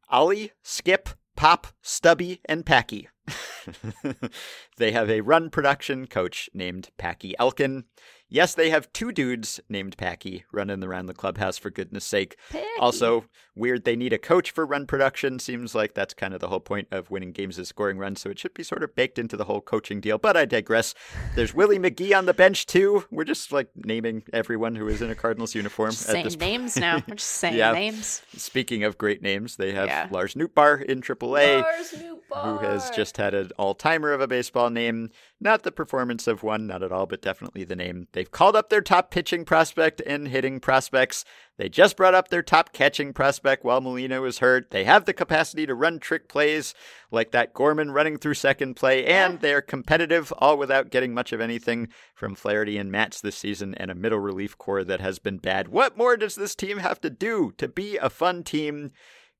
Ollie, 0.08 0.52
Skip, 0.62 1.10
Pop, 1.36 1.66
Stubby, 1.82 2.40
and 2.46 2.64
Packy. 2.64 3.08
they 4.76 4.92
have 4.92 5.08
a 5.10 5.20
run 5.20 5.50
production 5.50 6.06
coach 6.06 6.50
named 6.54 6.90
Packy 6.98 7.34
Elkin. 7.38 7.84
Yes, 8.32 8.54
they 8.54 8.70
have 8.70 8.90
two 8.94 9.12
dudes 9.12 9.60
named 9.68 9.98
Packy 9.98 10.44
running 10.52 10.82
around 10.82 11.04
the 11.04 11.12
clubhouse 11.12 11.58
for 11.58 11.68
goodness 11.68 12.02
sake. 12.04 12.36
Picky. 12.50 12.64
Also, 12.80 13.26
weird 13.54 13.84
they 13.84 13.94
need 13.94 14.14
a 14.14 14.18
coach 14.18 14.50
for 14.50 14.64
run 14.64 14.86
production. 14.86 15.38
Seems 15.38 15.74
like 15.74 15.92
that's 15.92 16.14
kind 16.14 16.32
of 16.32 16.40
the 16.40 16.48
whole 16.48 16.58
point 16.60 16.88
of 16.90 17.10
winning 17.10 17.32
games 17.32 17.58
is 17.58 17.68
scoring 17.68 17.98
runs, 17.98 18.22
so 18.22 18.30
it 18.30 18.38
should 18.38 18.54
be 18.54 18.62
sort 18.62 18.82
of 18.82 18.94
baked 18.94 19.18
into 19.18 19.36
the 19.36 19.44
whole 19.44 19.60
coaching 19.60 20.00
deal. 20.00 20.16
But 20.16 20.36
I 20.38 20.46
digress. 20.46 20.94
There's 21.36 21.52
Willie 21.52 21.78
McGee 21.78 22.16
on 22.16 22.24
the 22.24 22.32
bench 22.32 22.64
too. 22.64 23.04
We're 23.10 23.24
just 23.24 23.52
like 23.52 23.68
naming 23.76 24.22
everyone 24.32 24.76
who 24.76 24.88
is 24.88 25.02
in 25.02 25.10
a 25.10 25.14
Cardinals 25.14 25.54
uniform 25.54 25.90
Just 25.90 26.08
at 26.08 26.12
saying 26.12 26.38
names 26.40 26.76
now. 26.78 27.02
We're 27.06 27.16
just 27.16 27.28
saying 27.32 27.56
Yeah. 27.58 27.72
names. 27.72 28.22
Speaking 28.34 28.82
of 28.84 28.96
great 28.96 29.20
names, 29.20 29.56
they 29.56 29.72
have 29.72 29.88
Yeah. 29.88 30.08
Lars 30.10 30.32
Nootbaar 30.34 30.82
in 30.82 31.02
AAA 31.02 31.60
Lars 31.60 31.94
who 32.34 32.58
has 32.58 32.90
just 32.90 33.16
had 33.16 33.34
an 33.34 33.50
all 33.58 33.74
timer 33.74 34.12
of 34.12 34.20
a 34.20 34.26
baseball 34.26 34.70
name. 34.70 35.10
Not 35.40 35.62
the 35.62 35.72
performance 35.72 36.26
of 36.26 36.42
one, 36.42 36.66
not 36.66 36.82
at 36.82 36.92
all, 36.92 37.06
but 37.06 37.20
definitely 37.20 37.64
the 37.64 37.76
name. 37.76 38.08
They've 38.12 38.30
called 38.30 38.56
up 38.56 38.70
their 38.70 38.80
top 38.80 39.10
pitching 39.10 39.44
prospect 39.44 40.00
and 40.06 40.28
hitting 40.28 40.60
prospects. 40.60 41.24
They 41.58 41.68
just 41.68 41.96
brought 41.96 42.14
up 42.14 42.28
their 42.28 42.42
top 42.42 42.72
catching 42.72 43.12
prospect 43.12 43.64
while 43.64 43.80
Molina 43.80 44.20
was 44.20 44.38
hurt. 44.38 44.70
They 44.70 44.84
have 44.84 45.04
the 45.04 45.12
capacity 45.12 45.66
to 45.66 45.74
run 45.74 45.98
trick 45.98 46.28
plays 46.28 46.74
like 47.10 47.32
that 47.32 47.52
Gorman 47.52 47.90
running 47.90 48.16
through 48.16 48.34
second 48.34 48.74
play, 48.74 49.04
and 49.04 49.40
they're 49.40 49.60
competitive, 49.60 50.32
all 50.38 50.56
without 50.56 50.90
getting 50.90 51.12
much 51.12 51.32
of 51.32 51.40
anything 51.40 51.88
from 52.14 52.34
Flaherty 52.34 52.78
and 52.78 52.90
Matz 52.90 53.20
this 53.20 53.36
season 53.36 53.74
and 53.74 53.90
a 53.90 53.94
middle 53.94 54.20
relief 54.20 54.56
core 54.56 54.84
that 54.84 55.00
has 55.00 55.18
been 55.18 55.38
bad. 55.38 55.68
What 55.68 55.98
more 55.98 56.16
does 56.16 56.36
this 56.36 56.54
team 56.54 56.78
have 56.78 57.00
to 57.02 57.10
do 57.10 57.52
to 57.58 57.68
be 57.68 57.98
a 57.98 58.08
fun 58.08 58.42
team? 58.42 58.92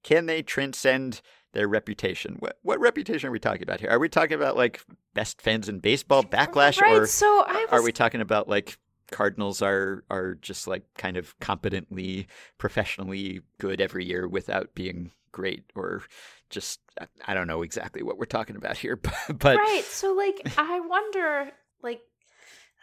Can 0.02 0.26
they 0.26 0.42
transcend 0.42 1.22
their 1.52 1.68
reputation? 1.68 2.36
What 2.38 2.58
what 2.62 2.80
reputation 2.80 3.28
are 3.28 3.32
we 3.32 3.38
talking 3.38 3.62
about 3.62 3.80
here? 3.80 3.90
Are 3.90 3.98
we 3.98 4.08
talking 4.08 4.34
about 4.34 4.56
like 4.56 4.80
best 5.14 5.40
fans 5.40 5.68
in 5.68 5.78
baseball 5.80 6.22
backlash, 6.22 6.80
right, 6.80 6.92
or 6.92 7.06
so 7.06 7.26
I 7.46 7.66
are 7.70 7.82
we 7.82 7.92
talking 7.92 8.20
about 8.20 8.48
like 8.48 8.78
Cardinals 9.10 9.60
are 9.62 10.04
are 10.10 10.34
just 10.36 10.66
like 10.66 10.84
kind 10.96 11.16
of 11.16 11.38
competently, 11.40 12.26
professionally 12.58 13.42
good 13.58 13.80
every 13.80 14.04
year 14.04 14.26
without 14.26 14.74
being 14.74 15.10
great, 15.32 15.64
or 15.74 16.02
just 16.50 16.80
I- 17.00 17.06
I 17.26 17.34
don't 17.34 17.46
know 17.46 17.62
exactly 17.62 18.02
what 18.02 18.18
we're 18.18 18.24
talking 18.24 18.56
about 18.56 18.76
here, 18.78 18.96
but, 19.02 19.14
but 19.38 19.56
right. 19.56 19.84
So 19.84 20.12
like, 20.14 20.40
I 20.56 20.80
wonder, 20.80 21.50
like, 21.82 22.00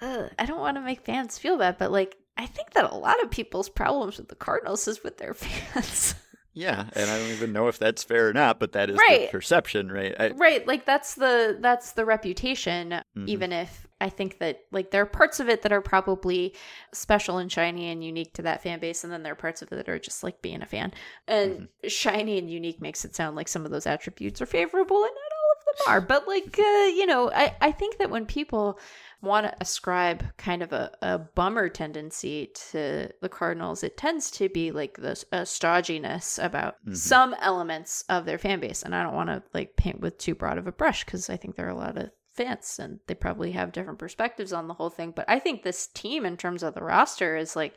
ugh, 0.01 0.29
I 0.37 0.45
don't 0.45 0.59
want 0.59 0.77
to 0.77 0.81
make 0.81 1.01
fans 1.05 1.37
feel 1.37 1.57
bad, 1.57 1.77
but 1.79 1.91
like, 1.91 2.15
I 2.37 2.45
think 2.45 2.71
that 2.71 2.91
a 2.91 2.95
lot 2.95 3.21
of 3.23 3.31
people's 3.31 3.69
problems 3.69 4.17
with 4.17 4.29
the 4.29 4.35
Cardinals 4.35 4.87
is 4.87 5.03
with 5.03 5.17
their 5.17 5.33
fans. 5.35 6.13
Yeah, 6.59 6.89
and 6.93 7.09
I 7.09 7.17
don't 7.17 7.31
even 7.31 7.53
know 7.53 7.69
if 7.69 7.79
that's 7.79 8.03
fair 8.03 8.27
or 8.27 8.33
not, 8.33 8.59
but 8.59 8.73
that 8.73 8.89
is 8.89 8.97
Right. 9.09 9.27
the 9.27 9.31
perception, 9.31 9.89
right? 9.89 10.13
I, 10.19 10.29
right, 10.31 10.67
like 10.67 10.83
that's 10.83 11.15
the 11.15 11.57
that's 11.61 11.93
the 11.93 12.03
reputation 12.03 13.01
Mhm. 13.17 13.27
even 13.27 13.53
if 13.53 13.87
I 14.01 14.09
think 14.09 14.39
that 14.39 14.61
like 14.71 14.91
there 14.91 15.01
are 15.01 15.05
parts 15.05 15.39
of 15.39 15.47
it 15.47 15.61
that 15.61 15.71
are 15.71 15.81
probably 15.81 16.53
special 16.93 17.37
and 17.37 17.49
shiny 17.51 17.89
and 17.89 18.03
unique 18.03 18.33
to 18.33 18.41
that 18.41 18.61
fan 18.61 18.79
base 18.79 19.03
and 19.05 19.11
then 19.13 19.23
there 19.23 19.33
are 19.33 19.37
parts 19.37 19.61
of 19.61 19.71
it 19.71 19.75
that 19.75 19.87
are 19.89 19.99
just 19.99 20.21
like 20.21 20.41
being 20.41 20.61
a 20.61 20.65
fan. 20.65 20.93
And 21.27 21.69
shiny 21.87 22.37
and 22.37 22.49
unique 22.49 22.81
makes 22.81 23.05
it 23.05 23.15
sound 23.15 23.37
like 23.37 23.47
some 23.47 23.63
of 23.65 23.71
those 23.71 23.85
attributes 23.87 24.41
are 24.41 24.45
favorable 24.45 24.97
and 24.97 25.11
not 25.15 25.31
all 25.39 25.51
of 25.57 25.65
them 25.65 25.93
are. 25.93 26.01
But 26.01 26.27
like 26.27 26.59
uh, 26.59 26.87
you 26.93 27.05
know, 27.05 27.31
I 27.31 27.55
I 27.61 27.71
think 27.71 27.97
that 27.99 28.09
when 28.09 28.25
people 28.25 28.79
want 29.21 29.45
to 29.45 29.55
ascribe 29.59 30.23
kind 30.37 30.61
of 30.63 30.71
a, 30.71 30.91
a 31.01 31.17
bummer 31.19 31.67
tendency 31.69 32.51
to 32.71 33.09
the 33.21 33.29
Cardinals, 33.29 33.83
it 33.83 33.97
tends 33.97 34.31
to 34.31 34.47
be 34.49 34.71
like 34.71 34.97
this 34.97 35.25
a 35.31 35.39
stodginess 35.39 36.41
about 36.43 36.75
Mhm. 36.87 36.95
some 36.95 37.33
elements 37.41 38.03
of 38.09 38.25
their 38.25 38.37
fan 38.37 38.59
base. 38.59 38.81
And 38.83 38.95
I 38.95 39.03
don't 39.03 39.15
want 39.15 39.29
to 39.29 39.43
like 39.53 39.75
paint 39.75 39.99
with 39.99 40.17
too 40.17 40.35
broad 40.35 40.57
of 40.57 40.67
a 40.67 40.71
brush 40.71 41.03
because 41.03 41.29
I 41.29 41.35
think 41.37 41.55
there 41.55 41.65
are 41.67 41.69
a 41.71 41.75
lot 41.75 41.97
of 41.97 42.11
fans 42.33 42.79
and 42.79 42.99
they 43.07 43.15
probably 43.15 43.51
have 43.51 43.73
different 43.73 43.99
perspectives 43.99 44.53
on 44.53 44.67
the 44.69 44.73
whole 44.73 44.89
thing. 44.89 45.11
But 45.11 45.25
I 45.27 45.39
think 45.39 45.63
this 45.63 45.87
team, 45.87 46.25
in 46.25 46.37
terms 46.37 46.63
of 46.63 46.73
the 46.73 46.83
roster, 46.83 47.35
is 47.35 47.55
like 47.55 47.75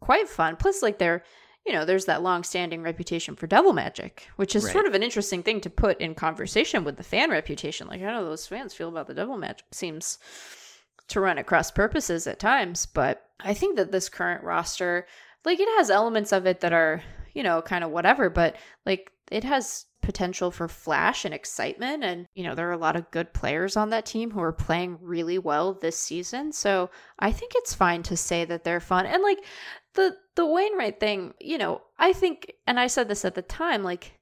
quite 0.00 0.28
fun. 0.28 0.56
Plus, 0.56 0.82
like 0.82 0.98
they're 0.98 1.22
you 1.66 1.72
know, 1.72 1.84
there's 1.84 2.04
that 2.04 2.22
long-standing 2.22 2.82
reputation 2.82 3.34
for 3.36 3.46
devil 3.46 3.72
magic, 3.72 4.28
which 4.36 4.54
is 4.54 4.64
Right. 4.64 4.72
sort 4.72 4.86
of 4.86 4.94
an 4.94 5.02
interesting 5.02 5.42
thing 5.42 5.60
to 5.62 5.70
put 5.70 6.00
in 6.00 6.14
conversation 6.14 6.84
with 6.84 6.96
the 6.96 7.02
fan 7.02 7.30
reputation. 7.30 7.88
Like, 7.88 8.00
how 8.00 8.18
do 8.18 8.24
those 8.24 8.46
fans 8.46 8.72
feel 8.74 8.88
about 8.88 9.06
the 9.08 9.14
devil 9.14 9.36
magic 9.36 9.66
seems 9.72 10.18
to 11.08 11.20
run 11.20 11.38
at 11.38 11.46
cross 11.46 11.70
purposes 11.70 12.26
at 12.26 12.38
times, 12.38 12.86
but 12.86 13.28
I 13.40 13.54
think 13.54 13.76
that 13.76 13.92
this 13.92 14.08
current 14.08 14.42
roster, 14.44 15.06
like, 15.44 15.60
it 15.60 15.68
has 15.76 15.90
elements 15.90 16.32
of 16.32 16.46
it 16.46 16.60
that 16.60 16.72
are, 16.72 17.02
you 17.32 17.42
know, 17.42 17.62
kind 17.62 17.84
of 17.84 17.90
whatever, 17.90 18.30
but 18.30 18.56
like, 18.84 19.12
it 19.30 19.44
has 19.44 19.86
potential 20.06 20.50
for 20.50 20.68
flash 20.68 21.24
and 21.26 21.34
excitement. 21.34 22.04
And, 22.04 22.26
you 22.34 22.44
know, 22.44 22.54
there 22.54 22.68
are 22.68 22.72
a 22.72 22.78
lot 22.78 22.96
of 22.96 23.10
good 23.10 23.34
players 23.34 23.76
on 23.76 23.90
that 23.90 24.06
team 24.06 24.30
who 24.30 24.40
are 24.40 24.52
playing 24.52 24.98
really 25.02 25.38
well 25.38 25.74
this 25.74 25.98
season. 25.98 26.52
So 26.52 26.88
I 27.18 27.32
think 27.32 27.52
it's 27.56 27.74
fine 27.74 28.02
to 28.04 28.16
say 28.16 28.46
that 28.46 28.64
they're 28.64 28.80
fun. 28.80 29.04
And, 29.04 29.22
like, 29.22 29.44
the 29.94 30.16
the 30.36 30.46
Wainwright 30.46 31.00
thing, 31.00 31.34
you 31.40 31.58
know, 31.58 31.82
I 31.98 32.12
think 32.12 32.54
and 32.66 32.78
I 32.78 32.86
said 32.86 33.08
this 33.08 33.24
at 33.24 33.34
the 33.34 33.42
time, 33.42 33.82
like 33.82 34.12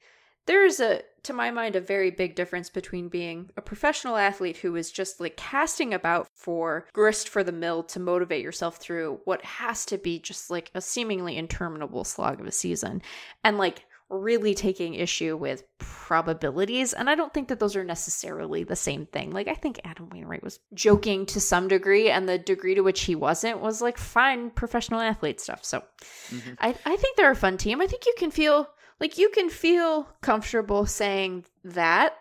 there's 0.47 0.81
a 0.81 1.03
to 1.25 1.33
my 1.33 1.51
mind 1.51 1.75
a 1.75 1.81
very 1.81 2.11
big 2.11 2.35
difference 2.35 2.69
between 2.69 3.09
being 3.09 3.51
a 3.57 3.63
professional 3.63 4.17
athlete 4.17 4.59
who 4.59 4.77
is 4.77 4.93
just 4.93 5.21
like 5.21 5.37
casting 5.37 5.95
about 5.95 6.29
for 6.35 6.87
grist 6.93 7.29
for 7.29 7.43
the 7.43 7.53
mill 7.53 7.83
to 7.83 7.99
motivate 7.99 8.43
yourself 8.43 8.77
through 8.77 9.21
what 9.25 9.43
has 9.43 9.87
to 9.87 9.97
be 9.97 10.19
just 10.19 10.51
like 10.51 10.71
a 10.75 10.81
seemingly 10.81 11.37
interminable 11.37 12.05
slog 12.05 12.41
of 12.41 12.47
a 12.47 12.53
season 12.53 13.01
and 13.43 13.57
like 13.57 13.87
really 14.19 14.55
taking 14.55 14.95
issue 14.95 15.37
with 15.37 15.65
probabilities 15.79 16.93
and 16.93 17.09
i 17.09 17.15
don't 17.15 17.33
think 17.33 17.49
that 17.49 17.59
those 17.59 17.75
are 17.77 17.85
necessarily 17.85 18.63
the 18.63 18.77
same 18.77 19.07
thing. 19.07 19.31
Like 19.33 19.49
i 19.49 19.55
think 19.55 19.81
adam 19.85 20.09
wainwright 20.11 20.43
was 20.43 20.61
joking 20.75 21.27
to 21.27 21.41
some 21.41 21.69
degree 21.69 22.11
and 22.11 22.29
the 22.29 22.39
degree 22.39 22.75
to 22.75 22.83
which 22.83 23.03
he 23.03 23.15
wasn't 23.15 23.61
was 23.61 23.81
like 23.81 23.99
fine 23.99 24.51
professional 24.51 25.01
athlete 25.01 25.41
stuff. 25.41 25.65
So 25.65 25.83
Mhm. 26.31 26.57
I, 26.61 26.69
I 26.85 26.97
think 26.97 27.17
they're 27.17 27.31
a 27.31 27.37
fun 27.37 27.57
team. 27.57 27.81
I 27.81 27.87
think 27.87 28.07
you 28.07 28.15
can 28.19 28.31
feel 28.31 28.69
like 29.01 29.19
you 29.19 29.29
can 29.31 29.51
feel 29.51 30.09
comfortable 30.21 30.87
saying 30.87 31.45
that 31.65 32.17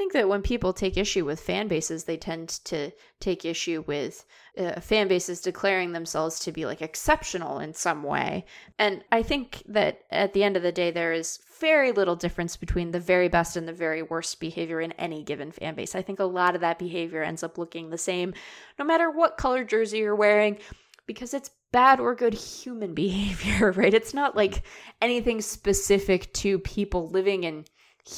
think 0.00 0.14
that 0.14 0.30
when 0.30 0.40
people 0.40 0.72
take 0.72 0.96
issue 0.96 1.26
with 1.26 1.38
fan 1.38 1.68
bases 1.68 2.04
they 2.04 2.16
tend 2.16 2.48
to 2.48 2.90
take 3.20 3.44
issue 3.44 3.84
with 3.86 4.24
uh, 4.56 4.80
fan 4.80 5.08
bases 5.08 5.42
declaring 5.42 5.92
themselves 5.92 6.40
to 6.40 6.50
be 6.50 6.64
like 6.64 6.80
exceptional 6.80 7.58
in 7.58 7.74
some 7.74 8.02
way 8.02 8.42
and 8.78 9.04
i 9.12 9.22
think 9.22 9.62
that 9.66 10.00
at 10.10 10.32
the 10.32 10.42
end 10.42 10.56
of 10.56 10.62
the 10.62 10.72
day 10.72 10.90
there 10.90 11.12
is 11.12 11.40
very 11.60 11.92
little 11.92 12.16
difference 12.16 12.56
between 12.56 12.92
the 12.92 12.98
very 12.98 13.28
best 13.28 13.58
and 13.58 13.68
the 13.68 13.74
very 13.74 14.00
worst 14.00 14.40
behavior 14.40 14.80
in 14.80 14.92
any 14.92 15.22
given 15.22 15.52
fan 15.52 15.74
base 15.74 15.94
i 15.94 16.00
think 16.00 16.18
a 16.18 16.24
lot 16.24 16.54
of 16.54 16.62
that 16.62 16.78
behavior 16.78 17.22
ends 17.22 17.42
up 17.42 17.58
looking 17.58 17.90
the 17.90 17.98
same 17.98 18.32
no 18.78 18.86
matter 18.86 19.10
what 19.10 19.36
color 19.36 19.64
jersey 19.64 19.98
you're 19.98 20.16
wearing 20.16 20.56
because 21.04 21.34
it's 21.34 21.50
bad 21.72 22.00
or 22.00 22.14
good 22.14 22.34
human 22.34 22.94
behavior, 23.04 23.72
right? 23.72 23.94
It's 23.94 24.14
not 24.14 24.36
like 24.36 24.62
anything 25.00 25.40
specific 25.40 26.32
to 26.34 26.58
people 26.60 27.08
living 27.08 27.44
in 27.44 27.64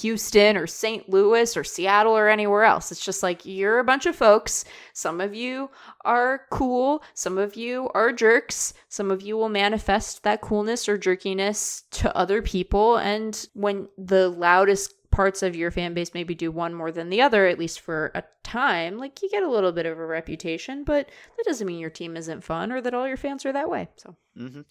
Houston 0.00 0.56
or 0.56 0.66
St. 0.66 1.08
Louis 1.08 1.56
or 1.56 1.64
Seattle 1.64 2.16
or 2.16 2.28
anywhere 2.28 2.64
else. 2.64 2.92
It's 2.92 3.04
just 3.04 3.22
like 3.22 3.44
you're 3.44 3.78
a 3.78 3.84
bunch 3.84 4.06
of 4.06 4.16
folks. 4.16 4.64
Some 4.92 5.20
of 5.20 5.34
you 5.34 5.70
are 6.04 6.42
cool, 6.50 7.02
some 7.14 7.38
of 7.38 7.56
you 7.56 7.90
are 7.94 8.12
jerks, 8.12 8.74
some 8.88 9.10
of 9.10 9.22
you 9.22 9.36
will 9.36 9.48
manifest 9.48 10.22
that 10.22 10.40
coolness 10.40 10.88
or 10.88 10.98
jerkiness 10.98 11.84
to 11.92 12.16
other 12.16 12.42
people. 12.42 12.96
And 12.96 13.46
when 13.54 13.88
the 13.98 14.28
loudest 14.28 14.94
parts 15.12 15.42
of 15.42 15.54
your 15.54 15.70
fan 15.70 15.94
base 15.94 16.14
maybe 16.14 16.34
do 16.34 16.50
one 16.50 16.74
more 16.74 16.90
than 16.90 17.10
the 17.10 17.20
other, 17.20 17.46
at 17.46 17.58
least 17.58 17.80
for 17.80 18.10
a 18.14 18.24
time, 18.42 18.98
like 18.98 19.22
you 19.22 19.28
get 19.28 19.42
a 19.42 19.50
little 19.50 19.70
bit 19.70 19.86
of 19.86 19.98
a 19.98 20.06
reputation, 20.06 20.82
but 20.82 21.06
that 21.36 21.44
doesn't 21.44 21.66
mean 21.66 21.78
your 21.78 21.90
team 21.90 22.16
isn't 22.16 22.42
fun 22.42 22.72
or 22.72 22.80
that 22.80 22.94
all 22.94 23.06
your 23.06 23.16
fans 23.16 23.46
are 23.46 23.52
that 23.52 23.70
way. 23.70 23.88
So, 23.96 24.16
hmm 24.36 24.62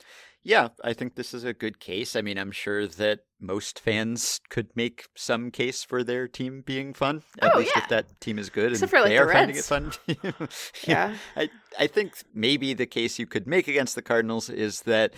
Yeah, 0.43 0.69
I 0.83 0.93
think 0.93 1.15
this 1.15 1.33
is 1.35 1.43
a 1.43 1.53
good 1.53 1.79
case. 1.79 2.15
I 2.15 2.21
mean, 2.21 2.37
I'm 2.39 2.51
sure 2.51 2.87
that 2.87 3.19
most 3.39 3.79
fans 3.79 4.39
could 4.49 4.69
make 4.75 5.05
some 5.15 5.51
case 5.51 5.83
for 5.83 6.03
their 6.03 6.27
team 6.27 6.63
being 6.65 6.93
fun. 6.95 7.21
At 7.39 7.53
Oh, 7.55 7.59
least 7.59 7.73
yeah. 7.75 7.83
if 7.83 7.89
that 7.89 8.19
team 8.21 8.39
is 8.39 8.49
good 8.49 8.71
Except 8.71 8.81
and 8.81 8.89
for, 8.89 8.99
like, 9.01 9.09
they 9.09 9.17
the 9.17 9.23
are 9.23 9.31
finding 9.31 9.55
it 9.55 9.69
Reds. 9.69 9.97
fun. 9.97 10.47
yeah. 10.87 11.15
I 11.35 11.49
I 11.77 11.87
think 11.87 12.13
maybe 12.33 12.73
the 12.73 12.87
case 12.87 13.19
you 13.19 13.27
could 13.27 13.45
make 13.45 13.67
against 13.67 13.93
the 13.95 14.01
Cardinals 14.01 14.49
is 14.49 14.81
that 14.81 15.13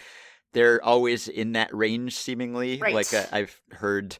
they're 0.54 0.84
always 0.84 1.28
in 1.28 1.54
that 1.54 1.74
range, 1.74 2.16
seemingly. 2.16 2.78
Right. 2.78 2.94
Like 2.94 3.14
uh, 3.14 3.26
I've 3.32 3.60
heard 3.72 4.18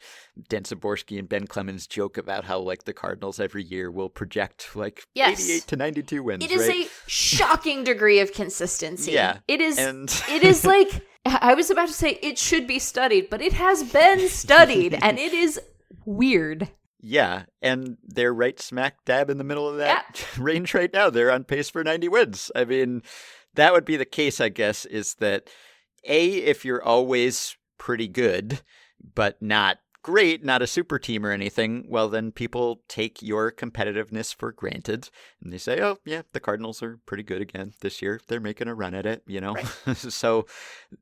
Dan 0.50 0.64
Szymborski 0.64 1.18
and 1.20 1.30
Ben 1.30 1.48
Clemens 1.48 1.88
joke 1.88 2.18
about 2.18 2.44
how 2.44 2.60
like 2.60 2.84
the 2.84 2.94
Cardinals 2.94 3.40
every 3.40 3.64
year 3.64 3.90
will 3.90 4.10
project 4.10 4.76
like 4.76 5.06
Yes. 5.14 5.44
88 5.50 5.68
to 5.68 5.76
92 5.78 6.24
wins. 6.24 6.44
It 6.44 6.52
is 6.52 6.68
right? 6.68 6.86
a 6.88 6.90
shocking 7.08 7.84
degree 7.84 8.20
of 8.20 8.34
consistency. 8.34 9.12
Yeah. 9.12 9.38
It 9.48 9.62
is 9.62 9.78
and 9.78 10.10
it 10.30 10.44
is 10.44 10.66
like 10.66 11.06
I 11.26 11.54
was 11.54 11.70
about 11.70 11.88
to 11.88 11.94
say 11.94 12.20
it 12.22 12.38
should 12.38 12.68
be 12.68 12.80
studied, 12.80 13.30
but 13.30 13.42
it 13.42 13.54
has 13.54 13.84
been 13.84 14.28
studied 14.28 14.98
and 15.02 15.18
it 15.18 15.34
is 15.34 15.60
weird. 16.06 16.70
Yeah, 17.06 17.44
and 17.62 17.98
they're 18.02 18.34
right 18.34 18.58
smack 18.62 19.04
dab 19.04 19.30
in 19.30 19.38
the 19.38 19.44
middle 19.44 19.68
of 19.68 19.78
that 19.78 20.26
range 20.38 20.74
right 20.74 20.92
now. 20.92 21.10
They're 21.10 21.32
on 21.32 21.44
pace 21.44 21.70
for 21.70 21.84
90 21.84 22.08
wins. 22.08 22.50
I 22.56 22.64
mean, 22.64 23.04
that 23.56 23.74
would 23.74 23.84
be 23.84 23.98
the 23.98 24.06
case, 24.06 24.40
I 24.40 24.48
guess, 24.48 24.86
is 24.86 25.16
that 25.16 25.50
A, 26.06 26.28
if 26.30 26.66
you're 26.66 26.84
always 26.84 27.56
pretty 27.78 28.08
good, 28.08 28.62
but 29.16 29.42
not 29.42 29.80
great, 30.04 30.44
not 30.44 30.62
a 30.62 30.68
super 30.68 31.00
team 31.00 31.26
or 31.26 31.32
anything, 31.32 31.86
well, 31.88 32.10
then 32.10 32.32
people 32.32 32.82
take 32.88 33.22
your 33.22 33.52
competitiveness 33.52 34.36
for 34.36 34.52
granted 34.52 35.10
and 35.42 35.52
they 35.52 35.58
say, 35.58 35.82
oh, 35.82 35.98
yeah, 36.06 36.22
the 36.34 36.40
Cardinals 36.40 36.84
are 36.84 37.00
pretty 37.06 37.24
good 37.24 37.42
again 37.42 37.74
this 37.82 38.02
year. 38.02 38.20
They're 38.28 38.40
making 38.40 38.68
a 38.68 38.76
run 38.76 38.94
at 38.94 39.06
it, 39.06 39.24
you 39.26 39.42
know? 39.42 39.56
so 39.96 40.46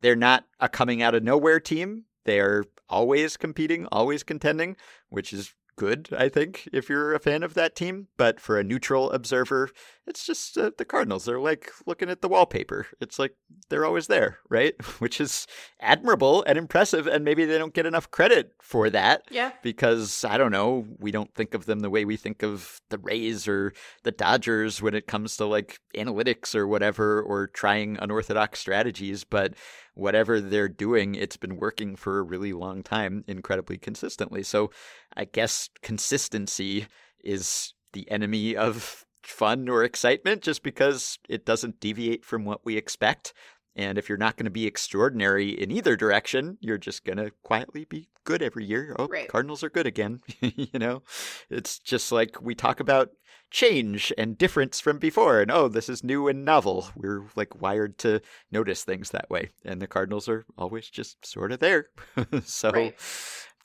they're 0.01 0.15
not 0.15 0.45
a 0.59 0.69
coming 0.69 1.01
out 1.01 1.15
of 1.15 1.23
nowhere 1.23 1.59
team. 1.59 2.05
They 2.25 2.39
are 2.39 2.63
always 2.87 3.35
competing, 3.37 3.87
always 3.87 4.21
contending, 4.21 4.77
which 5.09 5.33
is 5.33 5.53
good, 5.75 6.09
I 6.15 6.29
think, 6.29 6.67
if 6.71 6.89
you're 6.89 7.13
a 7.13 7.19
fan 7.19 7.43
of 7.43 7.53
that 7.55 7.75
team. 7.75 8.07
But 8.17 8.39
for 8.39 8.59
a 8.59 8.63
neutral 8.63 9.11
observer, 9.11 9.69
it's 10.05 10.25
just 10.25 10.57
uh, 10.57 10.71
the 10.77 10.85
Cardinals. 10.85 11.25
They're 11.25 11.39
like 11.39 11.71
looking 11.85 12.09
at 12.09 12.21
the 12.21 12.27
wallpaper. 12.29 12.87
It's 12.99 13.17
like 13.19 13.35
they're 13.69 13.85
always 13.85 14.07
there, 14.07 14.39
right? 14.49 14.73
Which 14.99 15.19
is 15.21 15.47
admirable 15.79 16.43
and 16.47 16.57
impressive. 16.57 17.07
And 17.07 17.23
maybe 17.25 17.45
they 17.45 17.57
don't 17.57 17.73
get 17.73 17.85
enough 17.85 18.11
credit 18.11 18.53
for 18.61 18.89
that 18.89 19.23
Yeah. 19.31 19.51
because 19.63 20.23
I 20.25 20.37
don't 20.37 20.51
know, 20.51 20.85
we 20.99 21.11
don't 21.11 21.33
think 21.33 21.53
of 21.53 21.65
them 21.65 21.79
the 21.79 21.89
way 21.89 22.05
we 22.05 22.17
think 22.17 22.43
of 22.43 22.79
the 22.89 22.97
Rays 22.97 23.47
or 23.47 23.73
the 24.03 24.11
Dodgers 24.11 24.81
when 24.81 24.93
it 24.93 25.07
comes 25.07 25.37
to 25.37 25.45
like 25.45 25.79
analytics 25.95 26.55
or 26.55 26.67
whatever 26.67 27.21
or 27.21 27.47
trying 27.47 27.97
unorthodox 27.99 28.59
strategies. 28.59 29.23
But 29.23 29.53
whatever 29.93 30.39
they're 30.39 30.69
doing, 30.69 31.15
it's 31.15 31.37
been 31.37 31.57
working 31.57 31.95
for 31.95 32.19
a 32.19 32.23
really 32.23 32.53
long 32.53 32.83
time, 32.83 33.23
incredibly 33.27 33.77
consistently. 33.77 34.43
So 34.43 34.71
I 35.15 35.25
guess 35.25 35.69
consistency 35.81 36.87
is 37.23 37.73
the 37.93 38.09
enemy 38.09 38.55
of 38.55 39.05
fun 39.23 39.69
or 39.69 39.83
excitement 39.83 40.41
just 40.41 40.63
because 40.63 41.19
it 41.29 41.45
doesn't 41.45 41.79
deviate 41.79 42.25
from 42.25 42.45
what 42.45 42.65
we 42.65 42.77
expect. 42.77 43.33
And 43.75 43.97
if 43.97 44.09
you're 44.09 44.17
not 44.17 44.35
going 44.37 44.45
to 44.45 44.51
be 44.51 44.67
extraordinary 44.67 45.49
in 45.49 45.71
either 45.71 45.95
direction, 45.95 46.57
you're 46.59 46.77
just 46.77 47.05
going 47.05 47.17
to 47.17 47.31
quietly 47.43 47.85
be 47.85 48.09
good 48.23 48.41
every 48.41 48.65
year. 48.65 48.95
Oh, 48.99 49.07
Right. 49.07 49.27
Cardinals 49.27 49.63
are 49.63 49.69
good 49.69 49.87
again. 49.87 50.21
you 50.41 50.77
know, 50.79 51.03
it's 51.49 51.79
just 51.79 52.11
like 52.11 52.41
we 52.41 52.53
talk 52.53 52.79
about 52.79 53.11
change 53.49 54.13
and 54.17 54.37
difference 54.37 54.79
from 54.79 54.97
before. 54.97 55.41
And 55.41 55.51
oh, 55.51 55.67
this 55.67 55.89
is 55.89 56.03
new 56.03 56.27
and 56.27 56.43
novel. 56.45 56.89
We're 56.95 57.25
like 57.35 57.61
wired 57.61 57.97
to 57.99 58.21
notice 58.51 58.83
things 58.83 59.11
that 59.11 59.29
way. 59.29 59.49
And 59.65 59.81
the 59.81 59.87
Cardinals 59.87 60.27
are 60.29 60.45
always 60.57 60.89
just 60.89 61.25
sort 61.25 61.51
of 61.51 61.59
there. 61.59 61.87
so 62.43 62.71
Right. 62.71 62.95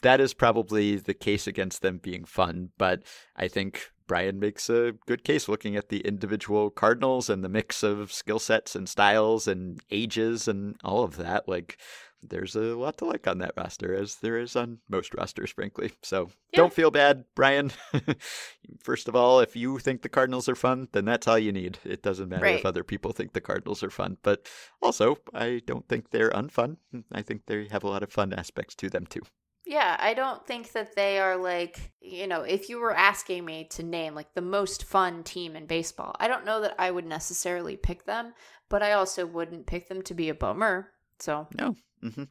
that 0.03 0.21
is 0.21 0.35
probably 0.35 0.97
the 0.97 1.15
case 1.15 1.47
against 1.47 1.83
them 1.83 1.99
being 1.99 2.25
fun. 2.25 2.71
But 2.79 3.03
I 3.37 3.49
think 3.49 3.91
Brian 4.07 4.39
makes 4.39 4.71
a 4.71 4.95
good 5.07 5.25
case 5.25 5.49
looking 5.49 5.77
at 5.77 5.89
the 5.89 6.01
individual 6.01 6.71
Cardinals 6.71 7.29
and 7.29 7.43
the 7.45 7.49
mix 7.49 7.83
of 7.83 8.13
skill 8.13 8.39
sets 8.39 8.75
and 8.77 8.89
styles 8.89 9.49
and 9.49 9.81
ages 9.91 10.47
and 10.49 10.77
all 10.85 11.03
of 11.03 11.17
that. 11.17 11.49
Like, 11.49 11.79
there's 12.23 12.57
a 12.57 12.61
lot 12.77 12.97
to 12.99 13.05
like 13.05 13.27
on 13.29 13.39
that 13.39 13.53
roster, 13.57 13.95
as 13.95 14.17
there 14.17 14.39
is 14.39 14.57
on 14.57 14.79
most 14.89 15.15
rosters, 15.15 15.51
frankly. 15.51 15.93
So 16.03 16.31
Yeah. 16.53 16.59
don't 16.59 16.73
feel 16.73 16.91
bad, 16.91 17.25
Brian. 17.35 17.71
First 18.81 19.09
of 19.09 19.15
all, 19.15 19.41
if 19.41 19.55
you 19.55 19.79
think 19.79 20.03
the 20.03 20.09
Cardinals 20.09 20.49
are 20.49 20.55
fun, 20.57 20.89
then 20.93 21.05
that's 21.05 21.29
all 21.29 21.39
you 21.39 21.53
need. 21.53 21.79
It 21.85 22.03
doesn't 22.03 22.29
matter 22.29 22.45
Right. 22.45 22.59
if 22.59 22.67
other 22.67 22.85
people 22.85 23.13
think 23.13 23.33
the 23.33 23.41
Cardinals 23.41 23.83
are 23.83 23.91
fun. 23.91 24.17
But 24.23 24.47
also, 24.83 25.19
I 25.35 25.61
don't 25.67 25.87
think 25.89 26.11
they're 26.11 26.31
unfun. 26.31 26.79
I 27.13 27.23
think 27.23 27.47
they 27.47 27.69
have 27.71 27.85
a 27.85 27.89
lot 27.89 28.03
of 28.03 28.13
fun 28.13 28.33
aspects 28.33 28.75
to 28.77 28.89
them, 28.91 29.07
too. 29.07 29.23
Yeah, 29.67 29.97
I 29.99 30.15
don't 30.15 30.47
think 30.47 30.71
that 30.73 30.95
they 30.95 31.19
are 31.19 31.37
like, 31.37 31.91
you 32.01 32.29
know, 32.29 32.43
if 32.43 32.69
you 32.69 32.79
were 32.79 32.95
asking 32.95 33.45
me 33.45 33.67
to 33.71 33.83
name 33.83 34.15
like 34.15 34.33
the 34.33 34.41
most 34.41 34.85
fun 34.85 35.25
team 35.25 35.57
in 35.57 35.67
baseball, 35.67 36.15
I 36.21 36.29
don't 36.29 36.45
know 36.45 36.61
that 36.61 36.77
I 36.79 36.93
would 36.93 37.05
necessarily 37.05 37.77
pick 37.77 38.05
them, 38.05 38.33
but 38.69 38.81
I 38.85 38.93
also 38.93 39.27
wouldn't 39.27 39.67
pick 39.67 39.89
them 39.89 40.03
to 40.03 40.15
be 40.15 40.29
a 40.29 40.35
bummer. 40.35 40.93
So, 41.19 41.49
No. 41.59 41.75
hmm 42.01 42.25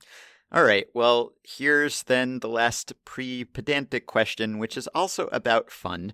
All 0.54 0.64
right. 0.64 0.88
Well, 0.94 1.34
here's 1.44 2.04
then 2.04 2.40
the 2.40 2.48
last 2.48 2.94
pre 3.04 3.44
pedantic 3.44 4.06
question, 4.06 4.58
which 4.58 4.78
is 4.78 4.88
also 4.96 5.28
about 5.34 5.70
fun. 5.70 6.14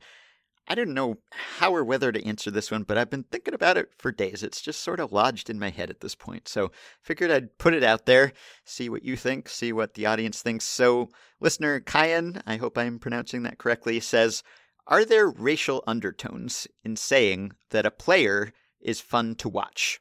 I 0.72 0.76
don't 0.76 0.94
know 0.94 1.18
how 1.32 1.76
or 1.76 1.84
whether 1.84 2.14
to 2.14 2.26
answer 2.26 2.50
this 2.50 2.72
one, 2.72 2.84
but 2.84 2.98
I've 2.98 3.10
been 3.10 3.26
thinking 3.26 3.54
about 3.54 3.76
it 3.76 3.90
for 3.98 4.10
days. 4.10 4.42
It's 4.42 4.62
just 4.62 4.82
sort 4.82 5.02
of 5.02 5.12
lodged 5.12 5.50
in 5.50 5.60
my 5.60 5.70
head 5.70 5.90
at 5.90 6.00
this 6.00 6.16
point. 6.16 6.48
So 6.48 6.72
figured 7.02 7.30
I'd 7.30 7.58
put 7.58 7.74
it 7.74 7.84
out 7.84 8.06
there, 8.06 8.32
see 8.64 8.88
what 8.88 9.04
you 9.04 9.18
think, 9.18 9.50
see 9.50 9.74
what 9.74 9.96
the 9.96 10.06
audience 10.06 10.42
thinks. 10.42 10.64
So 10.64 11.10
listener 11.42 11.82
Kyan, 11.82 12.42
I 12.48 12.56
hope 12.56 12.78
I'm 12.78 13.00
pronouncing 13.00 13.44
that 13.44 13.58
correctly, 13.58 14.00
says, 14.00 14.44
Are 14.88 15.04
there 15.04 15.28
racial 15.28 15.84
undertones 15.88 16.70
in 16.86 16.96
saying 16.96 17.52
that 17.72 17.86
a 17.86 17.92
player 17.92 18.54
is 18.80 19.02
fun 19.02 19.36
to 19.40 19.50
watch? 19.50 20.00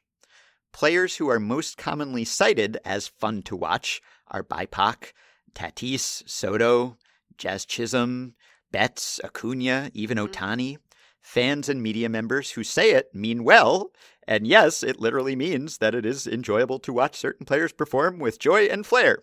Players 0.71 1.17
who 1.17 1.29
are 1.29 1.37
most 1.41 1.77
commonly 1.77 2.23
cited 2.23 2.79
as 2.85 3.09
fun 3.09 3.41
to 3.41 3.57
watch 3.57 4.01
are 4.29 4.41
BIPOC, 4.41 5.11
Tatis, 5.53 6.23
Soto, 6.29 6.95
Jazz 7.37 7.65
Chisholm, 7.65 8.35
Betts, 8.71 9.19
Acuna, 9.23 9.91
even 9.93 10.17
Mhm. 10.17 10.27
Ohtani. 10.29 10.77
Fans 11.21 11.69
and 11.69 11.81
media 11.83 12.09
members 12.09 12.51
who 12.51 12.63
say 12.63 12.91
it 12.91 13.13
mean 13.13 13.43
well, 13.43 13.91
and 14.27 14.47
yes, 14.47 14.81
it 14.83 14.99
literally 14.99 15.35
means 15.35 15.77
that 15.77 15.93
it 15.93 16.05
is 16.05 16.25
enjoyable 16.25 16.79
to 16.79 16.93
watch 16.93 17.15
certain 17.15 17.45
players 17.45 17.71
perform 17.71 18.17
with 18.19 18.39
joy 18.39 18.65
and 18.65 18.85
flair. 18.85 19.19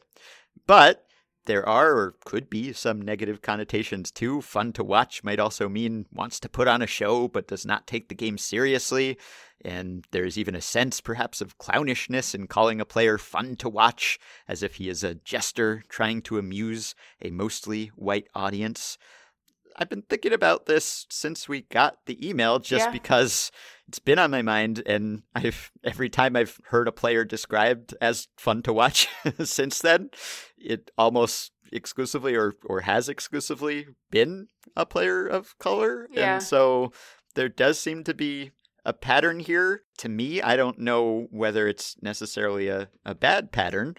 But 0.66 1.04
there 1.46 1.66
are 1.66 1.96
or 1.96 2.14
could 2.24 2.50
be 2.50 2.72
some 2.74 3.00
negative 3.00 3.40
connotations 3.40 4.10
too. 4.10 4.42
Fun 4.42 4.72
to 4.74 4.84
watch 4.84 5.24
might 5.24 5.40
also 5.40 5.68
mean 5.68 6.06
wants 6.12 6.38
to 6.40 6.48
put 6.48 6.68
on 6.68 6.82
a 6.82 6.86
show 6.86 7.26
but 7.26 7.48
does 7.48 7.64
not 7.64 7.86
take 7.86 8.08
the 8.08 8.14
game 8.14 8.36
seriously. 8.38 9.16
And 9.64 10.06
there's 10.12 10.38
even 10.38 10.54
a 10.54 10.60
sense, 10.60 11.00
perhaps, 11.00 11.40
of 11.40 11.58
clownishness 11.58 12.34
in 12.34 12.46
calling 12.46 12.80
a 12.80 12.84
player 12.84 13.18
fun 13.18 13.56
to 13.56 13.68
watch, 13.68 14.18
as 14.46 14.62
if 14.62 14.76
he 14.76 14.88
is 14.88 15.02
a 15.02 15.14
jester 15.16 15.82
trying 15.88 16.22
to 16.22 16.38
amuse 16.38 16.94
a 17.22 17.30
mostly 17.30 17.86
white 17.96 18.28
audience. 18.34 18.98
I've 19.78 19.88
been 19.88 20.02
thinking 20.02 20.32
about 20.32 20.66
this 20.66 21.06
since 21.08 21.48
we 21.48 21.62
got 21.62 21.98
the 22.06 22.28
email 22.28 22.58
just 22.58 22.86
Yeah. 22.86 22.90
because 22.90 23.50
it's 23.86 24.00
been 24.00 24.18
on 24.18 24.30
my 24.30 24.42
mind 24.42 24.82
and 24.86 25.22
I've 25.34 25.70
every 25.84 26.08
time 26.08 26.34
I've 26.36 26.60
heard 26.66 26.88
a 26.88 26.92
player 26.92 27.24
described 27.24 27.94
as 28.00 28.28
fun 28.36 28.62
to 28.62 28.72
watch 28.72 29.08
since 29.44 29.78
then, 29.78 30.10
it 30.58 30.90
almost 30.98 31.52
exclusively 31.72 32.34
or 32.34 32.54
or 32.64 32.80
has 32.82 33.08
exclusively 33.08 33.86
been 34.10 34.48
a 34.76 34.84
player 34.84 35.26
of 35.26 35.56
color. 35.58 36.08
Yeah. 36.10 36.34
And 36.34 36.42
so 36.42 36.92
there 37.34 37.48
does 37.48 37.78
seem 37.78 38.04
to 38.04 38.14
be 38.14 38.50
a 38.84 38.92
pattern 38.92 39.38
here. 39.40 39.82
To 39.98 40.08
me, 40.08 40.40
I 40.42 40.56
don't 40.56 40.78
know 40.78 41.26
whether 41.30 41.68
it's 41.68 41.96
necessarily 42.02 42.68
a, 42.68 42.88
a 43.04 43.14
bad 43.14 43.52
pattern. 43.52 43.96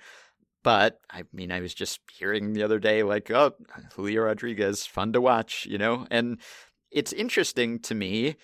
But 0.64 1.00
I 1.10 1.24
mean, 1.32 1.52
I 1.52 1.62
was 1.62 1.74
just 1.74 2.02
hearing 2.12 2.54
the 2.54 2.64
other 2.64 2.80
day, 2.80 3.04
like, 3.04 3.32
oh, 3.32 3.54
Julio 3.96 4.24
Rodriguez, 4.24 4.86
fun 4.86 5.14
to 5.14 5.22
watch, 5.22 5.66
you 5.66 5.78
know? 5.78 6.06
And 6.12 6.40
it's 6.92 7.14
interesting 7.14 7.80
to 7.80 7.96
me 7.96 8.36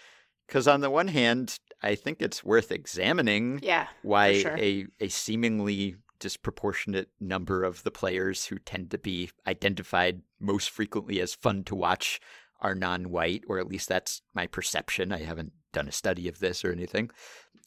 because, 0.47 0.67
on 0.67 0.81
the 0.81 0.89
one 0.89 1.09
hand, 1.09 1.59
I 1.81 1.95
think 1.95 2.21
it's 2.21 2.43
worth 2.43 2.71
examining 2.71 3.59
yeah. 3.61 3.87
why 4.01 4.41
sure. 4.41 4.57
a, 4.57 4.85
a 4.99 5.09
seemingly 5.09 5.97
disproportionate 6.19 7.09
number 7.19 7.63
of 7.63 7.83
the 7.83 7.91
players 7.91 8.45
who 8.45 8.57
tend 8.59 8.91
to 8.91 8.97
be 8.97 9.29
identified 9.45 10.21
most 10.39 10.69
frequently 10.69 11.19
as 11.19 11.35
fun 11.35 11.63
to 11.65 11.75
watch 11.75 12.19
are 12.61 12.75
non 12.75 13.09
white, 13.09 13.43
or 13.47 13.59
at 13.59 13.67
least 13.67 13.89
that's 13.89 14.21
my 14.33 14.47
perception. 14.47 15.11
I 15.11 15.19
haven't 15.19 15.51
done 15.73 15.87
a 15.87 15.91
study 15.91 16.27
of 16.27 16.39
this 16.39 16.63
or 16.63 16.71
anything. 16.71 17.11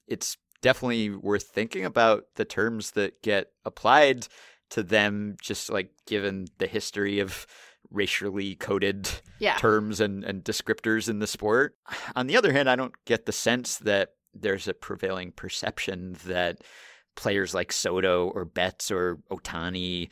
It's 0.07 0.37
definitely 0.63 1.11
worth 1.11 1.45
thinking 1.45 1.85
about 1.85 2.25
the 2.37 2.45
terms 2.45 2.93
that 2.93 3.23
get 3.23 3.49
applied 3.65 4.27
to 4.71 4.83
them, 4.83 5.37
just 5.43 5.71
like 5.71 5.91
given 6.07 6.47
the 6.59 6.67
history 6.67 7.21
of 7.21 7.47
racially 7.91 8.55
coded 8.55 9.09
Yeah. 9.39 9.57
terms 9.57 10.01
and, 10.01 10.25
and 10.25 10.45
descriptors 10.45 11.09
in 11.09 11.21
the 11.21 11.27
sport. 11.27 11.75
On 12.15 12.27
the 12.27 12.37
other 12.37 12.53
hand, 12.53 12.69
I 12.69 12.77
don't 12.77 12.93
get 13.07 13.25
the 13.27 13.33
sense 13.33 13.79
that 13.79 14.11
there's 14.35 14.69
a 14.69 14.75
prevailing 14.75 15.33
perception 15.33 16.17
that 16.27 16.59
players 17.17 17.55
like 17.55 17.73
Soto 17.73 18.29
or 18.29 18.45
Betts 18.45 18.91
or 18.91 19.19
Ohtani 19.31 20.11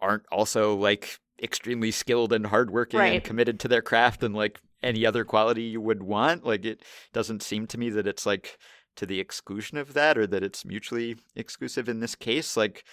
aren't 0.00 0.26
also 0.30 0.76
like 0.76 1.18
extremely 1.42 1.90
skilled 1.90 2.32
and 2.32 2.46
hardworking 2.46 3.00
and 3.14 3.24
committed 3.24 3.58
to 3.60 3.68
their 3.68 3.82
craft 3.82 4.22
and 4.22 4.34
like 4.34 4.60
any 4.82 5.06
other 5.06 5.24
quality 5.24 5.62
you 5.62 5.80
would 5.80 6.02
want. 6.02 6.44
Like 6.44 6.64
it 6.64 6.82
doesn't 7.12 7.42
seem 7.42 7.66
to 7.68 7.78
me 7.78 7.90
that 7.90 8.06
it's 8.06 8.26
like 8.26 8.58
to 8.96 9.06
the 9.06 9.20
exclusion 9.20 9.78
of 9.78 9.94
that 9.94 10.16
or 10.18 10.26
that 10.26 10.42
it's 10.42 10.64
mutually 10.64 11.16
exclusive 11.36 11.88
in 11.88 12.00
this 12.00 12.14
case. 12.14 12.56
Like 12.56 12.84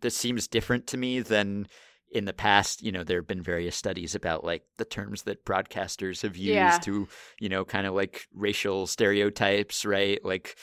this 0.00 0.16
seems 0.16 0.48
different 0.48 0.86
to 0.88 0.96
me 0.96 1.20
than 1.20 1.66
in 2.10 2.24
the 2.24 2.32
past, 2.32 2.82
you 2.82 2.92
know, 2.92 3.02
there 3.02 3.18
have 3.18 3.26
been 3.26 3.42
various 3.42 3.74
studies 3.76 4.14
about 4.14 4.44
like 4.44 4.62
the 4.78 4.84
terms 4.84 5.22
that 5.22 5.44
broadcasters 5.44 6.22
have 6.22 6.36
used 6.36 6.54
Yeah. 6.54 6.78
to, 6.84 7.08
you 7.40 7.48
know, 7.48 7.64
kind 7.64 7.86
of 7.86 7.94
like 7.94 8.26
racial 8.34 8.86
stereotypes, 8.86 9.84
right? 9.84 10.24
Like 10.24 10.56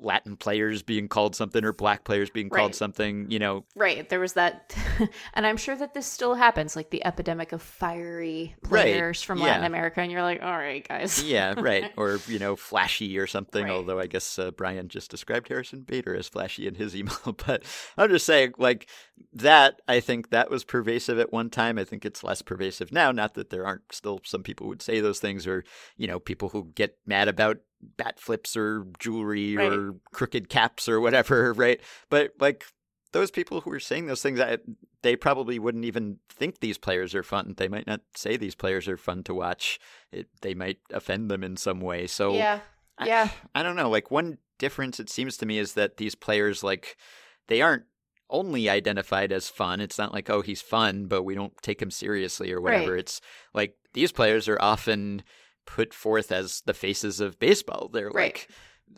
Latin 0.00 0.36
players 0.36 0.82
being 0.82 1.08
called 1.08 1.34
something 1.34 1.64
or 1.64 1.72
black 1.72 2.04
players 2.04 2.28
being 2.30 2.50
called 2.50 2.74
something, 2.74 3.30
you 3.30 3.38
know. 3.38 3.64
Right. 3.74 4.08
There 4.08 4.20
was 4.20 4.34
that. 4.34 4.76
and 5.34 5.46
I'm 5.46 5.56
sure 5.56 5.76
that 5.76 5.94
this 5.94 6.06
still 6.06 6.34
happens, 6.34 6.76
like 6.76 6.90
the 6.90 7.04
epidemic 7.06 7.52
of 7.52 7.62
fiery 7.62 8.54
Right, 8.68 8.82
players 8.82 9.22
from 9.22 9.40
Latin. 9.40 9.64
America. 9.64 10.00
And 10.00 10.10
you're 10.10 10.22
like, 10.22 10.42
all 10.42 10.56
right, 10.56 10.86
guys. 10.86 11.22
Yeah, 11.22 11.54
right. 11.58 11.84
Or, 11.96 12.18
you 12.26 12.38
know, 12.38 12.56
flashy 12.56 13.18
or 13.18 13.26
something. 13.26 13.64
Right. 13.64 13.72
Although 13.72 14.00
I 14.00 14.06
guess 14.06 14.38
uh, 14.38 14.50
Brian 14.50 14.88
just 14.88 15.10
described 15.10 15.48
Harrison 15.48 15.82
Bader 15.82 16.14
as 16.16 16.28
flashy 16.28 16.66
in 16.66 16.74
his 16.74 16.94
email. 16.96 17.36
But 17.46 17.62
I'm 17.96 18.10
just 18.10 18.26
saying, 18.26 18.54
like, 18.58 18.88
that, 19.32 19.80
I 19.88 20.00
think 20.00 20.30
that 20.30 20.50
was 20.50 20.64
pervasive 20.64 21.18
at 21.18 21.32
one 21.32 21.50
time. 21.50 21.78
I 21.78 21.84
think 21.84 22.04
it's 22.04 22.24
less 22.24 22.42
pervasive 22.42 22.92
now. 22.92 23.12
Not 23.12 23.34
that 23.34 23.50
there 23.50 23.66
aren't 23.66 23.92
still 23.92 24.20
some 24.24 24.42
people 24.42 24.64
who 24.64 24.70
would 24.70 24.82
say 24.82 25.00
those 25.00 25.20
things 25.20 25.46
or, 25.46 25.64
you 25.96 26.06
know, 26.06 26.18
people 26.18 26.48
who 26.50 26.70
get 26.74 26.98
mad 27.06 27.28
about 27.28 27.58
bat 27.96 28.18
flips 28.18 28.56
or 28.56 28.86
jewelry 28.98 29.56
Right. 29.56 29.72
or 29.72 29.94
crooked 30.12 30.48
caps 30.48 30.88
or 30.88 31.00
whatever, 31.00 31.52
right? 31.56 31.80
But, 32.10 32.32
like, 32.40 32.64
those 33.12 33.30
people 33.30 33.60
who 33.60 33.70
are 33.72 33.80
saying 33.80 34.06
those 34.06 34.22
things, 34.22 34.40
I, 34.40 34.58
they 35.02 35.14
probably 35.14 35.58
wouldn't 35.58 35.84
even 35.84 36.18
think 36.28 36.58
these 36.60 36.78
players 36.78 37.14
are 37.14 37.22
fun. 37.22 37.54
They 37.56 37.68
might 37.68 37.86
not 37.86 38.00
say 38.16 38.36
these 38.36 38.56
players 38.56 38.88
are 38.88 38.96
fun 38.96 39.22
to 39.24 39.34
watch. 39.34 39.78
It, 40.10 40.28
they 40.42 40.54
might 40.54 40.78
offend 40.92 41.30
them 41.30 41.44
in 41.44 41.56
some 41.56 41.80
way. 41.80 42.06
So 42.08 42.34
yeah. 42.34 42.60
I- 42.98 43.06
Yeah. 43.06 43.28
I 43.54 43.62
don't 43.62 43.76
know. 43.76 43.88
Like 43.90 44.10
one 44.10 44.38
difference 44.58 44.98
it 44.98 45.10
seems 45.10 45.36
to 45.36 45.46
me 45.46 45.58
is 45.58 45.74
that 45.74 45.96
these 45.98 46.14
players 46.14 46.62
like 46.64 46.96
they 47.48 47.60
aren't 47.60 47.84
only 48.30 48.68
identified 48.68 49.32
as 49.32 49.48
fun. 49.48 49.80
It's 49.80 49.98
not 49.98 50.12
like 50.12 50.30
oh 50.30 50.40
he's 50.42 50.62
fun, 50.62 51.06
but 51.06 51.22
we 51.22 51.34
don't 51.34 51.56
take 51.62 51.80
him 51.80 51.90
seriously 51.90 52.52
or 52.52 52.60
whatever. 52.60 52.92
Right. 52.92 53.00
It's 53.00 53.20
like 53.52 53.74
these 53.92 54.12
players 54.12 54.48
are 54.48 54.60
often 54.60 55.22
put 55.66 55.94
forth 55.94 56.30
as 56.32 56.62
the 56.66 56.74
faces 56.74 57.20
of 57.20 57.38
baseball. 57.38 57.88
They're 57.92 58.10
Right. 58.10 58.34
like 58.34 58.48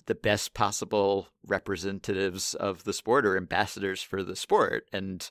the 0.07 0.15
best 0.15 0.53
possible 0.53 1.29
representatives 1.47 2.55
of 2.55 2.85
the 2.85 2.93
sport 2.93 3.25
or 3.27 3.37
ambassadors 3.37 4.03
for 4.03 4.23
the 4.23 4.37
sport 4.37 4.85
and 4.93 5.31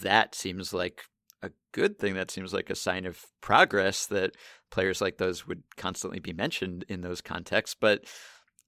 that 0.00 0.34
seems 0.34 0.72
like 0.72 1.02
a 1.42 1.50
good 1.72 1.98
thing 1.98 2.14
that 2.14 2.30
seems 2.30 2.54
like 2.54 2.70
a 2.70 2.74
sign 2.74 3.04
of 3.04 3.26
progress 3.40 4.06
that 4.06 4.34
players 4.70 5.00
like 5.00 5.18
those 5.18 5.46
would 5.46 5.62
constantly 5.76 6.20
be 6.20 6.32
mentioned 6.32 6.84
in 6.88 7.02
those 7.02 7.20
contexts 7.20 7.76
but 7.78 8.04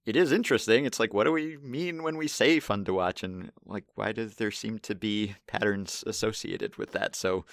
it 0.06 0.16
is 0.16 0.32
interesting 0.32 0.84
it's 0.84 1.00
like 1.00 1.14
what 1.14 1.24
do 1.24 1.32
we 1.32 1.56
mean 1.58 2.02
when 2.02 2.16
we 2.16 2.28
say 2.28 2.60
fun 2.60 2.84
to 2.84 2.92
watch 2.92 3.22
and 3.22 3.50
like 3.64 3.84
why 3.94 4.12
does 4.12 4.36
there 4.36 4.50
seem 4.50 4.78
to 4.78 4.94
be 4.94 5.34
patterns 5.46 6.04
associated 6.06 6.76
with 6.76 6.92
that 6.92 7.14
so 7.16 7.44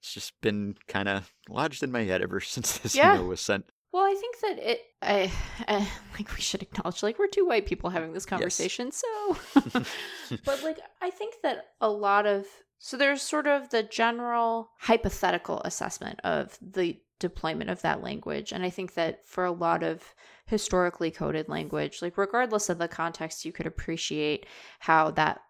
it's 0.00 0.12
just 0.14 0.40
been 0.40 0.74
kind 0.88 1.08
of 1.08 1.32
lodged 1.48 1.82
in 1.82 1.92
my 1.92 2.02
head 2.04 2.22
ever 2.22 2.40
since 2.56 2.78
this 2.78 2.94
Yeah. 2.94 3.14
email 3.14 3.28
was 3.28 3.40
sent 3.40 3.66
Well, 3.92 4.04
I 4.04 4.14
think 4.14 4.40
that 4.40 4.70
it, 4.70 4.80
I, 5.02 5.32
I, 5.66 5.78
like, 6.16 6.32
we 6.34 6.40
should 6.40 6.62
acknowledge, 6.62 7.02
like, 7.02 7.18
we're 7.18 7.26
two 7.26 7.44
white 7.44 7.66
people 7.66 7.90
having 7.90 8.12
this 8.12 8.24
conversation. 8.24 8.92
So, 8.92 9.36
but, 10.44 10.62
like, 10.62 10.78
I 11.02 11.10
think 11.10 11.34
that 11.42 11.72
a 11.80 11.90
lot 11.90 12.24
of, 12.24 12.46
so 12.78 12.96
there's 12.96 13.20
sort 13.20 13.48
of 13.48 13.70
the 13.70 13.82
general 13.82 14.70
hypothetical 14.78 15.60
assessment 15.64 16.20
of 16.22 16.56
the 16.62 17.00
deployment 17.18 17.68
of 17.68 17.82
that 17.82 18.00
language. 18.00 18.52
And 18.52 18.62
I 18.64 18.70
think 18.70 18.94
that 18.94 19.26
for 19.26 19.44
a 19.44 19.50
lot 19.52 19.82
of 19.82 20.14
historically 20.50 21.10
coded 21.10 21.48
language, 21.48 22.02
like 22.02 22.18
regardless 22.18 22.68
of 22.68 22.78
the 22.78 22.88
context, 22.88 23.44
you 23.44 23.52
could 23.52 23.66
appreciate 23.66 24.46
how 24.80 25.10
that 25.12 25.40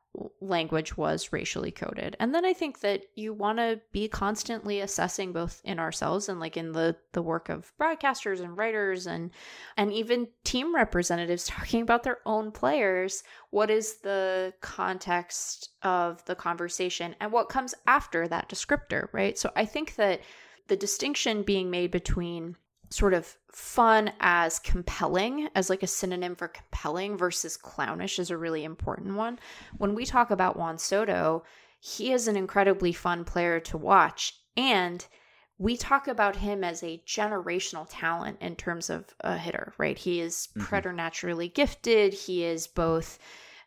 language 0.41 0.97
was 0.97 1.33
racially 1.33 1.71
coded. 1.71 2.17
And 2.19 2.35
then 2.35 2.45
I 2.45 2.53
think 2.53 2.81
that 2.81 3.05
you 3.15 3.33
want 3.33 3.59
to 3.59 3.81
be 3.93 4.09
constantly 4.09 4.81
assessing 4.81 5.33
both 5.33 5.61
in 5.65 5.79
ourselves 5.79 6.29
and 6.29 6.41
like 6.41 6.57
in 6.57 6.73
the 6.73 6.97
the 7.13 7.23
work 7.23 7.49
of 7.49 7.73
broadcasters 7.81 8.41
and 8.41 8.57
writers 8.59 9.07
and 9.07 9.31
and 9.77 9.93
even 9.93 10.27
team 10.43 10.75
representatives 10.75 11.47
talking 11.47 11.83
about 11.83 12.03
their 12.03 12.19
own 12.27 12.51
players, 12.51 13.23
what 13.51 13.71
is 13.71 13.99
the 13.99 14.53
context 14.61 15.71
of 15.83 16.25
the 16.25 16.35
conversation 16.35 17.15
and 17.21 17.31
what 17.33 17.49
comes 17.49 17.75
after 17.87 18.27
that 18.29 18.49
descriptor, 18.49 19.09
right? 19.13 19.39
So 19.39 19.53
I 19.55 19.65
think 19.65 19.95
that 19.95 20.21
the 20.67 20.77
distinction 20.77 21.43
being 21.43 21.71
made 21.71 21.91
between 21.91 22.57
sort 22.91 23.15
of 23.15 23.37
fun 23.53 24.13
as 24.21 24.59
compelling 24.59 25.49
as 25.55 25.71
like 25.71 25.83
a 25.83 25.87
synonym 25.87 26.35
for 26.35 26.49
compelling 26.49 27.17
versus 27.17 27.57
clownish 27.57 28.19
is 28.19 28.31
a 28.31 28.37
really 28.37 28.65
important 28.65 29.15
one. 29.15 29.39
When 29.79 29.95
we 29.95 30.05
talk 30.05 30.31
about 30.31 30.57
Juan 30.57 30.79
Soto, 30.79 31.45
he 31.79 32.13
is 32.13 32.29
an 32.29 32.37
incredibly 32.37 32.93
fun 32.93 33.25
player 33.25 33.61
to 33.61 33.79
watch 33.79 34.35
and 34.57 35.07
we 35.59 35.77
talk 35.77 36.09
about 36.09 36.37
him 36.37 36.65
as 36.65 36.83
a 36.83 37.03
generational 37.07 37.87
talent 37.91 38.39
in 38.41 38.57
terms 38.57 38.89
of 38.89 39.15
a 39.21 39.37
hitter, 39.37 39.75
right? 39.77 39.99
He 39.99 40.21
is 40.21 40.49
mm-hmm. 40.49 40.63
preternaturally 40.63 41.49
gifted. 41.49 42.15
He 42.15 42.45
is 42.45 42.67
both 42.67 43.19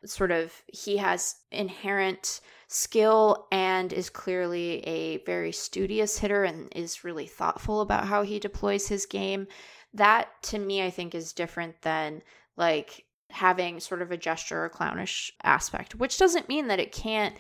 sort 0.06 0.32
of 0.32 0.54
he 0.68 0.98
has 0.98 1.36
inherent 1.52 2.42
skill 2.68 3.48
and 3.52 3.94
is 3.94 4.10
clearly 4.10 4.80
a 4.80 5.18
very 5.26 5.52
studious 5.52 6.18
hitter 6.18 6.44
and 6.44 6.72
is 6.76 7.04
really 7.04 7.28
thoughtful 7.28 7.82
about 7.82 8.08
how 8.08 8.24
he 8.24 8.40
deploys 8.40 8.88
his 8.88 9.06
game. 9.06 9.48
That 9.94 10.30
to 10.44 10.60
me, 10.60 10.84
I 10.84 10.90
think, 10.90 11.14
is 11.14 11.34
different 11.34 11.82
than 11.82 12.22
like 12.58 13.06
having 13.30 13.80
sort 13.80 14.02
of 14.02 14.12
a 14.12 14.18
gesture 14.18 14.64
or 14.64 14.70
clownish 14.70 15.32
aspect, 15.44 15.96
which 15.96 16.18
doesn't 16.18 16.50
mean 16.50 16.68
that 16.68 16.80
it 16.80 16.92
can't 16.92 17.36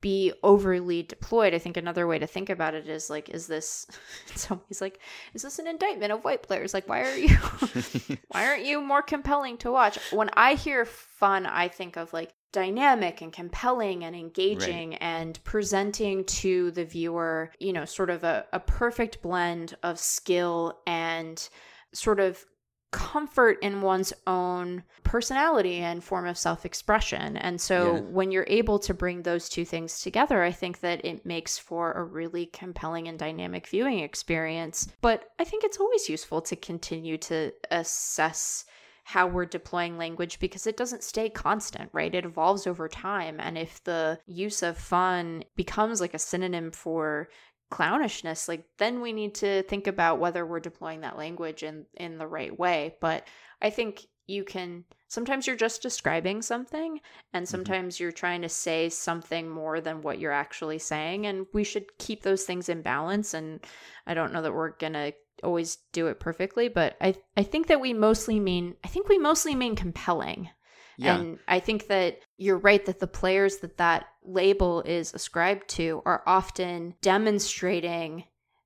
be 0.00 0.32
overly 0.42 1.02
deployed. 1.02 1.54
I 1.54 1.58
think 1.58 1.76
another 1.76 2.06
way 2.06 2.18
to 2.18 2.26
think 2.26 2.50
about 2.50 2.74
it 2.74 2.88
is 2.88 3.10
like, 3.10 3.28
is 3.28 3.46
this 3.46 3.86
somebody's 4.34 4.80
like, 4.80 5.00
is 5.34 5.42
this 5.42 5.58
an 5.58 5.66
indictment 5.66 6.12
of 6.12 6.24
white 6.24 6.42
players? 6.42 6.74
Like, 6.74 6.88
why 6.88 7.02
are 7.02 7.16
you 7.16 7.28
why 8.28 8.46
aren't 8.46 8.64
you 8.64 8.80
more 8.80 9.02
compelling 9.02 9.56
to 9.58 9.72
watch? 9.72 9.98
When 10.12 10.30
I 10.34 10.54
hear 10.54 10.84
fun, 10.84 11.46
I 11.46 11.68
think 11.68 11.96
of 11.96 12.12
like 12.12 12.32
dynamic 12.52 13.20
and 13.20 13.32
compelling 13.32 14.04
and 14.04 14.16
engaging 14.16 14.90
right. 14.90 14.98
and 15.02 15.38
presenting 15.44 16.24
to 16.24 16.70
the 16.70 16.84
viewer, 16.84 17.50
you 17.58 17.72
know, 17.72 17.84
sort 17.84 18.10
of 18.10 18.24
a, 18.24 18.46
a 18.52 18.60
perfect 18.60 19.20
blend 19.22 19.76
of 19.82 19.98
skill 19.98 20.78
and 20.86 21.48
sort 21.92 22.20
of 22.20 22.44
comfort 22.90 23.58
in 23.62 23.82
one's 23.82 24.12
own 24.26 24.82
personality 25.02 25.76
and 25.76 26.02
form 26.02 26.26
of 26.26 26.38
self 26.38 26.64
expression. 26.64 27.36
And 27.36 27.60
so 27.60 27.94
yeah. 27.94 28.00
when 28.00 28.30
you're 28.30 28.46
able 28.48 28.78
to 28.80 28.94
bring 28.94 29.22
those 29.22 29.48
two 29.48 29.64
things 29.64 30.00
together, 30.00 30.42
I 30.42 30.52
think 30.52 30.80
that 30.80 31.04
it 31.04 31.26
makes 31.26 31.58
for 31.58 31.92
a 31.92 32.04
really 32.04 32.46
compelling 32.46 33.08
and 33.08 33.18
dynamic 33.18 33.66
viewing 33.66 34.00
experience. 34.00 34.88
But 35.00 35.30
I 35.38 35.44
think 35.44 35.64
it's 35.64 35.78
always 35.78 36.08
useful 36.08 36.40
to 36.42 36.56
continue 36.56 37.18
to 37.18 37.52
assess 37.70 38.64
how 39.08 39.26
we're 39.26 39.46
deploying 39.46 39.96
language 39.96 40.38
because 40.38 40.66
it 40.66 40.76
doesn't 40.76 41.02
stay 41.02 41.30
constant, 41.30 41.88
right? 41.94 42.14
It 42.14 42.26
evolves 42.26 42.66
over 42.66 42.90
time. 42.90 43.40
And 43.40 43.56
if 43.56 43.82
the 43.84 44.18
use 44.26 44.62
of 44.62 44.76
fun 44.76 45.44
becomes 45.56 46.02
like 46.02 46.12
a 46.12 46.18
synonym 46.18 46.70
for 46.70 47.30
clownishness, 47.70 48.48
like 48.48 48.64
then 48.78 49.00
we 49.00 49.12
need 49.12 49.34
to 49.36 49.62
think 49.64 49.86
about 49.86 50.18
whether 50.18 50.46
we're 50.46 50.60
deploying 50.60 51.02
that 51.02 51.18
language 51.18 51.62
in 51.62 51.86
in 51.94 52.18
the 52.18 52.26
right 52.26 52.56
way. 52.58 52.96
But 53.00 53.26
I 53.60 53.70
think 53.70 54.06
you 54.26 54.44
can 54.44 54.84
sometimes 55.08 55.46
you're 55.46 55.56
just 55.56 55.82
describing 55.82 56.42
something 56.42 57.00
and 57.32 57.44
mm-hmm. 57.44 57.50
sometimes 57.50 57.94
mm-hmm. 57.94 58.04
you're 58.04 58.12
trying 58.12 58.42
to 58.42 58.48
say 58.48 58.88
something 58.88 59.48
more 59.48 59.80
than 59.80 60.02
what 60.02 60.18
you're 60.18 60.32
actually 60.32 60.78
saying 60.78 61.26
and 61.26 61.46
we 61.54 61.64
should 61.64 61.96
keep 61.98 62.22
those 62.22 62.44
things 62.44 62.68
in 62.68 62.82
balance 62.82 63.32
and 63.32 63.60
I 64.06 64.14
don't 64.14 64.32
know 64.32 64.42
that 64.42 64.52
we're 64.54 64.72
going 64.72 64.92
to 64.92 65.12
always 65.42 65.78
do 65.92 66.08
it 66.08 66.20
perfectly, 66.20 66.68
but 66.68 66.96
I 67.00 67.14
I 67.36 67.42
think 67.42 67.68
that 67.68 67.80
we 67.80 67.92
mostly 67.94 68.38
mean 68.38 68.76
I 68.84 68.88
think 68.88 69.08
we 69.08 69.18
mostly 69.18 69.54
mean 69.54 69.76
compelling. 69.76 70.50
Yeah. 70.98 71.16
And 71.16 71.38
I 71.46 71.60
think 71.60 71.86
that 71.86 72.18
you're 72.38 72.58
right 72.58 72.84
that 72.86 73.00
the 73.00 73.06
players 73.06 73.58
that 73.58 73.76
that 73.76 74.06
label 74.24 74.80
is 74.82 75.12
ascribed 75.12 75.68
to 75.68 76.00
are 76.06 76.22
often 76.26 76.94
demonstrating 77.02 78.24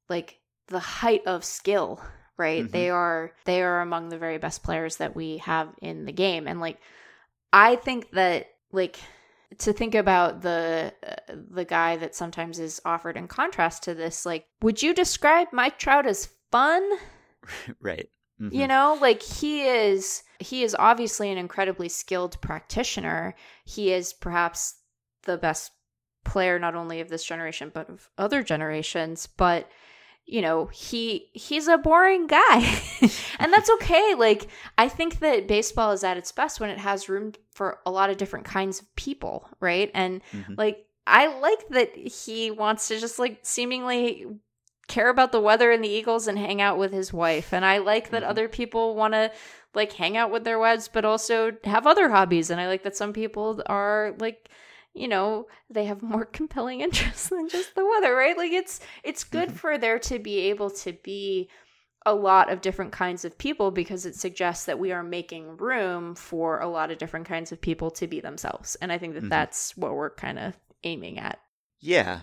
like 0.08 0.38
the 0.68 0.78
height 0.78 1.22
of 1.26 1.42
skill, 1.42 2.00
right? 2.36 2.62
Mm-hmm. 2.62 2.72
They 2.72 2.90
are 2.90 3.32
they 3.46 3.62
are 3.62 3.80
among 3.80 4.10
the 4.10 4.18
very 4.18 4.38
best 4.38 4.62
players 4.62 4.98
that 4.98 5.16
we 5.16 5.38
have 5.38 5.68
in 5.80 6.04
the 6.04 6.12
game 6.12 6.46
and 6.46 6.60
like 6.60 6.78
I 7.52 7.76
think 7.76 8.10
that 8.12 8.46
like 8.72 8.98
to 9.58 9.72
think 9.72 9.94
about 9.94 10.42
the 10.42 10.92
uh, 11.06 11.34
the 11.50 11.64
guy 11.64 11.96
that 11.96 12.14
sometimes 12.14 12.58
is 12.58 12.80
offered 12.84 13.16
in 13.16 13.26
contrast 13.26 13.84
to 13.84 13.94
this 13.94 14.24
like 14.24 14.46
would 14.60 14.82
you 14.82 14.94
describe 14.94 15.48
Mike 15.52 15.78
Trout 15.78 16.06
as 16.06 16.28
fun. 16.50 16.88
right. 17.80 18.08
Mm-hmm. 18.40 18.54
You 18.54 18.66
know, 18.66 18.98
like 19.00 19.22
he 19.22 19.62
is 19.62 20.22
he 20.38 20.62
is 20.62 20.76
obviously 20.78 21.30
an 21.30 21.38
incredibly 21.38 21.88
skilled 21.88 22.40
practitioner. 22.40 23.34
He 23.64 23.92
is 23.92 24.12
perhaps 24.12 24.76
the 25.24 25.36
best 25.36 25.72
player 26.24 26.58
not 26.58 26.74
only 26.74 27.00
of 27.00 27.08
this 27.08 27.24
generation 27.24 27.70
but 27.72 27.88
of 27.88 28.08
other 28.18 28.42
generations, 28.42 29.26
but 29.26 29.68
you 30.24 30.40
know, 30.40 30.66
he 30.66 31.30
he's 31.32 31.68
a 31.68 31.78
boring 31.78 32.26
guy. 32.26 32.80
and 33.38 33.52
that's 33.52 33.70
okay. 33.74 34.14
Like 34.16 34.48
I 34.78 34.88
think 34.88 35.20
that 35.20 35.48
baseball 35.48 35.92
is 35.92 36.04
at 36.04 36.16
its 36.16 36.32
best 36.32 36.60
when 36.60 36.70
it 36.70 36.78
has 36.78 37.08
room 37.08 37.32
for 37.52 37.78
a 37.86 37.90
lot 37.90 38.10
of 38.10 38.16
different 38.16 38.44
kinds 38.44 38.80
of 38.80 38.94
people, 38.96 39.48
right? 39.60 39.90
And 39.94 40.20
mm-hmm. 40.32 40.54
like 40.56 40.86
I 41.06 41.38
like 41.38 41.68
that 41.70 41.96
he 41.96 42.50
wants 42.50 42.88
to 42.88 42.98
just 42.98 43.18
like 43.18 43.40
seemingly 43.42 44.26
care 44.88 45.08
about 45.08 45.32
the 45.32 45.40
weather 45.40 45.70
and 45.70 45.82
the 45.82 45.88
Eagles 45.88 46.26
and 46.26 46.38
hang 46.38 46.60
out 46.60 46.78
with 46.78 46.92
his 46.92 47.12
wife. 47.12 47.52
And 47.52 47.64
I 47.64 47.78
like 47.78 48.10
that 48.10 48.22
mm-hmm. 48.22 48.30
other 48.30 48.48
people 48.48 48.94
want 48.94 49.14
to 49.14 49.32
like 49.74 49.92
hang 49.92 50.16
out 50.16 50.30
with 50.30 50.44
their 50.44 50.58
wives, 50.58 50.88
but 50.88 51.04
also 51.04 51.52
have 51.64 51.86
other 51.86 52.10
hobbies. 52.10 52.50
And 52.50 52.60
I 52.60 52.68
like 52.68 52.82
that 52.82 52.96
some 52.96 53.12
people 53.12 53.62
are 53.66 54.14
like, 54.18 54.50
you 54.94 55.08
know, 55.08 55.46
they 55.70 55.86
have 55.86 56.02
more 56.02 56.24
compelling 56.32 56.80
interests 56.80 57.28
than 57.28 57.48
just 57.48 57.74
the 57.74 57.86
weather, 57.86 58.14
right? 58.14 58.36
Like 58.36 58.52
it's 58.52 58.80
it's 59.02 59.24
good 59.24 59.48
mm-hmm. 59.48 59.56
for 59.56 59.78
there 59.78 59.98
to 60.00 60.18
be 60.18 60.38
able 60.50 60.70
to 60.70 60.92
be 60.92 61.48
a 62.04 62.14
lot 62.14 62.50
of 62.50 62.60
different 62.60 62.92
kinds 62.92 63.24
of 63.24 63.38
people 63.38 63.70
because 63.70 64.04
it 64.06 64.16
suggests 64.16 64.66
that 64.66 64.78
we 64.78 64.90
are 64.90 65.04
making 65.04 65.56
room 65.56 66.16
for 66.16 66.58
a 66.58 66.68
lot 66.68 66.90
of 66.90 66.98
different 66.98 67.26
kinds 67.26 67.52
of 67.52 67.60
people 67.60 67.92
to 67.92 68.08
be 68.08 68.20
themselves. 68.20 68.76
And 68.82 68.90
I 68.90 68.98
think 68.98 69.14
that 69.14 69.20
mm-hmm. 69.20 69.28
that's 69.28 69.76
what 69.76 69.94
we're 69.94 70.10
kind 70.10 70.38
of 70.38 70.56
aiming 70.82 71.18
at. 71.18 71.38
Yeah, 71.80 72.22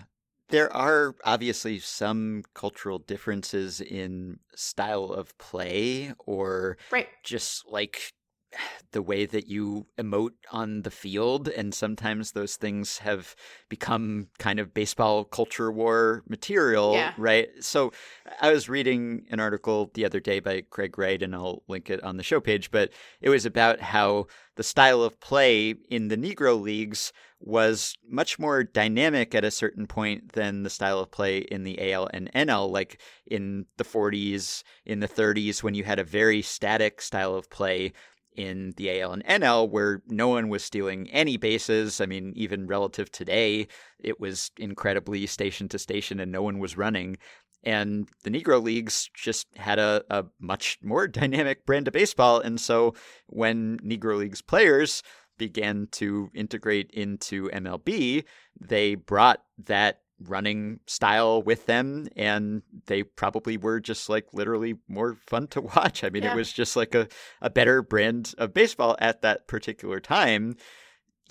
there 0.50 0.72
are 0.74 1.14
obviously 1.24 1.78
some 1.78 2.44
cultural 2.54 2.98
differences 2.98 3.80
in 3.80 4.38
style 4.54 5.04
of 5.12 5.36
play 5.38 6.12
or 6.26 6.76
right. 6.90 7.08
just 7.24 7.64
like 7.70 8.12
the 8.92 9.02
way 9.02 9.24
that 9.24 9.46
you 9.46 9.86
emote 9.98 10.32
on 10.50 10.82
the 10.82 10.90
field 10.90 11.48
and 11.48 11.72
sometimes 11.74 12.32
those 12.32 12.56
things 12.56 12.98
have 12.98 13.36
become 13.68 14.26
kind 14.38 14.58
of 14.58 14.74
baseball 14.74 15.24
culture 15.24 15.70
war 15.70 16.22
material 16.28 16.94
yeah. 16.94 17.12
right 17.16 17.48
so 17.60 17.92
i 18.40 18.52
was 18.52 18.68
reading 18.68 19.24
an 19.30 19.38
article 19.38 19.90
the 19.94 20.04
other 20.04 20.18
day 20.18 20.40
by 20.40 20.60
craig 20.70 20.98
wright 20.98 21.22
and 21.22 21.34
i'll 21.34 21.62
link 21.68 21.88
it 21.88 22.02
on 22.02 22.16
the 22.16 22.22
show 22.22 22.40
page 22.40 22.70
but 22.70 22.90
it 23.20 23.28
was 23.28 23.46
about 23.46 23.80
how 23.80 24.26
the 24.56 24.62
style 24.64 25.02
of 25.02 25.20
play 25.20 25.74
in 25.88 26.08
the 26.08 26.16
negro 26.16 26.60
leagues 26.60 27.12
was 27.40 27.96
much 28.06 28.38
more 28.38 28.62
dynamic 28.62 29.34
at 29.34 29.44
a 29.44 29.50
certain 29.50 29.86
point 29.86 30.32
than 30.34 30.62
the 30.62 30.70
style 30.70 30.98
of 30.98 31.10
play 31.10 31.38
in 31.38 31.64
the 31.64 31.92
AL 31.92 32.08
and 32.12 32.30
NL, 32.34 32.70
like 32.70 33.00
in 33.26 33.64
the 33.78 33.84
40s, 33.84 34.62
in 34.84 35.00
the 35.00 35.08
30s, 35.08 35.62
when 35.62 35.74
you 35.74 35.84
had 35.84 35.98
a 35.98 36.04
very 36.04 36.42
static 36.42 37.00
style 37.00 37.34
of 37.34 37.48
play 37.48 37.92
in 38.36 38.72
the 38.76 39.00
AL 39.00 39.12
and 39.12 39.24
NL 39.24 39.68
where 39.68 40.02
no 40.08 40.28
one 40.28 40.48
was 40.48 40.64
stealing 40.64 41.08
any 41.10 41.36
bases. 41.36 42.00
I 42.00 42.06
mean, 42.06 42.32
even 42.36 42.66
relative 42.66 43.10
today, 43.10 43.66
it 43.98 44.20
was 44.20 44.50
incredibly 44.58 45.26
station 45.26 45.68
to 45.68 45.78
station 45.78 46.20
and 46.20 46.30
no 46.30 46.42
one 46.42 46.58
was 46.58 46.76
running. 46.76 47.18
And 47.62 48.08
the 48.24 48.30
Negro 48.30 48.62
Leagues 48.62 49.10
just 49.14 49.46
had 49.56 49.78
a, 49.78 50.02
a 50.10 50.24
much 50.38 50.78
more 50.82 51.06
dynamic 51.08 51.66
brand 51.66 51.88
of 51.88 51.94
baseball. 51.94 52.40
And 52.40 52.60
so 52.60 52.94
when 53.26 53.78
Negro 53.78 54.18
Leagues 54.18 54.42
players 54.42 55.02
began 55.36 55.88
to 55.92 56.30
integrate 56.34 56.90
into 56.90 57.48
MLB, 57.50 58.24
they 58.60 58.94
brought 58.94 59.42
that 59.64 60.00
running 60.20 60.80
style 60.86 61.42
with 61.42 61.66
them 61.66 62.08
and 62.16 62.62
they 62.86 63.02
probably 63.02 63.56
were 63.56 63.80
just 63.80 64.08
like 64.08 64.26
literally 64.32 64.76
more 64.88 65.14
fun 65.26 65.46
to 65.48 65.60
watch. 65.76 66.04
I 66.04 66.10
mean, 66.10 66.22
yeah. 66.22 66.32
it 66.32 66.36
was 66.36 66.52
just 66.52 66.76
like 66.76 66.94
a, 66.94 67.08
a 67.40 67.50
better 67.50 67.82
brand 67.82 68.34
of 68.38 68.54
baseball 68.54 68.96
at 69.00 69.22
that 69.22 69.46
particular 69.48 70.00
time. 70.00 70.56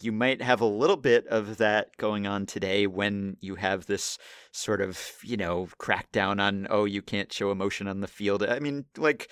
you 0.02 0.12
might 0.12 0.42
have 0.42 0.62
a 0.62 0.66
little 0.66 0.98
bit 0.98 1.28
of 1.28 1.58
that 1.58 1.96
going 1.98 2.26
on 2.26 2.46
today 2.46 2.88
when 2.88 3.36
you 3.42 3.56
have 3.56 3.86
this 3.86 4.18
sort 4.52 4.82
of, 4.82 4.98
you 5.24 5.36
know, 5.36 5.68
crackdown 5.80 6.42
on, 6.42 6.68
oh, 6.70 6.86
you 6.86 7.02
can't 7.02 7.34
show 7.34 7.52
emotion 7.52 7.88
on 7.88 8.00
the 8.00 8.08
field. 8.08 8.44
I 8.44 8.60
mean, 8.60 8.86
like 8.98 9.30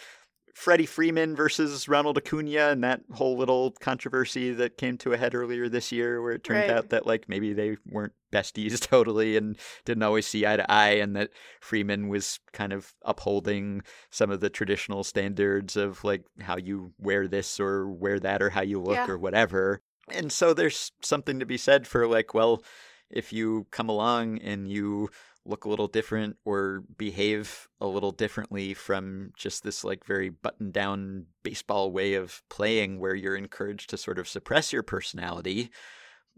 Freddie 0.58 0.88
Freeman 0.88 1.36
versus 1.36 1.88
Ronald 1.88 2.18
Acuna 2.18 2.70
and 2.70 2.84
that 2.84 3.02
whole 3.14 3.38
little 3.38 3.72
controversy 3.80 4.52
that 4.54 4.76
came 4.76 4.98
to 4.98 5.14
a 5.14 5.18
head 5.18 5.36
earlier 5.36 5.70
this 5.70 5.92
year 5.92 6.20
where 6.20 6.32
it 6.32 6.44
turned 6.44 6.62
Right. 6.62 6.72
out 6.72 6.90
that 6.90 7.06
like 7.06 7.30
maybe 7.30 7.54
they 7.54 7.78
weren't 7.86 8.14
besties 8.34 8.80
totally 8.88 9.38
and 9.38 9.56
didn't 9.86 10.02
always 10.02 10.26
see 10.26 10.48
eye 10.48 10.58
to 10.58 10.70
eye 10.72 10.96
and 10.96 11.16
that 11.16 11.30
Freeman 11.62 12.08
was 12.08 12.40
kind 12.54 12.74
of 12.74 12.96
upholding 13.06 13.84
some 14.10 14.32
of 14.32 14.40
the 14.40 14.50
traditional 14.50 15.04
standards 15.04 15.78
of 15.78 16.04
like 16.04 16.24
how 16.42 16.58
you 16.58 16.92
wear 16.98 17.28
this 17.28 17.60
or 17.60 17.88
wear 17.88 18.20
that 18.20 18.42
or 18.42 18.50
how 18.50 18.62
you 18.62 18.82
look 18.82 18.96
Yeah. 18.96 19.08
or 19.08 19.18
whatever. 19.20 19.84
And 20.12 20.32
so 20.32 20.56
there's 20.56 20.92
something 21.04 21.40
to 21.40 21.46
be 21.46 21.58
said 21.58 21.86
for 21.86 22.08
like, 22.08 22.34
well, 22.34 22.64
if 23.12 23.32
you 23.32 23.68
come 23.70 23.90
along 23.90 24.40
and 24.40 24.68
you 24.68 25.10
look 25.48 25.66
a 25.66 25.70
little 25.70 25.88
different 25.88 26.38
or 26.46 26.84
behave 26.98 27.68
a 27.80 27.88
little 27.88 28.12
differently 28.12 28.74
from 28.74 29.32
just 29.36 29.64
this 29.64 29.84
like 29.84 30.06
very 30.06 30.30
buttoned 30.30 30.74
down 30.74 31.26
baseball 31.44 31.92
way 31.92 32.14
of 32.14 32.42
playing 32.50 33.00
where 33.00 33.16
you're 33.16 33.36
encouraged 33.36 33.90
to 33.90 33.98
sort 33.98 34.20
of 34.20 34.28
suppress 34.28 34.74
your 34.74 34.84
personality, 34.84 35.70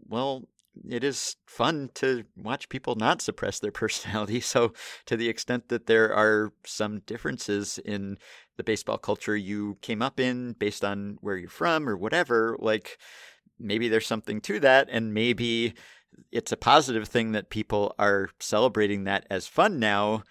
well, 0.08 0.44
it 0.88 1.02
is 1.02 1.36
fun 1.46 1.90
to 1.94 2.24
watch 2.36 2.68
people 2.68 2.94
not 2.94 3.20
suppress 3.20 3.58
their 3.58 3.72
personality. 3.82 4.40
So, 4.40 4.72
to 5.06 5.16
the 5.16 5.28
extent 5.28 5.68
that 5.68 5.86
there 5.86 6.14
are 6.14 6.52
some 6.64 7.00
differences 7.00 7.78
in 7.84 8.18
the 8.56 8.64
baseball 8.64 8.98
culture 8.98 9.36
you 9.36 9.78
came 9.82 10.02
up 10.02 10.20
in 10.20 10.52
based 10.52 10.84
on 10.84 11.18
where 11.20 11.36
you're 11.36 11.48
from 11.48 11.88
or 11.88 11.96
whatever, 11.96 12.56
like 12.60 12.98
maybe 13.58 13.88
there's 13.88 14.06
something 14.06 14.40
to 14.42 14.60
that. 14.60 14.88
And 14.90 15.14
maybe 15.14 15.74
it's 16.32 16.52
a 16.52 16.56
positive 16.56 17.08
thing 17.08 17.32
that 17.32 17.50
people 17.50 17.94
are 17.98 18.28
celebrating 18.40 19.04
that 19.04 19.26
as 19.30 19.46
fun 19.46 19.78
now. 19.78 20.22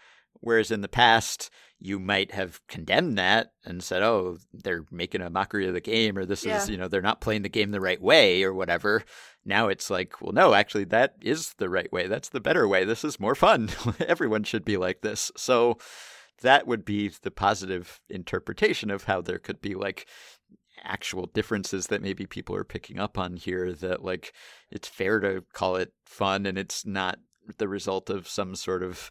Whereas 0.41 0.71
in 0.71 0.79
the 0.79 0.87
past, 0.87 1.49
you 1.79 1.99
might 1.99 2.31
have 2.31 2.65
condemned 2.67 3.17
that 3.17 3.51
and 3.65 3.83
said, 3.83 4.01
oh, 4.01 4.37
they're 4.53 4.85
making 4.89 5.21
a 5.21 5.29
mockery 5.29 5.67
of 5.67 5.73
the 5.73 5.81
game, 5.81 6.17
or 6.17 6.25
this 6.25 6.45
Yeah. 6.45 6.55
is, 6.57 6.69
you 6.69 6.77
know, 6.77 6.87
they're 6.87 7.01
not 7.01 7.19
playing 7.19 7.41
the 7.41 7.49
game 7.49 7.71
the 7.71 7.81
right 7.81 8.01
way, 8.01 8.43
or 8.43 8.53
whatever. 8.53 9.03
Now 9.43 9.67
it's 9.67 9.89
like, 9.89 10.21
well, 10.21 10.31
no, 10.31 10.53
actually, 10.53 10.85
that 10.85 11.15
is 11.21 11.53
the 11.57 11.69
right 11.69 11.91
way. 11.91 12.07
That's 12.07 12.29
the 12.29 12.39
better 12.39 12.67
way. 12.67 12.85
This 12.85 13.03
is 13.03 13.19
more 13.19 13.35
fun. 13.35 13.69
Everyone 13.99 14.43
should 14.43 14.63
be 14.63 14.77
like 14.77 15.01
this. 15.01 15.29
So 15.35 15.77
that 16.41 16.67
would 16.67 16.85
be 16.85 17.09
the 17.09 17.31
positive 17.31 17.99
interpretation 18.09 18.89
of 18.89 19.03
how 19.05 19.19
there 19.21 19.39
could 19.39 19.59
be 19.59 19.75
like 19.75 20.07
actual 20.83 21.25
differences 21.27 21.87
that 21.87 22.01
maybe 22.01 22.25
people 22.25 22.55
are 22.55 22.63
picking 22.63 22.99
up 22.99 23.17
on 23.17 23.35
here 23.35 23.73
that 23.73 24.03
like 24.03 24.33
it's 24.71 24.87
fair 24.87 25.19
to 25.19 25.43
call 25.53 25.75
it 25.75 25.93
fun 26.05 26.45
and 26.45 26.57
it's 26.57 26.85
not 26.85 27.19
the 27.57 27.67
result 27.67 28.09
of 28.09 28.27
some 28.27 28.55
sort 28.55 28.83
of 28.83 29.09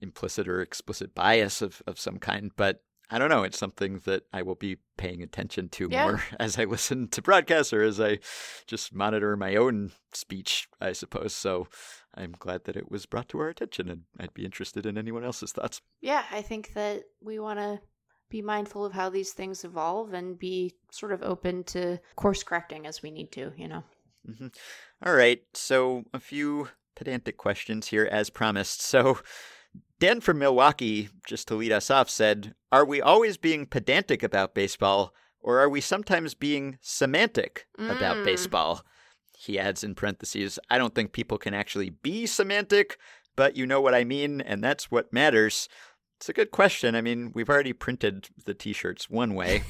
implicit 0.00 0.48
or 0.48 0.60
explicit 0.60 1.14
bias 1.14 1.62
of, 1.62 1.82
of 1.86 1.98
some 1.98 2.18
kind 2.18 2.50
but 2.56 2.82
i 3.10 3.18
don't 3.18 3.30
know 3.30 3.42
it's 3.42 3.58
something 3.58 4.00
that 4.04 4.22
i 4.32 4.42
will 4.42 4.54
be 4.54 4.76
paying 4.96 5.22
attention 5.22 5.68
to 5.68 5.88
Yeah. 5.90 6.04
more 6.04 6.22
as 6.40 6.58
i 6.58 6.64
listen 6.64 7.08
to 7.08 7.22
broadcasts 7.22 7.72
or 7.72 7.82
as 7.82 8.00
i 8.00 8.18
just 8.66 8.94
monitor 8.94 9.36
my 9.36 9.56
own 9.56 9.92
speech 10.12 10.68
i 10.80 10.92
suppose 10.92 11.32
so 11.34 11.68
i'm 12.14 12.32
glad 12.38 12.64
that 12.64 12.76
it 12.76 12.90
was 12.90 13.06
brought 13.06 13.28
to 13.30 13.38
our 13.38 13.48
attention 13.48 13.88
and 13.88 14.02
i'd 14.20 14.34
be 14.34 14.44
interested 14.44 14.84
in 14.84 14.98
anyone 14.98 15.24
else's 15.24 15.52
thoughts 15.52 15.80
Yeah, 16.00 16.24
I 16.30 16.42
think 16.42 16.74
that 16.74 17.04
we 17.22 17.38
want 17.38 17.58
to 17.60 17.80
be 18.28 18.42
mindful 18.42 18.84
of 18.84 18.92
how 18.92 19.08
these 19.10 19.32
things 19.32 19.64
evolve 19.64 20.12
and 20.12 20.38
be 20.38 20.74
sort 20.90 21.12
of 21.12 21.22
open 21.22 21.64
to 21.64 21.98
course 22.16 22.42
correcting 22.42 22.86
as 22.86 23.02
we 23.02 23.10
need 23.10 23.32
to, 23.32 23.52
you 23.56 23.68
know. 23.68 23.82
hmm 24.26 24.48
All 25.04 25.14
right. 25.14 25.42
So 25.54 26.04
a 26.12 26.20
few 26.20 26.68
pedantic 26.94 27.36
questions 27.36 27.88
here, 27.88 28.08
as 28.10 28.30
promised. 28.30 28.82
So 28.82 29.20
Dan 30.00 30.20
from 30.20 30.38
Milwaukee, 30.38 31.08
just 31.26 31.48
to 31.48 31.54
lead 31.54 31.72
us 31.72 31.90
off, 31.90 32.10
said, 32.10 32.54
"Are 32.70 32.84
we 32.84 33.00
always 33.00 33.36
being 33.36 33.66
pedantic 33.66 34.22
about 34.22 34.54
baseball, 34.54 35.14
or 35.40 35.58
are 35.58 35.68
we 35.68 35.80
sometimes 35.80 36.34
being 36.34 36.78
semantic 36.80 37.66
about 37.78 38.18
Mm. 38.18 38.24
baseball?" 38.24 38.84
He 39.36 39.58
adds 39.58 39.84
in 39.84 39.94
parentheses, 39.94 40.58
"I 40.68 40.78
don't 40.78 40.94
think 40.94 41.12
people 41.12 41.38
can 41.38 41.54
actually 41.54 41.90
be 41.90 42.26
semantic, 42.26 42.98
but 43.36 43.56
you 43.56 43.66
know 43.66 43.80
what 43.80 43.94
I 43.94 44.04
mean, 44.04 44.40
and 44.40 44.62
that's 44.62 44.90
what 44.90 45.12
matters." 45.12 45.68
It's 46.18 46.28
a 46.28 46.32
good 46.32 46.50
question. 46.50 46.96
I 46.96 47.00
mean, 47.00 47.30
we've 47.32 47.48
already 47.48 47.72
printed 47.72 48.28
the 48.44 48.52
t-shirts 48.52 49.08
one 49.08 49.34
way, 49.34 49.62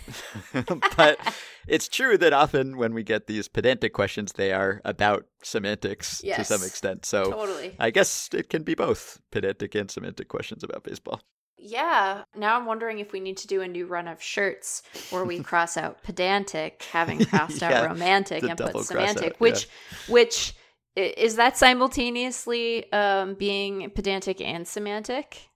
but 0.97 1.19
it's 1.67 1.89
true 1.89 2.17
that 2.17 2.33
often 2.33 2.79
when 2.79 2.95
we 2.95 3.03
get 3.03 3.27
these 3.27 3.49
pedantic 3.49 3.93
questions, 3.93 4.33
they 4.33 4.51
are 4.53 4.81
about 4.83 5.27
semantics 5.43 6.23
to 6.23 6.45
some 6.45 6.63
extent. 6.63 7.05
So 7.05 7.31
totally. 7.31 7.77
I 7.79 7.91
guess 7.91 8.31
it 8.33 8.49
can 8.49 8.63
be 8.63 8.75
both 8.75 9.21
pedantic 9.31 9.75
and 9.75 9.91
semantic 9.91 10.29
questions 10.29 10.65
about 10.65 10.85
baseball. 10.85 11.21
Yeah. 11.59 12.23
Now 12.35 12.59
I'm 12.59 12.65
wondering 12.65 12.99
if 12.99 13.13
we 13.13 13.21
need 13.21 13.37
to 13.39 13.47
do 13.47 13.61
a 13.61 13.69
new 13.69 13.87
run 13.87 14.09
of 14.09 14.23
shirts 14.23 14.83
where 15.11 15.27
we 15.27 15.41
cross 15.41 15.77
out 15.77 16.03
pedantic, 16.03 16.83
having 16.91 17.25
crossed 17.27 17.61
Yeah, 17.61 17.83
out 17.83 17.91
romantic, 17.91 18.43
and 18.43 18.57
put 18.57 18.71
cross 18.71 18.85
out, 18.85 18.87
semantic, 18.87 19.33
yeah. 19.33 19.39
which, 19.39 19.69
which 20.09 20.55
is 20.97 21.37
that 21.37 21.59
simultaneously 21.59 22.91
um, 22.93 23.35
being 23.35 23.91
pedantic 23.91 24.41
and 24.41 24.67
semantic? 24.67 25.48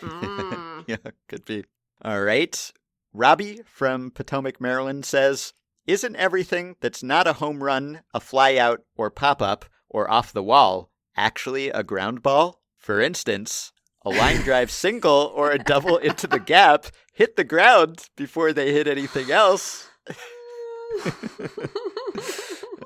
Mm. 0.00 0.84
yeah, 0.86 0.96
could 1.28 1.44
be. 1.44 1.64
All 2.02 2.22
right. 2.22 2.72
Robbie 3.12 3.60
from 3.66 4.10
Potomac, 4.10 4.60
Maryland 4.60 5.04
says, 5.04 5.52
Isn't 5.86 6.16
everything 6.16 6.76
that's 6.80 7.02
not 7.02 7.26
a 7.26 7.34
home 7.34 7.62
run, 7.62 8.02
a 8.14 8.20
fly 8.20 8.56
out, 8.56 8.82
or 8.96 9.10
pop 9.10 9.42
up, 9.42 9.64
or 9.88 10.10
off 10.10 10.32
the 10.32 10.42
wall 10.42 10.90
actually 11.16 11.68
a 11.70 11.82
ground 11.82 12.22
ball? 12.22 12.60
For 12.78 13.00
instance, 13.00 13.72
a 14.02 14.10
line 14.10 14.40
drive 14.44 14.70
single 14.70 15.32
or 15.34 15.50
a 15.50 15.58
double 15.58 15.96
into 15.98 16.26
the 16.26 16.40
gap 16.40 16.86
hit 17.12 17.36
the 17.36 17.44
ground 17.44 18.08
before 18.16 18.52
they 18.52 18.72
hit 18.72 18.86
anything 18.86 19.30
else. 19.30 19.88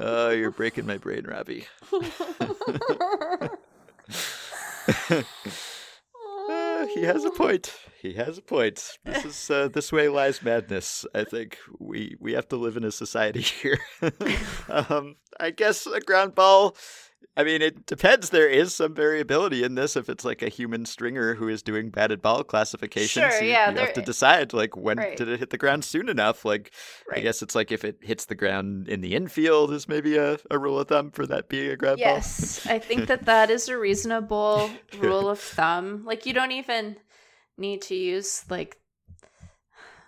Oh, 0.01 0.31
you're 0.31 0.51
breaking 0.51 0.87
my 0.87 0.99
brain, 0.99 1.25
Robbie. 1.25 1.67
He 6.95 7.03
has 7.03 7.25
a 7.25 7.31
point. 7.31 7.75
He 8.01 8.13
has 8.15 8.39
a 8.39 8.43
point. 8.43 8.99
This 9.05 9.25
is 9.25 9.51
uh, 9.51 9.69
this 9.69 9.91
way 9.91 10.09
lies 10.09 10.43
madness. 10.43 11.05
I 11.15 11.25
think 11.25 11.59
we 11.79 12.17
we 12.21 12.35
have 12.35 12.49
to 12.49 12.57
live 12.57 12.77
in 12.77 12.85
a 12.85 12.93
society 12.93 13.41
here. 13.63 13.79
um, 14.69 15.17
I 15.41 15.51
guess 15.51 15.87
a 15.87 16.01
ground 16.01 16.35
ball. 16.35 16.77
I 17.37 17.45
mean, 17.45 17.63
it 17.63 17.87
depends. 17.87 18.31
There 18.31 18.49
is 18.49 18.75
some 18.75 18.95
variability 18.95 19.65
in 19.65 19.75
this. 19.75 19.97
If 19.97 20.09
it's 20.09 20.25
like 20.25 20.43
a 20.43 20.49
human 20.49 20.87
stringer 20.87 21.35
who 21.35 21.49
is 21.49 21.63
doing 21.63 21.91
batted 21.91 22.23
ball 22.23 22.45
classifications, 22.45 23.33
Sure, 23.33 23.43
you, 23.43 23.51
yeah, 23.51 23.71
you 23.71 23.79
have 23.79 23.93
to 23.95 24.03
decide 24.03 24.53
like 24.53 24.77
when 24.77 24.99
Right. 24.99 25.17
did 25.17 25.29
it 25.29 25.41
hit 25.41 25.51
the 25.51 25.59
ground 25.59 25.85
soon 25.85 26.09
enough. 26.09 26.45
Like, 26.45 26.73
I 27.13 27.21
guess 27.21 27.43
it's 27.43 27.55
like 27.55 27.73
if 27.73 27.85
it 27.85 27.99
hits 28.03 28.27
the 28.27 28.35
ground 28.35 28.89
in 28.89 29.01
the 29.01 29.15
infield 29.15 29.73
is 29.73 29.89
maybe 29.89 30.17
a, 30.17 30.39
a 30.51 30.59
rule 30.59 30.79
of 30.79 30.89
thumb 30.89 31.11
for 31.11 31.27
that 31.27 31.49
being 31.49 31.71
a 31.71 31.77
ground 31.77 31.99
ball. 31.99 32.15
Yes, 32.15 32.67
I 32.67 32.79
think 32.79 33.07
that 33.09 33.25
that 33.27 33.51
is 33.51 33.69
a 33.69 33.77
reasonable 33.79 34.71
rule 34.99 35.29
of 35.29 35.41
thumb. 35.57 36.05
Like, 36.05 36.27
you 36.27 36.33
don't 36.33 36.53
even 36.53 36.97
need 37.57 37.83
to 37.83 37.95
use 37.95 38.45
like 38.49 38.77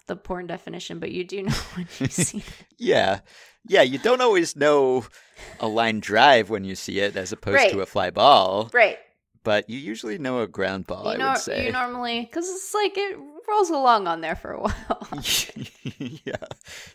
the 0.07 0.17
porn 0.17 0.47
definition, 0.47 0.99
but 0.99 1.11
you 1.11 1.25
do 1.25 1.43
know 1.43 1.53
when 1.75 1.89
you 1.99 2.07
see. 2.07 2.45
Yeah. 2.79 3.21
Yeah, 3.69 3.83
you 3.83 3.99
don't 3.99 4.21
always 4.21 4.57
know 4.57 5.05
a 5.61 5.67
line 5.69 6.01
drive 6.01 6.51
when 6.51 6.65
you 6.65 6.75
see 6.75 7.01
it 7.01 7.17
as 7.17 7.33
opposed 7.33 7.57
Right. 7.57 7.71
to 7.73 7.81
a 7.81 7.87
fly 7.87 8.11
ball, 8.11 8.71
right. 8.73 8.99
but 9.45 9.69
you 9.69 9.79
usually 9.79 10.19
know 10.19 10.41
a 10.41 10.47
ground 10.47 10.87
ball, 10.87 11.15
you 11.17 11.23
I 11.23 11.33
would 11.33 11.39
say. 11.39 11.67
you 11.67 11.73
normally 11.73 12.21
because 12.21 12.49
it's 12.49 12.73
like 12.75 12.93
it 12.97 13.19
rolls 13.49 13.71
along 13.71 14.09
on 14.09 14.21
there 14.23 14.35
for 14.35 14.53
a 14.53 14.61
while. 14.61 15.09
yeah. 15.99 16.35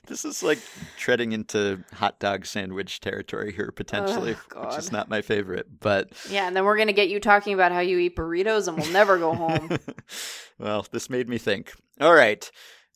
This 0.07 0.25
is 0.25 0.43
like 0.43 0.59
treading 0.97 1.31
into 1.31 1.83
hot 1.93 2.19
dog 2.19 2.45
sandwich 2.45 2.99
territory 2.99 3.53
here 3.53 3.71
potentially, 3.71 4.35
Oh, 4.55 4.67
which 4.67 4.77
is 4.77 4.91
not 4.91 5.09
my 5.09 5.21
favorite, 5.21 5.79
but 5.79 6.09
yeah, 6.29 6.47
and 6.47 6.55
then 6.55 6.65
we're 6.65 6.77
gonna 6.77 6.93
get 6.93 7.09
you 7.09 7.19
talking 7.19 7.53
about 7.53 7.71
how 7.71 7.79
you 7.79 7.97
eat 7.99 8.15
burritos, 8.15 8.67
and 8.67 8.77
we'll 8.77 8.91
never 8.91 9.17
go 9.17 9.33
home. 9.33 9.77
well, 10.59 10.85
this 10.91 11.09
made 11.09 11.29
me 11.29 11.37
think. 11.37 11.73
All 11.99 12.13
right. 12.13 12.49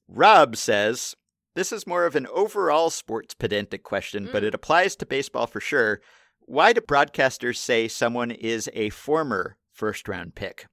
Rob 0.08 0.56
says, 0.56 1.16
This 1.56 1.72
is 1.72 1.88
more 1.88 2.06
of 2.06 2.16
an 2.16 2.28
overall 2.28 2.90
sports 2.90 3.34
pedantic 3.34 3.82
question, 3.82 4.30
but 4.32 4.44
Mm. 4.44 4.48
it 4.48 4.54
applies 4.54 4.96
to 4.98 5.06
baseball 5.06 5.48
for 5.48 5.62
sure. 5.62 6.02
Why 6.42 6.74
do 6.74 6.82
broadcasters 6.82 7.58
say 7.58 7.88
someone 7.88 8.30
is 8.30 8.70
a 8.74 8.90
former 8.90 9.58
first 9.72 10.08
round 10.08 10.36
pick? 10.36 10.68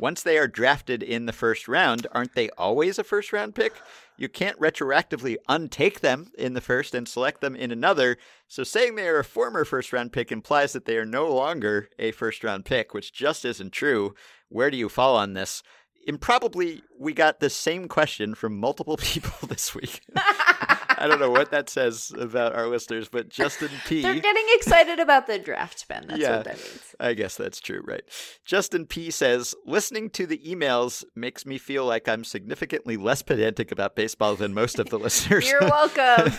Once 0.00 0.22
they 0.22 0.38
are 0.38 0.46
drafted 0.46 1.02
in 1.02 1.26
the 1.26 1.32
first 1.32 1.66
round, 1.66 2.06
aren't 2.12 2.34
they 2.36 2.48
always 2.50 3.00
a 3.00 3.04
first 3.04 3.32
round 3.32 3.54
pick? 3.54 3.72
You 4.16 4.28
can't 4.28 4.60
retroactively 4.60 5.36
untake 5.48 6.00
them 6.00 6.30
in 6.38 6.52
the 6.54 6.60
first 6.60 6.94
and 6.94 7.08
select 7.08 7.40
them 7.40 7.56
in 7.56 7.72
another. 7.72 8.16
So 8.46 8.62
saying 8.62 8.94
they 8.94 9.08
are 9.08 9.18
a 9.18 9.24
former 9.24 9.64
first 9.64 9.92
round 9.92 10.12
pick 10.12 10.30
implies 10.30 10.72
that 10.74 10.84
they 10.84 10.98
are 10.98 11.06
no 11.06 11.26
longer 11.34 11.88
a 11.98 12.12
first 12.12 12.44
round 12.44 12.64
pick, 12.64 12.94
which 12.94 13.12
just 13.12 13.44
isn't 13.44 13.72
true. 13.72 14.14
Where 14.50 14.70
do 14.70 14.76
you 14.76 14.88
fall 14.88 15.16
on 15.16 15.32
this? 15.32 15.64
Improbably, 16.06 16.82
we 16.98 17.12
got 17.12 17.40
the 17.40 17.50
same 17.50 17.86
question 17.88 18.34
from 18.34 18.58
multiple 18.58 18.96
people 19.00 19.46
this 19.48 19.74
week. 19.74 20.00
I 20.16 21.06
don't 21.06 21.20
know 21.20 21.30
what 21.30 21.50
that 21.50 21.68
says 21.70 22.12
about 22.18 22.54
our 22.54 22.66
listeners, 22.66 23.08
but 23.08 23.28
Justin 23.28 23.70
P. 23.86 24.02
They're 24.02 24.14
getting 24.14 24.46
excited 24.54 24.98
about 24.98 25.26
the 25.26 25.38
draft, 25.38 25.86
Ben. 25.86 26.06
That's 26.08 26.20
Yeah. 26.20 26.36
what 26.38 26.44
that 26.46 26.56
means. 26.56 26.94
I 26.98 27.12
guess 27.14 27.36
that's 27.36 27.60
true, 27.60 27.82
right? 27.84 28.02
Justin 28.44 28.86
P 28.86 29.10
says, 29.10 29.54
listening 29.66 30.10
to 30.10 30.26
the 30.26 30.38
emails 30.38 31.04
makes 31.14 31.44
me 31.46 31.58
feel 31.58 31.84
like 31.84 32.08
I'm 32.08 32.24
significantly 32.24 32.96
less 32.96 33.22
pedantic 33.22 33.70
about 33.70 33.94
baseball 33.94 34.34
than 34.34 34.54
most 34.54 34.78
of 34.78 34.88
the 34.88 34.98
listeners. 34.98 35.48
You're 35.48 35.60
welcome. 35.60 36.32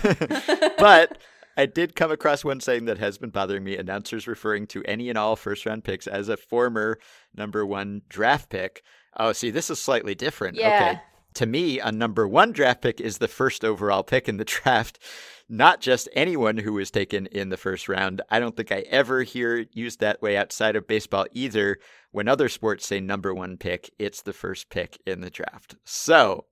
but 0.77 1.17
I 1.55 1.65
did 1.65 1.95
come 1.95 2.11
across 2.11 2.43
one 2.43 2.59
saying 2.59 2.85
that 2.85 2.97
has 2.97 3.17
been 3.17 3.29
bothering 3.31 3.63
me 3.63 3.77
announcers 3.77 4.27
referring 4.27 4.67
to 4.67 4.83
any 4.85 5.09
and 5.09 5.17
all 5.17 5.35
first 5.35 5.65
round 5.65 5.83
picks 5.83 6.07
as 6.07 6.27
a 6.29 6.37
former 6.37 6.97
number 7.35 7.65
one 7.65 8.01
draft 8.09 8.49
pick. 8.49 8.81
Oh, 9.17 9.31
see, 9.31 9.51
this 9.51 9.69
is 9.69 9.81
slightly 9.81 10.15
different. 10.15 10.57
Yeah. 10.57 10.75
Okay. 10.75 11.01
To 11.35 11.45
me, 11.45 11.79
a 11.79 11.91
number 11.91 12.27
one 12.27 12.51
draft 12.51 12.81
pick 12.81 12.99
is 12.99 13.17
the 13.17 13.27
first 13.27 13.63
overall 13.63 14.03
pick 14.03 14.27
in 14.27 14.37
the 14.37 14.45
draft, 14.45 14.99
not 15.47 15.79
just 15.81 16.09
anyone 16.13 16.57
who 16.57 16.73
was 16.73 16.91
taken 16.91 17.27
in 17.27 17.49
the 17.49 17.57
first 17.57 17.87
round. 17.87 18.21
I 18.29 18.39
don't 18.39 18.55
think 18.55 18.71
I 18.71 18.79
ever 18.89 19.23
hear 19.23 19.57
it 19.57 19.69
used 19.73 19.99
that 19.99 20.21
way 20.21 20.37
outside 20.37 20.75
of 20.75 20.87
baseball 20.87 21.27
either. 21.33 21.77
When 22.11 22.27
other 22.27 22.49
sports 22.49 22.87
say 22.87 22.99
number 22.99 23.33
one 23.33 23.57
pick, 23.57 23.91
it's 23.99 24.21
the 24.21 24.33
first 24.33 24.69
pick 24.69 24.99
in 25.05 25.21
the 25.21 25.29
draft. 25.29 25.75
So, 25.83 26.45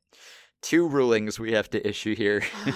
two 0.61 0.87
rulings 0.87 1.39
we 1.39 1.53
have 1.53 1.69
to 1.71 1.87
issue 1.87 2.15
here. 2.15 2.43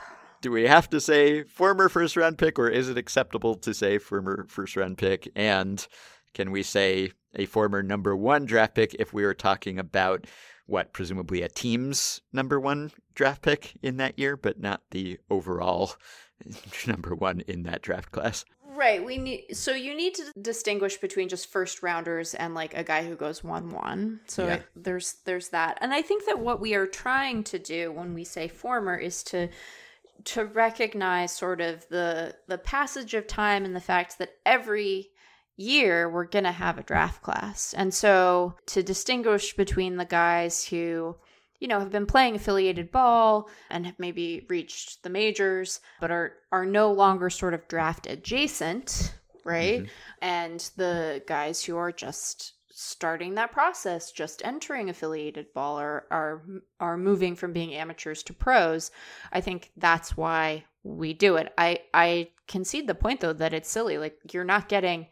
Do 0.40 0.50
we 0.50 0.66
have 0.66 0.88
to 0.90 1.00
say 1.00 1.42
former 1.42 1.88
first 1.90 2.16
round 2.16 2.38
pick, 2.38 2.58
or 2.58 2.68
is 2.68 2.88
it 2.88 2.96
acceptable 2.96 3.56
to 3.56 3.74
say 3.74 3.98
former 3.98 4.46
first 4.48 4.76
round 4.76 4.96
pick? 4.96 5.30
And 5.36 5.86
can 6.32 6.50
we 6.50 6.62
say 6.62 7.12
a 7.34 7.46
former 7.46 7.82
number 7.82 8.16
one 8.16 8.44
draft 8.44 8.74
pick 8.74 8.94
if 8.94 9.12
we 9.12 9.24
were 9.24 9.34
talking 9.34 9.78
about 9.78 10.26
what, 10.66 10.92
presumably 10.92 11.42
a 11.42 11.48
team's 11.48 12.20
number 12.32 12.58
one 12.60 12.92
draft 13.14 13.42
pick 13.42 13.74
in 13.82 13.96
that 13.96 14.18
year, 14.18 14.36
but 14.36 14.60
not 14.60 14.82
the 14.90 15.18
overall 15.30 15.92
number 16.86 17.14
one 17.14 17.40
in 17.42 17.64
that 17.64 17.82
draft 17.82 18.12
class? 18.12 18.44
Right. 18.72 19.04
We 19.04 19.18
need 19.18 19.54
so 19.56 19.72
you 19.74 19.94
need 19.96 20.14
to 20.14 20.32
distinguish 20.40 20.96
between 20.98 21.28
just 21.28 21.50
first 21.50 21.82
rounders 21.82 22.34
and 22.34 22.54
like 22.54 22.72
a 22.74 22.84
guy 22.84 23.04
who 23.04 23.14
goes 23.16 23.42
one 23.44 23.70
one. 23.70 24.20
So 24.28 24.46
Yeah. 24.46 24.54
it- 24.54 24.66
there's 24.76 25.14
there's 25.24 25.48
that, 25.48 25.76
and 25.80 25.92
I 25.92 26.02
think 26.02 26.24
that 26.26 26.38
what 26.38 26.60
we 26.60 26.74
are 26.74 26.86
trying 26.86 27.42
to 27.44 27.58
do 27.58 27.90
when 27.92 28.14
we 28.14 28.24
say 28.24 28.46
former 28.48 28.96
is 28.96 29.22
to 29.24 29.48
to 30.24 30.44
recognize 30.44 31.32
sort 31.32 31.60
of 31.60 31.86
the 31.88 32.36
the 32.46 32.58
passage 32.58 33.12
of 33.14 33.26
time 33.26 33.64
and 33.64 33.74
the 33.74 33.80
fact 33.80 34.18
that 34.18 34.36
every 34.46 35.09
year 35.60 36.08
we're 36.08 36.24
going 36.24 36.44
to 36.44 36.52
have 36.52 36.78
a 36.78 36.82
draft 36.82 37.22
class. 37.22 37.74
And 37.76 37.92
so 37.92 38.54
to 38.66 38.82
distinguish 38.82 39.54
between 39.54 39.96
the 39.96 40.04
guys 40.04 40.64
who 40.64 41.16
you 41.60 41.68
know 41.68 41.78
have 41.78 41.90
been 41.90 42.06
playing 42.06 42.36
affiliated 42.36 42.90
ball 42.90 43.50
and 43.68 43.84
have 43.84 43.98
maybe 43.98 44.46
reached 44.48 45.02
the 45.02 45.10
majors 45.10 45.80
but 46.00 46.10
are 46.10 46.32
are 46.50 46.64
no 46.64 46.90
longer 46.90 47.28
sort 47.28 47.54
of 47.54 47.68
draft 47.68 48.06
adjacent, 48.06 49.14
right? 49.44 49.80
Mm-hmm. 49.82 49.92
And 50.22 50.70
the 50.76 51.22
guys 51.26 51.62
who 51.62 51.76
are 51.76 51.92
just 51.92 52.54
starting 52.82 53.34
that 53.34 53.52
process, 53.52 54.10
just 54.10 54.40
entering 54.44 54.88
affiliated 54.88 55.52
ball 55.54 55.78
or 55.78 56.06
are 56.10 56.42
are 56.80 56.96
moving 56.96 57.36
from 57.36 57.52
being 57.52 57.74
amateurs 57.74 58.22
to 58.24 58.32
pros. 58.32 58.90
I 59.32 59.40
think 59.40 59.70
that's 59.76 60.16
why 60.16 60.64
we 60.82 61.12
do 61.12 61.36
it. 61.36 61.52
I 61.58 61.80
I 61.92 62.30
concede 62.48 62.86
the 62.86 62.94
point 62.94 63.20
though 63.20 63.34
that 63.34 63.52
it's 63.54 63.70
silly. 63.70 63.98
Like 63.98 64.18
you're 64.32 64.44
not 64.44 64.68
getting 64.68 65.06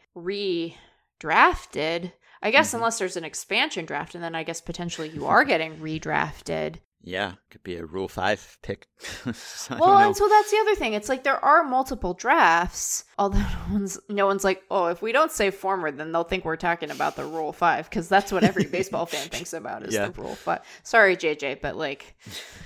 redrafted. 1.21 2.11
I 2.41 2.51
guess 2.51 2.71
Mhm. 2.71 2.75
unless 2.75 2.99
there's 2.99 3.17
an 3.17 3.25
expansion 3.25 3.85
draft, 3.85 4.15
and 4.15 4.23
then 4.23 4.33
I 4.35 4.43
guess 4.43 4.61
potentially 4.61 5.09
you 5.09 5.25
are 5.25 5.43
getting 5.43 5.77
redrafted. 5.79 6.77
Yeah, 7.01 7.33
could 7.49 7.63
be 7.63 7.77
a 7.77 7.85
Rule 7.85 8.09
5 8.09 8.57
pick. 8.61 8.87
So 9.33 9.77
Well, 9.79 9.97
and 9.99 10.15
so 10.15 10.27
that's 10.27 10.51
the 10.51 10.57
other 10.57 10.75
thing. 10.75 10.93
It's 10.93 11.07
like 11.07 11.23
there 11.23 11.43
are 11.43 11.63
multiple 11.63 12.13
drafts, 12.13 13.05
although 13.17 13.37
no 13.67 13.73
one's 13.73 13.99
no 14.09 14.25
one's 14.25 14.43
like, 14.43 14.63
oh, 14.69 14.87
if 14.87 15.01
we 15.01 15.11
don't 15.13 15.31
say 15.31 15.49
former, 15.49 15.91
then 15.91 16.11
they'll 16.11 16.23
think 16.25 16.43
we're 16.43 16.55
talking 16.57 16.91
about 16.91 17.15
the 17.15 17.23
Rule 17.25 17.53
Five 17.53 17.89
because 17.89 18.09
that's 18.09 18.31
what 18.31 18.43
every 18.43 18.65
baseball 18.65 19.05
fan 19.05 19.27
thinks 19.29 19.53
about 19.53 19.83
is 19.83 19.93
Yeah. 19.93 20.07
the 20.09 20.21
Rule 20.21 20.35
Five. 20.35 20.61
Sorry, 20.83 21.15
JJ, 21.15 21.61
but 21.61 21.77
like 21.77 22.15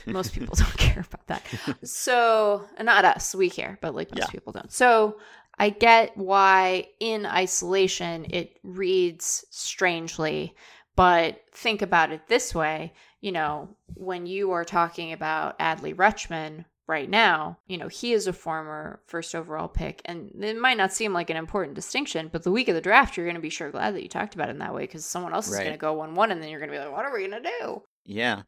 most 0.07 0.33
people 0.33 0.55
don't 0.55 0.77
care 0.77 1.05
about 1.07 1.27
that. 1.27 1.45
So 1.87 2.65
not 2.81 3.05
us, 3.05 3.35
we 3.35 3.49
care, 3.49 3.77
but 3.81 3.93
like 3.93 4.09
most 4.11 4.19
Yeah. 4.27 4.31
people 4.31 4.53
don't. 4.53 4.71
So 4.71 5.17
I 5.59 5.69
get 5.69 6.17
why 6.17 6.87
in 6.99 7.27
isolation 7.27 8.25
it 8.31 8.57
reads 8.63 9.45
strangely, 9.51 10.55
but 10.95 11.41
think 11.51 11.81
about 11.83 12.11
it 12.11 12.27
this 12.27 12.55
way 12.55 12.93
you 13.23 13.31
know, 13.31 13.69
when 13.93 14.25
you 14.25 14.51
are 14.51 14.65
talking 14.65 15.13
about 15.13 15.57
Adley 15.57 15.95
Rutschman 15.95 16.65
right 16.87 17.09
now, 17.09 17.57
you 17.67 17.77
know, 17.77 17.87
he 17.87 18.11
is 18.11 18.27
a 18.27 18.33
former 18.33 18.99
first 19.05 19.33
overall 19.33 19.69
pick. 19.69 20.01
And 20.03 20.31
it 20.43 20.57
might 20.59 20.75
not 20.75 20.91
seem 20.91 21.13
like 21.13 21.29
an 21.29 21.37
important 21.37 21.73
distinction, 21.75 22.27
but 22.29 22.43
the 22.43 22.51
week 22.51 22.67
of 22.67 22.75
the 22.75 22.81
draft, 22.81 23.15
you're 23.15 23.25
going 23.25 23.37
to 23.37 23.41
be 23.41 23.49
sure 23.49 23.71
glad 23.71 23.95
that 23.95 24.03
you 24.03 24.09
talked 24.09 24.35
about 24.35 24.49
it 24.49 24.51
in 24.51 24.59
that 24.59 24.73
way 24.75 24.81
because 24.81 25.05
someone 25.05 25.33
else 25.33 25.47
is 25.47 25.57
going 25.57 25.71
to 25.71 25.77
go 25.77 25.93
1 25.93 26.15
1, 26.15 26.31
and 26.31 26.43
then 26.43 26.49
you're 26.49 26.59
going 26.59 26.69
to 26.69 26.77
be 26.77 26.83
like, 26.83 26.91
what 26.91 27.05
are 27.05 27.13
we 27.13 27.25
going 27.25 27.41
to 27.41 27.49
do? 27.61 27.81
Yeah. 28.05 28.41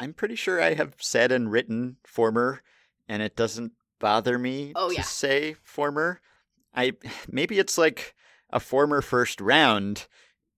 I'm 0.00 0.12
pretty 0.12 0.34
sure 0.34 0.60
I 0.60 0.74
have 0.74 0.96
said 0.98 1.30
and 1.30 1.48
written 1.52 1.96
former, 2.04 2.62
and 3.08 3.22
it 3.22 3.36
doesn't 3.36 3.72
bother 4.00 4.40
me 4.40 4.72
Oh, 4.74 4.88
to 4.88 4.94
yeah. 4.96 5.02
say 5.02 5.54
former. 5.62 6.20
I 6.74 6.94
maybe 7.30 7.60
it's 7.60 7.78
like 7.78 8.16
a 8.50 8.58
former 8.58 9.02
first 9.02 9.40
round 9.40 10.08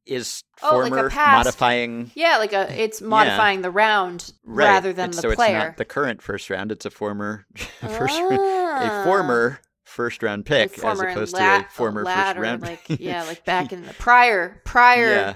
is 0.07 0.43
Oh, 0.63 0.79
like 0.79 0.87
a 0.93 0.95
former 0.97 1.11
past- 1.11 1.37
modifying 1.47 2.11
Yeah, 2.15 2.39
like 2.39 2.53
a 2.53 2.83
it's 2.83 3.01
modifying 3.01 3.63
the 3.63 3.71
round 3.71 4.33
right. 4.45 4.67
rather 4.67 4.93
than 4.93 5.11
It's- 5.11 5.23
the 5.23 5.31
so 5.31 5.35
player. 5.35 5.57
it's 5.59 5.65
not 5.67 5.77
the 5.77 5.85
current 5.85 6.23
first 6.23 6.51
round, 6.51 6.73
it's 6.73 6.85
a 6.87 6.91
former 6.91 7.47
first 7.81 8.19
round, 8.21 8.35
a 8.85 9.05
former 9.05 9.61
first 9.85 10.23
round 10.23 10.47
Ah. 10.51 10.55
Like 10.55 10.73
pick 10.73 10.85
as 10.85 11.01
opposed 11.01 11.35
la- 11.35 11.59
to 11.61 11.65
a 11.67 11.69
former 11.71 12.03
latter, 12.05 12.41
first 12.41 12.49
round. 12.51 12.63
like 12.63 13.01
yeah, 13.01 13.23
like 13.25 13.45
back 13.45 13.73
in 13.73 13.85
the 13.87 13.93
prior 13.95 14.61
prior 14.65 15.11
yeah. 15.11 15.35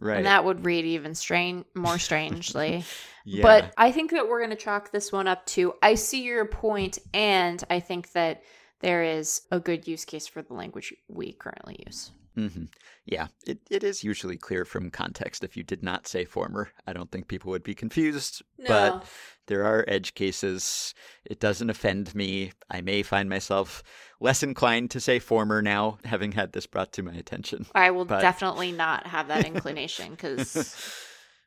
Right. 0.00 0.18
and 0.18 0.26
that 0.26 0.44
would 0.44 0.64
read 0.64 0.84
even 0.84 1.14
strange 1.16 1.64
more 1.74 1.98
strangely. 1.98 2.84
yeah. 3.24 3.42
But 3.42 3.72
I 3.76 3.90
think 3.90 4.12
that 4.12 4.28
we're 4.28 4.38
going 4.38 4.50
to 4.50 4.56
chalk 4.56 4.92
this 4.92 5.10
one 5.12 5.26
up 5.26 5.44
to 5.46 5.74
I 5.82 5.94
see 5.96 6.22
your 6.22 6.44
point, 6.44 6.98
and 7.12 7.62
I 7.68 7.80
think 7.80 8.12
that 8.12 8.42
there 8.80 9.02
is 9.02 9.42
a 9.50 9.58
good 9.58 9.88
use 9.88 10.04
case 10.04 10.28
for 10.28 10.40
the 10.40 10.54
language 10.54 10.94
we 11.08 11.32
currently 11.32 11.82
use. 11.84 12.12
Hmm 12.38 12.64
Yeah, 13.04 13.28
it, 13.46 13.58
it 13.70 13.82
is 13.82 14.04
usually 14.04 14.36
clear 14.36 14.64
from 14.64 14.90
context. 14.90 15.42
If 15.42 15.56
you 15.56 15.62
did 15.64 15.82
not 15.82 16.06
say 16.06 16.24
former, 16.24 16.70
I 16.86 16.92
don't 16.92 17.10
think 17.10 17.26
people 17.26 17.50
would 17.50 17.64
be 17.64 17.74
confused. 17.74 18.42
No. 18.58 18.66
But 18.68 19.04
there 19.46 19.64
are 19.64 19.84
edge 19.88 20.14
cases. 20.14 20.94
It 21.24 21.40
doesn't 21.40 21.70
offend 21.70 22.14
me. 22.14 22.52
I 22.70 22.80
may 22.80 23.02
find 23.02 23.28
myself 23.28 23.82
less 24.20 24.42
inclined 24.42 24.90
to 24.92 25.00
say 25.00 25.18
former 25.18 25.62
now, 25.62 25.98
having 26.04 26.32
had 26.32 26.52
this 26.52 26.66
brought 26.66 26.92
to 26.92 27.02
my 27.02 27.14
attention. 27.14 27.66
I 27.74 27.90
will 27.90 28.04
but- 28.04 28.20
definitely 28.20 28.72
not 28.72 29.06
have 29.06 29.28
that 29.28 29.44
inclination 29.46 30.10
because 30.12 30.76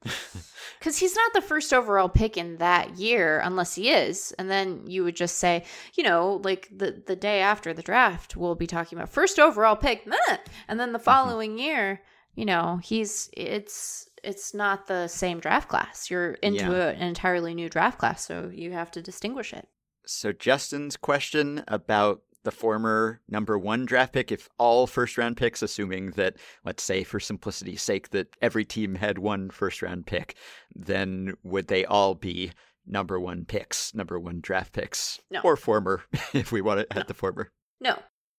because 0.80 0.98
he's 0.98 1.16
not 1.16 1.34
the 1.34 1.42
first 1.42 1.74
overall 1.74 2.10
pick 2.10 2.38
in 2.38 2.58
that 2.58 2.98
year 2.98 3.40
unless 3.40 3.76
he 3.76 3.90
is. 3.90 4.32
And 4.40 4.50
then 4.50 4.84
you 4.88 5.04
would 5.04 5.16
just 5.16 5.38
say 5.38 5.64
you 5.96 6.04
know 6.04 6.42
like 6.44 6.70
the 6.76 7.04
the 7.06 7.16
day 7.16 7.42
after 7.42 7.74
the 7.74 7.82
draft 7.82 8.36
we'll 8.36 8.56
be 8.56 8.68
talking 8.68 8.98
about 8.98 9.10
first 9.10 9.40
overall 9.40 9.76
pick 9.76 10.08
meh, 10.08 10.38
and 10.68 10.80
then 10.80 10.92
the 10.92 11.00
mm-hmm. 11.00 11.06
following 11.06 11.58
year 11.58 12.02
you 12.36 12.46
know 12.46 12.80
he's 12.84 13.30
it's 13.34 14.10
it's 14.24 14.54
not 14.54 14.88
the 14.88 15.08
same 15.08 15.40
draft 15.40 15.68
class. 15.68 16.10
You're 16.10 16.34
into 16.34 16.66
Yeah. 16.66 16.90
a- 16.90 16.90
an 16.92 17.02
entirely 17.02 17.54
new 17.54 17.70
draft 17.70 17.98
class 17.98 18.26
so 18.26 18.52
you 18.54 18.72
have 18.72 18.92
to 18.92 19.02
distinguish 19.02 19.54
it. 19.54 19.68
So, 20.06 20.32
Justin's 20.32 20.98
question 20.98 21.64
about 21.68 22.22
the 22.44 22.52
former 22.52 23.22
number 23.30 23.58
one 23.58 23.86
draft 23.86 24.14
pick, 24.14 24.32
if 24.32 24.50
all 24.58 24.88
first 24.88 25.18
round 25.18 25.38
picks, 25.38 25.62
assuming 25.62 26.12
that, 26.12 26.38
let's 26.66 26.84
say, 26.84 27.04
for 27.04 27.20
simplicity's 27.20 27.82
sake, 27.82 28.10
that 28.10 28.36
every 28.42 28.66
team 28.66 28.96
had 28.96 29.20
one 29.20 29.50
first 29.50 29.82
round 29.82 30.06
pick, 30.06 30.36
then 30.76 31.34
would 31.44 31.68
they 31.68 31.86
all 31.86 32.16
be 32.16 32.52
number 32.86 33.20
one 33.20 33.46
picks, 33.46 33.94
number 33.94 34.20
one 34.20 34.40
draft 34.42 34.74
picks? 34.74 35.20
No. 35.30 35.42
Or 35.44 35.56
former, 35.56 36.04
if 36.34 36.52
we 36.52 36.62
want 36.62 36.80
to 36.80 36.98
add 36.98 37.08
the 37.08 37.14
former. 37.14 37.52
No, 37.80 37.98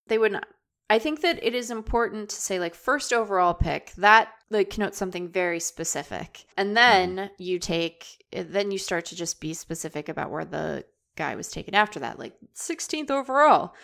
they 0.09 0.18
would 0.18 0.32
not. 0.32 0.46
I 0.92 0.98
think 0.98 1.22
that 1.22 1.42
it 1.42 1.55
is 1.55 1.70
important 1.70 2.28
to 2.28 2.36
say 2.36 2.59
like 2.59 2.74
first 2.74 3.14
overall 3.14 3.55
pick 3.55 3.92
that 3.92 4.28
like 4.50 4.68
connotes 4.68 4.98
something 4.98 5.28
very 5.28 5.59
specific, 5.59 6.44
and 6.59 6.76
then 6.76 7.16
mm-hmm. 7.16 7.42
you 7.42 7.59
take 7.59 8.05
then 8.30 8.70
you 8.70 8.76
start 8.76 9.07
to 9.07 9.16
just 9.16 9.40
be 9.40 9.55
specific 9.55 10.11
about 10.11 10.30
where 10.30 10.44
the 10.44 10.84
guy 11.16 11.34
was 11.34 11.48
taken 11.48 11.74
after 11.74 12.00
that, 12.00 12.18
like 12.18 12.34
16th 12.54 13.10
overall, 13.10 13.74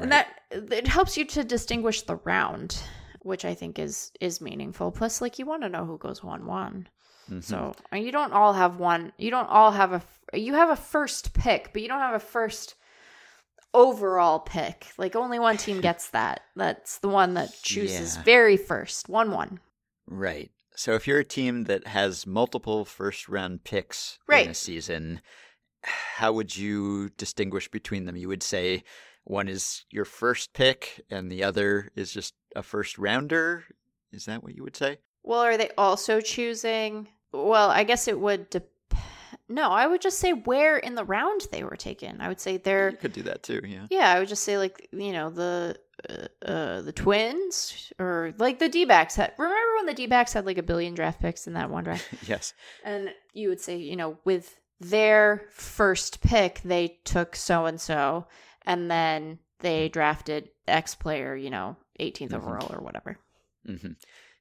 and 0.00 0.12
that 0.12 0.28
it 0.50 0.86
helps 0.86 1.16
you 1.16 1.24
to 1.26 1.44
distinguish 1.44 2.02
the 2.02 2.16
round, 2.16 2.78
which 3.22 3.44
I 3.44 3.54
think 3.54 3.78
is 3.78 4.12
is 4.20 4.40
meaningful. 4.40 4.90
Plus, 4.92 5.20
like 5.20 5.38
you 5.38 5.46
want 5.46 5.62
to 5.62 5.68
know 5.68 5.84
who 5.84 5.98
goes 5.98 6.22
one 6.22 6.46
one. 6.46 6.88
Mhm. 7.30 7.42
So 7.42 7.74
and 7.90 8.04
you 8.04 8.12
don't 8.12 8.32
all 8.32 8.52
have 8.52 8.76
one. 8.78 9.12
You 9.18 9.30
don't 9.30 9.48
all 9.48 9.72
have 9.72 9.92
a. 9.92 10.02
You 10.36 10.54
have 10.54 10.70
a 10.70 10.76
first 10.76 11.32
pick, 11.34 11.72
but 11.72 11.82
you 11.82 11.88
don't 11.88 12.00
have 12.00 12.14
a 12.14 12.20
first 12.20 12.74
overall 13.74 14.40
pick. 14.40 14.86
Like 14.98 15.16
only 15.16 15.38
one 15.38 15.56
team 15.56 15.80
gets 15.88 16.10
that. 16.10 16.40
That's 16.54 16.98
the 16.98 17.08
one 17.08 17.34
that 17.34 17.50
chooses 17.62 18.16
Yeah. 18.16 18.22
very 18.22 18.56
first. 18.56 19.08
One 19.08 19.30
one. 19.30 19.60
Right. 20.06 20.50
So 20.74 20.92
if 20.94 21.06
you're 21.06 21.18
a 21.20 21.24
team 21.24 21.64
that 21.64 21.86
has 21.88 22.26
multiple 22.26 22.84
first 22.84 23.28
round 23.28 23.64
picks 23.64 24.18
right. 24.28 24.44
in 24.44 24.50
a 24.50 24.54
season, 24.54 25.20
how 25.86 26.32
would 26.32 26.56
you 26.56 27.10
distinguish 27.10 27.68
between 27.68 28.04
them? 28.04 28.16
You 28.16 28.28
would 28.28 28.42
say 28.42 28.84
one 29.24 29.48
is 29.48 29.84
your 29.90 30.04
first 30.04 30.52
pick 30.52 31.04
and 31.10 31.30
the 31.30 31.44
other 31.44 31.90
is 31.94 32.12
just 32.12 32.34
a 32.54 32.62
first 32.62 32.98
rounder. 32.98 33.64
Is 34.12 34.26
that 34.26 34.42
what 34.42 34.54
you 34.54 34.62
would 34.62 34.76
say? 34.76 34.98
Well, 35.22 35.40
are 35.40 35.56
they 35.56 35.70
also 35.76 36.20
choosing? 36.20 37.08
Well, 37.32 37.70
I 37.70 37.84
guess 37.84 38.08
it 38.08 38.18
would 38.18 38.50
depend. 38.50 38.70
No, 39.48 39.70
I 39.70 39.86
would 39.86 40.00
just 40.00 40.18
say 40.18 40.32
where 40.32 40.76
in 40.76 40.96
the 40.96 41.04
round 41.04 41.46
they 41.52 41.62
were 41.62 41.76
taken. 41.76 42.20
I 42.20 42.28
would 42.28 42.40
say 42.40 42.56
they're. 42.56 42.90
You 42.90 42.96
could 42.96 43.12
do 43.12 43.22
that 43.22 43.44
too. 43.44 43.60
Yeah. 43.64 43.86
Yeah, 43.90 44.12
I 44.12 44.18
would 44.18 44.28
just 44.28 44.42
say 44.42 44.58
like 44.58 44.88
you 44.92 45.12
know 45.12 45.30
the 45.30 45.76
uh, 46.08 46.44
uh 46.44 46.80
the 46.82 46.92
twins 46.92 47.92
or 47.98 48.34
like 48.38 48.58
the 48.58 48.68
D 48.68 48.84
backs 48.84 49.14
had. 49.14 49.32
Remember 49.38 49.76
when 49.76 49.86
the 49.86 49.94
D 49.94 50.06
backs 50.06 50.32
had 50.32 50.46
like 50.46 50.58
a 50.58 50.64
billion 50.64 50.94
draft 50.94 51.20
picks 51.20 51.46
in 51.46 51.52
that 51.52 51.70
one 51.70 51.84
draft? 51.84 52.08
yes. 52.26 52.54
And 52.84 53.10
you 53.34 53.48
would 53.48 53.60
say 53.60 53.76
you 53.76 53.94
know 53.94 54.18
with 54.24 54.56
their 54.80 55.46
first 55.50 56.20
pick 56.20 56.60
they 56.62 56.98
took 57.04 57.36
so 57.36 57.66
and 57.66 57.80
so, 57.80 58.26
and 58.62 58.90
then 58.90 59.38
they 59.60 59.88
drafted 59.88 60.50
X 60.68 60.94
player, 60.94 61.34
you 61.36 61.50
know, 61.50 61.76
18th 61.98 62.32
Mhm. 62.32 62.34
overall 62.34 62.72
or 62.72 62.82
whatever. 62.82 63.18
hmm 63.66 63.92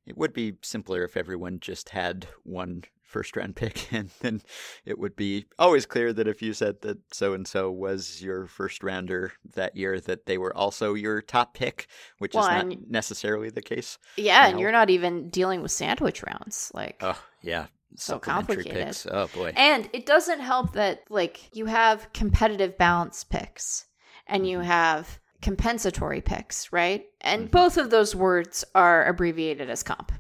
It 0.06 0.18
would 0.18 0.34
be 0.34 0.58
simpler 0.62 1.04
if 1.04 1.18
everyone 1.18 1.60
just 1.60 1.90
had 1.90 2.28
one 2.44 2.84
first 3.04 3.36
round 3.36 3.56
pick, 3.58 3.92
and 3.94 4.10
then 4.22 4.42
it 4.86 5.00
would 5.00 5.16
be 5.16 5.46
always 5.60 5.86
clear 5.86 6.14
that 6.14 6.28
if 6.28 6.42
you 6.42 6.54
said 6.54 6.82
that 6.82 7.00
so 7.14 7.34
and 7.34 7.48
so 7.48 7.72
was 7.72 8.22
your 8.22 8.48
first 8.48 8.84
rounder 8.84 9.34
that 9.56 9.76
year, 9.76 10.00
that 10.02 10.26
they 10.28 10.38
were 10.38 10.56
also 10.56 10.94
your 10.94 11.22
top 11.22 11.54
pick, 11.56 11.88
which 12.20 12.36
Well, 12.36 12.46
is 12.46 12.50
not 12.50 12.68
necessarily 12.90 13.50
the 13.50 13.62
case. 13.62 13.98
Yeah, 14.18 14.48
and 14.48 14.60
you're 14.60 14.72
not 14.72 14.90
even 14.90 15.30
dealing 15.30 15.62
with 15.62 15.72
sandwich 15.72 16.24
rounds. 16.24 16.72
Like 16.74 17.00
Oh, 17.00 17.22
yeah. 17.42 17.68
So 17.96 18.20
complicated. 18.20 18.88
Picks. 18.88 19.06
Oh, 19.10 19.28
boy. 19.34 19.54
And 19.56 19.90
it 19.94 20.06
doesn't 20.06 20.40
help 20.42 20.74
that 20.74 21.04
like 21.10 21.56
you 21.56 21.66
have 21.66 22.12
competitive 22.14 22.78
balance 22.78 23.24
picks 23.24 23.86
and 24.28 24.48
you 24.48 24.60
have 24.60 25.20
compensatory 25.42 26.22
picks, 26.22 26.74
right? 26.74 27.06
And 27.22 27.48
Mhm. 27.48 27.52
both 27.52 27.78
of 27.78 27.90
those 27.92 28.16
words 28.16 28.66
are 28.74 29.06
abbreviated 29.06 29.70
as 29.70 29.84
comp. 29.84 30.12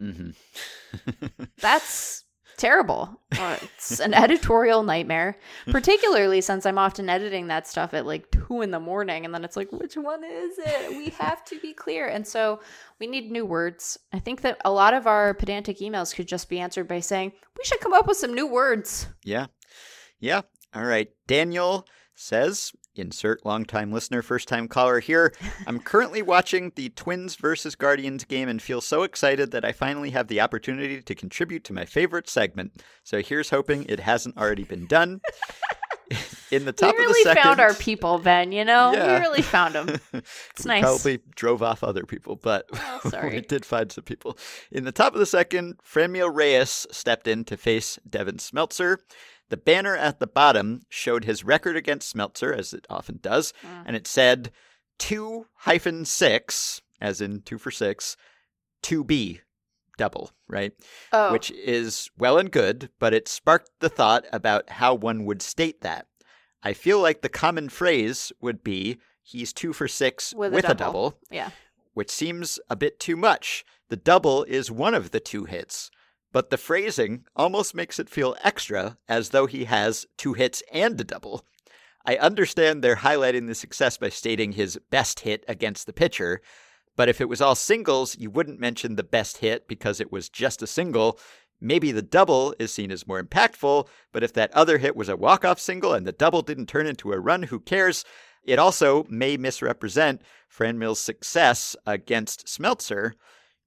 Mm-hmm. 0.00 0.30
That's 1.58 2.21
terrible. 2.56 3.20
Uh, 3.38 3.56
it's 3.62 4.00
an 4.00 4.14
editorial 4.24 4.82
nightmare, 4.82 5.38
particularly 5.66 6.40
since 6.40 6.66
I'm 6.66 6.78
often 6.78 7.08
editing 7.08 7.48
that 7.48 7.66
stuff 7.66 7.94
at 7.94 8.06
like 8.06 8.30
two 8.30 8.62
in 8.62 8.70
the 8.70 8.80
morning, 8.80 9.24
and 9.24 9.34
then 9.34 9.44
it's 9.44 9.56
like, 9.56 9.70
which 9.72 9.96
one 9.96 10.24
is 10.24 10.58
it? 10.58 10.90
We 10.96 11.10
have 11.10 11.44
to 11.46 11.58
be 11.60 11.72
clear, 11.72 12.08
and 12.08 12.26
so 12.26 12.60
we 12.98 13.06
need 13.06 13.30
new 13.30 13.44
words. 13.46 13.98
I 14.12 14.18
think 14.18 14.42
that 14.42 14.60
a 14.64 14.70
lot 14.70 14.94
of 14.94 15.06
our 15.06 15.34
pedantic 15.34 15.78
emails 15.78 16.14
could 16.14 16.28
just 16.28 16.48
be 16.48 16.60
answered 16.60 16.88
by 16.88 17.00
saying 17.00 17.32
we 17.58 17.64
should 17.64 17.80
come 17.80 17.92
up 17.92 18.06
with 18.06 18.16
some 18.16 18.34
new 18.34 18.46
words. 18.46 19.06
Yeah. 19.24 19.46
Yeah. 20.20 20.42
All 20.74 20.84
right. 20.84 21.10
Daniel 21.26 21.86
says, 22.14 22.72
insert 22.94 23.44
longtime 23.46 23.92
listener, 23.92 24.22
first 24.22 24.48
time 24.48 24.68
caller 24.68 25.00
here. 25.00 25.32
I'm 25.66 25.78
currently 25.80 26.22
watching 26.22 26.72
the 26.76 26.90
Twins 26.90 27.36
versus 27.36 27.74
Guardians 27.74 28.24
game 28.24 28.48
and 28.48 28.60
feel 28.60 28.80
so 28.80 29.02
excited 29.02 29.50
that 29.52 29.64
I 29.64 29.72
finally 29.72 30.10
have 30.10 30.28
the 30.28 30.40
opportunity 30.40 31.00
to 31.02 31.14
contribute 31.14 31.64
to 31.64 31.72
my 31.72 31.84
favorite 31.84 32.28
segment. 32.28 32.72
So 33.02 33.22
here's 33.22 33.50
hoping 33.50 33.86
it 33.88 34.00
hasn't 34.00 34.36
already 34.36 34.64
been 34.64 34.86
done. 34.86 35.20
In 36.50 36.66
the 36.66 36.72
top 36.72 36.94
we 36.94 37.02
of 37.04 37.08
the 37.08 37.12
really 37.12 37.22
second. 37.22 37.42
found 37.42 37.60
our 37.60 37.72
people, 37.72 38.18
Ben. 38.18 38.52
You 38.52 38.66
know, 38.66 38.92
Yeah. 38.92 39.14
we 39.14 39.20
really 39.20 39.40
found 39.42 39.74
them. 39.74 39.98
It's 40.50 40.66
nice. 40.66 40.82
Probably 40.82 41.20
drove 41.34 41.62
off 41.62 41.82
other 41.82 42.04
people, 42.04 42.36
but 42.36 42.66
Oh, 42.74 43.00
we 43.30 43.40
did 43.40 43.64
find 43.64 43.90
some 43.90 44.04
people. 44.04 44.36
In 44.70 44.84
the 44.84 44.92
top 44.92 45.14
of 45.14 45.20
the 45.20 45.24
second, 45.26 45.78
Franmil 45.82 46.30
Reyes 46.34 46.86
stepped 46.90 47.26
in 47.26 47.44
to 47.46 47.56
face 47.56 47.98
Devin 48.08 48.36
Smeltzer. 48.36 48.98
The 49.50 49.56
banner 49.56 49.96
at 49.96 50.18
the 50.18 50.26
bottom 50.26 50.82
showed 50.88 51.24
his 51.24 51.44
record 51.44 51.76
against 51.76 52.14
Smeltzer, 52.14 52.56
as 52.56 52.72
it 52.72 52.86
often 52.88 53.18
does, 53.20 53.52
Mm. 53.62 53.82
and 53.86 53.96
it 53.96 54.06
said 54.06 54.50
two 54.98 55.46
hyphen 55.58 56.04
six, 56.04 56.80
as 57.00 57.20
in 57.20 57.42
two 57.42 57.58
for 57.58 57.70
six, 57.70 58.16
two 58.82 59.04
B 59.04 59.40
double, 59.98 60.32
right? 60.48 60.72
oh, 61.12 61.32
Which 61.32 61.50
is 61.50 62.10
well 62.16 62.38
and 62.38 62.50
good, 62.50 62.88
but 62.98 63.12
it 63.12 63.28
sparked 63.28 63.70
the 63.80 63.90
thought 63.90 64.24
about 64.32 64.70
how 64.70 64.94
one 64.94 65.24
would 65.26 65.42
state 65.42 65.82
that. 65.82 66.06
I 66.62 66.72
feel 66.72 67.00
like 67.00 67.20
the 67.20 67.28
common 67.28 67.68
phrase 67.68 68.32
would 68.40 68.64
be 68.64 68.98
he's 69.22 69.52
two 69.52 69.72
for 69.72 69.86
six 69.88 70.32
With 70.34 70.54
with, 70.54 70.64
a 70.64 70.70
a 70.70 70.74
double. 70.74 71.10
double 71.10 71.18
yeah. 71.30 71.50
which 71.92 72.10
seems 72.10 72.58
a 72.70 72.76
bit 72.76 72.98
too 72.98 73.16
much. 73.16 73.64
The 73.90 73.96
double 73.96 74.44
is 74.44 74.70
one 74.70 74.94
of 74.94 75.10
the 75.10 75.20
two 75.20 75.44
hits, 75.44 75.90
but 76.32 76.50
the 76.50 76.56
phrasing 76.56 77.24
almost 77.36 77.74
makes 77.74 77.98
it 77.98 78.08
feel 78.08 78.36
extra 78.42 78.98
as 79.08 79.28
though 79.28 79.46
he 79.46 79.64
has 79.64 80.06
two 80.16 80.32
hits 80.32 80.62
and 80.72 81.00
a 81.00 81.04
double. 81.04 81.44
I 82.04 82.16
understand 82.16 82.82
they're 82.82 82.96
highlighting 82.96 83.46
the 83.46 83.54
success 83.54 83.96
by 83.96 84.08
stating 84.08 84.52
his 84.52 84.78
best 84.90 85.20
hit 85.20 85.44
against 85.46 85.86
the 85.86 85.92
pitcher, 85.92 86.40
but 86.96 87.08
if 87.08 87.20
it 87.20 87.28
was 87.28 87.40
all 87.40 87.54
singles, 87.54 88.18
you 88.18 88.30
wouldn't 88.30 88.60
mention 88.60 88.96
the 88.96 89.02
best 89.04 89.38
hit 89.38 89.68
because 89.68 90.00
it 90.00 90.10
was 90.10 90.28
just 90.28 90.62
a 90.62 90.66
single. 90.66 91.18
Maybe 91.60 91.92
the 91.92 92.02
double 92.02 92.54
is 92.58 92.72
seen 92.72 92.90
as 92.90 93.06
more 93.06 93.22
impactful, 93.22 93.86
but 94.12 94.24
if 94.24 94.32
that 94.32 94.52
other 94.52 94.78
hit 94.78 94.96
was 94.96 95.08
a 95.08 95.16
walk-off 95.16 95.60
single 95.60 95.94
and 95.94 96.06
the 96.06 96.12
double 96.12 96.42
didn't 96.42 96.66
turn 96.66 96.86
into 96.86 97.12
a 97.12 97.20
run, 97.20 97.44
who 97.44 97.60
cares? 97.60 98.04
It 98.44 98.58
also 98.58 99.06
may 99.08 99.36
misrepresent 99.36 100.22
Franmil's 100.48 100.98
success 100.98 101.76
against 101.86 102.46
Smeltzer. 102.46 103.12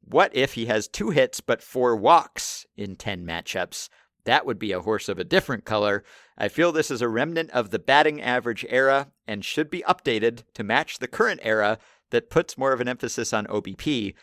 What 0.08 0.36
if 0.36 0.54
he 0.54 0.68
has 0.68 0.88
two 0.88 1.10
hits 1.10 1.42
but 1.42 1.64
four 1.64 1.96
walks 1.96 2.66
in 2.78 2.96
10 2.96 3.26
matchups? 3.26 3.90
That 4.26 4.46
would 4.46 4.60
be 4.60 4.72
a 4.72 4.82
horse 4.82 5.10
of 5.10 5.18
a 5.20 5.24
different 5.24 5.66
color. 5.66 6.04
I 6.38 6.48
feel 6.48 6.72
this 6.72 6.92
is 6.92 7.02
a 7.02 7.10
remnant 7.10 7.50
of 7.52 7.70
the 7.72 7.80
batting 7.80 8.22
average 8.22 8.66
era 8.70 9.12
and 9.28 9.44
should 9.44 9.70
be 9.70 9.84
updated 9.88 10.44
to 10.54 10.64
match 10.64 11.00
the 11.00 11.08
current 11.08 11.42
era 11.44 11.80
that 12.12 12.30
puts 12.30 12.58
more 12.58 12.72
of 12.72 12.82
an 12.82 12.88
emphasis 12.88 13.34
on 13.34 13.46
OBP. 13.48 14.14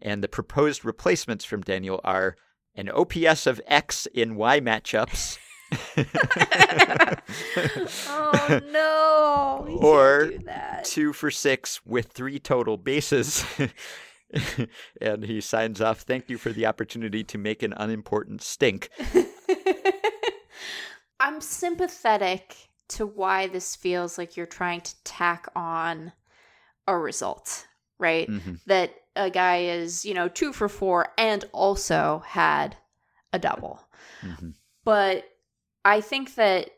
And 0.00 0.22
the 0.22 0.28
proposed 0.28 0.84
replacements 0.84 1.44
from 1.44 1.62
Daniel 1.62 2.00
are 2.04 2.36
an 2.74 2.90
OPS 2.90 3.46
of 3.46 3.60
X 3.66 4.06
in 4.06 4.36
Y 4.36 4.60
matchups. 4.60 5.38
oh 8.08 8.60
no! 8.72 9.78
Or 9.80 10.26
do 10.30 10.38
that. 10.46 10.84
two 10.84 11.12
for 11.12 11.30
six 11.30 11.80
with 11.86 12.06
three 12.08 12.38
total 12.38 12.76
bases. 12.76 13.44
and 15.00 15.24
he 15.24 15.40
signs 15.40 15.80
off, 15.80 16.00
Thank 16.00 16.30
you 16.30 16.38
for 16.38 16.50
the 16.50 16.66
opportunity 16.66 17.24
to 17.24 17.38
make 17.38 17.62
an 17.62 17.74
unimportant 17.76 18.42
stink. 18.42 18.88
I'm 21.20 21.40
sympathetic 21.40 22.56
to 22.88 23.06
why 23.06 23.46
this 23.46 23.76
feels 23.76 24.18
like 24.18 24.36
you're 24.36 24.46
trying 24.46 24.80
to 24.80 24.94
tack 25.04 25.46
on 25.54 26.12
a 26.88 26.96
result, 26.96 27.66
right? 27.98 28.28
Mhm. 28.28 28.60
That 28.66 28.94
a 29.14 29.30
guy 29.30 29.64
is, 29.64 30.04
you 30.04 30.14
know, 30.14 30.28
two 30.28 30.52
for 30.52 30.68
four 30.68 31.12
and 31.18 31.44
also 31.52 32.22
had 32.26 32.76
a 33.32 33.38
double. 33.38 33.80
Mhm. 34.22 34.54
But 34.84 35.24
I 35.84 36.00
think 36.00 36.34
that, 36.36 36.70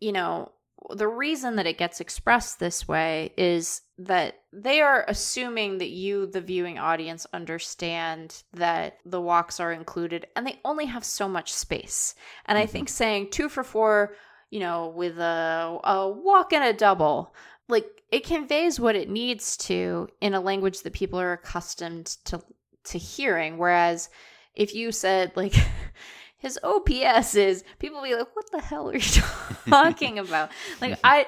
you 0.00 0.12
know, 0.12 0.52
the 0.94 1.08
reason 1.08 1.56
that 1.56 1.66
it 1.66 1.78
gets 1.78 2.00
expressed 2.00 2.58
this 2.60 2.86
way 2.86 3.32
is 3.36 3.82
that 3.98 4.40
they 4.52 4.80
are 4.80 5.04
assuming 5.08 5.78
that 5.78 5.88
you, 5.88 6.26
the 6.26 6.40
viewing 6.40 6.78
audience, 6.78 7.26
understand 7.32 8.42
that 8.52 8.98
the 9.04 9.20
walks 9.20 9.58
are 9.58 9.72
included 9.72 10.26
and 10.36 10.46
they 10.46 10.60
only 10.64 10.86
have 10.86 11.04
so 11.04 11.28
much 11.28 11.52
space. 11.52 12.14
And 12.46 12.56
I 12.58 12.66
Mhm. 12.66 12.70
think 12.70 12.88
saying 12.88 13.30
two 13.30 13.48
for 13.48 13.64
four, 13.64 14.14
you 14.50 14.60
know, 14.60 14.88
with 14.88 15.18
a, 15.18 15.78
a 15.82 16.08
walk 16.08 16.52
and 16.52 16.62
a 16.64 16.72
double, 16.72 17.34
like 17.68 18.02
it 18.12 18.24
conveys 18.24 18.78
what 18.78 18.94
it 18.96 19.08
needs 19.08 19.56
to 19.56 20.08
in 20.20 20.34
a 20.34 20.40
language 20.40 20.82
that 20.82 20.92
people 20.92 21.18
are 21.18 21.32
accustomed 21.32 22.06
to 22.26 22.42
to 22.84 22.98
hearing. 22.98 23.58
Whereas 23.58 24.08
if 24.54 24.74
you 24.74 24.92
said 24.92 25.32
like 25.36 25.54
his 26.46 26.60
OPS 26.62 27.34
is 27.34 27.64
people 27.80 28.00
be 28.02 28.14
like, 28.14 28.34
what 28.36 28.50
the 28.52 28.60
hell 28.60 28.88
are 28.88 28.96
you 28.96 29.00
talking 29.68 30.18
about? 30.26 30.50
Like 30.80 30.98
I 31.02 31.26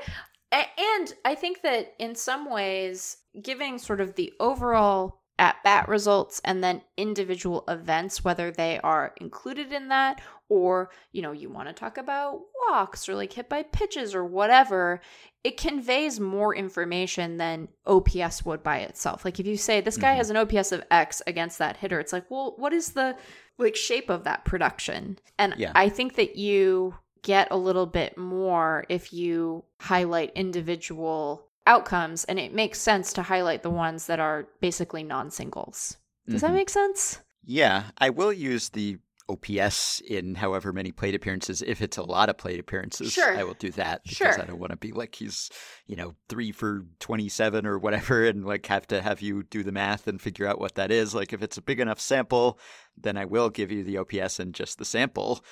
and 0.52 1.12
I 1.24 1.34
think 1.34 1.62
that 1.62 1.94
in 1.98 2.14
some 2.14 2.48
ways, 2.50 3.18
giving 3.42 3.78
sort 3.78 4.00
of 4.00 4.14
the 4.14 4.32
overall 4.40 5.20
at 5.38 5.62
bat 5.62 5.88
results 5.88 6.40
and 6.44 6.62
then 6.64 6.82
individual 6.96 7.64
events, 7.68 8.24
whether 8.24 8.50
they 8.50 8.80
are 8.80 9.12
included 9.20 9.72
in 9.72 9.88
that 9.88 10.20
or, 10.48 10.90
you 11.12 11.22
know, 11.22 11.32
you 11.32 11.48
want 11.48 11.68
to 11.68 11.72
talk 11.74 11.96
about 11.98 12.40
walks 12.68 13.08
or 13.08 13.14
like 13.14 13.32
hit 13.32 13.48
by 13.48 13.62
pitches 13.62 14.14
or 14.14 14.24
whatever, 14.24 15.00
it 15.44 15.56
conveys 15.56 16.18
more 16.18 16.54
information 16.54 17.36
than 17.36 17.68
OPS 17.86 18.44
would 18.44 18.62
by 18.62 18.78
itself. 18.78 19.24
Like 19.24 19.38
if 19.38 19.46
you 19.46 19.56
say 19.56 19.80
this 19.80 19.96
guy 19.96 20.14
Mhm. 20.14 20.16
has 20.16 20.30
an 20.30 20.36
OPS 20.36 20.72
of 20.72 20.84
X 20.90 21.22
against 21.26 21.58
that 21.58 21.76
hitter, 21.76 22.00
it's 22.00 22.12
like, 22.12 22.28
well, 22.30 22.54
what 22.56 22.72
is 22.72 22.92
the 22.92 23.16
like 23.58 23.76
shape 23.76 24.08
of 24.10 24.24
that 24.24 24.44
production? 24.44 25.18
And 25.38 25.54
Yeah. 25.56 25.72
I 25.74 25.88
think 25.88 26.16
that 26.16 26.36
you 26.36 26.94
get 27.22 27.48
a 27.50 27.56
little 27.56 27.86
bit 27.86 28.16
more 28.16 28.86
if 28.88 29.12
you 29.12 29.64
highlight 29.80 30.32
individual 30.34 31.47
outcomes 31.68 32.24
and 32.24 32.38
it 32.38 32.52
makes 32.52 32.80
sense 32.80 33.12
to 33.12 33.22
highlight 33.22 33.62
the 33.62 33.70
ones 33.70 34.06
that 34.06 34.18
are 34.18 34.48
basically 34.60 35.02
non-singles. 35.04 35.96
Does 36.28 36.40
that 36.40 36.50
Mhm. 36.50 36.54
make 36.54 36.70
sense? 36.70 37.20
Yeah, 37.44 37.90
I 37.98 38.10
will 38.10 38.32
use 38.32 38.70
the 38.70 38.98
OPS 39.30 40.00
in 40.00 40.36
however 40.36 40.72
many 40.72 40.90
plate 40.90 41.14
appearances. 41.14 41.60
If 41.60 41.82
it's 41.82 41.98
a 41.98 42.02
lot 42.02 42.30
of 42.30 42.38
plate 42.38 42.58
appearances, 42.58 43.12
Sure. 43.12 43.36
I 43.36 43.44
will 43.44 43.52
do 43.54 43.70
that 43.72 44.02
because 44.02 44.16
Sure. 44.16 44.40
I 44.42 44.46
don't 44.46 44.58
want 44.58 44.70
to 44.72 44.76
be 44.78 44.90
like 44.92 45.14
he's, 45.14 45.50
you 45.86 45.96
know, 45.96 46.14
three 46.30 46.50
for 46.50 46.86
27 46.98 47.66
or 47.66 47.78
whatever 47.78 48.24
and 48.28 48.46
like 48.46 48.64
have 48.66 48.86
to 48.86 49.02
have 49.02 49.20
you 49.20 49.42
do 49.42 49.62
the 49.62 49.72
math 49.72 50.06
and 50.08 50.20
figure 50.20 50.46
out 50.46 50.58
what 50.58 50.76
that 50.76 50.90
is. 50.90 51.14
Like 51.14 51.34
if 51.34 51.42
it's 51.42 51.58
a 51.58 51.62
big 51.62 51.78
enough 51.78 52.00
sample, 52.00 52.58
then 52.96 53.18
I 53.18 53.26
will 53.26 53.50
give 53.50 53.70
you 53.70 53.84
the 53.84 53.98
OPS 53.98 54.40
and 54.40 54.54
just 54.54 54.78
the 54.78 54.86
sample. 54.86 55.44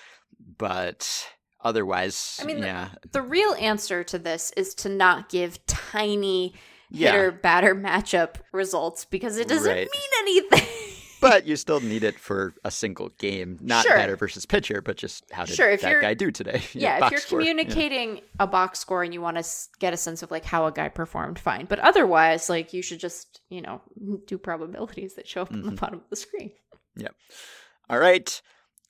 But 0.58 1.28
otherwise, 1.60 2.38
I 2.42 2.44
mean, 2.46 2.58
yeah. 2.58 2.90
The 3.12 3.22
real 3.22 3.54
answer 3.58 4.04
to 4.04 4.18
this 4.18 4.52
is 4.56 4.74
to 4.76 4.88
not 4.88 5.28
give 5.28 5.64
tiny 5.66 6.54
Yeah. 6.90 7.12
hitter 7.12 7.32
batter 7.32 7.74
matchup 7.88 8.36
results 8.52 9.04
because 9.04 9.38
it 9.38 9.48
doesn't 9.48 9.70
Right. 9.70 9.88
mean 9.92 10.10
anything. 10.20 10.66
But 11.18 11.46
you 11.46 11.56
still 11.56 11.80
need 11.80 12.04
it 12.04 12.18
for 12.20 12.54
a 12.62 12.70
single 12.70 13.08
game, 13.18 13.58
not 13.62 13.86
Sure. 13.86 13.96
batter 13.96 14.16
versus 14.16 14.44
pitcher, 14.44 14.82
but 14.82 14.98
just 14.98 15.24
how 15.32 15.46
did 15.46 15.56
Sure, 15.56 15.70
if 15.70 15.80
that 15.80 16.02
guy 16.02 16.12
do 16.12 16.30
today? 16.30 16.58
Know, 16.74 16.80
yeah, 16.80 17.06
if 17.06 17.10
you're 17.10 17.20
score. 17.20 17.40
Yeah. 17.40 17.48
communicating 17.52 18.20
a 18.38 18.46
box 18.46 18.78
score 18.80 19.02
and 19.02 19.14
you 19.14 19.22
want 19.22 19.38
to 19.38 19.44
get 19.80 19.94
a 19.94 19.96
sense 19.96 20.22
of 20.22 20.30
like 20.30 20.44
how 20.44 20.66
a 20.66 20.72
guy 20.72 20.88
performed, 20.90 21.38
fine. 21.38 21.64
But 21.64 21.78
otherwise, 21.80 22.50
like 22.50 22.74
you 22.74 22.82
should 22.82 23.00
just 23.00 23.40
you 23.48 23.62
know 23.62 23.80
do 24.26 24.36
probabilities 24.36 25.14
that 25.14 25.26
show 25.26 25.42
up 25.42 25.52
on 25.52 25.62
the 25.62 25.68
Mm-hmm. 25.68 25.76
bottom 25.76 25.98
of 26.00 26.10
the 26.10 26.16
screen. 26.16 26.52
Yep. 26.96 27.14
All 27.88 27.98
right. 27.98 28.40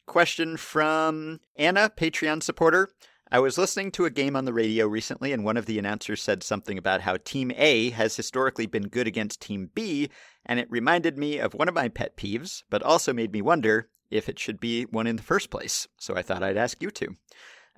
Question 0.06 0.56
from 0.56 1.40
Anna, 1.56 1.90
Patreon 1.90 2.40
supporter. 2.40 2.88
I 3.32 3.40
was 3.40 3.58
listening 3.58 3.90
to 3.92 4.04
a 4.04 4.10
game 4.10 4.36
on 4.36 4.44
the 4.44 4.52
radio 4.52 4.86
recently, 4.86 5.32
and 5.32 5.44
one 5.44 5.56
of 5.56 5.66
the 5.66 5.80
announcers 5.80 6.22
said 6.22 6.44
something 6.44 6.78
about 6.78 7.00
how 7.00 7.16
Team 7.16 7.50
A 7.56 7.90
has 7.90 8.14
historically 8.14 8.66
been 8.66 8.86
good 8.86 9.08
against 9.08 9.42
Team 9.42 9.68
B, 9.74 10.08
and 10.46 10.60
it 10.60 10.70
reminded 10.70 11.18
me 11.18 11.38
of 11.40 11.54
one 11.54 11.68
of 11.68 11.74
my 11.74 11.88
pet 11.88 12.16
peeves, 12.16 12.62
but 12.70 12.84
also 12.84 13.12
made 13.12 13.32
me 13.32 13.42
wonder 13.42 13.88
if 14.08 14.28
it 14.28 14.38
should 14.38 14.60
be 14.60 14.84
one 14.84 15.08
in 15.08 15.16
the 15.16 15.24
first 15.24 15.50
place. 15.50 15.88
So 15.98 16.14
I 16.14 16.22
thought 16.22 16.42
I'd 16.42 16.56
ask 16.56 16.80
you 16.80 16.92
two. 16.92 17.16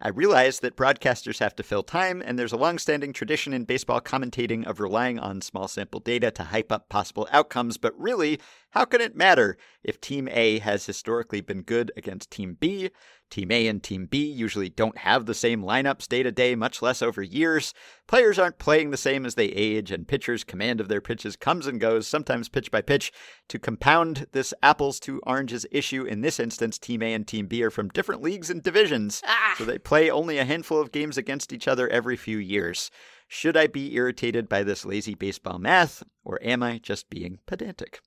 I 0.01 0.11
realize 0.11 0.61
that 0.61 0.77
broadcasters 0.77 1.41
have 1.41 1.57
to 1.57 1.65
fill 1.65 1.83
time, 1.83 2.23
and 2.25 2.39
there's 2.39 2.53
a 2.53 2.57
long-standing 2.57 3.13
tradition 3.13 3.53
in 3.53 3.65
baseball 3.65 4.01
commentating 4.01 4.65
of 4.65 4.79
relying 4.79 5.19
on 5.19 5.41
small 5.41 5.67
sample 5.67 5.99
data 5.99 6.31
to 6.33 6.45
hype 6.45 6.71
up 6.71 6.89
possible 6.89 7.27
outcomes, 7.33 7.79
but 7.79 7.99
really, 7.99 8.39
how 8.71 8.85
can 8.85 9.01
it 9.01 9.17
matter 9.17 9.57
if 9.83 10.01
Team 10.01 10.29
A 10.31 10.59
has 10.59 10.87
historically 10.87 11.41
been 11.41 11.63
good 11.63 11.91
against 11.97 12.31
Team 12.31 12.57
B? 12.59 12.91
Team 13.31 13.51
A 13.51 13.67
and 13.67 13.83
Team 13.83 14.07
B 14.07 14.25
usually 14.25 14.71
don't 14.71 14.99
have 14.99 15.27
the 15.27 15.35
same 15.35 15.63
lineups 15.63 16.09
day 16.09 16.23
to 16.23 16.33
day, 16.33 16.55
much 16.55 16.81
less 16.81 17.03
over 17.03 17.23
years. 17.23 17.75
Players 18.07 18.39
aren't 18.39 18.59
playing 18.59 18.91
the 18.91 18.97
same 18.97 19.27
as 19.27 19.35
they 19.35 19.47
age, 19.47 19.91
and 19.91 20.09
pitchers' 20.09 20.45
command 20.45 20.81
of 20.81 20.89
their 20.89 21.03
pitches 21.03 21.37
comes 21.37 21.67
and 21.67 21.79
goes, 21.81 22.07
sometimes 22.09 22.49
pitch 22.49 22.71
by 22.71 22.81
pitch. 22.81 23.13
To 23.49 23.59
compound 23.59 24.27
this 24.33 24.55
apples 24.63 24.99
to 25.01 25.21
oranges 25.27 25.67
issue, 25.71 26.05
in 26.05 26.23
this 26.23 26.41
instance, 26.41 26.79
Team 26.79 27.03
A 27.03 27.13
and 27.13 27.27
Team 27.29 27.47
B 27.49 27.63
are 27.63 27.71
from 27.71 27.89
different 27.91 28.23
leagues 28.23 28.49
and 28.49 28.63
divisions, 28.63 29.23
Ah. 29.27 29.55
so 29.59 29.65
they 29.65 29.79
play 29.79 30.11
only 30.11 30.39
a 30.39 30.45
handful 30.47 30.81
of 30.81 30.93
games 30.93 31.19
against 31.19 31.53
each 31.53 31.69
other 31.69 31.87
every 31.89 32.17
few 32.17 32.39
years. 32.39 32.91
Should 33.27 33.59
I 33.59 33.67
be 33.67 33.95
irritated 33.95 34.49
by 34.49 34.63
this 34.63 34.87
lazy 34.87 35.15
baseball 35.15 35.59
math, 35.59 36.03
or 36.25 36.39
am 36.43 36.63
I 36.63 36.79
just 36.79 37.11
being 37.11 37.41
pedantic? 37.47 38.01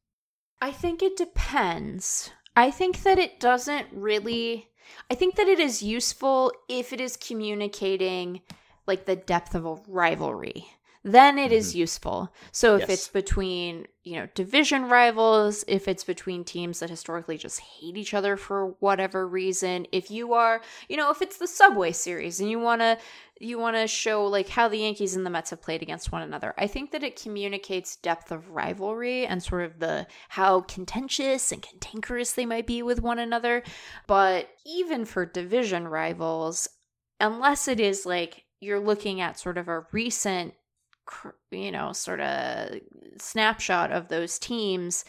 I 0.62 0.72
think 0.72 1.02
it 1.02 1.18
depends. 1.18 2.30
I 2.56 2.70
think 2.70 3.02
that 3.02 3.18
it 3.18 3.40
doesn't 3.40 3.88
really. 3.92 4.70
I 5.10 5.16
think 5.16 5.36
that 5.36 5.48
it 5.48 5.60
is 5.60 5.82
useful 5.82 6.52
if 6.70 6.94
it 6.94 7.02
is 7.02 7.18
communicating 7.18 8.42
like 8.86 9.06
the 9.06 9.16
depth 9.16 9.56
of 9.56 9.66
a 9.66 9.82
rivalry. 9.88 10.68
Then 11.04 11.40
it 11.40 11.52
is 11.52 11.70
mm-hmm. 11.70 11.80
useful. 11.80 12.34
So 12.52 12.76
if 12.76 12.82
Yes. 12.82 12.90
it's 12.90 13.08
between, 13.08 13.88
you 14.04 14.18
know, 14.18 14.28
division 14.36 14.86
rivals, 14.86 15.66
if 15.68 15.88
it's 15.88 16.04
between 16.04 16.44
teams 16.44 16.80
that 16.80 16.92
historically 16.92 17.38
just 17.38 17.60
hate 17.60 17.98
each 17.98 18.14
other 18.14 18.38
for 18.38 18.76
whatever 18.80 19.28
reason, 19.28 19.88
if 19.92 20.12
you 20.12 20.34
are, 20.34 20.62
you 20.90 20.98
know, 20.98 21.10
if 21.10 21.22
it's 21.24 21.38
the 21.38 21.48
Subway 21.48 21.92
series 21.92 22.40
and 22.40 22.52
you 22.52 22.60
want 22.60 22.82
to 22.82 22.98
you 23.40 23.58
want 23.58 23.76
to 23.76 23.88
show 23.88 24.26
like 24.28 24.50
how 24.50 24.68
the 24.68 24.78
Yankees 24.78 25.16
and 25.16 25.26
the 25.26 25.30
Mets 25.32 25.50
have 25.50 25.64
played 25.64 25.82
against 25.82 26.12
one 26.12 26.22
another. 26.22 26.54
I 26.60 26.68
think 26.68 26.92
that 26.92 27.04
it 27.04 27.20
communicates 27.20 27.96
depth 27.96 28.32
of 28.32 28.52
rivalry 28.52 29.26
and 29.26 29.42
sort 29.42 29.64
of 29.64 29.80
the 29.80 30.06
how 30.30 30.62
contentious 30.62 31.52
and 31.52 31.60
cantankerous 31.60 32.34
they 32.34 32.46
might 32.46 32.68
be 32.68 32.84
with 32.84 33.02
one 33.02 33.18
another. 33.18 33.64
But 34.06 34.50
even 34.64 35.06
for 35.06 35.26
division 35.26 35.88
rivals, 35.88 36.68
unless 37.20 37.68
it 37.68 37.80
is 37.80 38.06
like 38.06 38.44
you're 38.60 38.80
looking 38.80 39.22
at 39.22 39.40
sort 39.40 39.58
of 39.58 39.68
a 39.68 39.88
recent 39.92 40.54
you 41.52 41.72
know 41.72 41.92
sort 41.94 42.20
of 42.22 42.80
snapshot 43.18 43.92
of 43.92 44.08
those 44.08 44.40
teams 44.40 45.04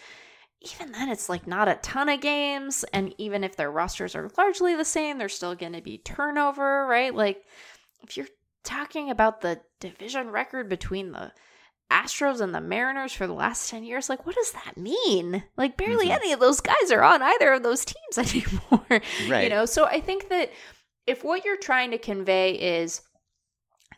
even 0.60 0.92
then 0.92 1.08
it's 1.08 1.28
like 1.28 1.46
not 1.46 1.68
a 1.68 1.74
ton 1.76 2.08
of 2.08 2.20
games 2.20 2.84
and 2.92 3.14
even 3.18 3.42
if 3.44 3.56
their 3.56 3.70
rosters 3.70 4.14
are 4.14 4.30
largely 4.38 4.74
the 4.76 4.84
same 4.84 5.18
there's 5.18 5.34
still 5.34 5.54
going 5.54 5.72
to 5.72 5.80
be 5.80 5.98
turnover 5.98 6.86
right 6.86 7.14
like 7.14 7.44
if 8.02 8.16
you're 8.16 8.26
talking 8.64 9.10
about 9.10 9.40
the 9.40 9.60
division 9.80 10.30
record 10.30 10.68
between 10.68 11.12
the 11.12 11.32
Astros 11.90 12.40
and 12.40 12.54
the 12.54 12.60
Mariners 12.60 13.12
for 13.12 13.26
the 13.26 13.34
last 13.34 13.68
10 13.68 13.84
years, 13.84 14.08
like, 14.08 14.24
what 14.24 14.34
does 14.34 14.52
that 14.52 14.78
mean? 14.78 15.42
Like, 15.58 15.76
barely 15.76 16.06
Mhm. 16.08 16.14
any 16.14 16.32
of 16.32 16.40
those 16.40 16.62
guys 16.62 16.90
are 16.90 17.02
on 17.02 17.20
either 17.20 17.52
of 17.52 17.62
those 17.62 17.84
teams 17.84 18.16
anymore. 18.34 19.02
Right. 19.28 19.42
You 19.44 19.50
know, 19.50 19.66
so 19.66 19.84
I 19.84 20.00
think 20.00 20.30
that 20.30 20.50
if 21.06 21.22
what 21.22 21.44
you're 21.44 21.58
trying 21.58 21.90
to 21.90 21.98
convey 21.98 22.52
is 22.52 23.02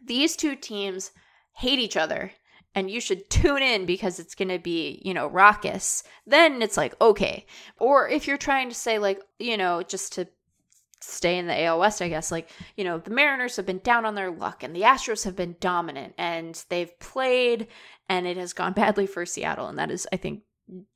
these 0.04 0.34
two 0.34 0.56
teams 0.56 1.12
hate 1.54 1.78
each 1.78 1.96
other 1.96 2.32
and 2.74 2.90
you 2.90 3.00
should 3.00 3.30
tune 3.30 3.62
in 3.62 3.86
because 3.86 4.18
it's 4.18 4.34
going 4.34 4.48
to 4.48 4.58
be, 4.58 5.00
you 5.04 5.14
know, 5.14 5.28
raucous, 5.28 6.02
then 6.26 6.60
it's 6.60 6.76
like, 6.76 6.94
okay. 7.00 7.46
Or 7.78 8.08
if 8.08 8.26
you're 8.26 8.36
trying 8.36 8.68
to 8.68 8.74
say, 8.74 8.98
like, 8.98 9.20
you 9.38 9.56
know, 9.56 9.82
just 9.82 10.14
to 10.14 10.26
stay 11.00 11.38
in 11.38 11.46
the 11.46 11.64
AL 11.64 11.78
West, 11.78 12.02
I 12.02 12.08
guess, 12.08 12.32
like, 12.32 12.50
you 12.76 12.82
know, 12.82 12.98
the 12.98 13.10
Mariners 13.10 13.56
have 13.56 13.66
been 13.66 13.78
down 13.78 14.04
on 14.04 14.14
their 14.14 14.30
luck 14.30 14.62
and 14.62 14.74
the 14.74 14.82
Astros 14.82 15.24
have 15.24 15.36
been 15.36 15.56
dominant 15.60 16.14
and 16.18 16.64
they've 16.68 16.98
played 16.98 17.68
and 18.08 18.26
it 18.26 18.36
has 18.36 18.52
gone 18.52 18.72
badly 18.74 19.06
for 19.06 19.24
Seattle. 19.24 19.68
And 19.68 19.78
that 19.78 19.90
is, 19.90 20.08
I 20.12 20.16
think, 20.16 20.42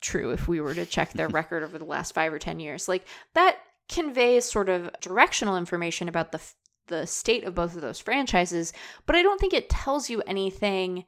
true 0.01 0.31
if 0.31 0.49
we 0.49 0.61
were 0.61 0.75
to 0.75 0.87
check 0.87 1.13
their 1.13 1.29
record 1.29 1.63
over 1.63 1.79
the 1.79 1.85
last 1.85 2.13
five 2.13 2.33
or 2.33 2.39
10 2.39 2.59
years. 2.59 2.89
Like, 2.89 3.07
that 3.35 3.59
conveys 3.89 4.51
sort 4.51 4.69
of 4.69 4.91
directional 5.01 5.57
information 5.57 6.09
about 6.09 6.33
the 6.33 6.41
the 6.89 7.07
state 7.07 7.45
of 7.45 7.55
both 7.55 7.75
of 7.77 7.81
those 7.83 7.99
franchises, 8.01 8.73
but 9.07 9.15
I 9.17 9.23
don't 9.23 9.41
think 9.41 9.53
it 9.55 9.69
tells 9.71 10.11
you 10.11 10.23
anything 10.27 11.05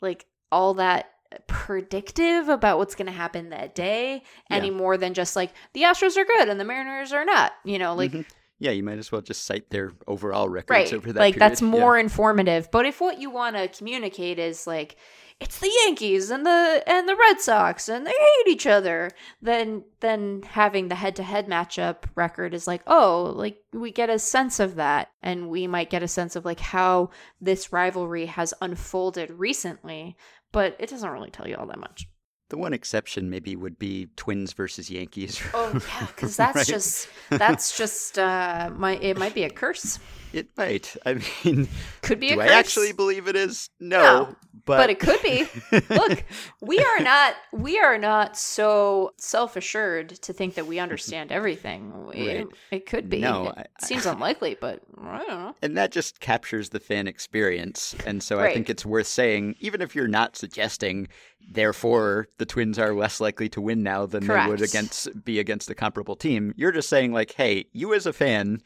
like 0.00 0.26
all 0.50 0.74
that 0.74 1.12
predictive 1.46 2.48
about 2.48 2.78
what's 2.78 2.94
going 2.94 3.06
to 3.06 3.12
happen 3.12 3.50
that 3.50 3.74
day 3.74 4.22
any 4.50 4.70
more 4.70 4.96
than 4.96 5.12
just 5.12 5.36
like 5.36 5.50
the 5.74 5.82
Astros 5.82 6.16
are 6.16 6.24
good 6.24 6.48
and 6.48 6.58
the 6.58 6.64
Mariners 6.64 7.12
are 7.12 7.24
not, 7.24 7.52
you 7.64 7.78
know, 7.78 7.94
like 7.94 8.12
Mhm. 8.12 8.24
yeah, 8.58 8.70
you 8.70 8.82
might 8.82 8.98
as 8.98 9.12
well 9.12 9.20
just 9.20 9.44
cite 9.44 9.68
their 9.70 9.92
overall 10.06 10.48
records 10.48 10.70
right 10.90 10.92
over 10.94 11.12
that 11.12 11.20
like 11.20 11.34
period. 11.34 11.50
that's 11.50 11.60
Yeah. 11.62 11.68
more 11.68 11.98
informative 11.98 12.70
but 12.70 12.86
if 12.86 13.00
what 13.00 13.20
you 13.20 13.28
want 13.30 13.56
to 13.56 13.68
communicate 13.68 14.38
is 14.38 14.66
like 14.66 14.96
it's 15.40 15.60
the 15.60 15.70
yankees 15.84 16.30
and 16.30 16.44
the 16.44 16.82
and 16.86 17.08
the 17.08 17.14
red 17.16 17.40
sox 17.40 17.88
and 17.88 18.06
they 18.06 18.10
hate 18.10 18.48
each 18.48 18.66
other 18.66 19.10
then 19.40 19.84
then 20.00 20.42
having 20.42 20.88
the 20.88 20.94
head-to-head 20.96 21.46
matchup 21.46 22.04
record 22.16 22.52
is 22.54 22.66
like 22.66 22.82
oh 22.88 23.32
like 23.36 23.58
we 23.72 23.92
get 23.92 24.10
a 24.10 24.18
sense 24.18 24.58
of 24.58 24.74
that 24.74 25.10
and 25.22 25.48
we 25.48 25.66
might 25.66 25.90
get 25.90 26.02
a 26.02 26.08
sense 26.08 26.34
of 26.34 26.44
like 26.44 26.60
how 26.60 27.08
this 27.40 27.72
rivalry 27.72 28.26
has 28.26 28.52
unfolded 28.60 29.30
recently 29.30 30.16
but 30.50 30.74
it 30.80 30.88
doesn't 30.90 31.10
really 31.10 31.30
tell 31.30 31.46
you 31.46 31.54
all 31.56 31.66
that 31.66 31.78
much 31.78 32.08
The 32.48 32.58
one 32.58 32.72
exception 32.72 33.30
maybe 33.30 33.54
would 33.54 33.78
be 33.78 34.08
Twins 34.16 34.54
versus 34.54 34.90
Yankees. 34.90 35.40
oh 35.54 35.70
yeah 35.72 36.06
because 36.06 36.36
that's 36.42 36.56
Right? 36.56 36.66
just 36.66 37.08
that's 37.30 37.76
just 37.78 38.18
uh 38.18 38.70
my 38.74 38.96
it 38.96 39.16
might 39.18 39.34
be 39.34 39.44
a 39.44 39.50
curse 39.50 39.98
It 40.32 40.48
might. 40.56 40.96
I 41.06 41.14
mean, 41.44 41.68
could 42.02 42.20
be 42.20 42.30
a 42.30 42.34
do 42.34 42.40
I 42.40 42.46
actually 42.48 42.92
believe 42.92 43.28
it 43.28 43.36
is? 43.36 43.70
No, 43.80 43.98
No, 44.00 44.36
but, 44.66 44.76
but 44.78 44.90
it 44.90 44.98
could 45.00 45.22
be. 45.22 45.46
Look, 45.88 46.24
we 46.60 46.78
are 46.78 47.00
not 47.00 47.34
we 47.52 47.78
are 47.78 47.96
not 47.98 48.36
so 48.36 49.12
self-assured 49.16 50.10
to 50.10 50.32
think 50.32 50.54
that 50.54 50.66
we 50.66 50.78
understand 50.78 51.32
everything. 51.32 52.06
We- 52.06 52.18
Right. 52.28 52.46
It 52.70 52.86
could 52.86 53.08
be. 53.08 53.20
No, 53.20 53.48
it 53.56 53.68
I- 53.80 53.86
seems 53.86 54.04
unlikely, 54.14 54.56
but 54.60 54.80
I 55.00 55.18
don't 55.18 55.28
know. 55.28 55.54
and 55.62 55.76
that 55.76 55.92
just 55.92 56.20
captures 56.20 56.70
the 56.70 56.80
fan 56.80 57.06
experience. 57.08 57.94
And 58.06 58.22
so 58.22 58.38
I 58.40 58.52
think 58.52 58.68
it's 58.68 58.84
worth 58.84 59.06
saying, 59.06 59.56
even 59.60 59.80
if 59.80 59.94
you're 59.94 60.08
not 60.08 60.36
suggesting, 60.36 61.08
therefore 61.50 62.28
the 62.38 62.46
Twins 62.46 62.78
are 62.78 62.94
less 62.94 63.20
likely 63.20 63.48
to 63.50 63.60
win 63.60 63.82
now 63.82 64.06
than 64.06 64.26
they 64.26 64.46
would 64.46 64.62
against 64.62 65.08
be 65.24 65.38
against 65.38 65.70
a 65.70 65.74
comparable 65.74 66.16
team. 66.16 66.52
You're 66.56 66.72
just 66.72 66.88
saying 66.88 67.12
like, 67.12 67.32
hey, 67.32 67.66
you 67.72 67.94
as 67.94 68.06
a 68.06 68.12
fan, 68.12 68.60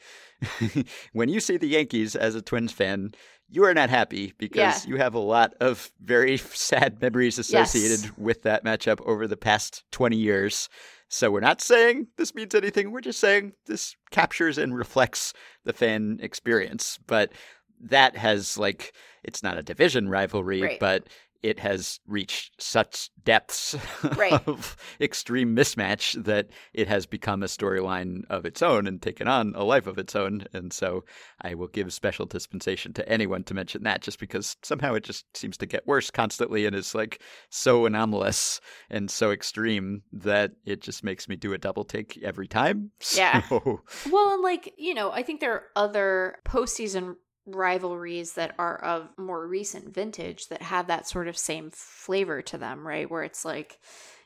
when 1.12 1.28
you 1.28 1.40
see 1.40 1.56
the 1.56 1.68
Yankees 1.68 2.16
as 2.16 2.34
a 2.34 2.42
Twins 2.42 2.72
fan. 2.72 3.12
You 3.54 3.64
are 3.64 3.74
not 3.74 3.90
happy 3.90 4.32
because 4.38 4.56
Yeah. 4.56 4.78
you 4.90 4.96
have 4.96 5.12
a 5.12 5.18
lot 5.18 5.52
of 5.60 5.92
very 6.02 6.36
sad 6.38 7.02
memories 7.02 7.38
associated 7.38 8.16
with 8.16 8.42
that 8.44 8.64
matchup 8.64 8.98
over 9.06 9.26
the 9.26 9.36
past 9.36 9.84
20 9.92 10.16
years. 10.16 10.70
So 11.08 11.30
we're 11.30 11.40
not 11.40 11.60
saying 11.60 12.06
this 12.16 12.34
means 12.34 12.54
anything. 12.54 12.90
We're 12.92 13.02
just 13.02 13.20
saying 13.20 13.52
this 13.66 13.94
captures 14.10 14.56
and 14.56 14.74
reflects 14.74 15.34
the 15.66 15.74
fan 15.74 16.18
experience. 16.22 16.98
But 17.06 17.32
that 17.78 18.16
has 18.16 18.56
like 18.56 18.94
it's 19.22 19.42
not 19.42 19.58
a 19.58 19.62
division 19.62 20.08
rivalry, 20.08 20.62
Right. 20.62 20.80
but 20.80 21.08
it 21.42 21.58
has 21.60 22.00
reached 22.06 22.60
such 22.62 23.10
depths 23.24 23.76
Right. 24.16 24.32
of 24.46 24.76
extreme 25.00 25.54
mismatch 25.56 26.22
that 26.24 26.48
it 26.72 26.88
has 26.88 27.06
become 27.06 27.42
a 27.42 27.46
storyline 27.46 28.22
of 28.30 28.44
its 28.44 28.62
own 28.62 28.86
and 28.86 29.00
taken 29.02 29.28
on 29.28 29.52
a 29.54 29.64
life 29.64 29.86
of 29.86 29.98
its 29.98 30.14
own. 30.16 30.44
And 30.52 30.72
so 30.72 31.04
I 31.40 31.54
will 31.54 31.68
give 31.68 31.92
special 31.92 32.26
dispensation 32.26 32.92
to 32.94 33.08
anyone 33.08 33.44
to 33.44 33.54
mention 33.54 33.82
that 33.84 34.02
just 34.02 34.18
because 34.18 34.56
somehow 34.62 34.94
it 34.94 35.04
just 35.04 35.24
seems 35.36 35.56
to 35.58 35.66
get 35.66 35.86
worse 35.86 36.10
constantly 36.10 36.66
and 36.66 36.74
is 36.76 36.94
like 36.94 37.20
so 37.50 37.86
anomalous 37.86 38.60
and 38.90 39.10
so 39.10 39.30
extreme 39.30 40.02
that 40.12 40.52
it 40.64 40.80
just 40.80 41.02
makes 41.04 41.28
me 41.28 41.36
do 41.36 41.52
a 41.52 41.58
double 41.58 41.84
take 41.84 42.18
every 42.22 42.48
time. 42.48 42.90
Yeah. 43.16 43.42
So, 43.48 43.80
Well, 44.10 44.34
and 44.34 44.42
like, 44.42 44.72
you 44.78 44.94
know, 44.94 45.10
I 45.12 45.22
think 45.22 45.40
there 45.40 45.52
are 45.52 45.64
other 45.76 46.36
postseason 46.46 47.16
rivalries 47.46 48.34
that 48.34 48.54
are 48.58 48.76
of 48.78 49.08
more 49.18 49.46
recent 49.46 49.92
vintage 49.92 50.48
that 50.48 50.62
have 50.62 50.86
that 50.86 51.08
sort 51.08 51.28
of 51.28 51.36
same 51.36 51.70
flavor 51.72 52.42
to 52.42 52.58
them, 52.58 52.86
right? 52.86 53.10
Where 53.10 53.22
it's 53.24 53.44
like, 53.44 53.78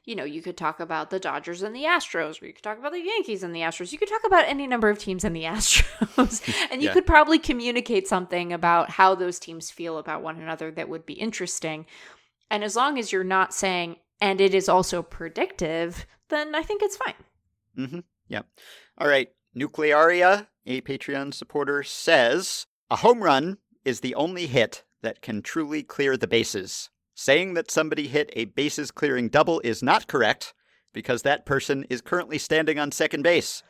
you 0.04 0.14
know, 0.14 0.24
you 0.24 0.42
could 0.42 0.56
talk 0.56 0.78
about 0.80 1.10
the 1.10 1.18
Dodgers 1.18 1.62
and 1.62 1.74
the 1.74 1.84
Astros, 1.84 2.40
or 2.40 2.46
you 2.46 2.52
could 2.52 2.62
talk 2.62 2.78
about 2.78 2.92
the 2.92 3.00
Yankees 3.02 3.42
and 3.42 3.54
the 3.54 3.60
Astros. 3.60 3.90
You 3.90 3.98
could 3.98 4.08
talk 4.08 4.24
about 4.24 4.46
any 4.46 4.66
number 4.66 4.88
of 4.88 4.98
teams 4.98 5.24
and 5.24 5.34
the 5.34 5.42
Astros. 5.44 6.42
and 6.70 6.82
you 6.82 6.88
Yeah. 6.88 6.92
could 6.94 7.06
probably 7.06 7.38
communicate 7.38 8.06
something 8.06 8.52
about 8.52 8.90
how 8.90 9.14
those 9.14 9.38
teams 9.38 9.70
feel 9.70 9.98
about 9.98 10.22
one 10.22 10.40
another 10.40 10.70
that 10.72 10.88
would 10.88 11.06
be 11.06 11.14
interesting. 11.14 11.86
And 12.50 12.62
as 12.62 12.76
long 12.76 12.98
as 12.98 13.10
you're 13.12 13.24
not 13.24 13.52
saying, 13.54 13.96
and 14.20 14.40
it 14.40 14.54
is 14.54 14.68
also 14.68 15.02
predictive, 15.02 16.06
then 16.28 16.54
I 16.54 16.62
think 16.62 16.82
it's 16.82 16.96
fine. 16.96 17.14
Mm-hmm. 17.76 18.00
Yeah. 18.28 18.42
All 18.98 19.08
right. 19.08 19.28
Nuclearia, 19.56 20.46
a 20.66 20.80
Patreon 20.82 21.34
supporter, 21.34 21.82
says 21.82 22.66
a 22.90 22.96
home 22.96 23.22
run 23.22 23.58
is 23.84 24.00
the 24.00 24.14
only 24.14 24.46
hit 24.46 24.84
that 25.02 25.22
can 25.22 25.42
truly 25.42 25.82
clear 25.82 26.16
the 26.16 26.26
bases. 26.26 26.90
Saying 27.14 27.54
that 27.54 27.70
somebody 27.70 28.08
hit 28.08 28.30
a 28.34 28.44
bases 28.44 28.90
clearing 28.90 29.28
double 29.28 29.60
is 29.60 29.82
not 29.82 30.06
correct 30.06 30.54
because 30.92 31.22
that 31.22 31.46
person 31.46 31.84
is 31.90 32.00
currently 32.00 32.38
standing 32.38 32.78
on 32.78 32.92
second 32.92 33.22
base. 33.22 33.62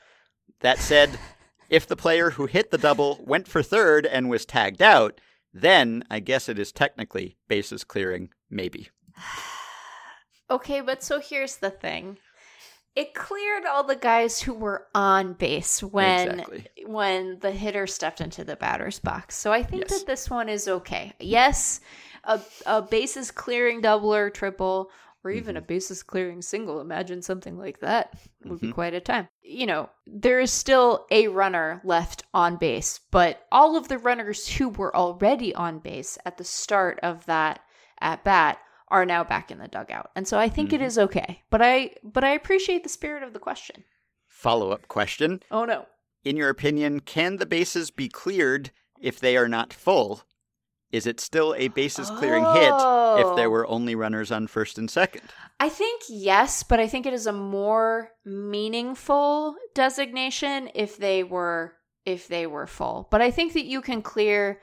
That 0.61 0.79
said, 0.79 1.19
if 1.71 1.87
the 1.87 1.97
player 1.97 2.31
who 2.31 2.47
hit 2.47 2.71
the 2.71 2.79
double 2.79 3.21
went 3.25 3.49
for 3.49 3.63
third 3.63 4.07
and 4.07 4.29
was 4.29 4.45
tagged 4.45 4.83
out, 4.83 5.21
then 5.53 6.05
I 6.11 6.21
guess 6.21 6.49
it 6.49 6.59
is 6.59 6.73
technically 6.73 7.37
bases 7.49 7.85
clearing, 7.85 8.31
maybe. 8.51 8.89
Okay, 10.49 10.81
but 10.81 11.03
so 11.03 11.19
here's 11.19 11.57
the 11.57 11.71
thing. 11.71 12.19
It 12.97 13.13
cleared 13.15 13.67
all 13.67 13.85
the 13.85 13.95
guys 13.95 14.41
who 14.41 14.55
were 14.55 14.87
on 14.95 15.35
base 15.35 15.83
when 15.83 16.31
Exactly. 16.41 16.67
when 16.87 17.39
the 17.41 17.53
hitter 17.53 17.87
stepped 17.87 18.21
into 18.23 18.43
the 18.43 18.57
batter's 18.57 18.99
box. 18.99 19.37
So 19.37 19.53
I 19.53 19.63
think 19.63 19.83
Yes. 19.83 19.99
that 20.01 20.07
this 20.07 20.31
one 20.31 20.49
is 20.49 20.67
okay. 20.67 21.13
Yes, 21.21 21.81
a 22.25 22.41
a 22.65 22.81
bases 22.83 23.31
clearing 23.31 23.83
double 23.83 24.15
or 24.15 24.31
triple 24.31 24.91
or 25.23 25.31
even 25.31 25.57
a 25.57 25.61
bases 25.61 26.03
clearing 26.05 26.41
single. 26.41 26.81
Imagine 26.81 27.21
something 27.21 27.59
like 27.59 27.81
that. 27.81 28.15
Would 28.45 28.61
be 28.61 28.69
Mhm. 28.69 28.75
quite 28.75 28.95
a 28.95 29.01
time. 29.01 29.29
You 29.43 29.67
know, 29.67 29.91
there 30.07 30.39
is 30.41 30.53
still 30.53 31.05
a 31.11 31.27
runner 31.29 31.81
left 31.85 32.23
on 32.33 32.57
base, 32.57 33.01
but 33.11 33.45
all 33.53 33.77
of 33.77 33.89
the 33.89 33.99
runners 33.99 34.57
who 34.57 34.69
were 34.69 34.95
already 34.97 35.53
on 35.55 35.81
base 35.81 36.17
at 36.25 36.39
the 36.39 36.45
start 36.45 36.99
of 37.03 37.27
that 37.27 37.61
at 38.01 38.23
bat 38.25 38.59
are 38.89 39.05
now 39.07 39.25
back 39.25 39.51
in 39.51 39.59
the 39.59 39.69
dugout. 39.69 40.11
And 40.15 40.27
so 40.29 40.39
I 40.39 40.49
think 40.49 40.73
it 40.73 40.81
Mhm. 40.81 40.85
is 40.85 40.99
okay. 40.99 41.43
But 41.51 41.61
I 41.63 41.97
but 42.05 42.23
I 42.25 42.31
appreciate 42.31 42.83
the 42.83 42.89
spirit 42.89 43.23
of 43.23 43.33
the 43.33 43.39
question. 43.39 43.85
Follow 44.29 44.71
up 44.71 44.87
question 44.89 45.43
Oh 45.51 45.65
no. 45.65 45.87
In 46.25 46.37
your 46.37 46.49
opinion, 46.49 47.01
can 47.01 47.37
the 47.37 47.47
bases 47.47 47.91
be 47.91 48.09
cleared 48.09 48.71
if 49.01 49.19
they 49.21 49.37
are 49.37 49.49
not 49.49 49.73
full? 49.73 50.23
Is 50.93 51.07
it 51.07 51.21
still 51.21 51.55
a 51.57 51.69
bases 51.69 52.11
clearing 52.11 52.45
hit 52.55 52.73
if 52.73 53.37
there 53.37 53.49
Oh. 53.49 53.51
were 53.51 53.67
only 53.67 53.95
runners 53.95 54.31
on 54.31 54.47
first 54.47 54.79
and 54.79 54.89
second? 54.91 55.23
I 55.59 55.69
think 55.69 56.03
yes, 56.09 56.63
but 56.63 56.79
I 56.79 56.87
think 56.87 57.07
it 57.07 57.13
is 57.13 57.27
a 57.27 57.33
more 57.33 58.13
meaningful 58.25 59.57
designation 59.75 60.71
if 60.75 60.97
they 60.97 61.23
were 61.25 61.75
if 62.05 62.29
they 62.29 62.47
were 62.47 62.67
full. 62.69 63.09
But 63.11 63.21
I 63.21 63.31
think 63.33 63.53
that 63.55 63.65
you 63.65 63.81
can 63.81 64.01
clear 64.03 64.61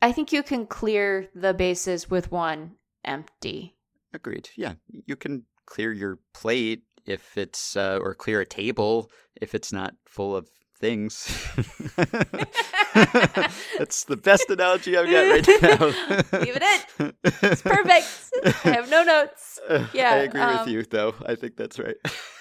I 0.00 0.10
think 0.12 0.32
you 0.32 0.42
can 0.42 0.66
clear 0.66 1.28
the 1.34 1.54
bases 1.54 2.10
with 2.10 2.32
one 2.32 2.76
empty. 3.04 3.76
Agreed. 4.14 4.50
Yeah, 4.56 4.74
you 5.06 5.16
can 5.16 5.44
clear 5.66 5.92
your 5.92 6.18
plate 6.34 6.82
if 7.06 7.36
it's 7.36 7.76
uh, 7.76 7.98
or 8.00 8.14
clear 8.14 8.40
a 8.40 8.46
table 8.46 9.10
if 9.40 9.54
it's 9.54 9.72
not 9.72 9.94
full 10.04 10.36
of 10.36 10.48
things. 10.82 11.24
That's 13.78 14.04
the 14.04 14.18
best 14.22 14.50
analogy 14.50 14.96
I've 14.96 15.10
got 15.10 15.30
right 15.30 15.48
now. 15.62 15.86
Leave 16.40 16.56
it 16.56 16.62
in. 16.98 17.14
It's 17.24 17.62
perfect. 17.62 18.06
I 18.64 18.70
have 18.70 18.90
no 18.90 19.02
notes. 19.02 19.58
Yeah, 19.94 20.10
I 20.10 20.16
agree 20.16 20.40
um, 20.40 20.58
with 20.58 20.68
you 20.68 20.82
though. 20.82 21.14
I 21.24 21.34
think 21.34 21.56
that's 21.56 21.78
right. 21.78 21.96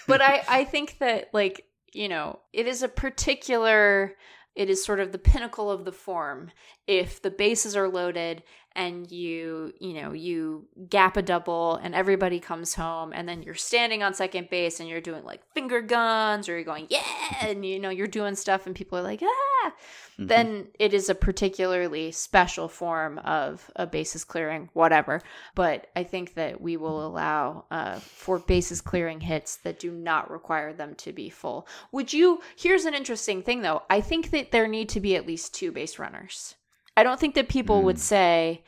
but 0.08 0.22
I 0.22 0.44
I 0.50 0.64
think 0.66 0.98
that 1.00 1.30
like 1.34 1.66
you 1.94 2.10
know 2.10 2.40
it 2.52 2.68
is 2.68 2.84
a 2.84 2.88
particular 2.88 4.16
it 4.56 4.70
is 4.70 4.84
sort 4.84 5.00
of 5.00 5.12
the 5.12 5.18
pinnacle 5.18 5.72
of 5.72 5.86
the 5.86 5.92
form 5.92 6.52
if 6.88 7.22
the 7.22 7.32
bases 7.32 7.76
are 7.76 7.88
loaded 7.88 8.44
and 8.76 9.12
you 9.12 9.74
you 9.80 9.94
know 9.94 10.14
you 10.14 10.68
gap 10.90 11.18
a 11.18 11.22
double 11.22 11.76
and 11.76 11.94
everybody 11.94 12.40
comes 12.40 12.74
home 12.74 13.12
and 13.14 13.28
then 13.28 13.44
you're 13.44 13.54
standing 13.56 14.02
on 14.04 14.14
second 14.14 14.50
base 14.50 14.80
and 14.80 14.88
you're 14.88 15.02
doing 15.02 15.24
like 15.26 15.42
finger 15.54 15.82
guns 15.82 16.48
or 16.48 16.54
you're 16.54 16.64
going 16.64 16.88
yeah 16.90 17.02
and 17.42 17.66
you 17.66 17.80
know 17.80 17.90
you're 17.90 18.08
doing 18.08 18.36
stuff 18.36 18.66
and 18.66 18.76
people 18.76 18.98
are 18.98 19.04
like 19.04 19.22
ah 19.24 19.72
Mhm. 20.20 20.28
then 20.28 20.68
it 20.78 20.94
is 20.94 21.10
a 21.10 21.16
particularly 21.16 22.12
special 22.12 22.68
form 22.68 23.18
of 23.20 23.72
a 23.76 23.88
bases 23.88 24.24
clearing, 24.24 24.70
whatever. 24.74 25.22
But 25.56 25.88
I 25.96 26.04
think 26.04 26.34
that 26.36 26.60
we 26.60 26.78
will 26.78 27.06
allow 27.06 27.66
uh, 27.72 27.96
for 28.00 28.40
bases 28.40 28.82
clearing 28.82 29.22
hits 29.22 29.56
that 29.58 29.80
do 29.80 29.90
not 29.92 30.30
require 30.30 30.74
them 30.74 30.96
to 30.96 31.14
be 31.14 31.30
full. 31.30 31.68
Would 31.92 32.12
you? 32.14 32.42
Here's 32.56 32.86
an 32.86 32.94
interesting 32.94 33.42
thing, 33.42 33.62
though. 33.62 33.84
I 33.90 34.02
think 34.02 34.32
that 34.32 34.52
there 34.52 34.68
need 34.68 34.90
to 34.90 35.00
be 35.00 35.16
at 35.16 35.26
least 35.26 35.56
two 35.56 35.72
base 35.72 35.98
runners. 35.98 36.56
I 37.02 37.04
don't 37.04 37.20
think 37.20 37.34
that 37.36 37.50
people 37.50 37.82
would 37.82 37.96
Mm. 37.96 38.00
say 38.00 38.64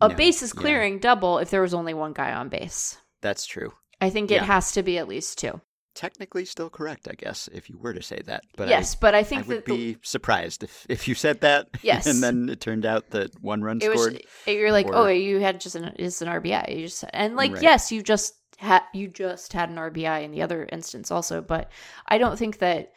a 0.00 0.08
No, 0.08 0.14
bases 0.14 0.52
yeah. 0.54 0.60
clearing 0.60 0.98
double 1.00 1.38
if 1.38 1.50
there 1.50 1.60
was 1.62 1.74
only 1.74 1.94
one 1.94 2.12
guy 2.12 2.32
on 2.32 2.48
base. 2.48 2.96
That's 3.20 3.44
true. 3.44 3.72
I 4.00 4.08
think 4.08 4.30
it 4.30 4.42
has 4.42 4.70
to 4.72 4.82
be 4.84 4.98
at 4.98 5.08
least 5.08 5.36
two. 5.38 5.60
Technically, 5.94 6.44
still 6.44 6.70
correct, 6.70 7.06
I 7.08 7.14
guess, 7.14 7.48
if 7.52 7.68
you 7.68 7.76
were 7.76 7.92
to 7.92 8.02
say 8.02 8.20
that. 8.26 8.44
But 8.56 8.68
I- 8.68 8.70
yes, 8.70 8.94
but 8.94 9.14
I 9.16 9.24
think 9.24 9.44
I 9.44 9.48
would 9.48 9.56
that 9.58 9.64
the, 9.66 9.94
be 9.94 9.98
surprised 10.02 10.62
if, 10.62 10.86
if 10.88 11.08
you 11.08 11.14
said 11.16 11.40
that. 11.40 11.68
Yes. 11.82 12.06
And 12.06 12.22
then 12.22 12.48
it 12.48 12.60
turned 12.60 12.86
out 12.86 13.10
that 13.10 13.30
one 13.42 13.62
run 13.62 13.80
it 13.82 13.88
was 13.90 14.00
scored. 14.02 14.22
you're 14.46 14.72
like 14.72 14.86
or- 14.86 14.94
oh 14.96 15.06
you 15.08 15.40
had 15.40 15.60
just 15.60 15.74
an 15.74 15.92
it's 15.98 16.22
an 16.22 16.28
RBI 16.28 16.76
you 16.78 16.86
just 16.86 17.04
and 17.12 17.34
like 17.36 17.52
Right. 17.54 17.62
yes 17.62 17.90
you 17.92 18.00
just 18.02 18.34
had 18.58 18.82
you 18.94 19.08
just 19.08 19.52
had 19.52 19.68
an 19.70 19.76
RBI 19.76 20.22
in 20.24 20.30
the 20.30 20.40
other 20.42 20.68
instance 20.72 21.10
also 21.10 21.42
but 21.42 21.70
I 22.08 22.16
don't 22.18 22.38
think 22.38 22.58
that 22.58 22.92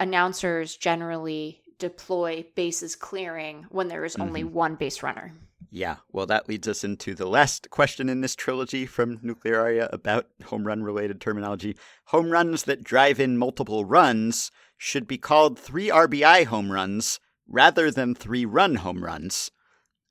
announcers 0.00 0.76
generally 0.76 1.62
deploy 1.78 2.44
bases 2.54 2.96
clearing 2.96 3.66
when 3.70 3.88
there 3.88 4.04
is 4.04 4.16
only 4.16 4.42
Mm-hmm. 4.42 4.54
one 4.54 4.74
base 4.76 5.02
runner 5.02 5.32
Yeah. 5.70 5.96
Well, 6.12 6.26
that 6.26 6.48
leads 6.48 6.68
us 6.68 6.84
into 6.84 7.14
the 7.14 7.26
last 7.26 7.68
question 7.70 8.08
in 8.08 8.20
this 8.20 8.36
trilogy 8.36 8.86
from 8.86 9.18
Nuclearia 9.18 9.92
about 9.92 10.26
home 10.44 10.66
run 10.66 10.82
related 10.84 11.20
terminology. 11.20 11.76
Home 12.06 12.30
runs 12.30 12.64
that 12.64 12.84
drive 12.84 13.18
in 13.18 13.36
multiple 13.38 13.84
runs 13.84 14.50
should 14.78 15.06
be 15.08 15.18
called 15.18 15.58
three 15.58 15.88
RBI 15.88 16.44
home 16.46 16.70
runs 16.70 17.18
rather 17.48 17.90
than 17.90 18.14
three 18.14 18.44
run 18.44 18.76
home 18.76 19.02
runs. 19.02 19.50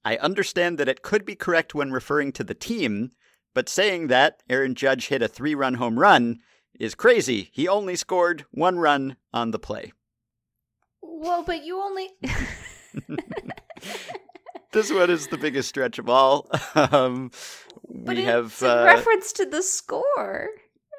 I 0.04 0.18
understand 0.18 0.78
that 0.78 0.90
it 0.90 1.02
could 1.02 1.24
be 1.26 1.36
correct 1.36 1.74
when 1.74 1.92
referring 1.94 2.34
to 2.34 2.44
the 2.44 2.54
team, 2.54 3.12
but 3.54 3.70
saying 3.70 4.08
that 4.08 4.44
Aaron 4.50 4.76
Judge 4.76 5.08
hit 5.08 5.22
a 5.22 5.28
three 5.30 5.56
run 5.56 5.76
home 5.76 5.98
run 5.98 6.40
is 6.78 6.96
crazy. 6.96 7.50
He 7.54 7.68
only 7.70 7.96
scored 7.96 8.46
one 8.52 8.80
run 8.80 9.16
on 9.32 9.52
the 9.52 9.60
play. 9.60 9.94
Well 11.04 11.44
but 11.44 11.64
you 11.64 11.80
only 11.80 12.10
This 14.72 14.92
one 14.92 15.12
is 15.12 15.28
the 15.28 15.38
biggest 15.38 15.70
stretch 15.70 16.00
of 16.00 16.10
all. 16.10 16.50
Um, 16.76 17.30
but 17.88 18.16
we 18.16 18.24
have 18.24 18.62
uh, 18.64 18.84
reference 18.86 19.32
to 19.34 19.46
the 19.46 19.62
score 19.62 20.50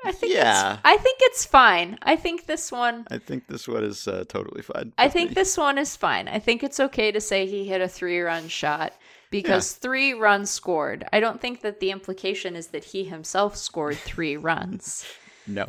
I 0.04 0.12
think 0.12 0.32
Yeah. 0.32 0.78
I 0.84 0.96
think 0.96 1.18
it's 1.22 1.44
fine 1.44 1.98
I 2.02 2.14
think 2.14 2.46
this 2.46 2.70
one 2.70 3.06
I 3.10 3.18
think 3.18 3.48
this 3.48 3.66
one 3.66 3.82
is 3.82 4.06
uh, 4.06 4.24
totally 4.28 4.62
fine. 4.62 4.92
I 4.98 5.08
think 5.08 5.30
me. 5.30 5.34
this 5.34 5.56
one 5.56 5.78
is 5.78 5.96
fine. 5.96 6.28
I 6.28 6.38
think 6.38 6.62
it's 6.62 6.78
okay 6.78 7.10
to 7.10 7.20
say 7.20 7.46
he 7.46 7.66
hit 7.66 7.80
a 7.80 7.88
three 7.88 8.20
run 8.20 8.48
shot 8.48 8.92
because 9.30 9.72
three 9.72 10.12
runs 10.12 10.50
scored. 10.50 11.04
I 11.12 11.18
don't 11.18 11.40
think 11.40 11.62
that 11.62 11.80
the 11.80 11.90
implication 11.90 12.54
is 12.54 12.68
that 12.68 12.84
he 12.84 13.04
himself 13.04 13.56
scored 13.56 13.96
three 13.96 14.36
runs. 14.36 15.04
no. 15.48 15.66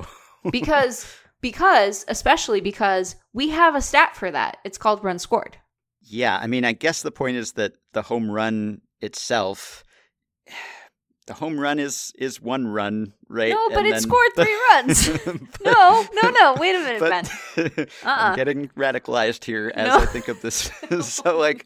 Because 0.51 1.11
because 1.49 2.05
especially 2.07 2.59
because 2.61 3.15
we 3.33 3.49
have 3.49 3.75
a 3.75 3.81
stat 3.81 4.15
for 4.15 4.31
that. 4.31 4.57
It's 4.63 4.79
called 4.79 5.03
run 5.03 5.19
scored. 5.19 5.57
yeah, 6.01 6.37
I 6.41 6.47
mean, 6.47 6.65
I 6.65 6.71
guess 6.73 7.01
the 7.03 7.11
point 7.11 7.37
is 7.37 7.53
that 7.53 7.73
the 7.93 8.01
home 8.01 8.31
run 8.31 8.81
itself, 9.01 9.83
the 11.27 11.33
home 11.35 11.59
run 11.59 11.77
is 11.79 12.11
is 12.17 12.41
one 12.41 12.65
run, 12.67 13.13
right? 13.29 13.49
No, 13.51 13.69
but 13.69 13.79
And 13.85 13.87
it 13.87 14.01
scored 14.01 14.31
three 14.35 14.57
runs. 14.71 15.09
No, 15.65 16.05
no, 16.21 16.29
no. 16.29 16.55
Wait 16.59 16.75
a 16.75 16.79
minute, 16.79 17.01
Ben. 17.01 17.25
Uh-uh. 18.03 18.09
I'm 18.29 18.35
getting 18.35 18.67
radicalized 18.69 19.43
here 19.43 19.71
as 19.75 19.87
No. 19.87 19.97
I 19.99 20.05
think 20.05 20.27
of 20.27 20.39
this. 20.41 20.69
so, 21.01 21.37
like, 21.39 21.65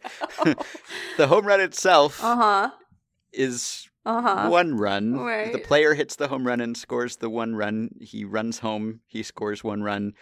the 1.17 1.27
home 1.27 1.45
run 1.45 1.59
itself 1.59 2.23
Uh 2.23 2.35
huh. 2.35 2.71
is 3.33 3.88
Uh-huh. 4.05 4.49
one 4.49 4.75
run. 4.75 5.13
The 5.51 5.61
player 5.63 5.93
hits 5.93 6.15
the 6.15 6.27
home 6.27 6.47
run 6.47 6.61
and 6.61 6.75
scores 6.75 7.17
the 7.17 7.29
one 7.29 7.55
run. 7.55 7.89
He 8.01 8.23
runs 8.25 8.59
home. 8.59 9.01
He 9.07 9.23
scores 9.23 9.63
one 9.63 9.83
run, 9.83 10.13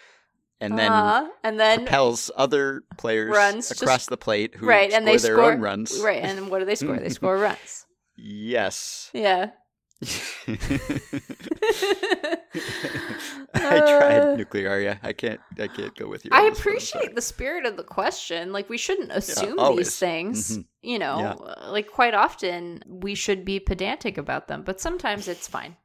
and 0.60 0.78
then 0.78 0.92
uh-huh. 0.92 1.30
and 1.44 1.60
then 1.60 1.80
propels 1.80 2.32
other 2.36 2.84
players 2.98 3.36
Runs 3.36 3.70
just- 3.70 3.82
across 3.82 4.08
the 4.08 4.18
plate 4.18 4.56
who 4.56 4.66
right, 4.68 4.90
score 4.90 4.98
and 4.98 5.08
they 5.08 5.18
their 5.18 5.36
score 5.36 5.52
own 5.54 5.62
runs. 5.62 6.00
Right, 6.04 6.24
and 6.24 6.50
what 6.50 6.60
do 6.60 6.66
they 6.66 6.76
score? 6.76 6.98
they 6.98 7.10
score 7.22 7.38
runs. 7.38 7.86
Yes. 8.18 9.10
Yeah. 9.14 9.52
I 13.54 13.80
tried 13.80 14.38
nuclear. 14.38 14.80
Yeah, 14.80 14.98
I 15.02 15.14
can't. 15.14 15.40
I 15.60 15.68
can't 15.68 15.96
go 15.96 16.08
with 16.08 16.26
you. 16.26 16.32
I 16.34 16.42
on 16.42 16.50
this 16.50 16.60
one, 16.60 16.68
I'm 16.74 16.76
appreciate 16.76 17.16
the 17.16 17.22
spirit 17.22 17.66
of 17.66 17.78
the 17.78 17.84
question. 17.84 18.52
Like 18.52 18.70
we 18.70 18.78
shouldn't 18.78 19.12
assume 19.12 19.60
always. 19.60 19.88
these 19.88 19.98
things. 19.98 20.58
Mhm. 20.58 20.66
You 20.82 21.00
know, 21.00 21.20
Yeah. 21.20 21.32
Uh, 21.34 21.72
like 21.72 21.90
quite 21.92 22.14
often 22.14 22.84
we 22.88 23.16
should 23.16 23.44
be 23.44 23.60
pedantic 23.60 24.18
about 24.18 24.48
them, 24.48 24.62
but 24.64 24.80
sometimes 24.80 25.28
it's 25.28 25.48
fine. 25.48 25.76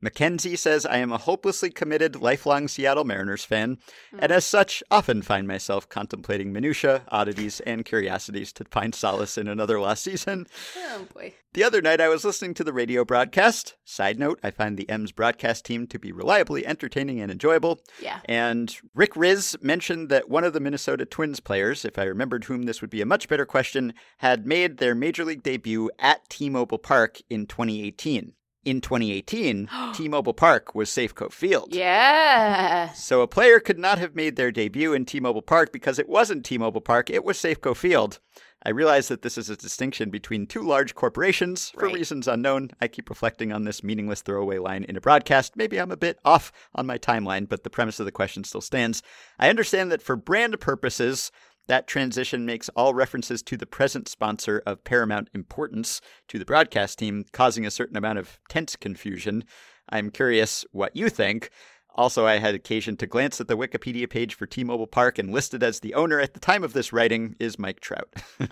Mackenzie 0.00 0.56
says, 0.56 0.86
I 0.86 0.98
am 0.98 1.12
a 1.12 1.18
hopelessly 1.18 1.70
committed, 1.70 2.16
lifelong 2.16 2.68
Seattle 2.68 3.04
Mariners 3.04 3.44
fan, 3.44 3.78
Hmm. 4.10 4.18
and 4.20 4.32
as 4.32 4.44
such, 4.44 4.82
often 4.90 5.22
find 5.22 5.46
myself 5.48 5.88
contemplating 5.88 6.52
minutiae, 6.52 7.02
oddities, 7.08 7.60
and 7.60 7.84
curiosities 7.84 8.52
to 8.54 8.64
find 8.70 8.94
solace 8.94 9.36
in 9.36 9.48
another 9.48 9.80
lost 9.80 10.04
season. 10.04 10.46
Oh 10.76 11.06
boy. 11.14 11.34
The 11.54 11.64
other 11.64 11.80
night, 11.80 12.00
I 12.00 12.08
was 12.08 12.24
listening 12.24 12.54
to 12.54 12.64
the 12.64 12.74
radio 12.74 13.04
broadcast. 13.04 13.74
Side 13.84 14.18
note, 14.18 14.38
I 14.42 14.50
find 14.50 14.76
the 14.76 14.88
M's 14.88 15.12
broadcast 15.12 15.64
team 15.64 15.86
to 15.88 15.98
be 15.98 16.12
reliably 16.12 16.64
entertaining 16.66 17.20
and 17.20 17.32
enjoyable. 17.32 17.80
Yeah. 18.00 18.20
And 18.26 18.76
Rick 18.94 19.14
Rizzs 19.14 19.60
mentioned 19.62 20.10
that 20.10 20.28
one 20.28 20.44
of 20.44 20.52
the 20.52 20.60
Minnesota 20.60 21.06
Twins 21.06 21.40
players, 21.40 21.84
if 21.86 21.98
I 21.98 22.04
remembered 22.04 22.44
whom 22.44 22.64
this 22.64 22.80
would 22.82 22.90
be 22.90 23.00
a 23.00 23.06
much 23.06 23.28
better 23.28 23.46
question, 23.46 23.94
had 24.18 24.46
made 24.46 24.76
their 24.76 24.94
major 24.94 25.24
league 25.24 25.42
debut 25.42 25.90
at 25.98 26.28
T 26.28 26.50
Mobile 26.50 26.78
Park 26.78 27.18
in 27.30 27.46
2018. 27.46 28.34
In 28.64 28.80
2018, 28.80 29.68
T 29.94 30.08
Mobile 30.08 30.34
Park 30.34 30.74
was 30.74 30.90
Safeco 30.90 31.32
Field. 31.32 31.74
Yeah. 31.74 32.92
So 32.92 33.20
a 33.22 33.26
player 33.28 33.60
could 33.60 33.78
not 33.78 33.98
have 33.98 34.14
made 34.14 34.36
their 34.36 34.50
debut 34.50 34.92
in 34.92 35.04
T-Mobile 35.04 35.42
Park 35.42 35.72
because 35.72 35.98
it 35.98 36.08
wasn't 36.08 36.44
T-Mobile 36.44 36.80
Park, 36.80 37.08
it 37.10 37.24
was 37.24 37.38
Safeco 37.38 37.74
Field. 37.76 38.18
I 38.64 38.70
realize 38.70 39.06
that 39.06 39.22
this 39.22 39.38
is 39.38 39.48
a 39.48 39.56
distinction 39.56 40.10
between 40.10 40.44
two 40.46 40.62
large 40.62 40.96
corporations. 40.96 41.70
For 41.70 41.86
Right. 41.86 41.94
reasons 41.94 42.26
unknown, 42.26 42.72
I 42.80 42.88
keep 42.88 43.08
reflecting 43.08 43.52
on 43.52 43.62
this 43.64 43.84
meaningless 43.84 44.20
throwaway 44.20 44.58
line 44.58 44.82
in 44.84 44.96
a 44.96 45.00
broadcast. 45.00 45.54
Maybe 45.56 45.78
I'm 45.78 45.92
a 45.92 45.96
bit 45.96 46.18
off 46.24 46.50
on 46.74 46.84
my 46.84 46.98
timeline, 46.98 47.48
but 47.48 47.62
the 47.62 47.70
premise 47.70 48.00
of 48.00 48.06
the 48.06 48.12
question 48.12 48.42
still 48.42 48.60
stands. 48.60 49.00
I 49.38 49.48
understand 49.48 49.92
that 49.92 50.02
for 50.02 50.16
brand 50.16 50.58
purposes, 50.58 51.30
that 51.68 51.86
transition 51.86 52.44
makes 52.44 52.68
all 52.70 52.94
references 52.94 53.42
to 53.44 53.56
the 53.56 53.66
present 53.66 54.08
sponsor 54.08 54.62
of 54.66 54.84
paramount 54.84 55.28
importance 55.34 56.00
to 56.28 56.38
the 56.38 56.44
broadcast 56.44 56.98
team, 56.98 57.24
causing 57.32 57.64
a 57.64 57.70
certain 57.70 57.96
amount 57.96 58.18
of 58.18 58.40
tense 58.48 58.74
confusion. 58.74 59.44
I'm 59.88 60.10
curious 60.10 60.64
what 60.72 60.96
you 60.96 61.08
think. 61.08 61.50
Also, 61.94 62.26
I 62.26 62.38
had 62.38 62.54
occasion 62.54 62.96
to 62.98 63.06
glance 63.06 63.40
at 63.40 63.48
the 63.48 63.56
Wikipedia 63.56 64.08
page 64.08 64.34
for 64.34 64.46
T 64.46 64.62
Mobile 64.64 64.86
Park, 64.86 65.18
and 65.18 65.32
listed 65.32 65.62
as 65.62 65.80
the 65.80 65.94
owner 65.94 66.20
at 66.20 66.34
the 66.34 66.40
time 66.40 66.62
of 66.62 66.72
this 66.72 66.92
writing 66.92 67.34
is 67.40 67.58
Mike 67.58 67.80
Trout. 67.80 68.08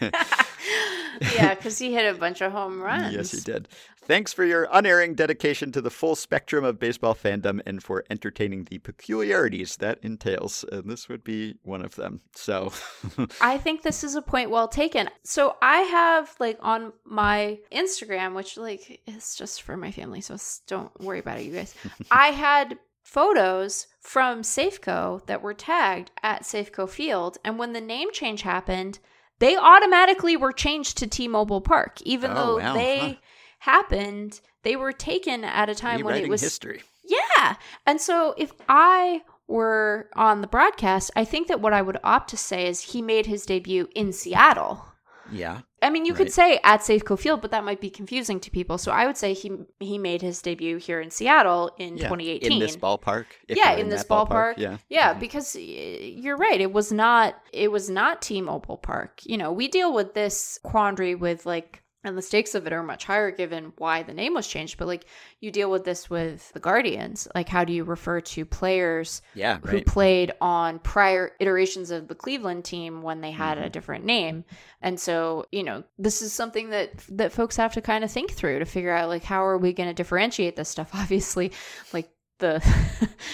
yeah, 1.34 1.54
because 1.54 1.78
he 1.78 1.92
hit 1.92 2.14
a 2.14 2.18
bunch 2.18 2.40
of 2.40 2.52
home 2.52 2.80
runs. 2.80 3.14
yes, 3.14 3.30
he 3.30 3.40
did. 3.40 3.68
Thanks 4.08 4.32
for 4.32 4.42
your 4.42 4.66
unerring 4.72 5.14
dedication 5.14 5.70
to 5.72 5.82
the 5.82 5.90
full 5.90 6.16
spectrum 6.16 6.64
of 6.64 6.78
baseball 6.78 7.14
fandom 7.14 7.60
and 7.66 7.82
for 7.82 8.04
entertaining 8.08 8.64
the 8.64 8.78
peculiarities 8.78 9.76
that 9.76 9.98
entails. 10.02 10.64
And 10.72 10.90
this 10.90 11.10
would 11.10 11.22
be 11.22 11.56
one 11.62 11.84
of 11.84 11.94
them. 11.96 12.22
So, 12.34 12.72
I 13.42 13.58
think 13.58 13.82
this 13.82 14.02
is 14.02 14.14
a 14.14 14.22
point 14.22 14.48
well 14.48 14.66
taken. 14.66 15.10
So 15.24 15.56
I 15.60 15.80
have 15.80 16.34
like 16.40 16.58
on 16.62 16.94
my 17.04 17.58
Instagram, 17.70 18.34
which 18.34 18.56
like 18.56 19.02
is 19.06 19.34
just 19.34 19.60
for 19.60 19.76
my 19.76 19.90
family, 19.90 20.22
so 20.22 20.38
don't 20.66 20.98
worry 21.00 21.18
about 21.18 21.40
it, 21.40 21.44
you 21.44 21.52
guys. 21.52 21.74
I 22.10 22.28
had 22.28 22.78
photos 23.02 23.88
from 24.00 24.40
Safeco 24.40 25.24
that 25.26 25.42
were 25.42 25.54
tagged 25.54 26.10
at 26.22 26.44
Safeco 26.44 26.88
Field, 26.88 27.36
and 27.44 27.58
when 27.58 27.74
the 27.74 27.80
name 27.80 28.10
change 28.12 28.42
happened, 28.42 29.00
they 29.40 29.56
automatically 29.56 30.36
were 30.36 30.52
changed 30.52 30.98
to 30.98 31.06
T-Mobile 31.06 31.60
Park, 31.60 32.00
even 32.02 32.30
Oh, 32.32 32.34
though 32.34 32.58
wow, 32.58 32.74
they 32.74 32.98
huh. 32.98 33.14
happened. 33.60 34.40
They 34.62 34.76
were 34.76 34.92
taken 34.92 35.44
at 35.44 35.68
a 35.68 35.74
time 35.74 36.02
when 36.02 36.16
it 36.16 36.28
was 36.28 36.40
history. 36.40 36.82
yeah. 37.04 37.56
And 37.86 38.00
so 38.00 38.34
if 38.36 38.52
I 38.68 39.22
were 39.46 40.10
on 40.14 40.40
the 40.40 40.46
broadcast, 40.46 41.10
I 41.16 41.24
think 41.24 41.48
that 41.48 41.60
what 41.60 41.72
I 41.72 41.80
would 41.82 41.98
opt 42.04 42.30
to 42.30 42.36
say 42.36 42.66
is 42.66 42.80
he 42.80 43.00
made 43.00 43.26
his 43.26 43.46
debut 43.46 43.88
in 43.94 44.12
Seattle. 44.12 44.84
Yeah. 45.30 45.60
I 45.80 45.90
mean, 45.90 46.04
you 46.04 46.12
could 46.14 46.32
say 46.32 46.58
at 46.64 46.80
Safeco 46.80 47.16
Field, 47.18 47.40
but 47.40 47.52
that 47.52 47.62
might 47.64 47.80
be 47.80 47.88
confusing 47.90 48.40
to 48.40 48.50
people. 48.50 48.78
So 48.78 48.90
I 48.90 49.06
would 49.06 49.16
say 49.16 49.32
he 49.32 49.52
he 49.78 49.96
made 49.96 50.22
his 50.22 50.42
debut 50.42 50.78
here 50.78 51.00
in 51.00 51.10
Seattle 51.10 51.70
in 51.78 51.96
yeah. 51.96 52.08
2018. 52.08 52.52
In 52.52 52.58
this 52.58 52.76
ballpark. 52.76 53.26
yeah, 53.48 53.70
you're 53.72 53.80
in, 53.80 53.88
this 53.88 54.02
that 54.02 54.08
ballpark. 54.08 54.54
Yeah. 54.58 54.78
yeah, 54.88 55.14
Mhm. 55.14 55.20
because 55.20 55.54
you're 55.54 56.36
right. 56.36 56.60
It 56.60 56.72
was 56.72 56.90
not. 56.90 57.36
It 57.52 57.70
was 57.70 57.88
not 57.88 58.22
T-Mobile 58.22 58.78
Park. 58.78 59.20
You 59.24 59.38
know, 59.38 59.52
we 59.52 59.68
deal 59.68 59.92
with 59.92 60.14
this 60.14 60.58
quandary 60.64 61.14
with 61.14 61.46
like, 61.46 61.82
and 62.04 62.16
the 62.16 62.22
stakes 62.22 62.54
of 62.54 62.66
it 62.66 62.72
are 62.72 62.82
much 62.82 63.04
higher 63.04 63.30
given 63.30 63.72
why 63.78 64.02
the 64.02 64.14
name 64.14 64.34
was 64.34 64.46
changed. 64.46 64.78
But 64.78 64.86
like, 64.86 65.04
you 65.40 65.50
deal 65.50 65.70
with 65.70 65.84
this 65.84 66.08
with 66.08 66.52
the 66.52 66.60
Guardians. 66.60 67.26
Like, 67.34 67.48
how 67.48 67.64
do 67.64 67.72
you 67.72 67.84
refer 67.84 68.20
to 68.20 68.44
players 68.44 69.20
Yeah, 69.34 69.58
who 69.64 69.80
played 69.82 70.32
on 70.40 70.78
prior 70.78 71.32
iterations 71.40 71.90
of 71.90 72.08
the 72.08 72.14
Cleveland 72.14 72.64
team 72.64 73.02
when 73.02 73.20
they 73.20 73.32
had 73.32 73.58
Mm-hmm. 73.58 73.66
a 73.66 73.70
different 73.70 74.04
name. 74.04 74.44
And 74.80 74.98
so, 75.00 75.46
you 75.50 75.62
know, 75.64 75.84
this 75.98 76.22
is 76.22 76.32
something 76.32 76.70
that 76.70 76.92
that 77.10 77.32
folks 77.32 77.56
have 77.56 77.74
to 77.74 77.80
kind 77.82 78.04
of 78.04 78.10
think 78.10 78.32
through 78.32 78.60
to 78.60 78.64
figure 78.64 78.92
out 78.92 79.08
like 79.08 79.24
how 79.24 79.44
are 79.44 79.58
we 79.58 79.72
going 79.72 79.88
to 79.88 79.94
differentiate 79.94 80.56
this 80.56 80.68
stuff? 80.68 80.90
Obviously, 80.94 81.52
like 81.92 82.08
the 82.38 82.62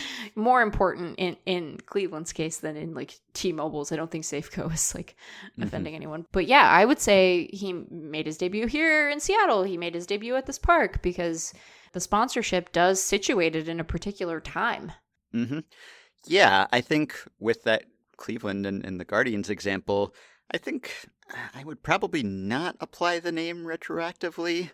more 0.35 0.63
important 0.63 1.17
in 1.19 1.37
in 1.47 1.79
Cleveland's 1.87 2.33
case 2.33 2.59
than 2.59 2.77
in 2.77 2.95
like 2.95 3.19
T-Mobile's. 3.35 3.93
I 3.93 3.97
don't 3.97 4.11
think 4.11 4.25
Safeco 4.25 4.73
is 4.75 4.95
like 4.95 5.17
Mm-hmm. 5.59 5.85
offending 5.85 5.95
anyone. 5.95 6.27
But 6.33 6.47
yeah, 6.47 6.69
I 6.69 6.85
would 6.85 7.01
say 7.01 7.49
he 7.53 7.73
made 7.91 8.27
his 8.27 8.39
debut 8.39 8.67
here 8.67 9.09
in 9.09 9.21
Seattle. 9.21 9.63
He 9.65 9.77
made 9.77 9.95
his 9.95 10.07
debut 10.07 10.37
at 10.37 10.47
this 10.47 10.59
park 10.59 11.03
because 11.03 11.53
the 11.93 12.01
sponsorship 12.01 12.73
does 12.73 13.03
situate 13.03 13.57
it 13.57 13.69
in 13.69 13.81
a 13.81 13.85
particular 13.85 14.41
time. 14.41 14.93
hmm 15.33 15.61
Yeah, 16.27 16.67
I 16.73 16.81
think 16.81 17.17
with 17.41 17.65
that 17.65 17.85
Cleveland 18.19 18.67
and, 18.67 18.85
and 18.87 19.01
the 19.01 19.05
Guardians 19.05 19.51
example, 19.51 20.15
I 20.53 20.59
think 20.59 21.09
I 21.55 21.65
would 21.65 21.83
probably 21.83 22.23
not 22.23 22.77
apply 22.81 23.21
the 23.21 23.33
name 23.33 23.65
retroactively. 23.65 24.71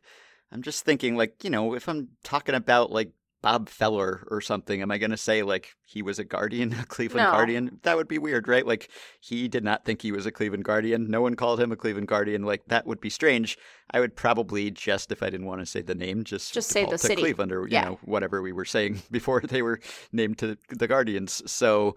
I'm 0.52 0.62
just 0.62 0.84
thinking, 0.84 1.16
like, 1.16 1.44
you 1.44 1.50
know, 1.50 1.74
if 1.74 1.88
I'm 1.88 2.10
talking 2.24 2.54
about 2.56 2.92
like 2.92 3.12
Bob 3.42 3.68
Feller 3.68 4.26
or 4.30 4.40
something, 4.40 4.82
am 4.82 4.90
I 4.90 4.98
going 4.98 5.10
to 5.12 5.16
say 5.16 5.42
like 5.42 5.74
he 5.84 6.02
was 6.02 6.18
a 6.18 6.24
Guardian, 6.24 6.72
a 6.80 6.84
Cleveland 6.84 7.26
No. 7.26 7.32
Guardian? 7.32 7.78
That 7.82 7.96
would 7.96 8.08
be 8.08 8.18
weird, 8.18 8.48
right? 8.48 8.66
Like 8.66 8.90
he 9.20 9.48
did 9.48 9.64
not 9.64 9.84
think 9.84 10.02
he 10.02 10.12
was 10.12 10.26
a 10.26 10.32
Cleveland 10.32 10.64
Guardian. 10.64 11.10
No 11.10 11.22
one 11.22 11.36
called 11.36 11.60
him 11.60 11.72
a 11.72 11.76
Cleveland 11.76 12.08
Guardian. 12.08 12.42
Like 12.44 12.66
that 12.68 12.86
would 12.86 13.00
be 13.00 13.10
strange. 13.10 13.56
I 13.90 14.00
would 14.00 14.14
probably 14.16 14.70
just, 14.70 15.10
if 15.10 15.22
I 15.22 15.30
didn't 15.30 15.46
want 15.46 15.60
to 15.60 15.66
say 15.66 15.80
the 15.82 15.94
name, 15.94 16.24
just 16.24 16.52
Just 16.54 16.68
say 16.70 16.84
the 16.84 16.98
city. 16.98 17.20
Cleveland 17.22 17.52
or 17.52 17.62
you 17.62 17.72
Yeah. 17.72 17.84
know 17.86 17.98
whatever 18.04 18.42
we 18.42 18.52
were 18.52 18.64
saying 18.64 19.02
before 19.10 19.40
they 19.40 19.62
were 19.62 19.80
named 20.12 20.38
to 20.38 20.58
the 20.68 20.86
Guardians. 20.86 21.42
So 21.50 21.96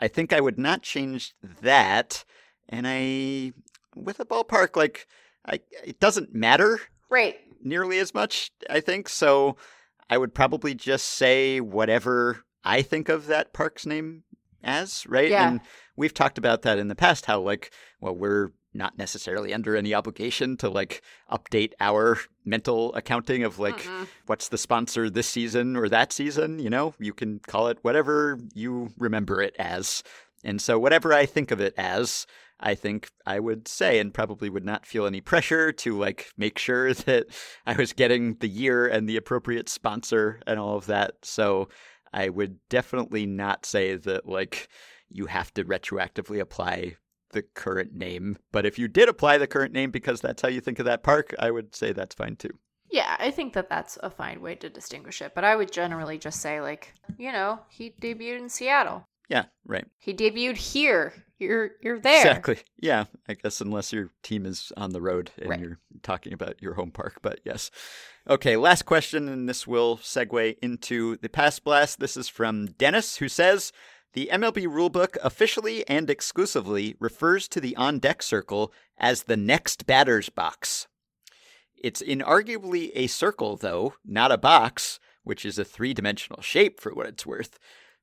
I 0.00 0.08
think 0.08 0.32
I 0.32 0.40
would 0.40 0.58
not 0.58 0.82
change 0.82 1.34
that. 1.62 2.24
And 2.68 2.86
I, 2.88 3.52
with 3.96 4.20
a 4.20 4.24
ballpark, 4.24 4.76
like 4.76 5.06
I, 5.46 5.60
it 5.84 6.00
doesn't 6.00 6.34
matter 6.34 6.80
Right. 7.08 7.38
nearly 7.62 7.98
as 7.98 8.14
much. 8.14 8.52
I 8.68 8.80
think 8.80 9.08
so. 9.08 9.56
I 10.10 10.18
would 10.18 10.34
probably 10.34 10.74
just 10.74 11.06
say 11.06 11.60
whatever 11.60 12.44
I 12.64 12.82
think 12.82 13.08
of 13.08 13.28
that 13.28 13.52
park's 13.52 13.86
name 13.86 14.24
as, 14.62 15.06
right? 15.06 15.30
Yeah. 15.30 15.48
And 15.48 15.60
we've 15.96 16.12
talked 16.12 16.36
about 16.36 16.62
that 16.62 16.78
in 16.78 16.88
the 16.88 16.94
past. 16.94 17.26
How 17.26 17.40
like, 17.40 17.70
well, 18.00 18.14
we're 18.14 18.50
not 18.74 18.98
necessarily 18.98 19.54
under 19.54 19.76
any 19.76 19.94
obligation 19.94 20.56
to 20.56 20.68
like 20.68 21.02
update 21.30 21.72
our 21.80 22.18
mental 22.44 22.94
accounting 22.94 23.42
of 23.42 23.58
like 23.58 23.82
Mm-mm. 23.82 24.06
what's 24.26 24.48
the 24.48 24.58
sponsor 24.58 25.10
this 25.10 25.28
season 25.28 25.76
or 25.76 25.88
that 25.88 26.12
season. 26.12 26.58
You 26.58 26.70
know, 26.70 26.94
you 26.98 27.12
can 27.12 27.38
call 27.46 27.68
it 27.68 27.78
whatever 27.82 28.38
you 28.54 28.90
remember 28.98 29.40
it 29.40 29.54
as. 29.58 30.02
And 30.42 30.60
so, 30.60 30.78
whatever 30.78 31.12
I 31.12 31.26
think 31.26 31.50
of 31.50 31.60
it 31.60 31.74
as, 31.76 32.26
I 32.60 32.74
think 32.74 33.10
I 33.26 33.40
would 33.40 33.66
say, 33.66 33.98
and 33.98 34.14
probably 34.14 34.50
would 34.50 34.64
not 34.64 34.86
feel 34.86 35.06
any 35.06 35.20
pressure 35.20 35.72
to 35.72 35.98
like 35.98 36.30
make 36.36 36.58
sure 36.58 36.94
that 37.06 37.26
I 37.66 37.74
was 37.74 37.92
getting 37.92 38.34
the 38.34 38.48
year 38.48 38.86
and 38.86 39.08
the 39.08 39.16
appropriate 39.16 39.68
sponsor 39.68 40.40
and 40.46 40.60
all 40.60 40.76
of 40.76 40.86
that. 40.86 41.14
So, 41.22 41.68
I 42.12 42.28
would 42.28 42.58
definitely 42.68 43.26
not 43.26 43.64
say 43.64 43.94
that 43.94 44.28
like 44.28 44.68
you 45.08 45.26
have 45.26 45.52
to 45.54 45.64
retroactively 45.64 46.40
apply 46.40 46.96
the 47.32 47.42
current 47.42 47.94
name. 47.94 48.36
But 48.52 48.66
if 48.66 48.78
you 48.78 48.88
did 48.88 49.08
apply 49.08 49.38
the 49.38 49.46
current 49.46 49.72
name 49.72 49.90
because 49.90 50.20
that's 50.20 50.42
how 50.42 50.48
you 50.48 50.60
think 50.60 50.78
of 50.78 50.86
that 50.86 51.02
park, 51.02 51.34
I 51.38 51.50
would 51.50 51.74
say 51.74 51.92
that's 51.92 52.14
fine 52.14 52.36
too. 52.36 52.50
Yeah, 52.90 53.16
I 53.20 53.30
think 53.30 53.52
that 53.52 53.68
that's 53.68 53.98
a 54.02 54.10
fine 54.10 54.42
way 54.42 54.56
to 54.56 54.68
distinguish 54.68 55.22
it. 55.22 55.32
But 55.34 55.44
I 55.44 55.54
would 55.54 55.70
generally 55.70 56.18
just 56.18 56.40
say, 56.40 56.60
like, 56.60 56.92
you 57.18 57.30
know, 57.30 57.60
he 57.68 57.94
debuted 58.02 58.38
in 58.38 58.48
Seattle. 58.48 59.04
Yeah, 59.28 59.44
right. 59.64 59.86
He 60.00 60.12
debuted 60.12 60.56
here 60.56 61.14
you're 61.40 61.70
you're 61.82 61.98
there. 61.98 62.18
Exactly. 62.18 62.58
Yeah, 62.82 63.04
I 63.28 63.34
guess 63.34 63.60
unless 63.60 63.92
your 63.92 64.10
team 64.22 64.46
is 64.46 64.72
on 64.76 64.90
the 64.90 65.00
road 65.02 65.30
and 65.38 65.50
Right. 65.50 65.60
you're 65.60 65.78
talking 66.02 66.32
about 66.32 66.62
your 66.62 66.74
home 66.74 66.90
park, 66.90 67.18
but 67.22 67.40
yes. 67.44 67.70
Okay, 68.28 68.56
last 68.56 68.84
question, 68.84 69.28
and 69.28 69.48
this 69.48 69.66
will 69.66 69.98
segue 69.98 70.56
into 70.62 71.16
the 71.16 71.28
past 71.28 71.64
blast. 71.64 71.98
This 72.00 72.16
is 72.16 72.28
from 72.28 72.66
Dennis, 72.66 73.16
who 73.16 73.28
says 73.28 73.72
the 74.12 74.28
MLB 74.32 74.66
rulebook 74.66 75.16
officially 75.22 75.86
and 75.88 76.08
exclusively 76.10 76.96
refers 77.00 77.48
to 77.48 77.60
the 77.60 77.76
on 77.76 77.98
deck 77.98 78.22
circle 78.22 78.72
as 78.98 79.24
the 79.24 79.36
next 79.36 79.86
batter's 79.86 80.28
box. 80.30 80.86
It's 81.82 82.02
inarguably 82.02 82.90
a 82.94 83.06
circle, 83.06 83.56
though, 83.56 83.94
not 84.04 84.32
a 84.32 84.38
box, 84.38 85.00
which 85.22 85.44
is 85.46 85.58
a 85.58 85.64
three 85.64 85.94
dimensional 85.94 86.42
shape 86.42 86.80
for 86.80 86.92
what 86.94 87.06
it's 87.06 87.26
worth. 87.26 87.58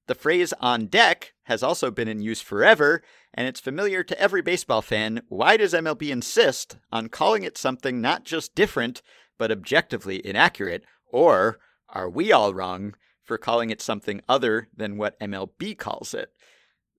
The 0.08 0.16
phrase 0.16 0.54
on 0.62 0.88
deck 0.88 1.34
has 1.44 1.62
also 1.62 1.92
been 1.92 2.08
in 2.08 2.22
use 2.22 2.42
forever, 2.42 3.04
and 3.34 3.46
it's 3.46 3.60
familiar 3.60 4.04
to 4.04 4.20
every 4.20 4.42
baseball 4.42 4.82
fan. 4.82 5.22
Why 5.28 5.58
does 5.58 5.74
MLB 5.74 6.10
insist 6.10 6.78
on 6.92 7.10
calling 7.10 7.44
it 7.44 7.58
something 7.58 8.00
not 8.02 8.24
just 8.24 8.56
different, 8.56 9.02
but 9.38 9.52
objectively 9.52 10.26
inaccurate? 10.26 10.84
Or 11.12 11.60
are 11.90 12.10
we 12.10 12.32
all 12.32 12.54
wrong 12.54 12.96
for 13.24 13.38
calling 13.38 13.70
it 13.70 13.82
something 13.82 14.22
other 14.30 14.70
than 14.76 14.98
what 14.98 15.20
MLB 15.20 15.78
calls 15.78 16.14
it? 16.14 16.32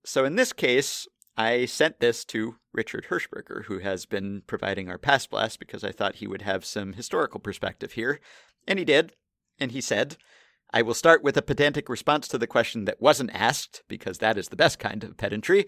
So 0.05 0.27
in 0.27 0.37
this 0.37 0.53
case, 0.53 1.09
I 1.37 1.65
sent 1.65 2.01
this 2.01 2.25
to 2.27 2.57
Richard 2.75 3.07
Hershberger, 3.09 3.65
who 3.67 3.79
has 3.79 4.05
been 4.05 4.43
providing 4.47 4.91
our 4.91 4.99
past 4.99 5.31
blast 5.31 5.61
because 5.61 5.83
I 5.83 5.93
thought 5.93 6.17
he 6.17 6.27
would 6.27 6.43
have 6.43 6.65
some 6.65 6.93
historical 6.93 7.41
perspective 7.41 7.93
here. 7.93 8.21
And 8.67 8.79
he 8.79 8.85
did. 8.85 9.15
And 9.59 9.73
he 9.73 9.81
said, 9.81 10.17
I 10.71 10.83
will 10.83 10.95
start 10.95 11.23
with 11.23 11.37
a 11.37 11.43
pedantic 11.43 11.89
response 11.89 12.29
to 12.29 12.39
the 12.39 12.47
question 12.47 12.85
that 12.85 13.01
wasn't 13.01 13.31
asked, 13.33 13.83
because 13.89 14.19
that 14.19 14.37
is 14.37 14.49
the 14.49 14.57
best 14.57 14.79
kind 14.79 15.03
of 15.03 15.17
pedantry. 15.17 15.67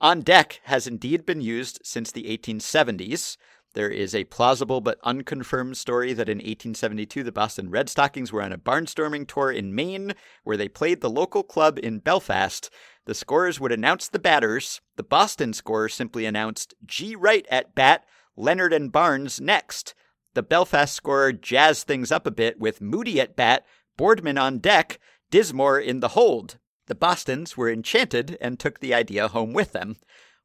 On 0.00 0.20
deck 0.20 0.60
has 0.64 0.86
indeed 0.86 1.26
been 1.26 1.40
used 1.40 1.80
since 1.82 2.12
the 2.12 2.24
1870s. 2.24 3.36
There 3.74 3.90
is 3.90 4.14
a 4.14 4.24
plausible 4.24 4.80
but 4.80 5.00
unconfirmed 5.02 5.76
story 5.76 6.12
that 6.12 6.28
in 6.28 6.38
1872 6.38 7.24
the 7.24 7.32
Boston 7.32 7.68
Red 7.68 7.88
Stockings 7.88 8.32
were 8.32 8.42
on 8.42 8.52
a 8.52 8.58
barnstorming 8.58 9.26
tour 9.26 9.50
in 9.50 9.74
Maine 9.74 10.14
where 10.44 10.56
they 10.56 10.68
played 10.68 11.00
the 11.00 11.10
local 11.10 11.42
club 11.42 11.78
in 11.82 11.98
Belfast. 11.98 12.70
The 13.06 13.14
scorers 13.14 13.58
would 13.58 13.72
announce 13.72 14.08
the 14.08 14.18
batters. 14.18 14.80
The 14.96 15.02
Boston 15.02 15.52
scorer 15.52 15.88
simply 15.88 16.26
announced 16.26 16.74
G. 16.86 17.16
Wright 17.16 17.46
at 17.50 17.74
bat, 17.74 18.04
Leonard 18.36 18.72
and 18.72 18.92
Barnes 18.92 19.40
next. 19.40 19.94
The 20.34 20.42
Belfast 20.42 20.94
scorer 20.94 21.32
jazzed 21.32 21.86
things 21.86 22.12
up 22.12 22.26
a 22.26 22.30
bit 22.30 22.60
with 22.60 22.80
Moody 22.80 23.20
at 23.20 23.34
bat, 23.34 23.66
Boardman 23.98 24.38
on 24.38 24.58
deck, 24.60 24.98
Dismore 25.30 25.78
in 25.78 26.00
the 26.00 26.08
hold. 26.08 26.56
The 26.86 26.94
Bostons 26.94 27.56
were 27.56 27.70
enchanted 27.70 28.38
and 28.40 28.58
took 28.58 28.80
the 28.80 28.94
idea 28.94 29.28
home 29.28 29.52
with 29.52 29.72
them. 29.72 29.96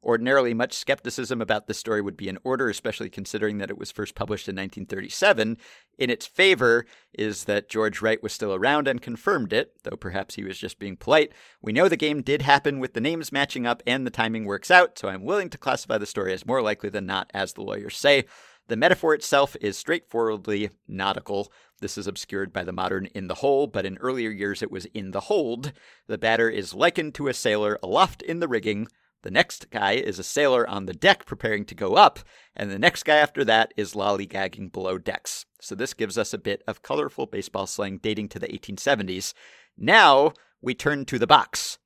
Ordinarily, 0.02 0.52
much 0.52 0.74
skepticism 0.74 1.40
about 1.40 1.66
this 1.66 1.78
story 1.78 2.02
would 2.02 2.16
be 2.16 2.28
in 2.28 2.36
order, 2.44 2.68
especially 2.68 3.08
considering 3.08 3.56
that 3.58 3.70
it 3.70 3.78
was 3.78 3.90
first 3.90 4.14
published 4.14 4.48
in 4.48 4.56
1937. 4.56 5.56
In 5.96 6.10
its 6.10 6.26
favor 6.26 6.84
is 7.14 7.44
that 7.44 7.70
George 7.70 8.02
Wright 8.02 8.22
was 8.22 8.34
still 8.34 8.52
around 8.52 8.86
and 8.86 9.00
confirmed 9.00 9.54
it, 9.54 9.72
though 9.84 9.96
perhaps 9.96 10.34
he 10.34 10.44
was 10.44 10.58
just 10.58 10.78
being 10.78 10.98
polite. 10.98 11.32
We 11.62 11.72
know 11.72 11.88
the 11.88 11.96
game 11.96 12.20
did 12.20 12.42
happen 12.42 12.80
with 12.80 12.92
the 12.92 13.00
names 13.00 13.32
matching 13.32 13.66
up 13.66 13.82
and 13.86 14.06
the 14.06 14.10
timing 14.10 14.44
works 14.44 14.70
out, 14.70 14.98
so 14.98 15.08
I'm 15.08 15.24
willing 15.24 15.48
to 15.48 15.58
classify 15.58 15.96
the 15.96 16.04
story 16.04 16.34
as 16.34 16.44
more 16.44 16.60
likely 16.60 16.90
than 16.90 17.06
not, 17.06 17.30
as 17.32 17.54
the 17.54 17.62
lawyers 17.62 17.96
say. 17.96 18.24
The 18.68 18.76
metaphor 18.76 19.14
itself 19.14 19.56
is 19.60 19.76
straightforwardly 19.76 20.70
nautical. 20.88 21.52
This 21.80 21.98
is 21.98 22.06
obscured 22.06 22.52
by 22.52 22.64
the 22.64 22.72
modern 22.72 23.06
in 23.06 23.28
the 23.28 23.36
hole, 23.36 23.66
but 23.66 23.84
in 23.84 23.98
earlier 23.98 24.30
years 24.30 24.62
it 24.62 24.70
was 24.70 24.86
in 24.86 25.10
the 25.10 25.20
hold. 25.20 25.72
The 26.06 26.16
batter 26.16 26.48
is 26.48 26.72
likened 26.72 27.14
to 27.16 27.28
a 27.28 27.34
sailor 27.34 27.78
aloft 27.82 28.22
in 28.22 28.40
the 28.40 28.48
rigging. 28.48 28.88
The 29.22 29.30
next 29.30 29.70
guy 29.70 29.92
is 29.92 30.18
a 30.18 30.22
sailor 30.22 30.68
on 30.68 30.86
the 30.86 30.94
deck 30.94 31.26
preparing 31.26 31.64
to 31.66 31.74
go 31.74 31.94
up, 31.94 32.20
and 32.56 32.70
the 32.70 32.78
next 32.78 33.04
guy 33.04 33.16
after 33.16 33.44
that 33.44 33.72
is 33.76 33.94
lollygagging 33.94 34.72
below 34.72 34.96
decks. 34.96 35.44
So 35.60 35.74
this 35.74 35.94
gives 35.94 36.16
us 36.16 36.32
a 36.32 36.38
bit 36.38 36.62
of 36.66 36.82
colorful 36.82 37.26
baseball 37.26 37.66
slang 37.66 37.98
dating 37.98 38.28
to 38.30 38.38
the 38.38 38.48
1870s. 38.48 39.34
Now 39.76 40.32
we 40.62 40.74
turn 40.74 41.04
to 41.06 41.18
the 41.18 41.26
box. 41.26 41.78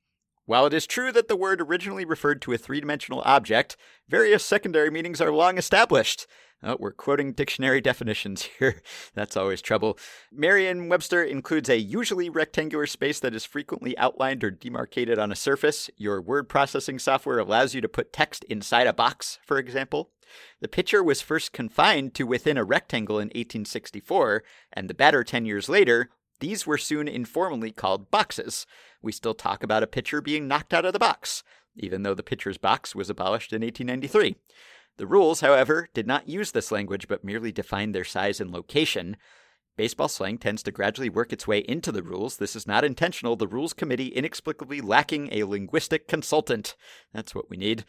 While 0.46 0.64
it 0.66 0.72
is 0.72 0.86
true 0.86 1.12
that 1.12 1.28
the 1.28 1.36
word 1.36 1.60
originally 1.60 2.04
referred 2.04 2.40
to 2.42 2.52
a 2.54 2.58
three 2.58 2.80
dimensional 2.80 3.22
object, 3.26 3.76
various 4.08 4.44
secondary 4.44 4.90
meanings 4.90 5.20
are 5.20 5.30
long 5.30 5.58
established. 5.58 6.26
Oh, 6.62 6.76
we're 6.78 6.92
quoting 6.92 7.32
dictionary 7.32 7.80
definitions 7.82 8.48
here. 8.58 8.82
That's 9.14 9.36
always 9.36 9.62
trouble. 9.62 9.98
Merriam 10.32 10.88
Webster 10.88 11.22
includes 11.22 11.68
a 11.68 11.78
usually 11.78 12.28
rectangular 12.28 12.86
space 12.86 13.20
that 13.20 13.34
is 13.34 13.44
frequently 13.44 13.96
outlined 13.96 14.42
or 14.42 14.50
demarcated 14.50 15.18
on 15.18 15.30
a 15.30 15.36
surface. 15.36 15.88
Your 15.96 16.20
word 16.20 16.48
processing 16.48 16.98
software 16.98 17.38
allows 17.38 17.74
you 17.74 17.80
to 17.80 17.88
put 17.88 18.12
text 18.12 18.44
inside 18.44 18.86
a 18.86 18.92
box, 18.92 19.38
for 19.46 19.58
example. 19.58 20.10
The 20.60 20.68
pitcher 20.68 21.02
was 21.02 21.22
first 21.22 21.52
confined 21.52 22.14
to 22.14 22.24
within 22.24 22.58
a 22.58 22.64
rectangle 22.64 23.18
in 23.18 23.28
1864, 23.28 24.42
and 24.72 24.88
the 24.88 24.94
batter 24.94 25.24
10 25.24 25.46
years 25.46 25.68
later. 25.68 26.10
These 26.40 26.66
were 26.66 26.78
soon 26.78 27.08
informally 27.08 27.72
called 27.72 28.12
boxes. 28.12 28.64
We 29.02 29.10
still 29.10 29.34
talk 29.34 29.64
about 29.64 29.82
a 29.82 29.88
pitcher 29.88 30.20
being 30.20 30.46
knocked 30.46 30.72
out 30.72 30.84
of 30.84 30.92
the 30.92 30.98
box, 30.98 31.42
even 31.76 32.02
though 32.02 32.14
the 32.14 32.22
pitcher's 32.22 32.58
box 32.58 32.94
was 32.94 33.10
abolished 33.10 33.52
in 33.52 33.62
1893. 33.62 34.36
The 34.98 35.06
rules, 35.06 35.40
however, 35.40 35.88
did 35.94 36.06
not 36.06 36.28
use 36.28 36.50
this 36.52 36.70
language 36.70 37.08
but 37.08 37.24
merely 37.24 37.52
defined 37.52 37.94
their 37.94 38.04
size 38.04 38.40
and 38.40 38.50
location. 38.50 39.16
Baseball 39.78 40.08
slang 40.08 40.38
tends 40.38 40.64
to 40.64 40.72
gradually 40.72 41.08
work 41.08 41.32
its 41.32 41.46
way 41.46 41.60
into 41.60 41.92
the 41.92 42.02
rules. 42.02 42.38
This 42.38 42.56
is 42.56 42.66
not 42.66 42.82
intentional, 42.82 43.36
the 43.36 43.46
Rules 43.46 43.72
Committee 43.72 44.08
inexplicably 44.08 44.80
lacking 44.80 45.28
a 45.30 45.44
linguistic 45.44 46.08
consultant. 46.08 46.74
That's 47.14 47.32
what 47.32 47.48
we 47.48 47.56
need. 47.56 47.84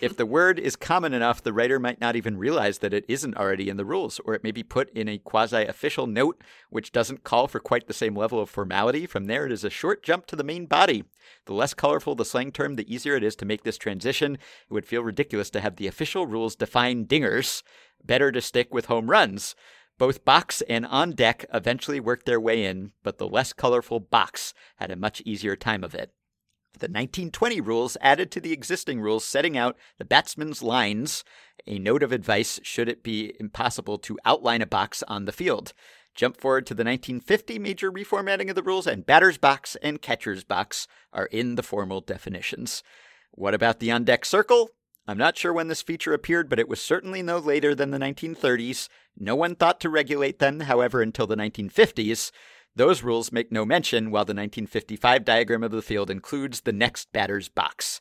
if 0.00 0.16
the 0.16 0.26
word 0.36 0.58
is 0.58 0.74
common 0.74 1.14
enough, 1.14 1.40
the 1.40 1.52
writer 1.52 1.78
might 1.78 2.00
not 2.00 2.16
even 2.16 2.36
realize 2.36 2.78
that 2.78 2.92
it 2.92 3.04
isn't 3.06 3.36
already 3.36 3.68
in 3.68 3.76
the 3.76 3.84
rules, 3.84 4.20
or 4.24 4.34
it 4.34 4.42
may 4.42 4.50
be 4.50 4.64
put 4.64 4.90
in 4.90 5.08
a 5.08 5.18
quasi 5.18 5.62
official 5.62 6.08
note 6.08 6.42
which 6.68 6.90
doesn't 6.90 7.22
call 7.22 7.46
for 7.46 7.60
quite 7.60 7.86
the 7.86 7.94
same 7.94 8.16
level 8.16 8.40
of 8.40 8.50
formality. 8.50 9.06
From 9.06 9.26
there, 9.26 9.46
it 9.46 9.52
is 9.52 9.62
a 9.62 9.70
short 9.70 10.02
jump 10.02 10.26
to 10.26 10.34
the 10.34 10.42
main 10.42 10.66
body. 10.66 11.04
The 11.46 11.54
less 11.54 11.74
colorful 11.74 12.16
the 12.16 12.24
slang 12.24 12.50
term, 12.50 12.74
the 12.74 12.92
easier 12.92 13.14
it 13.14 13.22
is 13.22 13.36
to 13.36 13.44
make 13.46 13.62
this 13.62 13.78
transition. 13.78 14.34
It 14.34 14.72
would 14.72 14.84
feel 14.84 15.04
ridiculous 15.04 15.48
to 15.50 15.60
have 15.60 15.76
the 15.76 15.86
official 15.86 16.26
rules 16.26 16.56
define 16.56 17.06
dingers. 17.06 17.62
Better 18.04 18.32
to 18.32 18.40
stick 18.40 18.74
with 18.74 18.86
home 18.86 19.08
runs. 19.08 19.54
Both 19.96 20.24
box 20.24 20.60
and 20.62 20.84
on 20.86 21.12
deck 21.12 21.44
eventually 21.52 22.00
worked 22.00 22.26
their 22.26 22.40
way 22.40 22.64
in, 22.64 22.92
but 23.02 23.18
the 23.18 23.28
less 23.28 23.52
colorful 23.52 24.00
box 24.00 24.52
had 24.76 24.90
a 24.90 24.96
much 24.96 25.22
easier 25.24 25.54
time 25.54 25.84
of 25.84 25.94
it. 25.94 26.12
The 26.72 26.86
1920 26.86 27.60
rules 27.60 27.96
added 28.00 28.32
to 28.32 28.40
the 28.40 28.52
existing 28.52 29.00
rules 29.00 29.24
setting 29.24 29.56
out 29.56 29.76
the 29.98 30.04
batsman's 30.04 30.60
lines, 30.60 31.22
a 31.66 31.78
note 31.78 32.02
of 32.02 32.10
advice 32.10 32.58
should 32.64 32.88
it 32.88 33.04
be 33.04 33.32
impossible 33.38 33.96
to 33.98 34.18
outline 34.24 34.60
a 34.60 34.66
box 34.66 35.04
on 35.06 35.24
the 35.24 35.32
field. 35.32 35.72
Jump 36.16 36.36
forward 36.40 36.66
to 36.66 36.74
the 36.74 36.84
1950 36.84 37.60
major 37.60 37.92
reformatting 37.92 38.48
of 38.48 38.56
the 38.56 38.62
rules, 38.62 38.88
and 38.88 39.06
batter's 39.06 39.38
box 39.38 39.76
and 39.82 40.02
catcher's 40.02 40.42
box 40.42 40.88
are 41.12 41.26
in 41.26 41.54
the 41.54 41.62
formal 41.62 42.00
definitions. 42.00 42.82
What 43.30 43.54
about 43.54 43.78
the 43.78 43.92
on 43.92 44.02
deck 44.02 44.24
circle? 44.24 44.70
I'm 45.06 45.18
not 45.18 45.36
sure 45.36 45.52
when 45.52 45.68
this 45.68 45.82
feature 45.82 46.14
appeared, 46.14 46.48
but 46.48 46.58
it 46.58 46.68
was 46.68 46.80
certainly 46.80 47.22
no 47.22 47.38
later 47.38 47.74
than 47.74 47.90
the 47.90 47.98
1930s. 47.98 48.88
No 49.18 49.36
one 49.36 49.54
thought 49.54 49.78
to 49.80 49.90
regulate 49.90 50.38
them, 50.38 50.60
however, 50.60 51.02
until 51.02 51.26
the 51.26 51.36
1950s. 51.36 52.30
Those 52.74 53.02
rules 53.02 53.30
make 53.30 53.52
no 53.52 53.66
mention, 53.66 54.10
while 54.10 54.24
the 54.24 54.30
1955 54.30 55.24
diagram 55.24 55.62
of 55.62 55.72
the 55.72 55.82
field 55.82 56.10
includes 56.10 56.62
the 56.62 56.72
next 56.72 57.12
batter's 57.12 57.48
box. 57.48 58.00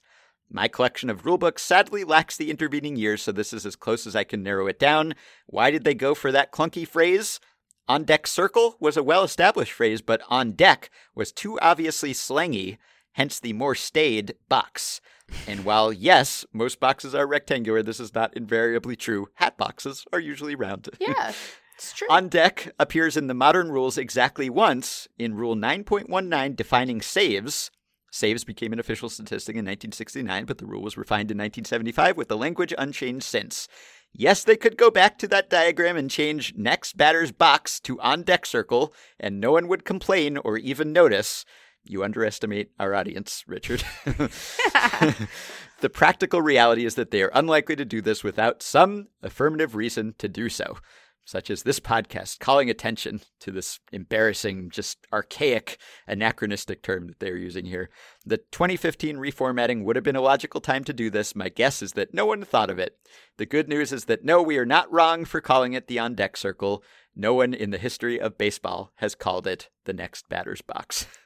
My 0.50 0.68
collection 0.68 1.10
of 1.10 1.24
rulebooks 1.24 1.60
sadly 1.60 2.04
lacks 2.04 2.38
the 2.38 2.50
intervening 2.50 2.96
years, 2.96 3.24
so 3.24 3.32
this 3.32 3.54
is 3.54 3.66
as 3.66 3.76
close 3.76 4.08
as 4.08 4.16
I 4.16 4.24
can 4.24 4.42
narrow 4.42 4.68
it 4.68 4.80
down. 4.80 5.14
Why 5.48 5.72
did 5.72 5.84
they 5.84 5.96
go 5.96 6.16
for 6.16 6.32
that 6.32 6.52
clunky 6.52 6.88
phrase? 6.88 7.40
On 7.88 8.06
deck 8.06 8.28
circle 8.28 8.78
was 8.80 8.96
a 8.96 9.04
well 9.04 9.24
established 9.24 9.74
phrase, 9.74 10.02
but 10.02 10.22
on 10.30 10.54
deck 10.54 10.90
was 11.14 11.34
too 11.34 11.60
obviously 11.60 12.14
slangy, 12.14 12.78
hence 13.14 13.40
the 13.40 13.54
more 13.54 13.76
staid 13.76 14.36
box. 14.50 15.02
And 15.48 15.66
while, 15.66 15.92
yes, 15.92 16.46
most 16.54 16.80
boxes 16.80 17.16
are 17.16 17.26
rectangular, 17.26 17.82
this 17.82 18.00
is 18.00 18.14
not 18.14 18.36
invariably 18.36 18.96
true. 18.96 19.28
Hat 19.36 19.58
boxes 19.58 20.06
are 20.12 20.20
usually 20.20 20.56
round. 20.56 20.90
Yeah, 21.00 21.34
it's 21.76 21.94
true. 21.94 22.08
On 22.10 22.28
deck 22.28 22.74
appears 22.78 23.18
in 23.18 23.28
the 23.28 23.34
modern 23.34 23.72
rules 23.72 23.98
exactly 23.98 24.50
once 24.50 25.08
in 25.18 25.36
Rule 25.36 25.56
9.19 25.56 26.56
defining 26.56 27.02
saves. 27.02 27.72
Saves 28.12 28.44
became 28.44 28.74
an 28.74 28.80
official 28.80 29.10
statistic 29.10 29.56
in 29.56 29.66
1969, 29.66 30.46
but 30.46 30.60
the 30.60 30.68
rule 30.68 30.84
was 30.84 30.98
refined 30.98 31.32
in 31.32 31.38
1975 31.38 32.16
with 32.16 32.28
the 32.28 32.38
language 32.38 32.72
unchanged 32.78 33.26
since. 33.26 33.68
Yes, 34.12 34.44
they 34.44 34.56
could 34.56 34.78
go 34.78 34.92
back 34.92 35.18
to 35.18 35.28
that 35.30 35.50
diagram 35.50 35.98
and 35.98 36.12
change 36.12 36.54
next 36.56 36.96
batter's 36.96 37.32
box 37.32 37.80
to 37.80 38.00
on 38.00 38.22
deck 38.22 38.46
circle, 38.46 38.94
and 39.20 39.42
no 39.42 39.54
one 39.54 39.68
would 39.68 39.84
complain 39.84 40.38
or 40.38 40.58
even 40.58 40.94
notice. 40.94 41.44
You 41.86 42.04
underestimate 42.04 42.72
our 42.80 42.94
audience, 42.96 43.44
Richard. 43.48 43.84
the 44.06 45.90
practical 45.92 46.42
reality 46.42 46.86
is 46.86 46.96
that 46.96 47.12
they 47.12 47.22
are 47.22 47.32
unlikely 47.34 47.76
to 47.76 47.86
do 47.86 48.02
this 48.02 48.24
without 48.24 48.64
some 48.64 49.08
affirmative 49.22 49.76
reason 49.76 50.16
to 50.18 50.30
do 50.30 50.50
so. 50.50 50.78
such 51.26 51.50
as 51.50 51.64
this 51.64 51.80
podcast 51.80 52.40
calling 52.40 52.70
attention 52.70 53.22
to 53.40 53.52
this 53.52 53.80
embarrassing, 53.92 54.70
just 54.70 55.08
archaic, 55.14 55.78
anachronistic 56.08 56.82
term 56.82 57.08
that 57.08 57.20
they're 57.20 57.38
using 57.38 57.66
here. 57.66 57.90
The 58.26 58.38
2015 58.38 59.18
reformatting 59.18 59.84
would 59.84 59.96
have 59.96 60.04
been 60.04 60.16
a 60.16 60.22
logical 60.22 60.62
time 60.62 60.84
to 60.86 60.94
do 60.94 61.10
this. 61.10 61.36
My 61.36 61.50
guess 61.50 61.82
is 61.82 61.94
that 61.94 62.14
no 62.14 62.26
one 62.26 62.44
thought 62.44 62.70
of 62.70 62.80
it. 62.80 62.98
The 63.38 63.46
good 63.46 63.70
news 63.70 63.94
is 63.94 64.06
that 64.06 64.26
no, 64.26 64.42
we 64.42 64.58
are 64.58 64.66
not 64.66 64.92
wrong 64.92 65.26
for 65.26 65.42
calling 65.42 65.74
it 65.74 65.88
the 65.88 66.00
on 66.00 66.16
deck 66.16 66.36
circle. 66.36 66.84
No 67.16 67.34
one 67.34 67.54
in 67.54 67.70
the 67.70 67.78
history 67.78 68.20
of 68.20 68.38
baseball 68.38 68.92
has 68.96 69.16
called 69.16 69.48
it 69.48 69.70
the 69.86 69.94
next 69.94 70.28
batter's 70.30 70.62
box. 70.62 71.08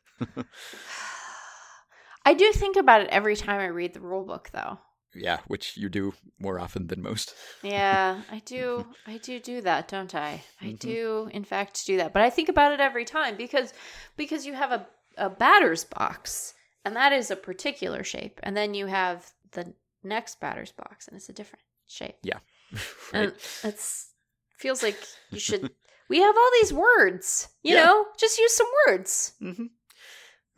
I 2.25 2.33
do 2.33 2.51
think 2.51 2.75
about 2.75 3.01
it 3.01 3.09
every 3.09 3.35
time 3.35 3.59
I 3.59 3.67
read 3.67 3.93
the 3.93 4.01
rule 4.01 4.25
book, 4.25 4.49
though. 4.51 4.79
yeah, 5.15 5.39
which 5.47 5.77
you 5.77 5.89
do 5.89 6.13
more 6.39 6.59
often 6.59 6.87
than 6.87 7.01
most. 7.01 7.33
Yeah, 7.63 8.21
I 8.31 8.39
do. 8.39 8.85
I 9.05 9.17
do 9.17 9.39
do 9.39 9.61
that, 9.61 9.87
don't 9.87 10.13
I? 10.13 10.43
I 10.61 10.65
Mhm. 10.65 10.79
do, 10.79 11.29
in 11.31 11.43
fact, 11.43 11.85
do 11.85 11.97
that. 11.97 12.13
But 12.13 12.21
I 12.23 12.29
think 12.29 12.49
about 12.49 12.73
it 12.73 12.79
every 12.79 13.05
time 13.05 13.35
because 13.37 13.73
because 14.17 14.45
you 14.45 14.53
have 14.53 14.71
a 14.71 14.87
a 15.17 15.29
batter's 15.29 15.83
box, 15.85 16.53
and 16.85 16.95
that 16.95 17.11
is 17.13 17.31
a 17.31 17.35
particular 17.35 18.03
shape, 18.03 18.39
and 18.43 18.55
then 18.55 18.73
you 18.73 18.85
have 18.87 19.31
the 19.51 19.73
next 20.03 20.39
batter's 20.39 20.71
box, 20.71 21.07
and 21.07 21.15
it's 21.17 21.29
a 21.29 21.33
different 21.33 21.63
shape. 21.87 22.17
Yeah. 22.23 22.39
And 23.13 23.33
it's 23.63 24.11
feels 24.57 24.83
like 24.83 24.99
you 25.31 25.39
should. 25.39 25.71
we 26.09 26.19
have 26.19 26.35
all 26.37 26.51
these 26.61 26.73
words, 26.73 27.47
you 27.63 27.73
Yeah. 27.73 27.85
know. 27.85 28.05
Just 28.19 28.37
use 28.37 28.53
some 28.53 28.67
words. 28.87 29.33
hmm 29.39 29.65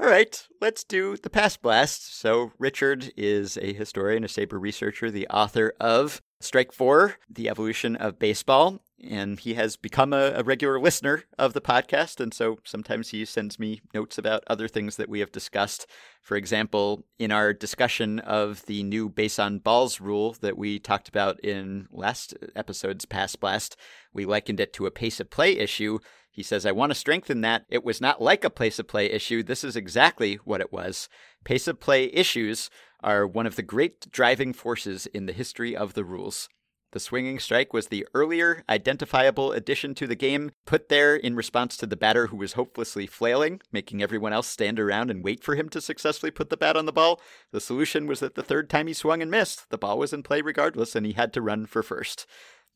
All 0.01 0.07
right, 0.07 0.47
let's 0.61 0.85
do 0.85 1.17
the 1.17 1.29
past 1.29 1.61
blast. 1.61 2.17
So, 2.17 2.53
Richard 2.57 3.11
is 3.17 3.57
a 3.57 3.73
historian, 3.73 4.23
a 4.23 4.27
SABR 4.27 4.57
researcher, 4.57 5.11
the 5.11 5.27
author 5.27 5.73
of 5.77 6.21
Strike 6.39 6.71
Four: 6.71 7.17
The 7.29 7.49
Evolution 7.49 7.97
of 7.97 8.17
Baseball, 8.17 8.79
and 9.03 9.37
he 9.37 9.55
has 9.55 9.75
become 9.75 10.13
a, 10.13 10.31
a 10.35 10.43
regular 10.43 10.79
listener 10.79 11.25
of 11.37 11.51
the 11.51 11.59
podcast. 11.59 12.21
And 12.21 12.33
so, 12.33 12.59
sometimes 12.63 13.09
he 13.09 13.25
sends 13.25 13.59
me 13.59 13.81
notes 13.93 14.17
about 14.17 14.45
other 14.47 14.69
things 14.69 14.95
that 14.95 15.09
we 15.09 15.19
have 15.19 15.33
discussed. 15.33 15.85
For 16.21 16.37
example, 16.37 17.03
in 17.17 17.33
our 17.33 17.51
discussion 17.51 18.19
of 18.19 18.65
the 18.67 18.83
new 18.83 19.09
base 19.09 19.37
on 19.37 19.59
balls 19.59 19.99
rule 19.99 20.37
that 20.39 20.57
we 20.57 20.79
talked 20.79 21.09
about 21.09 21.41
in 21.41 21.89
last 21.91 22.33
episode's 22.55 23.03
past 23.03 23.41
blast, 23.41 23.75
we 24.13 24.25
likened 24.25 24.61
it 24.61 24.71
to 24.73 24.85
a 24.85 24.91
pace 24.91 25.19
of 25.19 25.29
play 25.29 25.57
issue. 25.57 25.99
He 26.39 26.43
says, 26.43 26.65
I 26.65 26.71
want 26.71 26.89
to 26.91 26.95
strengthen 26.95 27.41
that. 27.41 27.65
It 27.67 27.83
was 27.83 27.99
not 27.99 28.21
like 28.21 28.45
a 28.45 28.49
pace 28.49 28.79
of 28.79 28.87
play 28.87 29.07
issue. 29.07 29.43
This 29.43 29.61
is 29.61 29.75
exactly 29.75 30.35
what 30.45 30.61
it 30.61 30.71
was. 30.71 31.09
Pace 31.43 31.67
of 31.67 31.81
play 31.81 32.05
issues 32.13 32.69
are 33.01 33.27
one 33.27 33.45
of 33.45 33.57
the 33.57 33.61
great 33.61 34.09
driving 34.09 34.53
forces 34.53 35.05
in 35.07 35.25
the 35.25 35.33
history 35.33 35.75
of 35.75 35.95
the 35.95 36.05
rules. 36.05 36.47
The 36.93 37.01
swinging 37.01 37.39
strike 37.39 37.73
was 37.73 37.89
the 37.89 38.07
earlier 38.13 38.63
identifiable 38.69 39.51
addition 39.51 39.93
to 39.95 40.07
the 40.07 40.15
game, 40.15 40.51
put 40.65 40.87
there 40.87 41.13
in 41.13 41.35
response 41.35 41.75
to 41.75 41.85
the 41.85 41.97
batter 41.97 42.27
who 42.27 42.37
was 42.37 42.53
hopelessly 42.53 43.05
flailing, 43.05 43.59
making 43.73 44.01
everyone 44.01 44.31
else 44.31 44.47
stand 44.47 44.79
around 44.79 45.11
and 45.11 45.25
wait 45.25 45.43
for 45.43 45.55
him 45.55 45.67
to 45.69 45.81
successfully 45.81 46.31
put 46.31 46.49
the 46.49 46.55
bat 46.55 46.77
on 46.77 46.85
the 46.85 46.93
ball. 46.93 47.19
The 47.51 47.59
solution 47.59 48.07
was 48.07 48.21
that 48.21 48.35
the 48.35 48.43
third 48.43 48.69
time 48.69 48.87
he 48.87 48.93
swung 48.93 49.21
and 49.21 49.29
missed, 49.29 49.69
the 49.71 49.77
ball 49.77 49.99
was 49.99 50.13
in 50.13 50.23
play 50.23 50.41
regardless, 50.41 50.95
and 50.95 51.05
he 51.05 51.11
had 51.11 51.33
to 51.33 51.41
run 51.41 51.65
for 51.65 51.83
first. 51.83 52.25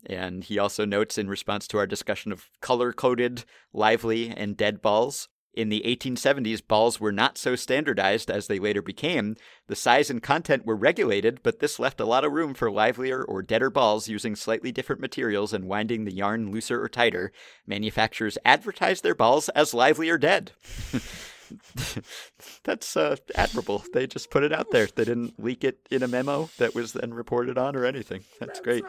And 0.05 0.43
he 0.43 0.59
also 0.59 0.85
notes 0.85 1.17
in 1.17 1.29
response 1.29 1.67
to 1.69 1.77
our 1.77 1.87
discussion 1.87 2.31
of 2.31 2.49
color 2.61 2.91
coded, 2.93 3.45
lively, 3.73 4.29
and 4.29 4.57
dead 4.57 4.81
balls. 4.81 5.29
In 5.53 5.69
the 5.69 5.83
1870s, 5.85 6.67
balls 6.67 6.99
were 6.99 7.11
not 7.11 7.37
so 7.37 7.55
standardized 7.55 8.31
as 8.31 8.47
they 8.47 8.57
later 8.57 8.81
became. 8.81 9.35
The 9.67 9.75
size 9.75 10.09
and 10.09 10.21
content 10.21 10.65
were 10.65 10.75
regulated, 10.75 11.41
but 11.43 11.59
this 11.59 11.77
left 11.77 11.99
a 11.99 12.05
lot 12.05 12.25
of 12.25 12.31
room 12.31 12.55
for 12.55 12.71
livelier 12.71 13.21
or 13.21 13.43
deader 13.43 13.69
balls 13.69 14.09
using 14.09 14.35
slightly 14.35 14.71
different 14.71 14.99
materials 14.99 15.53
and 15.53 15.65
winding 15.65 16.05
the 16.05 16.13
yarn 16.13 16.51
looser 16.51 16.81
or 16.81 16.89
tighter. 16.89 17.31
Manufacturers 17.67 18.39
advertised 18.43 19.03
their 19.03 19.13
balls 19.13 19.47
as 19.49 19.75
lively 19.75 20.09
or 20.09 20.17
dead. 20.17 20.53
That's 22.63 22.97
uh, 22.97 23.15
admirable. 23.35 23.83
They 23.93 24.07
just 24.07 24.29
put 24.29 24.43
it 24.43 24.53
out 24.53 24.71
there. 24.71 24.87
They 24.87 25.05
didn't 25.05 25.41
leak 25.41 25.63
it 25.63 25.79
in 25.91 26.03
a 26.03 26.07
memo 26.07 26.49
that 26.57 26.75
was 26.75 26.93
then 26.93 27.13
reported 27.13 27.57
on 27.57 27.75
or 27.75 27.85
anything. 27.85 28.23
That's, 28.39 28.59
great. 28.59 28.83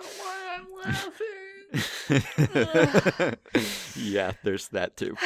yeah, 3.96 4.32
there's 4.42 4.68
that 4.68 4.96
too. 4.96 5.16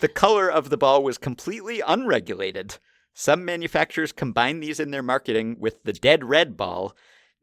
The 0.00 0.08
color 0.08 0.50
of 0.50 0.70
the 0.70 0.76
ball 0.76 1.02
was 1.02 1.18
completely 1.18 1.80
unregulated. 1.80 2.78
Some 3.14 3.44
manufacturers 3.44 4.12
combine 4.12 4.60
these 4.60 4.78
in 4.78 4.90
their 4.90 5.02
marketing 5.02 5.56
with 5.58 5.82
the 5.84 5.92
dead 5.92 6.24
red 6.24 6.56
ball, 6.56 6.94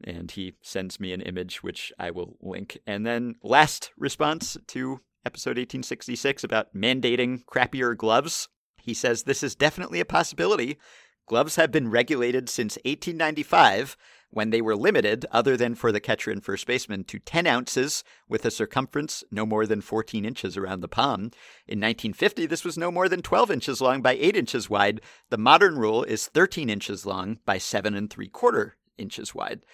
and 0.03 0.31
he 0.31 0.55
sends 0.61 0.99
me 0.99 1.13
an 1.13 1.21
image 1.21 1.63
which 1.63 1.91
I 1.99 2.11
will 2.11 2.37
link. 2.41 2.77
And 2.85 3.05
then 3.05 3.35
last 3.43 3.91
response 3.97 4.57
to 4.67 5.01
episode 5.25 5.57
1866 5.57 6.43
about 6.43 6.73
mandating 6.73 7.43
crappier 7.45 7.97
gloves. 7.97 8.47
He 8.85 8.93
says 8.93 9.23
this 9.23 9.41
is 9.41 9.55
definitely 9.55 9.99
a 9.99 10.05
possibility. 10.05 10.77
Gloves 11.27 11.55
have 11.55 11.71
been 11.71 11.89
regulated 11.89 12.49
since 12.49 12.75
1895 12.85 13.97
when 14.29 14.51
they 14.51 14.61
were 14.61 14.75
limited, 14.75 15.25
other 15.31 15.57
than 15.57 15.73
for 15.73 15.91
the 15.91 15.99
catcher 15.99 16.29
and 16.29 16.43
first 16.43 16.67
baseman, 16.67 17.03
to 17.05 17.17
10 17.17 17.47
ounces 17.47 18.03
with 18.29 18.45
a 18.45 18.51
circumference 18.51 19.23
no 19.31 19.43
more 19.43 19.65
than 19.65 19.81
14 19.81 20.23
inches 20.23 20.55
around 20.55 20.81
the 20.81 20.87
palm. 20.87 21.31
In 21.67 21.79
1950, 21.79 22.45
this 22.45 22.63
was 22.63 22.77
no 22.77 22.91
more 22.91 23.09
than 23.09 23.23
12 23.23 23.49
inches 23.49 23.81
long 23.81 24.03
by 24.03 24.13
8 24.13 24.35
inches 24.35 24.69
wide. 24.69 25.01
The 25.31 25.37
modern 25.37 25.79
rule 25.79 26.03
is 26.03 26.27
13 26.27 26.69
inches 26.69 27.07
long 27.07 27.39
by 27.45 27.57
7 27.57 27.95
and 27.95 28.07
3 28.07 28.27
quarter 28.27 28.75
inches 28.99 29.33
wide. 29.33 29.65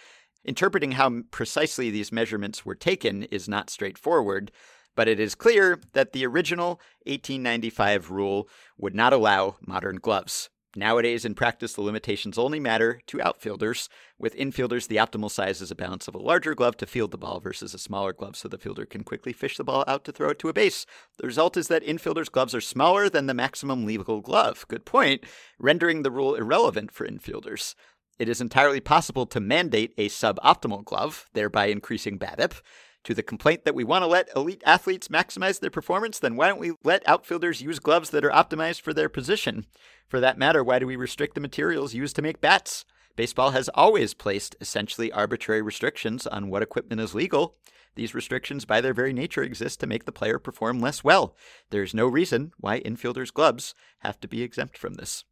Interpreting 0.45 0.93
how 0.93 1.23
precisely 1.31 1.89
these 1.89 2.13
measurements 2.13 2.65
were 2.65 2.75
taken 2.75 3.23
is 3.23 3.49
not 3.49 3.69
straightforward, 3.69 4.51
but 4.95 5.07
it 5.07 5.19
is 5.19 5.35
clear 5.35 5.80
that 5.93 6.13
the 6.13 6.26
original 6.26 6.80
1895 7.05 8.11
rule 8.11 8.47
would 8.77 8.95
not 8.95 9.13
allow 9.13 9.55
modern 9.65 9.97
gloves. 9.97 10.49
Nowadays, 10.73 11.26
in 11.26 11.35
practice, 11.35 11.73
the 11.73 11.81
limitations 11.81 12.38
only 12.38 12.57
matter 12.57 13.01
to 13.07 13.22
outfielders. 13.22 13.89
With 14.18 14.38
infielders, 14.38 14.88
the 14.88 14.95
optimal 14.95 15.30
size 15.30 15.59
is 15.59 15.69
a 15.69 15.76
balance 15.76 16.07
of 16.07 16.15
a 16.15 16.22
larger 16.22 16.55
glove 16.55 16.77
to 16.77 16.85
field 16.85 17.11
the 17.11 17.18
ball 17.18 17.41
versus 17.41 17.73
a 17.73 17.77
smaller 17.77 18.13
glove 18.13 18.38
so 18.38 18.47
the 18.47 18.57
fielder 18.57 18.85
can 18.85 19.03
quickly 19.03 19.34
fish 19.34 19.57
the 19.57 19.65
ball 19.65 19.84
out 19.85 20.05
to 20.05 20.13
throw 20.13 20.30
it 20.30 20.39
to 20.39 20.47
a 20.47 20.53
base. 20.53 20.85
The 21.18 21.27
result 21.27 21.57
is 21.57 21.68
that 21.68 21.84
infielders' 21.84 22.31
gloves 22.31 22.55
are 22.55 22.61
smaller 22.61 23.09
than 23.09 23.26
the 23.26 23.34
maximum 23.34 23.85
legal 23.85 24.22
glove. 24.22 24.65
Good 24.69 24.85
point, 24.85 25.26
rendering 25.59 26.03
the 26.03 26.11
rule 26.11 26.35
irrelevant 26.35 26.91
for 26.91 27.05
infielders. 27.05 27.76
It 28.18 28.30
is 28.30 28.39
entirely 28.39 28.80
possible 28.80 29.26
to 29.26 29.41
mandate 29.41 29.93
a 29.97 30.07
suboptimal 30.07 30.85
glove, 30.85 31.26
thereby 31.34 31.65
increasing 31.65 32.18
BABIP. 32.18 32.61
To 33.06 33.15
the 33.15 33.23
complaint 33.23 33.65
that 33.65 33.73
we 33.73 33.84
want 33.84 34.03
to 34.03 34.07
let 34.07 34.30
elite 34.36 34.61
athletes 34.65 35.07
maximize 35.07 35.60
their 35.60 35.72
performance, 35.72 36.19
then 36.19 36.36
why 36.36 36.48
don't 36.48 36.60
we 36.60 36.73
let 36.84 37.07
outfielders 37.07 37.61
use 37.61 37.80
gloves 37.80 38.11
that 38.11 38.23
are 38.23 38.30
optimized 38.30 38.82
for 38.82 38.94
their 38.94 39.10
position? 39.10 39.65
For 40.07 40.19
that 40.19 40.38
matter, 40.38 40.64
why 40.64 40.78
do 40.78 40.86
we 40.86 40.95
restrict 40.95 41.34
the 41.34 41.41
materials 41.41 41.95
used 41.95 42.15
to 42.18 42.22
make 42.22 42.41
bats? 42.41 42.86
Baseball 43.15 43.52
has 43.52 43.69
always 43.69 44.14
placed 44.14 44.56
essentially 44.61 45.11
arbitrary 45.11 45.61
restrictions 45.61 46.28
on 46.28 46.49
what 46.49 46.61
equipment 46.61 47.02
is 47.02 47.15
legal. 47.15 47.56
These 47.95 48.15
restrictions, 48.15 48.65
by 48.65 48.80
their 48.82 48.94
very 48.94 49.14
nature, 49.14 49.44
exist 49.44 49.80
to 49.82 49.88
make 49.88 50.06
the 50.06 50.11
player 50.11 50.40
perform 50.40 50.80
less 50.80 51.03
well. 51.03 51.36
There's 51.72 51.94
no 51.94 52.07
reason 52.07 52.53
why 52.57 52.80
infielders' 52.82 53.34
gloves 53.34 53.73
have 53.99 54.19
to 54.22 54.28
be 54.28 54.44
exempt 54.44 54.78
from 54.78 54.94
this. 54.94 55.26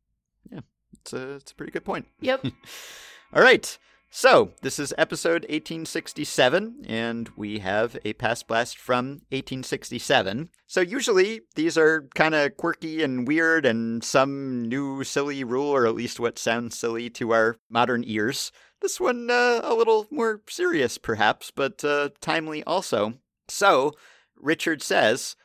Yeah, 0.52 0.62
it's 1.00 1.14
a, 1.14 1.36
it's 1.36 1.52
a 1.52 1.56
pretty 1.56 1.72
good 1.72 1.86
point. 1.86 2.08
Yep. 2.20 2.46
All 3.34 3.42
right. 3.42 3.78
So, 4.12 4.54
this 4.64 4.80
is 4.80 4.92
episode 4.98 5.44
1867, 5.44 6.86
and 6.88 7.30
we 7.36 7.60
have 7.60 7.96
a 8.04 8.14
past 8.14 8.48
blast 8.48 8.76
from 8.76 9.22
1867. 9.30 10.50
So, 10.66 10.82
usually 10.82 11.42
these 11.54 11.78
are 11.78 12.08
kind 12.16 12.34
of 12.34 12.58
quirky 12.58 13.04
and 13.04 13.28
weird, 13.28 13.68
and 13.68 14.04
some 14.04 14.68
new 14.68 15.04
silly 15.04 15.44
rule, 15.44 15.70
or 15.70 15.86
at 15.86 15.94
least 15.94 16.20
what 16.20 16.40
sounds 16.40 16.76
silly 16.76 17.12
to 17.12 17.32
our 17.34 17.58
modern 17.70 18.04
ears. 18.04 18.52
This 18.82 19.00
one, 19.00 19.30
uh, 19.30 19.62
a 19.64 19.76
little 19.76 20.08
more 20.10 20.42
serious, 20.50 20.98
perhaps, 20.98 21.52
but 21.52 21.84
uh, 21.84 22.10
timely 22.20 22.64
also. 22.64 23.14
So, 23.48 23.92
Richard 24.36 24.82
says 24.82 25.36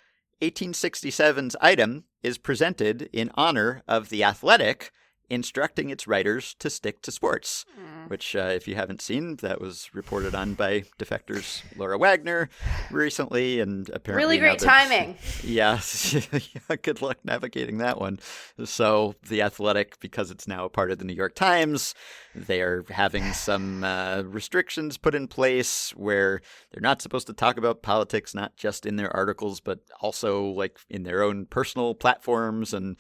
1867's 0.41 1.55
item 1.61 2.05
is 2.23 2.39
presented 2.39 3.11
in 3.13 3.31
honor 3.35 3.83
of 3.87 4.09
The 4.09 4.25
Athletic 4.25 4.91
instructing 5.31 5.91
its 5.91 6.07
writers 6.07 6.55
to 6.59 6.69
stick 6.71 7.01
to 7.03 7.11
sports, 7.13 7.65
which, 8.09 8.37
uh, 8.37 8.51
if 8.55 8.69
you 8.69 8.75
haven't 8.75 9.01
seen, 9.01 9.37
that 9.37 9.61
was 9.61 9.91
reported 9.95 10.35
on 10.35 10.55
by 10.55 10.85
Defector's 10.99 11.63
Laura 11.77 11.99
Wagner 11.99 12.49
recently, 12.91 13.61
and 13.61 13.89
apparently 13.91 14.25
Really 14.25 14.39
great 14.39 14.59
timing. 14.59 15.17
Yes, 15.43 16.15
yeah, 16.33 16.77
good 16.77 17.01
luck 17.03 17.19
navigating 17.25 17.79
that 17.79 18.01
one. 18.01 18.19
So, 18.65 19.15
The 19.29 19.43
Athletic, 19.43 19.99
because 20.01 20.31
it's 20.31 20.47
now 20.47 20.65
a 20.65 20.71
part 20.71 20.91
of 20.91 20.99
the 20.99 21.05
New 21.05 21.15
York 21.15 21.35
Times, 21.35 21.95
they 22.35 22.61
are 22.61 22.85
having 22.91 23.33
some 23.33 23.85
uh, 23.85 24.23
restrictions 24.23 24.99
put 24.99 25.15
in 25.15 25.29
place 25.29 25.91
where 25.97 26.41
they're 26.71 26.81
not 26.81 27.01
supposed 27.01 27.27
to 27.29 27.33
talk 27.33 27.57
about 27.57 27.83
politics, 27.83 28.35
not 28.35 28.57
just 28.57 28.87
in 28.87 28.97
their 28.97 29.15
articles, 29.15 29.61
but 29.61 29.81
also 30.01 30.45
like 30.45 30.79
in 30.91 31.05
their 31.05 31.23
own 31.23 31.47
personal 31.47 31.95
platforms 31.95 32.75
and 32.75 32.97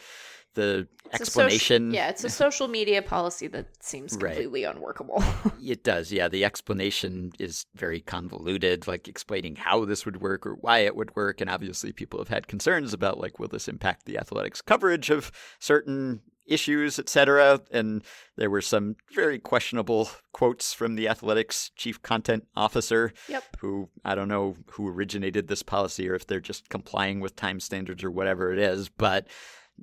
the 0.54 0.86
It's 1.06 1.20
explanation. 1.20 1.92
yeah, 1.92 2.08
it's 2.08 2.24
a 2.24 2.30
social 2.44 2.68
media 2.68 3.02
policy 3.02 3.46
that 3.48 3.66
seems 3.84 4.14
Right. 4.16 4.32
completely 4.32 4.64
unworkable. 4.64 5.22
it 5.62 5.84
does, 5.84 6.12
yeah. 6.12 6.28
The 6.28 6.44
explanation 6.44 7.32
is 7.38 7.66
very 7.74 8.00
convoluted, 8.00 8.86
like 8.86 9.06
explaining 9.08 9.56
how 9.56 9.84
this 9.84 10.04
would 10.06 10.20
work 10.20 10.46
or 10.46 10.54
why 10.54 10.78
it 10.78 10.96
would 10.96 11.14
work. 11.16 11.40
And 11.40 11.50
obviously, 11.50 11.92
people 11.92 12.18
have 12.20 12.28
had 12.28 12.48
concerns 12.48 12.92
about, 12.92 13.18
like, 13.18 13.38
will 13.38 13.48
this 13.48 13.68
impact 13.68 14.06
the 14.06 14.18
Athletic's 14.18 14.62
coverage 14.62 15.10
of 15.10 15.30
certain 15.58 16.20
issues, 16.46 16.98
etc. 16.98 17.58
And 17.70 18.04
there 18.36 18.50
were 18.50 18.60
some 18.60 18.96
very 19.14 19.38
questionable 19.38 20.10
quotes 20.32 20.74
from 20.74 20.94
the 20.94 21.08
Athletic's 21.08 21.70
chief 21.74 22.02
content 22.02 22.46
officer, 22.54 23.12
yep. 23.30 23.44
who 23.60 23.88
I 24.04 24.14
don't 24.14 24.28
know 24.28 24.56
who 24.72 24.86
originated 24.86 25.48
this 25.48 25.62
policy 25.62 26.06
or 26.06 26.14
if 26.14 26.26
they're 26.26 26.40
just 26.40 26.68
complying 26.68 27.20
with 27.20 27.34
time 27.34 27.60
standards 27.60 28.04
or 28.04 28.10
whatever 28.10 28.52
it 28.52 28.58
is, 28.58 28.90
but 28.90 29.26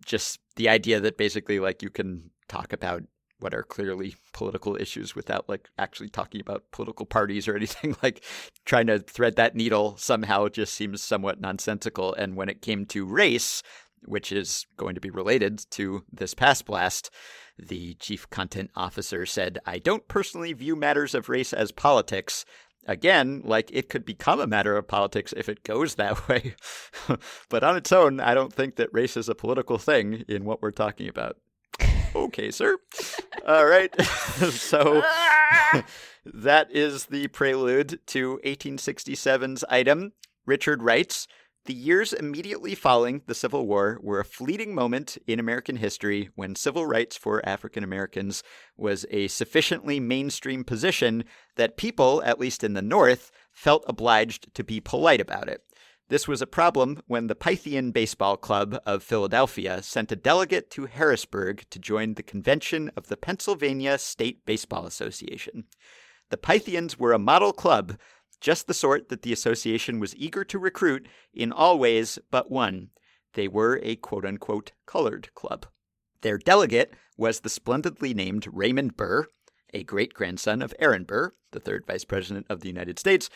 just 0.06 0.40
the 0.56 0.70
idea 0.70 1.00
that 1.00 1.18
basically 1.18 1.60
like 1.60 1.82
you 1.82 1.90
can 1.90 2.32
talk 2.48 2.74
about 2.74 3.04
what 3.40 3.54
are 3.54 3.64
clearly 3.64 4.16
political 4.34 4.76
issues 4.76 5.16
without 5.16 5.50
like 5.50 5.70
actually 5.80 6.10
talking 6.10 6.40
about 6.40 6.64
political 6.72 7.06
parties 7.06 7.48
or 7.48 7.56
anything 7.58 7.96
like 8.04 8.24
trying 8.66 8.88
to 8.88 9.00
thread 9.00 9.36
that 9.36 9.56
needle 9.56 9.98
somehow 9.98 10.48
just 10.48 10.74
seems 10.74 11.02
somewhat 11.02 11.42
nonsensical. 11.42 12.14
And 12.14 12.36
when 12.36 12.50
it 12.50 12.62
came 12.62 12.86
to 12.88 13.06
race 13.06 13.64
which 14.06 14.32
is 14.32 14.66
going 14.78 14.96
to 14.96 15.02
be 15.02 15.10
related 15.10 15.64
to 15.72 16.04
this 16.12 16.34
past 16.34 16.66
blast 16.66 17.10
the 17.58 17.94
chief 17.96 18.30
content 18.30 18.72
officer 18.76 19.26
said 19.26 19.60
i 19.66 19.78
don't 19.78 20.08
personally 20.08 20.54
view 20.54 20.76
matters 20.76 21.14
of 21.14 21.30
race 21.30 21.54
as 21.54 21.72
politics 21.72 22.46
again, 22.86 23.42
like 23.44 23.70
it 23.74 23.90
could 23.90 24.06
become 24.06 24.40
a 24.40 24.48
matter 24.48 24.78
of 24.78 24.88
politics 24.88 25.34
if 25.38 25.50
it 25.50 25.64
goes 25.64 25.96
that 25.96 26.28
way. 26.30 26.56
but 27.50 27.64
on 27.64 27.78
its 27.78 27.92
own, 27.92 28.20
I 28.20 28.34
don't 28.34 28.54
think 28.54 28.76
that 28.76 28.94
race 28.94 29.18
is 29.18 29.30
a 29.30 29.36
political 29.36 29.78
thing 29.78 30.26
in 30.28 30.46
what 30.46 30.62
we're 30.62 30.72
talking 30.72 31.08
about. 31.08 31.38
Okay, 32.14 32.52
sir. 32.52 32.78
All 33.48 33.66
right. 33.66 33.94
so 34.02 35.02
that 36.26 36.72
is 36.72 37.06
the 37.06 37.28
prelude 37.30 38.00
to 38.08 38.40
1867's 38.44 39.64
item. 39.70 40.14
Richard 40.46 40.84
writes 40.84 41.28
the 41.66 41.74
years 41.74 42.12
immediately 42.12 42.74
following 42.74 43.22
the 43.28 43.36
Civil 43.36 43.68
War 43.68 44.00
were 44.02 44.20
a 44.20 44.26
fleeting 44.26 44.74
moment 44.74 45.18
in 45.28 45.40
American 45.40 45.76
history 45.76 46.30
when 46.36 46.56
civil 46.56 46.86
rights 46.88 47.16
for 47.16 47.46
African 47.48 47.84
Americans 47.84 48.42
was 48.76 49.06
a 49.12 49.28
sufficiently 49.28 50.00
mainstream 50.00 50.64
position 50.64 51.24
that 51.58 51.78
people, 51.78 52.24
at 52.26 52.40
least 52.40 52.64
in 52.64 52.74
the 52.74 52.82
North, 52.82 53.32
felt 53.52 53.84
obliged 53.88 54.54
to 54.56 54.64
be 54.64 54.80
polite 54.80 55.22
about 55.22 55.48
it. 55.48 55.62
This 56.10 56.28
was 56.28 56.42
a 56.42 56.48
problem 56.48 57.02
when 57.08 57.28
the 57.28 57.36
Pythian 57.36 57.92
Baseball 57.92 58.38
Club 58.38 58.78
of 58.86 59.04
Philadelphia 59.04 59.82
sent 59.84 60.12
a 60.12 60.16
delegate 60.16 60.70
to 60.72 60.88
Harrisburg 60.88 61.66
to 61.70 61.80
join 61.80 62.16
the 62.16 62.24
convention 62.24 62.92
of 62.98 63.08
the 63.08 63.16
Pennsylvania 63.16 63.98
State 63.98 64.46
Baseball 64.46 64.86
Association. 64.86 65.66
The 66.32 66.38
Pythians 66.38 66.98
were 66.98 67.14
a 67.14 67.20
model 67.20 67.54
club 67.54 67.98
just 68.42 68.68
the 68.68 68.74
sort 68.74 69.10
that 69.10 69.22
the 69.22 69.32
association 69.32 70.00
was 70.00 70.16
eager 70.16 70.44
to 70.44 70.60
recruit 70.60 71.08
in 71.34 71.52
all 71.52 71.80
ways 71.80 72.20
but 72.30 72.52
one. 72.52 72.90
They 73.34 73.48
were 73.48 73.80
a 73.82 73.96
quote 73.96 74.26
unquote 74.26 74.74
colored 74.86 75.34
club. 75.36 75.68
Their 76.22 76.38
delegate 76.38 76.94
was 77.18 77.40
the 77.40 77.50
splendidly 77.50 78.14
named 78.14 78.48
Raymond 78.52 78.98
Burr, 78.98 79.28
a 79.74 79.84
great 79.84 80.14
grandson 80.14 80.62
of 80.62 80.74
Aaron 80.80 81.04
Burr, 81.04 81.34
the 81.52 81.60
third 81.60 81.86
vice 81.86 82.04
president 82.04 82.46
of 82.50 82.60
the 82.60 82.68
United 82.68 83.00
States. 83.00 83.30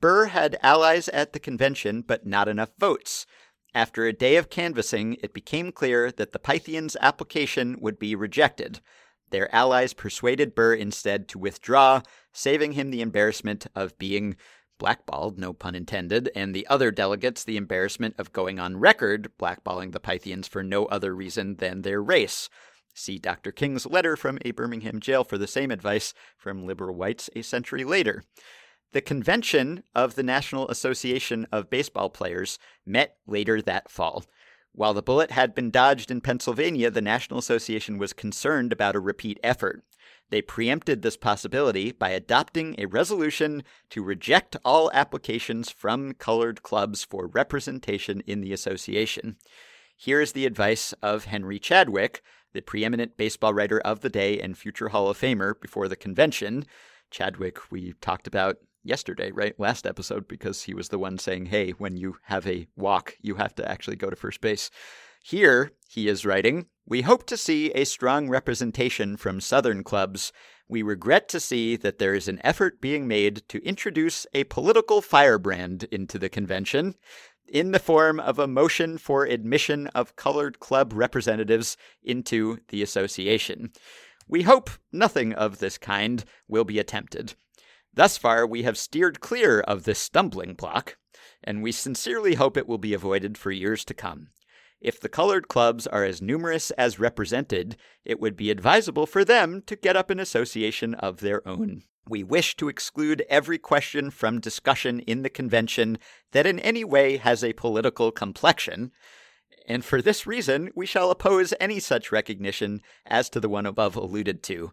Burr 0.00 0.26
had 0.26 0.58
allies 0.62 1.08
at 1.08 1.32
the 1.32 1.40
convention, 1.40 2.02
but 2.02 2.26
not 2.26 2.48
enough 2.48 2.70
votes. 2.78 3.26
After 3.74 4.06
a 4.06 4.12
day 4.12 4.36
of 4.36 4.50
canvassing, 4.50 5.16
it 5.22 5.34
became 5.34 5.72
clear 5.72 6.10
that 6.12 6.32
the 6.32 6.38
Pythians' 6.38 6.96
application 7.00 7.76
would 7.80 7.98
be 7.98 8.14
rejected. 8.14 8.80
Their 9.30 9.52
allies 9.54 9.92
persuaded 9.94 10.54
Burr 10.54 10.74
instead 10.74 11.28
to 11.28 11.38
withdraw, 11.38 12.02
saving 12.32 12.72
him 12.72 12.90
the 12.90 13.00
embarrassment 13.00 13.66
of 13.74 13.98
being 13.98 14.36
blackballed, 14.78 15.38
no 15.38 15.52
pun 15.52 15.74
intended, 15.74 16.30
and 16.34 16.54
the 16.54 16.66
other 16.66 16.90
delegates 16.90 17.44
the 17.44 17.56
embarrassment 17.56 18.14
of 18.18 18.32
going 18.32 18.58
on 18.58 18.78
record 18.78 19.30
blackballing 19.38 19.92
the 19.92 20.00
Pythians 20.00 20.48
for 20.48 20.62
no 20.62 20.86
other 20.86 21.14
reason 21.14 21.56
than 21.56 21.82
their 21.82 22.02
race. 22.02 22.48
See 22.94 23.18
Dr. 23.18 23.52
King's 23.52 23.86
letter 23.86 24.16
from 24.16 24.38
a 24.44 24.50
Birmingham 24.50 24.98
jail 24.98 25.22
for 25.22 25.38
the 25.38 25.46
same 25.46 25.70
advice 25.70 26.12
from 26.36 26.66
liberal 26.66 26.96
whites 26.96 27.30
a 27.36 27.42
century 27.42 27.84
later. 27.84 28.24
The 28.92 29.00
convention 29.00 29.84
of 29.94 30.16
the 30.16 30.24
National 30.24 30.68
Association 30.68 31.46
of 31.52 31.70
Baseball 31.70 32.10
Players 32.10 32.58
met 32.84 33.18
later 33.26 33.62
that 33.62 33.88
fall. 33.88 34.24
While 34.72 34.94
the 34.94 35.02
bullet 35.02 35.32
had 35.32 35.54
been 35.54 35.70
dodged 35.70 36.10
in 36.10 36.20
Pennsylvania, 36.20 36.90
the 36.90 37.00
National 37.00 37.38
Association 37.38 37.98
was 37.98 38.12
concerned 38.12 38.72
about 38.72 38.96
a 38.96 39.00
repeat 39.00 39.38
effort. 39.42 39.82
They 40.30 40.42
preempted 40.42 41.02
this 41.02 41.16
possibility 41.16 41.90
by 41.90 42.10
adopting 42.10 42.76
a 42.78 42.86
resolution 42.86 43.64
to 43.90 44.02
reject 44.02 44.56
all 44.64 44.90
applications 44.94 45.70
from 45.70 46.14
colored 46.14 46.62
clubs 46.62 47.02
for 47.02 47.26
representation 47.26 48.22
in 48.26 48.40
the 48.40 48.52
association. 48.52 49.36
Here 49.96 50.20
is 50.20 50.32
the 50.32 50.46
advice 50.46 50.94
of 51.02 51.24
Henry 51.24 51.58
Chadwick, 51.58 52.22
the 52.52 52.62
preeminent 52.62 53.16
baseball 53.16 53.52
writer 53.52 53.80
of 53.80 54.00
the 54.00 54.08
day 54.08 54.40
and 54.40 54.56
future 54.56 54.88
Hall 54.88 55.08
of 55.08 55.18
Famer 55.18 55.60
before 55.60 55.88
the 55.88 55.96
convention. 55.96 56.64
Chadwick, 57.10 57.70
we 57.70 57.94
talked 58.00 58.26
about 58.26 58.58
yesterday, 58.82 59.30
right? 59.30 59.58
Last 59.58 59.86
episode, 59.86 60.28
because 60.28 60.62
he 60.62 60.74
was 60.74 60.88
the 60.88 60.98
one 60.98 61.18
saying, 61.18 61.46
hey, 61.46 61.70
when 61.72 61.96
you 61.96 62.16
have 62.24 62.46
a 62.46 62.66
walk, 62.76 63.16
you 63.20 63.36
have 63.36 63.54
to 63.56 63.70
actually 63.70 63.96
go 63.96 64.10
to 64.10 64.16
first 64.16 64.40
base. 64.40 64.70
Here, 65.22 65.72
he 65.88 66.08
is 66.08 66.24
writing, 66.24 66.66
we 66.86 67.02
hope 67.02 67.26
to 67.26 67.36
see 67.36 67.70
a 67.72 67.84
strong 67.84 68.28
representation 68.28 69.16
from 69.16 69.40
Southern 69.40 69.84
clubs. 69.84 70.32
We 70.68 70.82
regret 70.82 71.28
to 71.28 71.40
see 71.40 71.76
that 71.76 71.98
there 71.98 72.14
is 72.14 72.26
an 72.26 72.40
effort 72.42 72.80
being 72.80 73.06
made 73.06 73.42
to 73.48 73.64
introduce 73.64 74.26
a 74.32 74.44
political 74.44 75.02
firebrand 75.02 75.84
into 75.84 76.18
the 76.18 76.28
convention 76.28 76.94
in 77.46 77.72
the 77.72 77.78
form 77.78 78.18
of 78.18 78.38
a 78.38 78.46
motion 78.46 78.96
for 78.96 79.24
admission 79.24 79.88
of 79.88 80.16
colored 80.16 80.60
club 80.60 80.92
representatives 80.94 81.76
into 82.02 82.58
the 82.68 82.82
association. 82.82 83.72
We 84.26 84.42
hope 84.42 84.70
nothing 84.92 85.32
of 85.34 85.58
this 85.58 85.76
kind 85.76 86.24
will 86.48 86.64
be 86.64 86.78
attempted. 86.78 87.34
Thus 87.92 88.16
far, 88.16 88.46
we 88.46 88.62
have 88.62 88.78
steered 88.78 89.20
clear 89.20 89.60
of 89.60 89.84
this 89.84 89.98
stumbling 89.98 90.54
block, 90.54 90.96
and 91.42 91.62
we 91.62 91.72
sincerely 91.72 92.34
hope 92.34 92.56
it 92.56 92.68
will 92.68 92.78
be 92.78 92.94
avoided 92.94 93.36
for 93.36 93.50
years 93.50 93.84
to 93.86 93.94
come. 93.94 94.28
If 94.80 94.98
the 94.98 95.08
colored 95.08 95.48
clubs 95.48 95.86
are 95.86 96.04
as 96.04 96.22
numerous 96.22 96.70
as 96.72 96.98
represented, 96.98 97.76
it 98.04 98.18
would 98.18 98.36
be 98.36 98.50
advisable 98.50 99.06
for 99.06 99.24
them 99.24 99.62
to 99.66 99.76
get 99.76 99.96
up 99.96 100.08
an 100.08 100.18
association 100.18 100.94
of 100.94 101.20
their 101.20 101.46
own. 101.46 101.82
We 102.08 102.24
wish 102.24 102.56
to 102.56 102.68
exclude 102.68 103.24
every 103.28 103.58
question 103.58 104.10
from 104.10 104.40
discussion 104.40 105.00
in 105.00 105.22
the 105.22 105.28
convention 105.28 105.98
that 106.32 106.46
in 106.46 106.58
any 106.60 106.82
way 106.82 107.18
has 107.18 107.44
a 107.44 107.52
political 107.52 108.10
complexion, 108.10 108.90
and 109.68 109.84
for 109.84 110.00
this 110.00 110.26
reason 110.26 110.70
we 110.74 110.86
shall 110.86 111.10
oppose 111.10 111.52
any 111.60 111.78
such 111.78 112.10
recognition 112.10 112.80
as 113.04 113.28
to 113.30 113.40
the 113.40 113.50
one 113.50 113.66
above 113.66 113.96
alluded 113.96 114.42
to. 114.44 114.72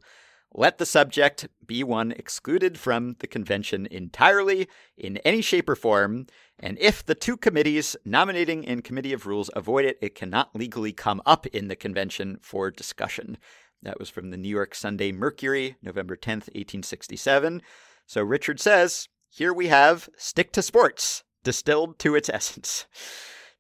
Let 0.54 0.78
the 0.78 0.86
subject 0.86 1.48
be 1.66 1.84
one 1.84 2.12
excluded 2.12 2.80
from 2.80 3.16
the 3.20 3.28
convention 3.28 3.88
entirely 3.92 4.68
in 4.98 5.18
any 5.18 5.42
shape 5.42 5.70
or 5.70 5.76
form, 5.76 6.28
and 6.60 6.78
if 6.80 7.06
the 7.06 7.16
two 7.16 7.38
committees, 7.38 7.96
nominating 8.06 8.66
and 8.68 8.84
committee 8.84 9.14
of 9.14 9.28
rules, 9.28 9.50
avoid 9.56 9.86
it, 9.86 9.98
it 10.02 10.16
cannot 10.16 10.56
legally 10.56 10.94
come 10.94 11.22
up 11.26 11.46
in 11.48 11.68
the 11.68 11.76
convention 11.76 12.40
for 12.42 12.72
discussion. 12.72 13.38
That 13.84 14.00
was 14.00 14.10
from 14.10 14.32
the 14.32 14.38
New 14.38 14.50
York 14.50 14.74
Sunday 14.74 15.12
Mercury, 15.12 15.76
November 15.82 16.16
10th, 16.16 16.50
1867. 16.56 17.62
So 18.08 18.24
Richard 18.24 18.60
says, 18.60 19.08
here 19.30 19.54
we 19.54 19.68
have 19.68 20.10
stick 20.18 20.52
to 20.54 20.62
sports, 20.62 21.24
distilled 21.44 22.00
to 22.00 22.16
its 22.16 22.30
essence. 22.30 22.88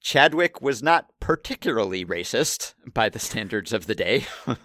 Chadwick 0.01 0.61
was 0.61 0.81
not 0.81 1.11
particularly 1.19 2.05
racist 2.05 2.73
by 2.91 3.09
the 3.09 3.19
standards 3.19 3.73
of 3.73 3.87
the 3.87 3.95
day. 3.95 4.25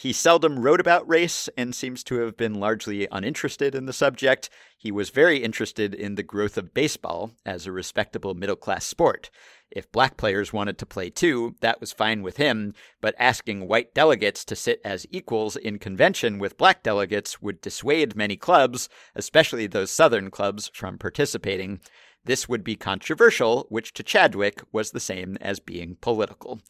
He 0.00 0.12
seldom 0.12 0.60
wrote 0.60 0.78
about 0.78 1.08
race 1.08 1.48
and 1.56 1.74
seems 1.74 2.04
to 2.04 2.20
have 2.20 2.36
been 2.36 2.54
largely 2.54 3.08
uninterested 3.10 3.74
in 3.74 3.86
the 3.86 3.92
subject. 3.92 4.48
He 4.76 4.92
was 4.92 5.10
very 5.10 5.38
interested 5.38 5.92
in 5.92 6.14
the 6.14 6.22
growth 6.22 6.56
of 6.56 6.72
baseball 6.72 7.32
as 7.44 7.66
a 7.66 7.72
respectable 7.72 8.34
middle 8.34 8.54
class 8.54 8.84
sport. 8.84 9.28
If 9.72 9.90
black 9.90 10.16
players 10.16 10.52
wanted 10.52 10.78
to 10.78 10.86
play 10.86 11.10
too, 11.10 11.56
that 11.62 11.80
was 11.80 11.90
fine 11.90 12.22
with 12.22 12.36
him, 12.36 12.74
but 13.00 13.16
asking 13.18 13.66
white 13.66 13.92
delegates 13.92 14.44
to 14.44 14.54
sit 14.54 14.80
as 14.84 15.04
equals 15.10 15.56
in 15.56 15.80
convention 15.80 16.38
with 16.38 16.58
black 16.58 16.84
delegates 16.84 17.42
would 17.42 17.60
dissuade 17.60 18.14
many 18.14 18.36
clubs, 18.36 18.88
especially 19.16 19.66
those 19.66 19.90
southern 19.90 20.30
clubs, 20.30 20.70
from 20.72 20.96
participating. 20.96 21.80
This 22.24 22.48
would 22.48 22.62
be 22.62 22.76
controversial, 22.76 23.66
which 23.68 23.94
to 23.94 24.04
Chadwick 24.04 24.62
was 24.70 24.92
the 24.92 25.00
same 25.00 25.36
as 25.40 25.58
being 25.58 25.96
political. 26.00 26.60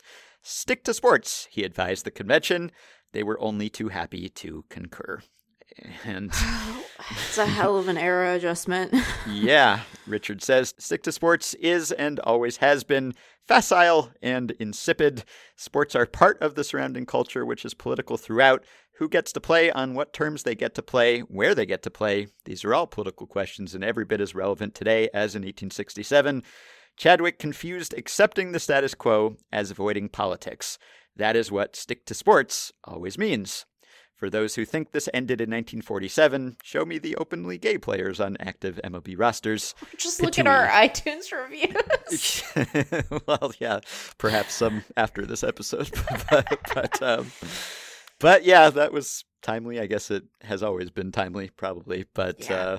Stick 0.40 0.84
to 0.84 0.94
sports, 0.94 1.46
he 1.50 1.64
advised 1.64 2.06
the 2.06 2.10
convention. 2.10 2.70
They 3.12 3.22
were 3.22 3.40
only 3.40 3.68
too 3.68 3.88
happy 3.88 4.28
to 4.28 4.64
concur. 4.68 5.22
And 6.04 6.32
It's 7.10 7.38
a 7.38 7.46
hell 7.46 7.76
of 7.76 7.88
an 7.88 7.96
era 7.96 8.34
adjustment. 8.34 8.92
yeah, 9.30 9.80
Richard 10.06 10.42
says 10.42 10.74
stick 10.78 11.02
to 11.04 11.12
sports 11.12 11.54
is 11.54 11.92
and 11.92 12.18
always 12.20 12.58
has 12.58 12.84
been 12.84 13.14
facile 13.46 14.10
and 14.20 14.50
insipid. 14.52 15.24
Sports 15.56 15.94
are 15.94 16.06
part 16.06 16.42
of 16.42 16.54
the 16.54 16.64
surrounding 16.64 17.06
culture, 17.06 17.46
which 17.46 17.64
is 17.64 17.74
political 17.74 18.16
throughout. 18.16 18.64
Who 18.98 19.08
gets 19.08 19.32
to 19.32 19.40
play, 19.40 19.70
on 19.70 19.94
what 19.94 20.12
terms 20.12 20.42
they 20.42 20.56
get 20.56 20.74
to 20.74 20.82
play, 20.82 21.20
where 21.20 21.54
they 21.54 21.66
get 21.66 21.84
to 21.84 21.90
play. 21.90 22.26
These 22.44 22.64
are 22.64 22.74
all 22.74 22.88
political 22.88 23.28
questions 23.28 23.72
and 23.72 23.84
every 23.84 24.04
bit 24.04 24.20
as 24.20 24.34
relevant 24.34 24.74
today 24.74 25.08
as 25.14 25.36
in 25.36 25.42
1867. 25.42 26.42
Chadwick 26.96 27.38
confused 27.38 27.94
accepting 27.96 28.50
the 28.50 28.58
status 28.58 28.96
quo 28.96 29.36
as 29.52 29.70
avoiding 29.70 30.08
politics. 30.08 30.78
That 31.18 31.36
is 31.36 31.50
what 31.52 31.76
stick 31.76 32.04
to 32.06 32.14
sports 32.14 32.72
always 32.84 33.18
means. 33.18 33.66
For 34.16 34.28
those 34.30 34.56
who 34.56 34.64
think 34.64 34.90
this 34.90 35.08
ended 35.14 35.40
in 35.40 35.44
1947, 35.50 36.56
show 36.64 36.84
me 36.84 36.98
the 36.98 37.14
openly 37.16 37.56
gay 37.56 37.78
players 37.78 38.18
on 38.18 38.36
active 38.40 38.80
MLB 38.82 39.14
rosters. 39.16 39.76
Just 39.96 40.20
look 40.20 40.38
at 40.40 40.46
our 40.48 40.66
iTunes 40.66 41.30
reviews. 41.30 42.42
well, 43.28 43.52
yeah, 43.60 43.78
perhaps 44.18 44.54
some 44.54 44.82
after 44.96 45.24
this 45.24 45.44
episode, 45.44 45.90
but 46.30 46.58
but, 46.74 47.00
um, 47.02 47.30
but 48.18 48.44
yeah, 48.44 48.70
that 48.70 48.92
was 48.92 49.24
timely. 49.40 49.78
I 49.78 49.86
guess 49.86 50.10
it 50.10 50.24
has 50.42 50.64
always 50.64 50.90
been 50.90 51.12
timely, 51.12 51.50
probably, 51.56 52.06
but 52.12 52.48
Yeah. 52.50 52.56
uh, 52.56 52.78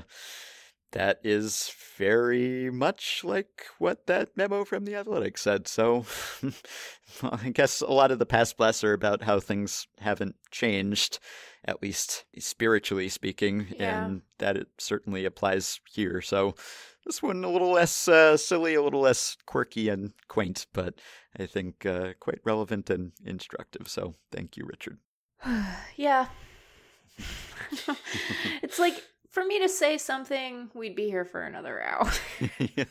that 0.92 1.20
is 1.24 1.72
very 1.98 2.70
much 2.72 3.22
like 3.24 3.66
what 3.78 4.08
that 4.08 4.36
memo 4.36 4.64
from 4.66 4.86
the 4.86 4.96
Athletic 4.96 5.38
said. 5.38 5.68
So 5.68 6.06
I 7.24 7.50
guess 7.50 7.82
a 7.82 7.92
lot 7.92 8.12
of 8.12 8.20
the 8.20 8.26
past 8.26 8.58
blasts 8.58 8.84
are 8.84 8.94
about 8.94 9.24
how 9.24 9.40
things 9.40 9.88
haven't 10.00 10.36
changed, 10.52 11.20
at 11.66 11.82
least 11.82 12.26
spiritually 12.40 13.10
speaking, 13.10 13.68
Yeah. 13.78 14.06
and 14.06 14.22
that 14.40 14.58
it 14.58 14.68
certainly 14.80 15.26
applies 15.26 15.80
here. 15.94 16.22
So 16.22 16.56
this 17.06 17.22
one 17.22 17.44
a 17.44 17.50
little 17.50 17.72
less 17.72 18.08
uh, 18.08 18.38
silly, 18.38 18.76
a 18.76 18.82
little 18.82 19.02
less 19.02 19.38
quirky 19.46 19.90
and 19.90 20.14
quaint, 20.28 20.66
but 20.74 20.96
I 21.40 21.46
think 21.46 21.86
uh, 21.86 22.14
quite 22.20 22.40
relevant 22.44 22.90
and 22.90 23.12
instructive. 23.24 23.88
So 23.88 24.16
thank 24.32 24.58
you, 24.58 24.66
Richard. 24.66 24.98
yeah. 25.96 26.28
it's 28.64 28.80
like 28.80 29.04
for 29.32 29.44
me 29.46 29.60
to 29.60 29.70
say 29.70 29.98
something, 29.98 30.70
we'd 30.74 30.96
be 30.96 31.08
here 31.08 31.26
for 31.26 31.42
another 31.42 31.82
hour. 31.82 32.12
Yeah. 32.76 32.86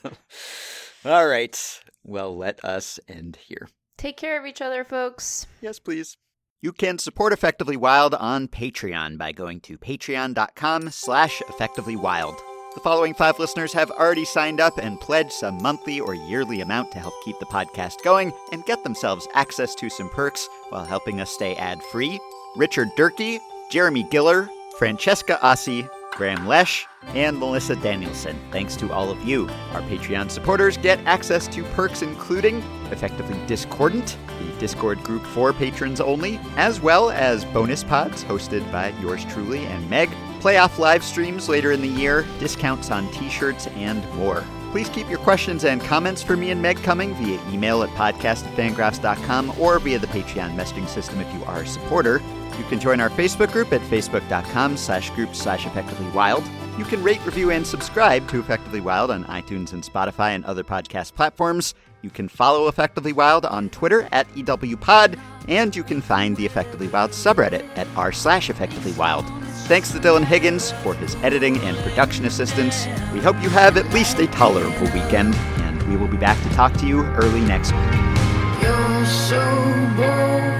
All 1.04 1.26
right. 1.28 1.80
Well, 2.02 2.36
let 2.36 2.64
us 2.64 2.98
end 3.08 3.38
here. 3.46 3.68
Take 3.96 4.16
care 4.16 4.38
of 4.38 4.46
each 4.46 4.60
other, 4.60 4.84
folks. 4.84 5.46
Yes, 5.60 5.78
please. 5.78 6.16
You 6.60 6.72
can 6.72 6.98
support 6.98 7.32
Effectively 7.32 7.76
Wild 7.76 8.14
on 8.14 8.48
Patreon 8.48 9.16
by 9.16 9.30
going 9.32 9.60
to 9.60 9.78
patreon.com 9.78 10.90
slash 10.90 11.40
effectivelywild. 11.42 12.36
The 12.74 12.80
following 12.80 13.14
five 13.14 13.38
listeners 13.38 13.72
have 13.72 13.90
already 13.92 14.24
signed 14.24 14.60
up 14.60 14.78
and 14.78 15.00
pledged 15.00 15.32
some 15.32 15.62
monthly 15.62 16.00
or 16.00 16.14
yearly 16.14 16.60
amount 16.60 16.90
to 16.92 16.98
help 16.98 17.14
keep 17.24 17.38
the 17.38 17.46
podcast 17.46 18.02
going 18.02 18.32
and 18.52 18.64
get 18.66 18.82
themselves 18.82 19.28
access 19.34 19.74
to 19.76 19.88
some 19.88 20.10
perks 20.10 20.48
while 20.70 20.84
helping 20.84 21.20
us 21.20 21.30
stay 21.30 21.54
ad-free. 21.56 22.18
Richard 22.56 22.88
Durkee, 22.96 23.40
Jeremy 23.70 24.04
Giller, 24.04 24.48
Francesca 24.78 25.38
Ossi, 25.42 25.88
Graham 26.18 26.48
Lesh, 26.48 26.84
and 27.14 27.38
Melissa 27.38 27.76
Danielson. 27.76 28.36
Thanks 28.50 28.74
to 28.76 28.92
all 28.92 29.08
of 29.08 29.22
you. 29.22 29.48
Our 29.72 29.82
Patreon 29.82 30.32
supporters 30.32 30.76
get 30.76 30.98
access 31.06 31.46
to 31.46 31.62
perks 31.74 32.02
including 32.02 32.56
effectively 32.90 33.38
Discordant, 33.46 34.18
the 34.40 34.58
Discord 34.58 35.00
group 35.04 35.22
for 35.22 35.52
patrons 35.52 36.00
only, 36.00 36.40
as 36.56 36.80
well 36.80 37.10
as 37.10 37.44
bonus 37.46 37.84
pods 37.84 38.24
hosted 38.24 38.70
by 38.72 38.88
yours 39.00 39.24
truly 39.26 39.64
and 39.66 39.88
Meg, 39.88 40.10
playoff 40.40 40.78
live 40.78 41.04
streams 41.04 41.48
later 41.48 41.70
in 41.70 41.80
the 41.80 41.86
year, 41.86 42.26
discounts 42.40 42.90
on 42.90 43.08
t-shirts, 43.12 43.68
and 43.68 44.04
more. 44.14 44.44
Please 44.70 44.88
keep 44.90 45.08
your 45.08 45.18
questions 45.18 45.64
and 45.64 45.80
comments 45.80 46.22
for 46.22 46.36
me 46.36 46.50
and 46.50 46.60
Meg 46.60 46.76
coming 46.82 47.14
via 47.14 47.40
email 47.50 47.82
at 47.82 47.90
podcast@fangraphs.com 47.90 49.54
or 49.58 49.78
via 49.78 49.98
the 49.98 50.06
Patreon 50.08 50.54
messaging 50.54 50.88
system 50.88 51.20
if 51.20 51.34
you 51.34 51.44
are 51.44 51.62
a 51.62 51.66
supporter. 51.66 52.20
You 52.58 52.64
can 52.64 52.80
join 52.80 53.00
our 53.00 53.08
Facebook 53.10 53.52
group 53.52 53.72
at 53.72 53.80
facebook.com 53.82 54.76
slash 54.76 55.10
group 55.10 55.34
slash 55.34 55.64
effectively 55.66 56.08
wild. 56.10 56.44
You 56.76 56.84
can 56.84 57.02
rate, 57.02 57.24
review, 57.24 57.50
and 57.50 57.66
subscribe 57.66 58.28
to 58.28 58.38
Effectively 58.38 58.80
Wild 58.80 59.10
on 59.10 59.24
iTunes 59.24 59.72
and 59.72 59.82
Spotify 59.82 60.34
and 60.34 60.44
other 60.44 60.62
podcast 60.62 61.14
platforms. 61.14 61.74
You 62.02 62.10
can 62.10 62.28
follow 62.28 62.68
Effectively 62.68 63.12
Wild 63.12 63.44
on 63.44 63.68
Twitter 63.70 64.08
at 64.12 64.28
EWPod, 64.34 65.18
and 65.48 65.74
you 65.74 65.82
can 65.82 66.00
find 66.00 66.36
the 66.36 66.46
Effectively 66.46 66.86
Wild 66.88 67.10
subreddit 67.10 67.66
at 67.76 67.88
r 67.96 68.12
slash 68.12 68.48
Effectively 68.48 68.92
Wild. 68.92 69.24
Thanks 69.68 69.92
to 69.92 69.98
Dylan 69.98 70.24
Higgins 70.24 70.72
for 70.82 70.94
his 70.94 71.14
editing 71.16 71.58
and 71.58 71.76
production 71.80 72.24
assistance. 72.24 72.86
We 73.12 73.20
hope 73.20 73.36
you 73.42 73.50
have 73.50 73.76
at 73.76 73.92
least 73.92 74.18
a 74.18 74.26
tolerable 74.28 74.90
weekend, 74.94 75.34
and 75.34 75.82
we 75.82 75.96
will 75.98 76.08
be 76.08 76.16
back 76.16 76.42
to 76.44 76.48
talk 76.54 76.72
to 76.78 76.86
you 76.86 77.04
early 77.04 77.42
next 77.42 77.72
week. 77.72 78.62
You're 78.62 79.04
so 79.04 79.44
boring 79.94 80.58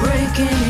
to 0.00 0.67